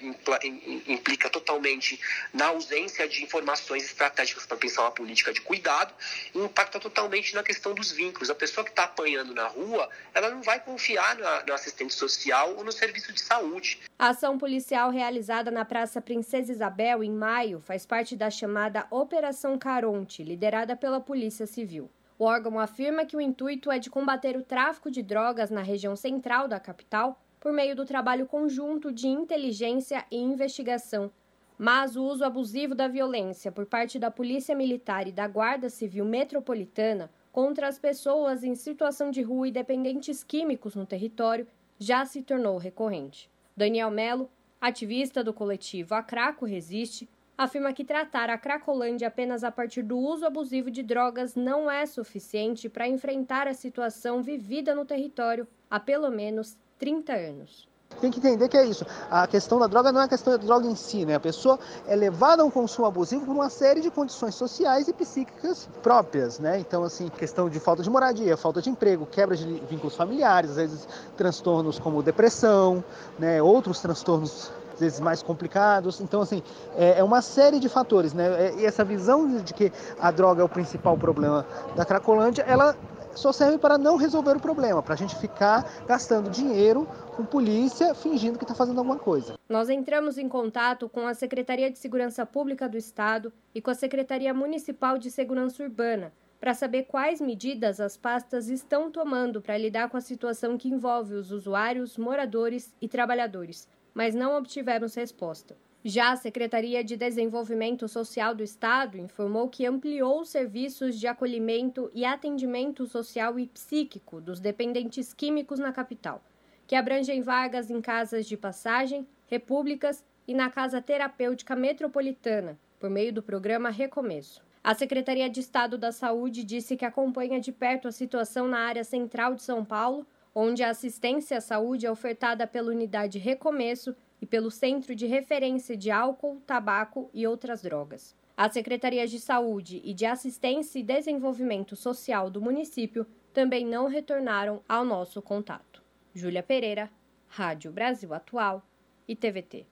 implica 0.87 1.31
totalmente 1.31 2.01
na 2.33 2.47
ausência 2.47 3.09
de 3.09 3.23
informações 3.23 3.85
estratégicas 3.85 4.47
para 4.47 4.57
pensar 4.57 4.83
uma 4.83 4.91
política 4.91 5.33
de 5.33 5.41
cuidado 5.41 5.95
e 6.35 6.39
impacta 6.39 6.81
totalmente 6.81 7.35
na 7.35 7.43
questão 7.43 7.75
dos 7.75 7.93
vínculos. 7.93 8.31
A 8.31 8.35
pessoa 8.35 8.65
que 8.65 8.71
está 8.71 8.85
apanhando 8.85 9.35
na 9.35 9.47
rua, 9.47 9.89
ela 10.15 10.31
não 10.31 10.43
vai 10.43 10.61
confiar 10.61 11.17
na, 11.17 11.45
no 11.45 11.53
assistente 11.53 11.95
social 11.95 12.55
ou 12.57 12.65
no 12.65 12.73
serviço 12.73 13.13
de 13.13 13.21
saúde. 13.21 13.79
A 13.99 14.09
ação 14.09 14.39
policial 14.39 14.91
realizada 14.91 15.51
na 15.51 15.65
Praça 15.65 16.01
Princesa 16.01 16.51
Isabel, 16.51 17.05
em 17.05 17.11
maio, 17.11 17.61
faz 17.61 17.87
parte 17.87 18.17
da 18.17 18.31
chamada 18.31 18.87
Operação 18.91 19.59
Caronte, 19.59 20.23
liderada 20.23 20.75
pela 20.75 21.01
Polícia 21.01 21.47
Civil. 21.47 21.91
O 22.19 22.25
órgão 22.25 22.59
afirma 22.59 23.05
que 23.05 23.17
o 23.17 23.21
intuito 23.21 23.71
é 23.71 23.79
de 23.79 23.91
combater 23.91 24.37
o 24.37 24.43
tráfico 24.43 24.91
de 24.91 25.03
drogas 25.03 25.51
na 25.51 25.63
região 25.63 25.97
central 25.97 26.47
da 26.47 26.61
capital 26.61 27.21
por 27.41 27.53
meio 27.53 27.75
do 27.75 27.85
trabalho 27.85 28.27
conjunto 28.27 28.93
de 28.93 29.09
inteligência 29.09 30.05
e 30.11 30.17
investigação. 30.17 31.11
Mas 31.59 31.97
o 31.97 32.05
uso 32.05 32.25
abusivo 32.25 32.75
da 32.75 32.89
violência 32.89 33.51
por 33.51 33.67
parte 33.67 33.99
da 33.99 34.11
Polícia 34.11 34.55
Militar 34.55 35.07
e 35.09 35.13
da 35.13 35.27
Guarda 35.27 35.69
Civil 35.69 36.05
Metropolitana 36.05 37.11
contra 37.33 37.67
as 37.67 37.79
pessoas 37.79 38.45
em 38.45 38.55
situação 38.55 39.11
de 39.11 39.23
rua 39.23 39.49
e 39.49 39.53
dependentes 39.53 40.23
químicos 40.23 40.75
no 40.75 40.87
território 40.87 41.47
já 41.79 42.05
se 42.05 42.23
tornou 42.23 42.59
recorrente. 42.59 43.31
Daniel 43.57 43.91
Melo, 43.91 44.31
ativista 44.61 45.25
do 45.25 45.33
coletivo 45.33 45.95
A 45.95 46.03
Craco 46.03 46.45
Resiste, 46.45 47.09
afirma 47.43 47.73
que 47.73 47.85
tratar 47.85 48.31
a 48.31 48.39
Cracolândia 48.39 49.09
apenas 49.09 49.45
a 49.45 49.51
partir 49.51 49.83
do 49.83 49.99
uso 49.99 50.25
abusivo 50.25 50.71
de 50.71 50.83
drogas 50.83 51.35
não 51.35 51.71
é 51.71 51.85
suficiente 51.87 52.69
para 52.69 52.89
enfrentar 52.89 53.47
a 53.49 53.55
situação 53.55 54.23
vivida 54.23 54.75
no 54.75 54.85
território 54.85 55.47
há 55.71 55.81
pelo 55.81 56.11
menos 56.11 56.57
30 56.79 57.13
anos. 57.13 57.73
Tem 58.01 58.11
que 58.11 58.19
entender 58.19 58.49
que 58.49 58.57
é 58.57 58.65
isso. 58.65 58.87
A 59.11 59.27
questão 59.27 59.59
da 59.59 59.67
droga 59.67 59.93
não 59.93 60.01
é 60.01 60.05
a 60.05 60.09
questão 60.09 60.33
da 60.33 60.43
droga 60.43 60.67
em 60.67 60.75
si, 60.75 61.05
né? 61.05 61.15
A 61.15 61.21
pessoa 61.21 61.59
é 61.87 61.95
levada 61.95 62.43
a 62.43 62.45
um 62.45 62.51
consumo 62.51 62.87
abusivo 62.87 63.27
por 63.27 63.33
uma 63.33 63.51
série 63.51 63.81
de 63.81 63.91
condições 63.91 64.35
sociais 64.35 64.89
e 64.89 64.93
psíquicas 64.93 65.69
próprias, 65.83 66.39
né? 66.39 66.59
Então, 66.59 66.83
assim, 66.83 67.09
questão 67.09 67.49
de 67.49 67.61
falta 67.61 67.83
de 67.83 67.91
moradia, 67.91 68.37
falta 68.37 68.63
de 68.63 68.71
emprego, 68.71 69.07
quebra 69.07 69.37
de 69.37 69.45
vínculos 69.69 69.95
familiares, 69.95 70.51
às 70.51 70.57
vezes 70.57 70.89
transtornos 71.17 71.79
como 71.79 72.03
depressão, 72.03 72.83
né? 73.19 73.43
Outros 73.43 73.81
transtornos 73.81 74.51
vezes 74.83 75.01
mais 75.01 75.23
complicados. 75.23 76.01
Então, 76.01 76.21
assim, 76.21 76.43
é, 76.77 76.99
é 76.99 77.05
uma 77.05 77.23
série 77.23 77.59
de 77.59 77.69
fatores, 77.69 78.13
né? 78.13 78.27
É, 78.49 78.55
e 78.61 78.67
essa 78.67 78.85
visão 78.85 79.41
de 79.41 79.55
que 79.55 79.73
a 79.99 80.11
droga 80.11 80.43
é 80.43 80.45
o 80.45 80.49
principal 80.49 80.99
problema 80.99 81.47
da 81.75 81.85
Cracolândia, 81.85 82.43
ela 82.43 82.77
só 83.15 83.33
serve 83.33 83.59
para 83.59 83.79
não 83.79 83.97
resolver 83.97 84.37
o 84.37 84.41
problema, 84.41 84.83
para 84.83 84.95
a 84.95 84.97
gente 84.97 85.15
ficar 85.17 85.71
gastando 85.87 86.31
dinheiro 86.31 86.89
com 87.17 87.25
polícia 87.25 87.95
fingindo 87.95 88.39
que 88.39 88.45
está 88.45 88.55
fazendo 88.55 88.79
alguma 88.79 88.99
coisa. 88.99 89.35
Nós 89.49 89.69
entramos 89.69 90.19
em 90.19 90.29
contato 90.29 90.89
com 90.89 91.07
a 91.07 91.15
Secretaria 91.15 91.71
de 91.71 91.79
Segurança 91.79 92.25
Pública 92.25 92.69
do 92.69 92.77
Estado 92.77 93.33
e 93.55 93.61
com 93.61 93.71
a 93.71 93.75
Secretaria 93.75 94.33
Municipal 94.33 94.99
de 94.99 95.11
Segurança 95.11 95.63
Urbana 95.63 96.13
para 96.41 96.55
saber 96.55 96.85
quais 96.85 97.21
medidas 97.21 97.79
as 97.79 97.97
pastas 97.97 98.49
estão 98.49 98.91
tomando 98.91 99.41
para 99.41 99.57
lidar 99.57 99.89
com 99.89 99.97
a 99.97 100.01
situação 100.01 100.59
que 100.59 100.69
envolve 100.69 101.15
os 101.15 101.31
usuários, 101.31 101.97
moradores 101.97 102.75
e 102.81 102.89
trabalhadores 102.89 103.69
mas 103.95 104.15
não 104.15 104.37
obtivemos 104.37 104.95
resposta. 104.95 105.57
Já 105.85 106.13
a 106.13 106.17
Secretaria 106.17 106.85
de 106.85 106.97
Desenvolvimento 106.97 107.89
Social 107.89 108.37
do 108.37 108.43
Estado 108.43 108.99
informou 108.99 109.49
que 109.49 109.67
ampliou 109.67 110.21
os 110.21 110.29
serviços 110.29 110.99
de 110.99 111.09
acolhimento 111.09 111.91
e 111.93 112.05
atendimento 112.05 112.87
social 112.87 113.37
e 113.37 113.49
psíquico 113.49 114.21
dos 114.21 114.39
dependentes 114.39 115.13
químicos 115.13 115.59
na 115.59 115.73
capital, 115.73 116.23
que 116.69 116.77
abrangem 116.77 117.21
vagas 117.21 117.69
em 117.69 117.81
casas 117.81 118.27
de 118.27 118.37
passagem, 118.37 119.05
repúblicas 119.27 120.05
e 120.29 120.35
na 120.35 120.49
Casa 120.49 120.81
Terapêutica 120.81 121.57
Metropolitana, 121.57 122.57
por 122.79 122.89
meio 122.89 123.13
do 123.13 123.23
programa 123.23 123.69
Recomeço. 123.69 124.41
A 124.63 124.75
Secretaria 124.77 125.29
de 125.29 125.41
Estado 125.41 125.77
da 125.77 125.91
Saúde 125.91 126.45
disse 126.45 126.77
que 126.77 126.85
acompanha 126.85 127.41
de 127.41 127.51
perto 127.51 127.89
a 127.89 127.93
situação 127.93 128.47
na 128.47 128.61
área 128.61 128.85
central 128.85 129.35
de 129.35 129.43
São 129.43 129.65
Paulo 129.65 130.07
onde 130.35 130.63
a 130.63 130.71
assistência 130.71 131.39
à 131.39 131.41
saúde 131.41 131.87
é 131.87 131.91
ofertada 131.91 132.47
pela 132.47 132.71
unidade 132.71 133.19
Recomeço 133.19 133.95
e 134.21 134.27
pelo 134.27 134.51
Centro 134.51 134.95
de 134.95 135.07
Referência 135.07 135.77
de 135.77 135.91
Álcool, 135.91 136.41
Tabaco 136.47 137.11
e 137.13 137.27
Outras 137.27 137.63
Drogas. 137.63 138.15
As 138.37 138.53
secretarias 138.53 139.11
de 139.11 139.21
Saúde 139.21 139.81
e 139.85 139.93
de 139.93 140.07
Assistência 140.07 140.79
e 140.79 140.83
Desenvolvimento 140.83 141.77
Social 141.77 142.31
do 142.31 142.41
município 142.41 143.07
também 143.33 143.67
não 143.67 143.89
retornaram 143.89 144.63
ao 144.69 144.85
nosso 144.85 145.21
contato. 145.21 145.83
Júlia 146.15 146.43
Pereira, 146.43 146.91
Rádio 147.29 147.73
Brasil 147.73 148.13
Atual 148.15 148.63
e 149.07 149.17
TVT. 149.17 149.67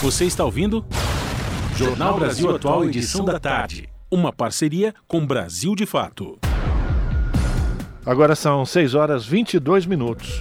Você 0.00 0.24
está 0.24 0.44
ouvindo? 0.44 0.84
Jornal 1.76 2.18
Brasil 2.18 2.54
Atual, 2.54 2.84
edição 2.84 3.24
da 3.24 3.40
tarde. 3.40 3.88
Uma 4.10 4.32
parceria 4.32 4.94
com 5.06 5.26
Brasil 5.26 5.74
de 5.74 5.84
Fato. 5.86 6.38
Agora 8.06 8.36
são 8.36 8.64
6 8.64 8.94
horas 8.94 9.26
22 9.26 9.84
minutos. 9.84 10.38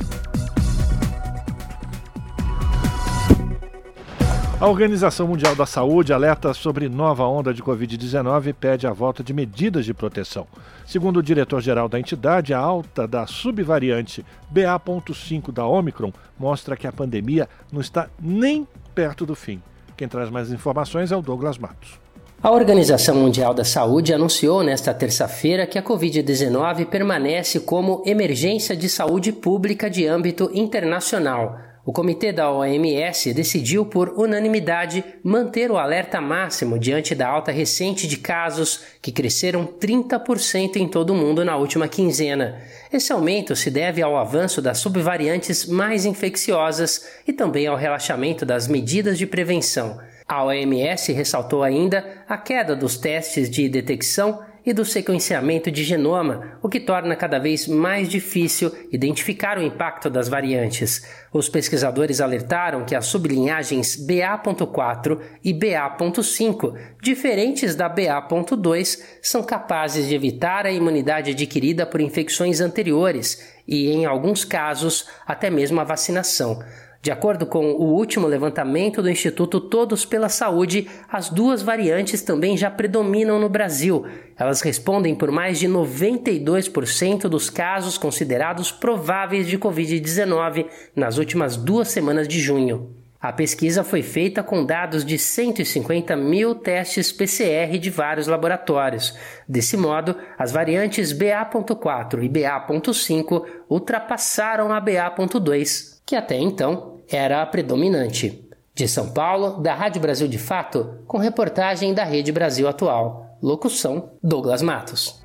A 4.61 4.67
Organização 4.67 5.27
Mundial 5.27 5.55
da 5.55 5.65
Saúde 5.65 6.13
alerta 6.13 6.53
sobre 6.53 6.87
nova 6.87 7.25
onda 7.25 7.51
de 7.51 7.63
Covid-19 7.63 8.47
e 8.49 8.53
pede 8.53 8.85
a 8.85 8.93
volta 8.93 9.23
de 9.23 9.33
medidas 9.33 9.83
de 9.83 9.95
proteção. 9.95 10.45
Segundo 10.85 11.17
o 11.17 11.23
diretor-geral 11.23 11.89
da 11.89 11.99
entidade, 11.99 12.53
a 12.53 12.59
alta 12.59 13.07
da 13.07 13.25
subvariante 13.25 14.23
BA.5 14.51 15.51
da 15.51 15.65
Omicron 15.65 16.13
mostra 16.37 16.77
que 16.77 16.85
a 16.85 16.93
pandemia 16.93 17.49
não 17.71 17.81
está 17.81 18.07
nem 18.21 18.67
perto 18.93 19.25
do 19.25 19.33
fim. 19.33 19.59
Quem 19.97 20.07
traz 20.07 20.29
mais 20.29 20.51
informações 20.51 21.11
é 21.11 21.17
o 21.17 21.21
Douglas 21.23 21.57
Matos. 21.57 22.04
A 22.45 22.51
Organização 22.51 23.15
Mundial 23.15 23.55
da 23.55 23.63
Saúde 23.63 24.13
anunciou 24.13 24.61
nesta 24.61 24.93
terça-feira 24.93 25.65
que 25.65 25.79
a 25.79 25.81
Covid-19 25.81 26.85
permanece 26.85 27.59
como 27.59 28.03
emergência 28.05 28.75
de 28.75 28.87
saúde 28.87 29.31
pública 29.31 29.89
de 29.89 30.05
âmbito 30.05 30.51
internacional. 30.53 31.57
O 31.83 31.91
comitê 31.91 32.31
da 32.31 32.51
OMS 32.51 33.33
decidiu 33.33 33.87
por 33.87 34.09
unanimidade 34.09 35.03
manter 35.23 35.71
o 35.71 35.77
alerta 35.77 36.21
máximo 36.21 36.77
diante 36.77 37.15
da 37.15 37.27
alta 37.27 37.51
recente 37.51 38.07
de 38.07 38.17
casos, 38.17 38.81
que 39.01 39.11
cresceram 39.11 39.65
30% 39.65 40.75
em 40.75 40.87
todo 40.87 41.13
o 41.13 41.15
mundo 41.15 41.43
na 41.43 41.57
última 41.57 41.87
quinzena. 41.87 42.61
Esse 42.93 43.11
aumento 43.11 43.55
se 43.55 43.71
deve 43.71 44.03
ao 44.03 44.15
avanço 44.15 44.61
das 44.61 44.77
subvariantes 44.77 45.65
mais 45.65 46.05
infecciosas 46.05 47.07
e 47.27 47.33
também 47.33 47.65
ao 47.65 47.75
relaxamento 47.75 48.45
das 48.45 48.67
medidas 48.67 49.17
de 49.17 49.25
prevenção. 49.25 49.97
A 50.27 50.43
OMS 50.43 51.13
ressaltou 51.13 51.61
ainda 51.61 52.23
a 52.27 52.35
queda 52.35 52.75
dos 52.75 52.97
testes 52.97 53.49
de 53.49 53.69
detecção 53.69 54.43
e 54.65 54.73
do 54.73 54.83
sequenciamento 54.83 55.69
de 55.69 55.83
genoma, 55.83 56.57
o 56.61 56.67
que 56.67 56.79
torna 56.79 57.15
cada 57.15 57.37
vez 57.37 57.67
mais 57.67 58.09
difícil 58.09 58.71
identificar 58.91 59.59
o 59.59 59.61
impacto 59.61 60.09
das 60.09 60.27
variantes. 60.27 61.07
Os 61.31 61.47
pesquisadores 61.47 62.19
alertaram 62.19 62.83
que 62.83 62.95
as 62.95 63.05
sublinhagens 63.05 63.95
BA.4 63.95 65.19
e 65.43 65.53
BA.5, 65.53 66.75
diferentes 66.99 67.75
da 67.75 67.87
BA.2, 67.87 68.99
são 69.21 69.43
capazes 69.43 70.07
de 70.07 70.15
evitar 70.15 70.65
a 70.65 70.71
imunidade 70.71 71.31
adquirida 71.31 71.85
por 71.85 72.01
infecções 72.01 72.59
anteriores 72.59 73.53
e, 73.67 73.91
em 73.91 74.05
alguns 74.05 74.43
casos, 74.43 75.07
até 75.27 75.51
mesmo 75.51 75.79
a 75.79 75.83
vacinação. 75.83 76.59
De 77.05 77.11
acordo 77.11 77.45
com 77.45 77.73
o 77.73 77.93
último 77.93 78.25
levantamento 78.25 78.99
do 78.99 79.11
Instituto 79.11 79.61
Todos 79.61 80.03
pela 80.03 80.27
Saúde, 80.27 80.87
as 81.07 81.29
duas 81.29 81.61
variantes 81.61 82.23
também 82.23 82.57
já 82.57 82.71
predominam 82.71 83.39
no 83.39 83.47
Brasil. 83.47 84.07
Elas 84.35 84.59
respondem 84.61 85.13
por 85.13 85.29
mais 85.29 85.59
de 85.59 85.67
92% 85.67 87.29
dos 87.29 87.47
casos 87.47 87.95
considerados 87.95 88.71
prováveis 88.71 89.47
de 89.47 89.55
Covid-19 89.55 90.65
nas 90.95 91.19
últimas 91.19 91.55
duas 91.55 91.89
semanas 91.89 92.27
de 92.27 92.39
junho. 92.39 92.95
A 93.21 93.31
pesquisa 93.31 93.83
foi 93.83 94.01
feita 94.01 94.41
com 94.41 94.65
dados 94.65 95.05
de 95.05 95.19
150 95.19 96.15
mil 96.15 96.55
testes 96.55 97.11
PCR 97.11 97.77
de 97.77 97.91
vários 97.91 98.25
laboratórios. 98.25 99.15
Desse 99.47 99.77
modo, 99.77 100.15
as 100.39 100.51
variantes 100.51 101.13
BA.4 101.13 102.23
e 102.23 102.29
BA.5 102.29 103.45
ultrapassaram 103.69 104.73
a 104.73 104.79
BA.2, 104.79 106.01
que 106.03 106.15
até 106.15 106.35
então 106.35 106.94
era 107.09 107.41
a 107.41 107.45
predominante. 107.45 108.41
De 108.73 108.87
São 108.87 109.13
Paulo, 109.13 109.61
da 109.61 109.73
Rádio 109.73 110.01
Brasil 110.01 110.27
de 110.27 110.37
Fato, 110.37 110.99
com 111.07 111.17
reportagem 111.17 111.93
da 111.93 112.03
Rede 112.03 112.31
Brasil 112.31 112.67
Atual. 112.67 113.37
Locução: 113.41 114.11
Douglas 114.21 114.61
Matos. 114.61 115.23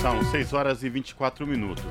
São 0.00 0.22
6 0.24 0.52
horas 0.52 0.82
e 0.82 0.88
24 0.88 1.46
minutos. 1.46 1.84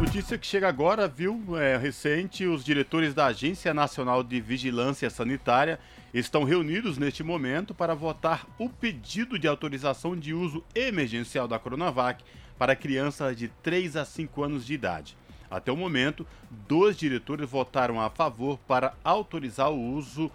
Notícia 0.00 0.36
que 0.36 0.46
chega 0.46 0.68
agora, 0.68 1.08
viu? 1.08 1.56
É, 1.56 1.76
recente, 1.76 2.46
os 2.46 2.64
diretores 2.64 3.14
da 3.14 3.26
Agência 3.26 3.72
Nacional 3.72 4.22
de 4.22 4.40
Vigilância 4.40 5.08
Sanitária 5.08 5.78
estão 6.12 6.44
reunidos 6.44 6.98
neste 6.98 7.22
momento 7.22 7.74
para 7.74 7.94
votar 7.94 8.46
o 8.58 8.68
pedido 8.68 9.38
de 9.38 9.48
autorização 9.48 10.16
de 10.16 10.34
uso 10.34 10.62
emergencial 10.74 11.48
da 11.48 11.58
Coronavac 11.58 12.22
para 12.58 12.76
crianças 12.76 13.36
de 13.36 13.48
3 13.62 13.96
a 13.96 14.04
5 14.04 14.42
anos 14.42 14.66
de 14.66 14.74
idade. 14.74 15.16
Até 15.54 15.70
o 15.70 15.76
momento, 15.76 16.26
dois 16.66 16.96
diretores 16.96 17.48
votaram 17.48 18.00
a 18.00 18.10
favor 18.10 18.58
para 18.66 18.94
autorizar 19.04 19.70
o 19.70 19.80
uso 19.80 20.28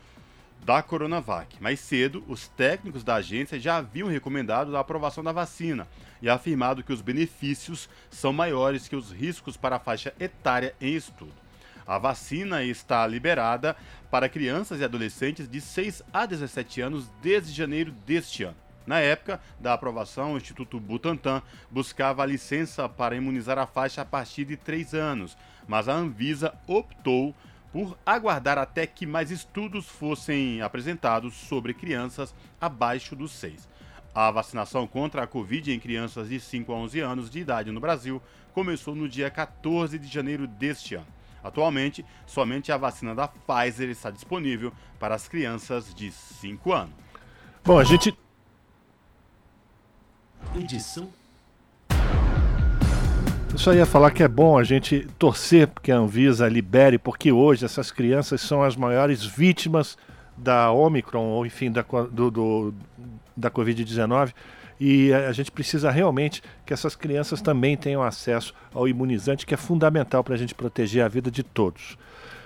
da 0.64 0.82
Coronavac. 0.82 1.62
Mais 1.62 1.82
cedo, 1.82 2.24
os 2.26 2.48
técnicos 2.48 3.04
da 3.04 3.16
agência 3.16 3.60
já 3.60 3.78
haviam 3.78 4.08
recomendado 4.08 4.78
a 4.78 4.80
aprovação 4.80 5.22
da 5.22 5.34
vacina 5.34 5.86
e 6.22 6.30
afirmado 6.30 6.84
que 6.84 6.94
os 6.94 7.02
benefícios 7.02 7.90
são 8.10 8.32
maiores 8.32 8.88
que 8.88 8.96
os 8.96 9.12
riscos 9.12 9.58
para 9.58 9.76
a 9.76 9.80
faixa 9.80 10.14
etária 10.20 10.74
em 10.80 10.96
estudo. 10.96 11.34
A 11.86 11.98
vacina 11.98 12.64
está 12.64 13.06
liberada 13.06 13.76
para 14.10 14.30
crianças 14.30 14.80
e 14.80 14.86
adolescentes 14.86 15.50
de 15.50 15.60
6 15.60 16.02
a 16.14 16.26
17 16.26 16.80
anos 16.80 17.10
desde 17.22 17.52
janeiro 17.52 17.92
deste 18.06 18.44
ano. 18.44 18.69
Na 18.86 19.00
época 19.00 19.40
da 19.60 19.74
aprovação, 19.74 20.34
o 20.34 20.38
Instituto 20.38 20.80
Butantan 20.80 21.42
buscava 21.70 22.24
a 22.24 22.26
licença 22.26 22.90
para 22.90 23.16
imunizar 23.16 23.58
a 23.58 23.68
faixa 23.68 24.02
a 24.02 24.06
partir 24.06 24.46
de 24.46 24.58
3 24.58 24.94
anos, 24.94 25.38
mas 25.68 25.88
a 25.88 25.94
Anvisa 25.94 26.54
optou 26.66 27.36
por 27.72 27.98
aguardar 28.06 28.58
até 28.58 28.88
que 28.88 29.06
mais 29.06 29.30
estudos 29.30 29.88
fossem 29.88 30.62
apresentados 30.62 31.36
sobre 31.36 31.74
crianças 31.74 32.34
abaixo 32.60 33.16
dos 33.16 33.32
6. 33.34 33.68
A 34.14 34.32
vacinação 34.32 34.88
contra 34.88 35.24
a 35.24 35.28
Covid 35.28 35.72
em 35.72 35.80
crianças 35.80 36.30
de 36.30 36.40
5 36.40 36.74
a 36.74 36.76
11 36.76 37.00
anos 37.00 37.30
de 37.30 37.40
idade 37.40 37.72
no 37.72 37.80
Brasil 37.80 38.22
começou 38.54 38.96
no 38.96 39.08
dia 39.08 39.30
14 39.30 40.00
de 40.00 40.08
janeiro 40.08 40.48
deste 40.48 40.96
ano. 40.96 41.06
Atualmente, 41.44 42.04
somente 42.26 42.72
a 42.72 42.78
vacina 42.78 43.14
da 43.16 43.28
Pfizer 43.28 43.90
está 43.90 44.10
disponível 44.10 44.74
para 45.00 45.16
as 45.16 45.28
crianças 45.28 45.94
de 45.94 46.12
5 46.12 46.74
anos. 46.74 46.94
Bom, 47.64 47.80
a 47.80 47.84
gente 47.84 48.18
Edição. 50.56 51.10
Eu 53.52 53.58
só 53.58 53.74
ia 53.74 53.86
falar 53.86 54.12
que 54.12 54.22
é 54.22 54.28
bom 54.28 54.58
a 54.58 54.64
gente 54.64 55.08
torcer 55.18 55.70
que 55.82 55.92
a 55.92 55.98
Anvisa 55.98 56.48
libere, 56.48 56.98
porque 56.98 57.32
hoje 57.32 57.66
essas 57.66 57.92
crianças 57.92 58.42
são 58.42 58.62
as 58.62 58.76
maiores 58.76 59.26
vítimas 59.26 59.98
da 60.38 60.72
Omicron, 60.72 61.26
ou 61.26 61.46
enfim, 61.46 61.72
da, 61.72 61.84
do, 62.12 62.32
do 62.32 62.74
da 63.36 63.50
Covid-19. 63.50 64.34
E 64.80 65.12
a 65.12 65.32
gente 65.34 65.52
precisa 65.52 65.92
realmente 65.92 66.42
que 66.66 66.72
essas 66.72 66.96
crianças 66.96 67.42
também 67.42 67.76
tenham 67.76 68.02
acesso 68.02 68.54
ao 68.74 68.88
imunizante, 68.88 69.46
que 69.46 69.54
é 69.54 69.58
fundamental 69.58 70.24
para 70.24 70.36
a 70.36 70.38
gente 70.38 70.56
proteger 70.56 71.04
a 71.04 71.10
vida 71.10 71.30
de 71.30 71.44
todos. 71.44 71.98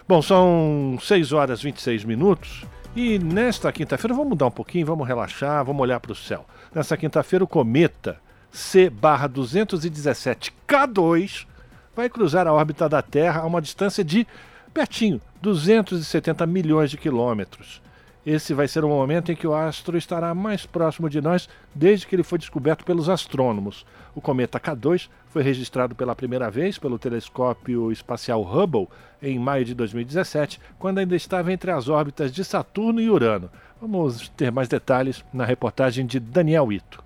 Bom, 0.07 0.21
são 0.21 0.97
6 0.99 1.31
horas 1.31 1.59
e 1.59 1.63
26 1.65 2.03
minutos. 2.05 2.65
E 2.95 3.17
nesta 3.17 3.71
quinta-feira, 3.71 4.13
vamos 4.13 4.29
mudar 4.29 4.45
um 4.45 4.51
pouquinho, 4.51 4.85
vamos 4.85 5.07
relaxar, 5.07 5.65
vamos 5.65 5.81
olhar 5.81 5.99
para 5.99 6.11
o 6.11 6.15
céu. 6.15 6.45
Nesta 6.75 6.95
quinta-feira, 6.95 7.43
o 7.43 7.47
cometa 7.47 8.19
C-217K2 8.51 11.47
vai 11.95 12.07
cruzar 12.07 12.45
a 12.45 12.53
órbita 12.53 12.87
da 12.87 13.01
Terra 13.01 13.41
a 13.41 13.47
uma 13.47 13.59
distância 13.59 14.03
de 14.03 14.27
pertinho, 14.71 15.19
270 15.41 16.45
milhões 16.45 16.91
de 16.91 16.97
quilômetros. 16.97 17.81
Esse 18.25 18.53
vai 18.53 18.69
ser 18.69 18.85
o 18.85 18.89
momento 18.89 19.33
em 19.33 19.35
que 19.35 19.45
o 19.45 19.53
astro 19.53 19.97
estará 19.97 20.33
mais 20.33 20.65
próximo 20.65 21.09
de 21.09 21.19
nós 21.19 21.49
desde 21.75 22.07
que 22.07 22.15
ele 22.15 22.23
foi 22.23 22.39
descoberto 22.39 22.85
pelos 22.85 23.09
astrônomos. 23.09 23.85
O 24.15 24.21
cometa 24.21 24.57
K2 24.57 25.09
foi 25.27 25.43
registrado 25.43 25.93
pela 25.93 26.15
primeira 26.15 26.49
vez 26.49 26.77
pelo 26.77 26.97
telescópio 26.97 27.91
espacial 27.91 28.41
Hubble 28.41 28.87
em 29.21 29.37
maio 29.37 29.65
de 29.65 29.75
2017, 29.75 30.57
quando 30.79 30.99
ainda 30.99 31.17
estava 31.17 31.51
entre 31.51 31.71
as 31.71 31.89
órbitas 31.89 32.31
de 32.31 32.45
Saturno 32.45 33.01
e 33.01 33.09
Urano. 33.09 33.49
Vamos 33.81 34.29
ter 34.29 34.51
mais 34.53 34.69
detalhes 34.69 35.25
na 35.33 35.43
reportagem 35.43 36.05
de 36.05 36.17
Daniel 36.17 36.71
Ito. 36.71 37.03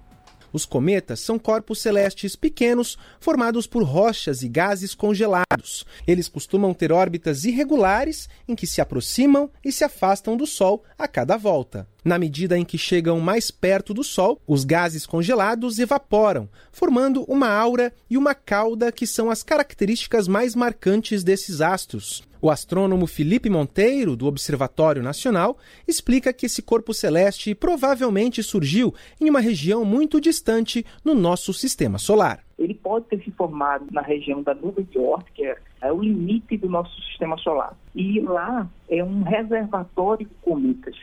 Os 0.51 0.65
cometas 0.65 1.19
são 1.19 1.37
corpos 1.37 1.81
celestes 1.81 2.35
pequenos 2.35 2.97
formados 3.19 3.67
por 3.67 3.83
rochas 3.83 4.41
e 4.41 4.47
gases 4.47 4.95
congelados. 4.95 5.85
Eles 6.05 6.27
costumam 6.27 6.73
ter 6.73 6.91
órbitas 6.91 7.45
irregulares 7.45 8.29
em 8.47 8.55
que 8.55 8.67
se 8.67 8.81
aproximam 8.81 9.49
e 9.63 9.71
se 9.71 9.83
afastam 9.83 10.37
do 10.37 10.45
Sol 10.45 10.83
a 10.97 11.07
cada 11.07 11.37
volta. 11.37 11.87
Na 12.07 12.17
medida 12.17 12.57
em 12.57 12.63
que 12.63 12.77
chegam 12.77 13.19
mais 13.19 13.51
perto 13.51 13.93
do 13.93 14.01
Sol, 14.01 14.39
os 14.47 14.63
gases 14.63 15.05
congelados 15.05 15.77
evaporam, 15.77 16.47
formando 16.71 17.25
uma 17.27 17.49
aura 17.49 17.91
e 18.09 18.17
uma 18.17 18.33
cauda 18.33 18.93
que 18.93 19.05
são 19.05 19.29
as 19.29 19.43
características 19.43 20.25
mais 20.25 20.55
marcantes 20.55 21.21
desses 21.21 21.59
astros. 21.59 22.25
O 22.41 22.49
astrônomo 22.49 23.07
Felipe 23.07 23.49
Monteiro, 23.49 24.15
do 24.15 24.25
Observatório 24.25 25.03
Nacional, 25.03 25.57
explica 25.85 26.31
que 26.31 26.45
esse 26.45 26.61
corpo 26.61 26.93
celeste 26.93 27.53
provavelmente 27.53 28.41
surgiu 28.41 28.95
em 29.19 29.29
uma 29.29 29.41
região 29.41 29.83
muito 29.83 30.21
distante 30.21 30.85
no 31.03 31.13
nosso 31.13 31.53
sistema 31.53 31.97
solar. 31.97 32.39
Ele 32.57 32.73
pode 32.73 33.03
ter 33.07 33.21
se 33.21 33.31
formado 33.31 33.85
na 33.91 34.01
região 34.01 34.41
da 34.41 34.55
nuvem 34.55 34.85
de 34.85 34.97
Oort, 34.97 35.29
que 35.33 35.45
é, 35.45 35.57
é 35.81 35.91
o 35.91 36.01
limite 36.01 36.55
do 36.55 36.69
nosso 36.69 36.95
sistema 37.01 37.37
solar. 37.39 37.77
E 37.93 38.21
lá 38.21 38.65
é 38.87 39.03
um 39.03 39.23
reservatório 39.23 40.25
de 40.25 40.33
cometas 40.35 40.95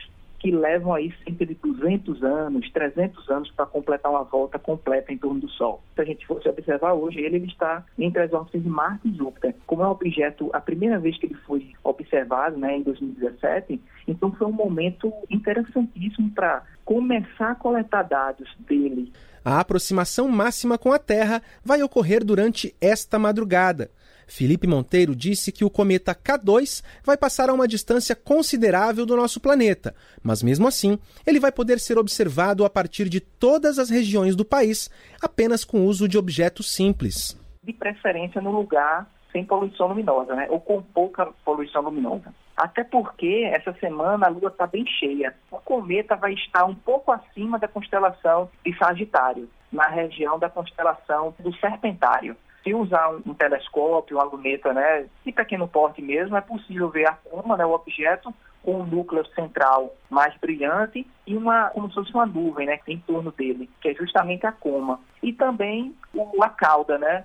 que 0.45 0.51
levam 0.51 0.93
aí 0.93 1.11
cerca 1.23 1.43
de 1.43 1.55
200 1.55 2.23
anos, 2.23 2.69
300 2.71 3.27
anos 3.31 3.49
para 3.49 3.65
completar 3.65 4.11
uma 4.11 4.23
volta 4.23 4.59
completa 4.59 5.11
em 5.11 5.17
torno 5.17 5.39
do 5.39 5.49
Sol. 5.49 5.81
Se 5.95 6.01
a 6.01 6.05
gente 6.05 6.23
fosse 6.27 6.47
observar 6.47 6.93
hoje, 6.93 7.19
ele, 7.19 7.37
ele 7.37 7.47
está 7.47 7.83
entre 7.97 8.21
as 8.21 8.31
órbitas 8.31 8.61
de 8.61 8.69
Marte 8.69 9.07
e 9.07 9.17
Júpiter. 9.17 9.55
Como 9.65 9.81
é 9.81 9.87
um 9.87 9.89
objeto, 9.89 10.51
a 10.53 10.61
primeira 10.61 10.99
vez 10.99 11.17
que 11.17 11.25
ele 11.25 11.33
foi 11.47 11.71
observado, 11.83 12.57
né, 12.57 12.77
em 12.77 12.83
2017, 12.83 13.81
então 14.07 14.31
foi 14.33 14.45
um 14.45 14.51
momento 14.51 15.11
interessantíssimo 15.31 16.29
para 16.29 16.61
começar 16.85 17.49
a 17.49 17.55
coletar 17.55 18.03
dados 18.03 18.47
dele. 18.59 19.11
A 19.43 19.59
aproximação 19.59 20.27
máxima 20.29 20.77
com 20.77 20.93
a 20.93 20.99
Terra 20.99 21.41
vai 21.63 21.81
ocorrer 21.81 22.23
durante 22.23 22.75
esta 22.79 23.17
madrugada. 23.17 23.89
Felipe 24.27 24.67
Monteiro 24.67 25.15
disse 25.15 25.51
que 25.51 25.65
o 25.65 25.69
cometa 25.69 26.15
K2 26.15 26.83
vai 27.03 27.17
passar 27.17 27.49
a 27.49 27.53
uma 27.53 27.67
distância 27.67 28.15
considerável 28.15 29.05
do 29.05 29.15
nosso 29.15 29.39
planeta, 29.39 29.95
mas 30.23 30.41
mesmo 30.41 30.67
assim, 30.67 30.99
ele 31.25 31.39
vai 31.39 31.51
poder 31.51 31.79
ser 31.79 31.97
observado 31.97 32.65
a 32.65 32.69
partir 32.69 33.09
de 33.09 33.19
todas 33.19 33.79
as 33.79 33.89
regiões 33.89 34.35
do 34.35 34.45
país, 34.45 34.89
apenas 35.21 35.63
com 35.63 35.85
uso 35.85 36.07
de 36.07 36.17
objetos 36.17 36.73
simples. 36.73 37.39
De 37.63 37.73
preferência 37.73 38.41
no 38.41 38.51
lugar 38.51 39.09
sem 39.35 39.43
poluição 39.43 39.87
luminosa, 39.87 40.33
né? 40.33 40.47
ou 40.49 40.61
com 40.61 40.81
pouca 40.81 41.25
poluição 41.43 41.81
luminosa. 41.81 42.33
Até 42.55 42.85
porque 42.85 43.49
essa 43.53 43.73
semana 43.73 44.27
a 44.27 44.29
Lua 44.29 44.47
está 44.47 44.65
bem 44.65 44.85
cheia. 44.87 45.35
O 45.51 45.57
cometa 45.57 46.15
vai 46.15 46.33
estar 46.33 46.63
um 46.63 46.73
pouco 46.73 47.11
acima 47.11 47.59
da 47.59 47.67
constelação 47.67 48.49
de 48.65 48.73
Sagitário, 48.77 49.49
na 49.69 49.87
região 49.87 50.39
da 50.39 50.49
constelação 50.49 51.35
do 51.37 51.53
Serpentário. 51.57 52.37
Se 52.65 52.73
usar 52.73 53.11
um, 53.11 53.21
um 53.27 53.33
telescópio, 53.35 54.17
uma 54.17 54.23
luneta 54.23 54.73
né, 54.73 55.05
de 55.23 55.31
pequeno 55.31 55.67
porte 55.67 56.01
mesmo, 56.01 56.35
é 56.35 56.41
possível 56.41 56.89
ver 56.89 57.07
a 57.07 57.13
coma, 57.13 57.55
né, 57.55 57.65
o 57.65 57.73
objeto, 57.73 58.33
com 58.63 58.81
um 58.81 58.85
núcleo 58.85 59.23
central 59.35 59.95
mais 60.09 60.35
brilhante 60.39 61.05
e 61.27 61.37
uma, 61.37 61.69
como 61.69 61.87
se 61.87 61.93
fosse 61.93 62.11
uma 62.11 62.25
nuvem 62.25 62.65
né, 62.65 62.79
em 62.87 62.97
torno 62.97 63.31
dele, 63.31 63.69
que 63.79 63.89
é 63.89 63.93
justamente 63.93 64.47
a 64.47 64.51
coma. 64.51 64.99
E 65.21 65.31
também 65.31 65.95
a 66.41 66.49
cauda, 66.49 66.97
né? 66.97 67.23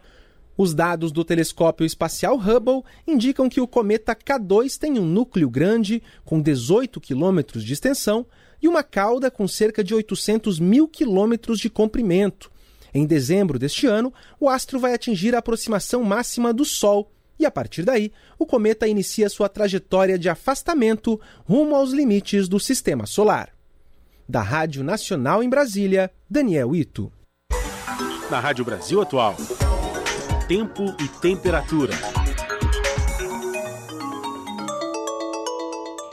Os 0.58 0.74
dados 0.74 1.10
do 1.10 1.24
telescópio 1.24 1.86
espacial 1.86 2.36
Hubble 2.36 2.84
indicam 3.06 3.48
que 3.48 3.62
o 3.62 3.66
cometa 3.66 4.14
K2 4.14 4.78
tem 4.78 4.98
um 4.98 5.06
núcleo 5.06 5.48
grande, 5.48 6.02
com 6.22 6.42
18 6.42 7.00
quilômetros 7.00 7.64
de 7.64 7.72
extensão, 7.72 8.26
e 8.60 8.68
uma 8.68 8.82
cauda 8.82 9.30
com 9.30 9.48
cerca 9.48 9.82
de 9.82 9.94
800 9.94 10.60
mil 10.60 10.86
quilômetros 10.86 11.58
de 11.58 11.70
comprimento. 11.70 12.52
Em 12.92 13.06
dezembro 13.06 13.58
deste 13.58 13.86
ano, 13.86 14.12
o 14.38 14.48
astro 14.48 14.78
vai 14.78 14.94
atingir 14.94 15.34
a 15.34 15.38
aproximação 15.38 16.02
máxima 16.02 16.52
do 16.52 16.64
Sol, 16.64 17.10
e 17.38 17.46
a 17.46 17.50
partir 17.50 17.82
daí, 17.82 18.12
o 18.38 18.44
cometa 18.44 18.86
inicia 18.86 19.28
sua 19.28 19.48
trajetória 19.48 20.18
de 20.18 20.28
afastamento 20.28 21.20
rumo 21.44 21.74
aos 21.74 21.92
limites 21.92 22.48
do 22.48 22.60
sistema 22.60 23.06
solar. 23.06 23.50
Da 24.28 24.42
Rádio 24.42 24.84
Nacional 24.84 25.42
em 25.42 25.48
Brasília, 25.48 26.10
Daniel 26.28 26.74
Ito. 26.74 27.10
Na 28.30 28.38
Rádio 28.38 28.64
Brasil 28.64 29.00
Atual 29.00 29.36
tempo 30.50 30.96
e 30.98 31.06
temperatura. 31.06 32.19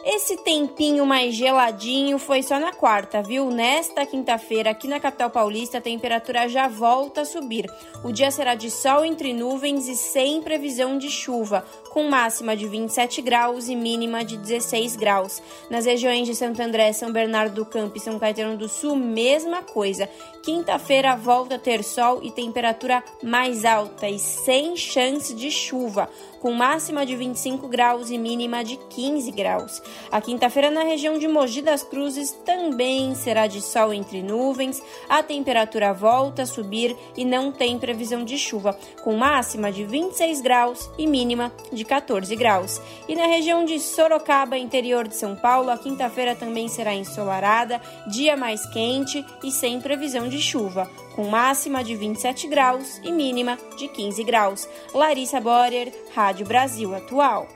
Esse 0.09 0.37
tempinho 0.37 1.05
mais 1.05 1.35
geladinho 1.35 2.17
foi 2.17 2.41
só 2.41 2.57
na 2.57 2.71
quarta, 2.71 3.21
viu? 3.21 3.51
Nesta 3.51 4.05
quinta-feira, 4.05 4.69
aqui 4.69 4.87
na 4.87 5.01
capital 5.01 5.29
paulista, 5.29 5.79
a 5.79 5.81
temperatura 5.81 6.47
já 6.47 6.69
volta 6.69 7.21
a 7.21 7.25
subir. 7.25 7.69
O 8.05 8.13
dia 8.13 8.31
será 8.31 8.55
de 8.55 8.71
sol 8.71 9.03
entre 9.03 9.33
nuvens 9.33 9.89
e 9.89 9.97
sem 9.97 10.41
previsão 10.41 10.97
de 10.97 11.09
chuva, 11.09 11.65
com 11.97 12.03
máxima 12.03 12.55
de 12.55 12.67
27 12.67 13.23
graus 13.23 13.67
e 13.67 13.75
mínima 13.75 14.23
de 14.23 14.37
16 14.37 14.95
graus. 14.95 15.41
Nas 15.67 15.87
regiões 15.87 16.27
de 16.27 16.35
Santo 16.35 16.61
André, 16.61 16.93
São 16.93 17.11
Bernardo 17.11 17.55
do 17.55 17.65
Campo 17.65 17.97
e 17.97 17.99
São 17.99 18.19
Caetano 18.19 18.55
do 18.55 18.69
Sul, 18.69 18.95
mesma 18.95 19.63
coisa. 19.63 20.07
Quinta-feira 20.43 21.15
volta 21.15 21.55
a 21.55 21.59
ter 21.59 21.83
sol 21.83 22.19
e 22.21 22.29
temperatura 22.29 23.03
mais 23.23 23.65
alta 23.65 24.07
e 24.07 24.19
sem 24.19 24.75
chance 24.75 25.33
de 25.33 25.49
chuva, 25.49 26.07
com 26.39 26.53
máxima 26.53 27.03
de 27.03 27.15
25 27.15 27.67
graus 27.67 28.11
e 28.11 28.17
mínima 28.17 28.63
de 28.63 28.77
15 28.77 29.31
graus. 29.31 29.81
A 30.11 30.21
quinta-feira 30.21 30.69
na 30.69 30.83
região 30.83 31.17
de 31.17 31.27
Mogi 31.27 31.63
das 31.63 31.83
Cruzes 31.83 32.31
também 32.45 33.15
será 33.15 33.47
de 33.47 33.59
sol 33.59 33.91
entre 33.91 34.21
nuvens, 34.21 34.81
a 35.09 35.23
temperatura 35.23 35.93
volta 35.93 36.43
a 36.43 36.45
subir 36.45 36.95
e 37.17 37.25
não 37.25 37.51
tem 37.51 37.79
previsão 37.79 38.23
de 38.23 38.37
chuva, 38.37 38.77
com 39.03 39.15
máxima 39.15 39.71
de 39.71 39.83
26 39.83 40.41
graus 40.41 40.89
e 40.97 41.07
mínima 41.07 41.51
de 41.73 41.86
14 41.87 42.35
graus. 42.35 42.79
E 43.07 43.15
na 43.15 43.25
região 43.25 43.65
de 43.65 43.79
Sorocaba, 43.79 44.57
interior 44.57 45.07
de 45.07 45.15
São 45.15 45.35
Paulo, 45.35 45.71
a 45.71 45.77
quinta-feira 45.77 46.35
também 46.35 46.67
será 46.67 46.93
ensolarada, 46.93 47.81
dia 48.05 48.37
mais 48.37 48.65
quente 48.67 49.25
e 49.43 49.51
sem 49.51 49.81
previsão 49.81 50.27
de 50.27 50.39
chuva, 50.39 50.87
com 51.15 51.27
máxima 51.27 51.83
de 51.83 51.95
27 51.95 52.47
graus 52.47 52.99
e 53.03 53.11
mínima 53.11 53.57
de 53.77 53.87
15 53.87 54.23
graus. 54.23 54.67
Larissa 54.93 55.41
Borer, 55.41 55.91
Rádio 56.13 56.45
Brasil 56.45 56.93
Atual. 56.93 57.47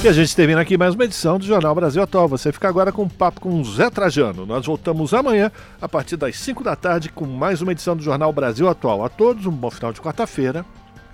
E 0.00 0.06
a 0.06 0.12
gente 0.12 0.36
termina 0.36 0.60
aqui 0.60 0.76
mais 0.78 0.94
uma 0.94 1.04
edição 1.04 1.40
do 1.40 1.44
Jornal 1.44 1.74
Brasil 1.74 2.00
Atual. 2.00 2.28
Você 2.28 2.52
fica 2.52 2.68
agora 2.68 2.92
com 2.92 3.02
um 3.02 3.08
papo 3.08 3.40
com 3.40 3.64
Zé 3.64 3.90
Trajano. 3.90 4.46
Nós 4.46 4.64
voltamos 4.64 5.12
amanhã, 5.12 5.50
a 5.82 5.88
partir 5.88 6.16
das 6.16 6.36
5 6.36 6.62
da 6.62 6.76
tarde, 6.76 7.08
com 7.08 7.26
mais 7.26 7.60
uma 7.60 7.72
edição 7.72 7.96
do 7.96 8.02
Jornal 8.02 8.32
Brasil 8.32 8.68
Atual. 8.68 9.04
A 9.04 9.08
todos, 9.08 9.44
um 9.44 9.50
bom 9.50 9.68
final 9.72 9.92
de 9.92 10.00
quarta-feira 10.00 10.64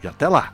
e 0.03 0.07
até 0.07 0.29
lá. 0.29 0.53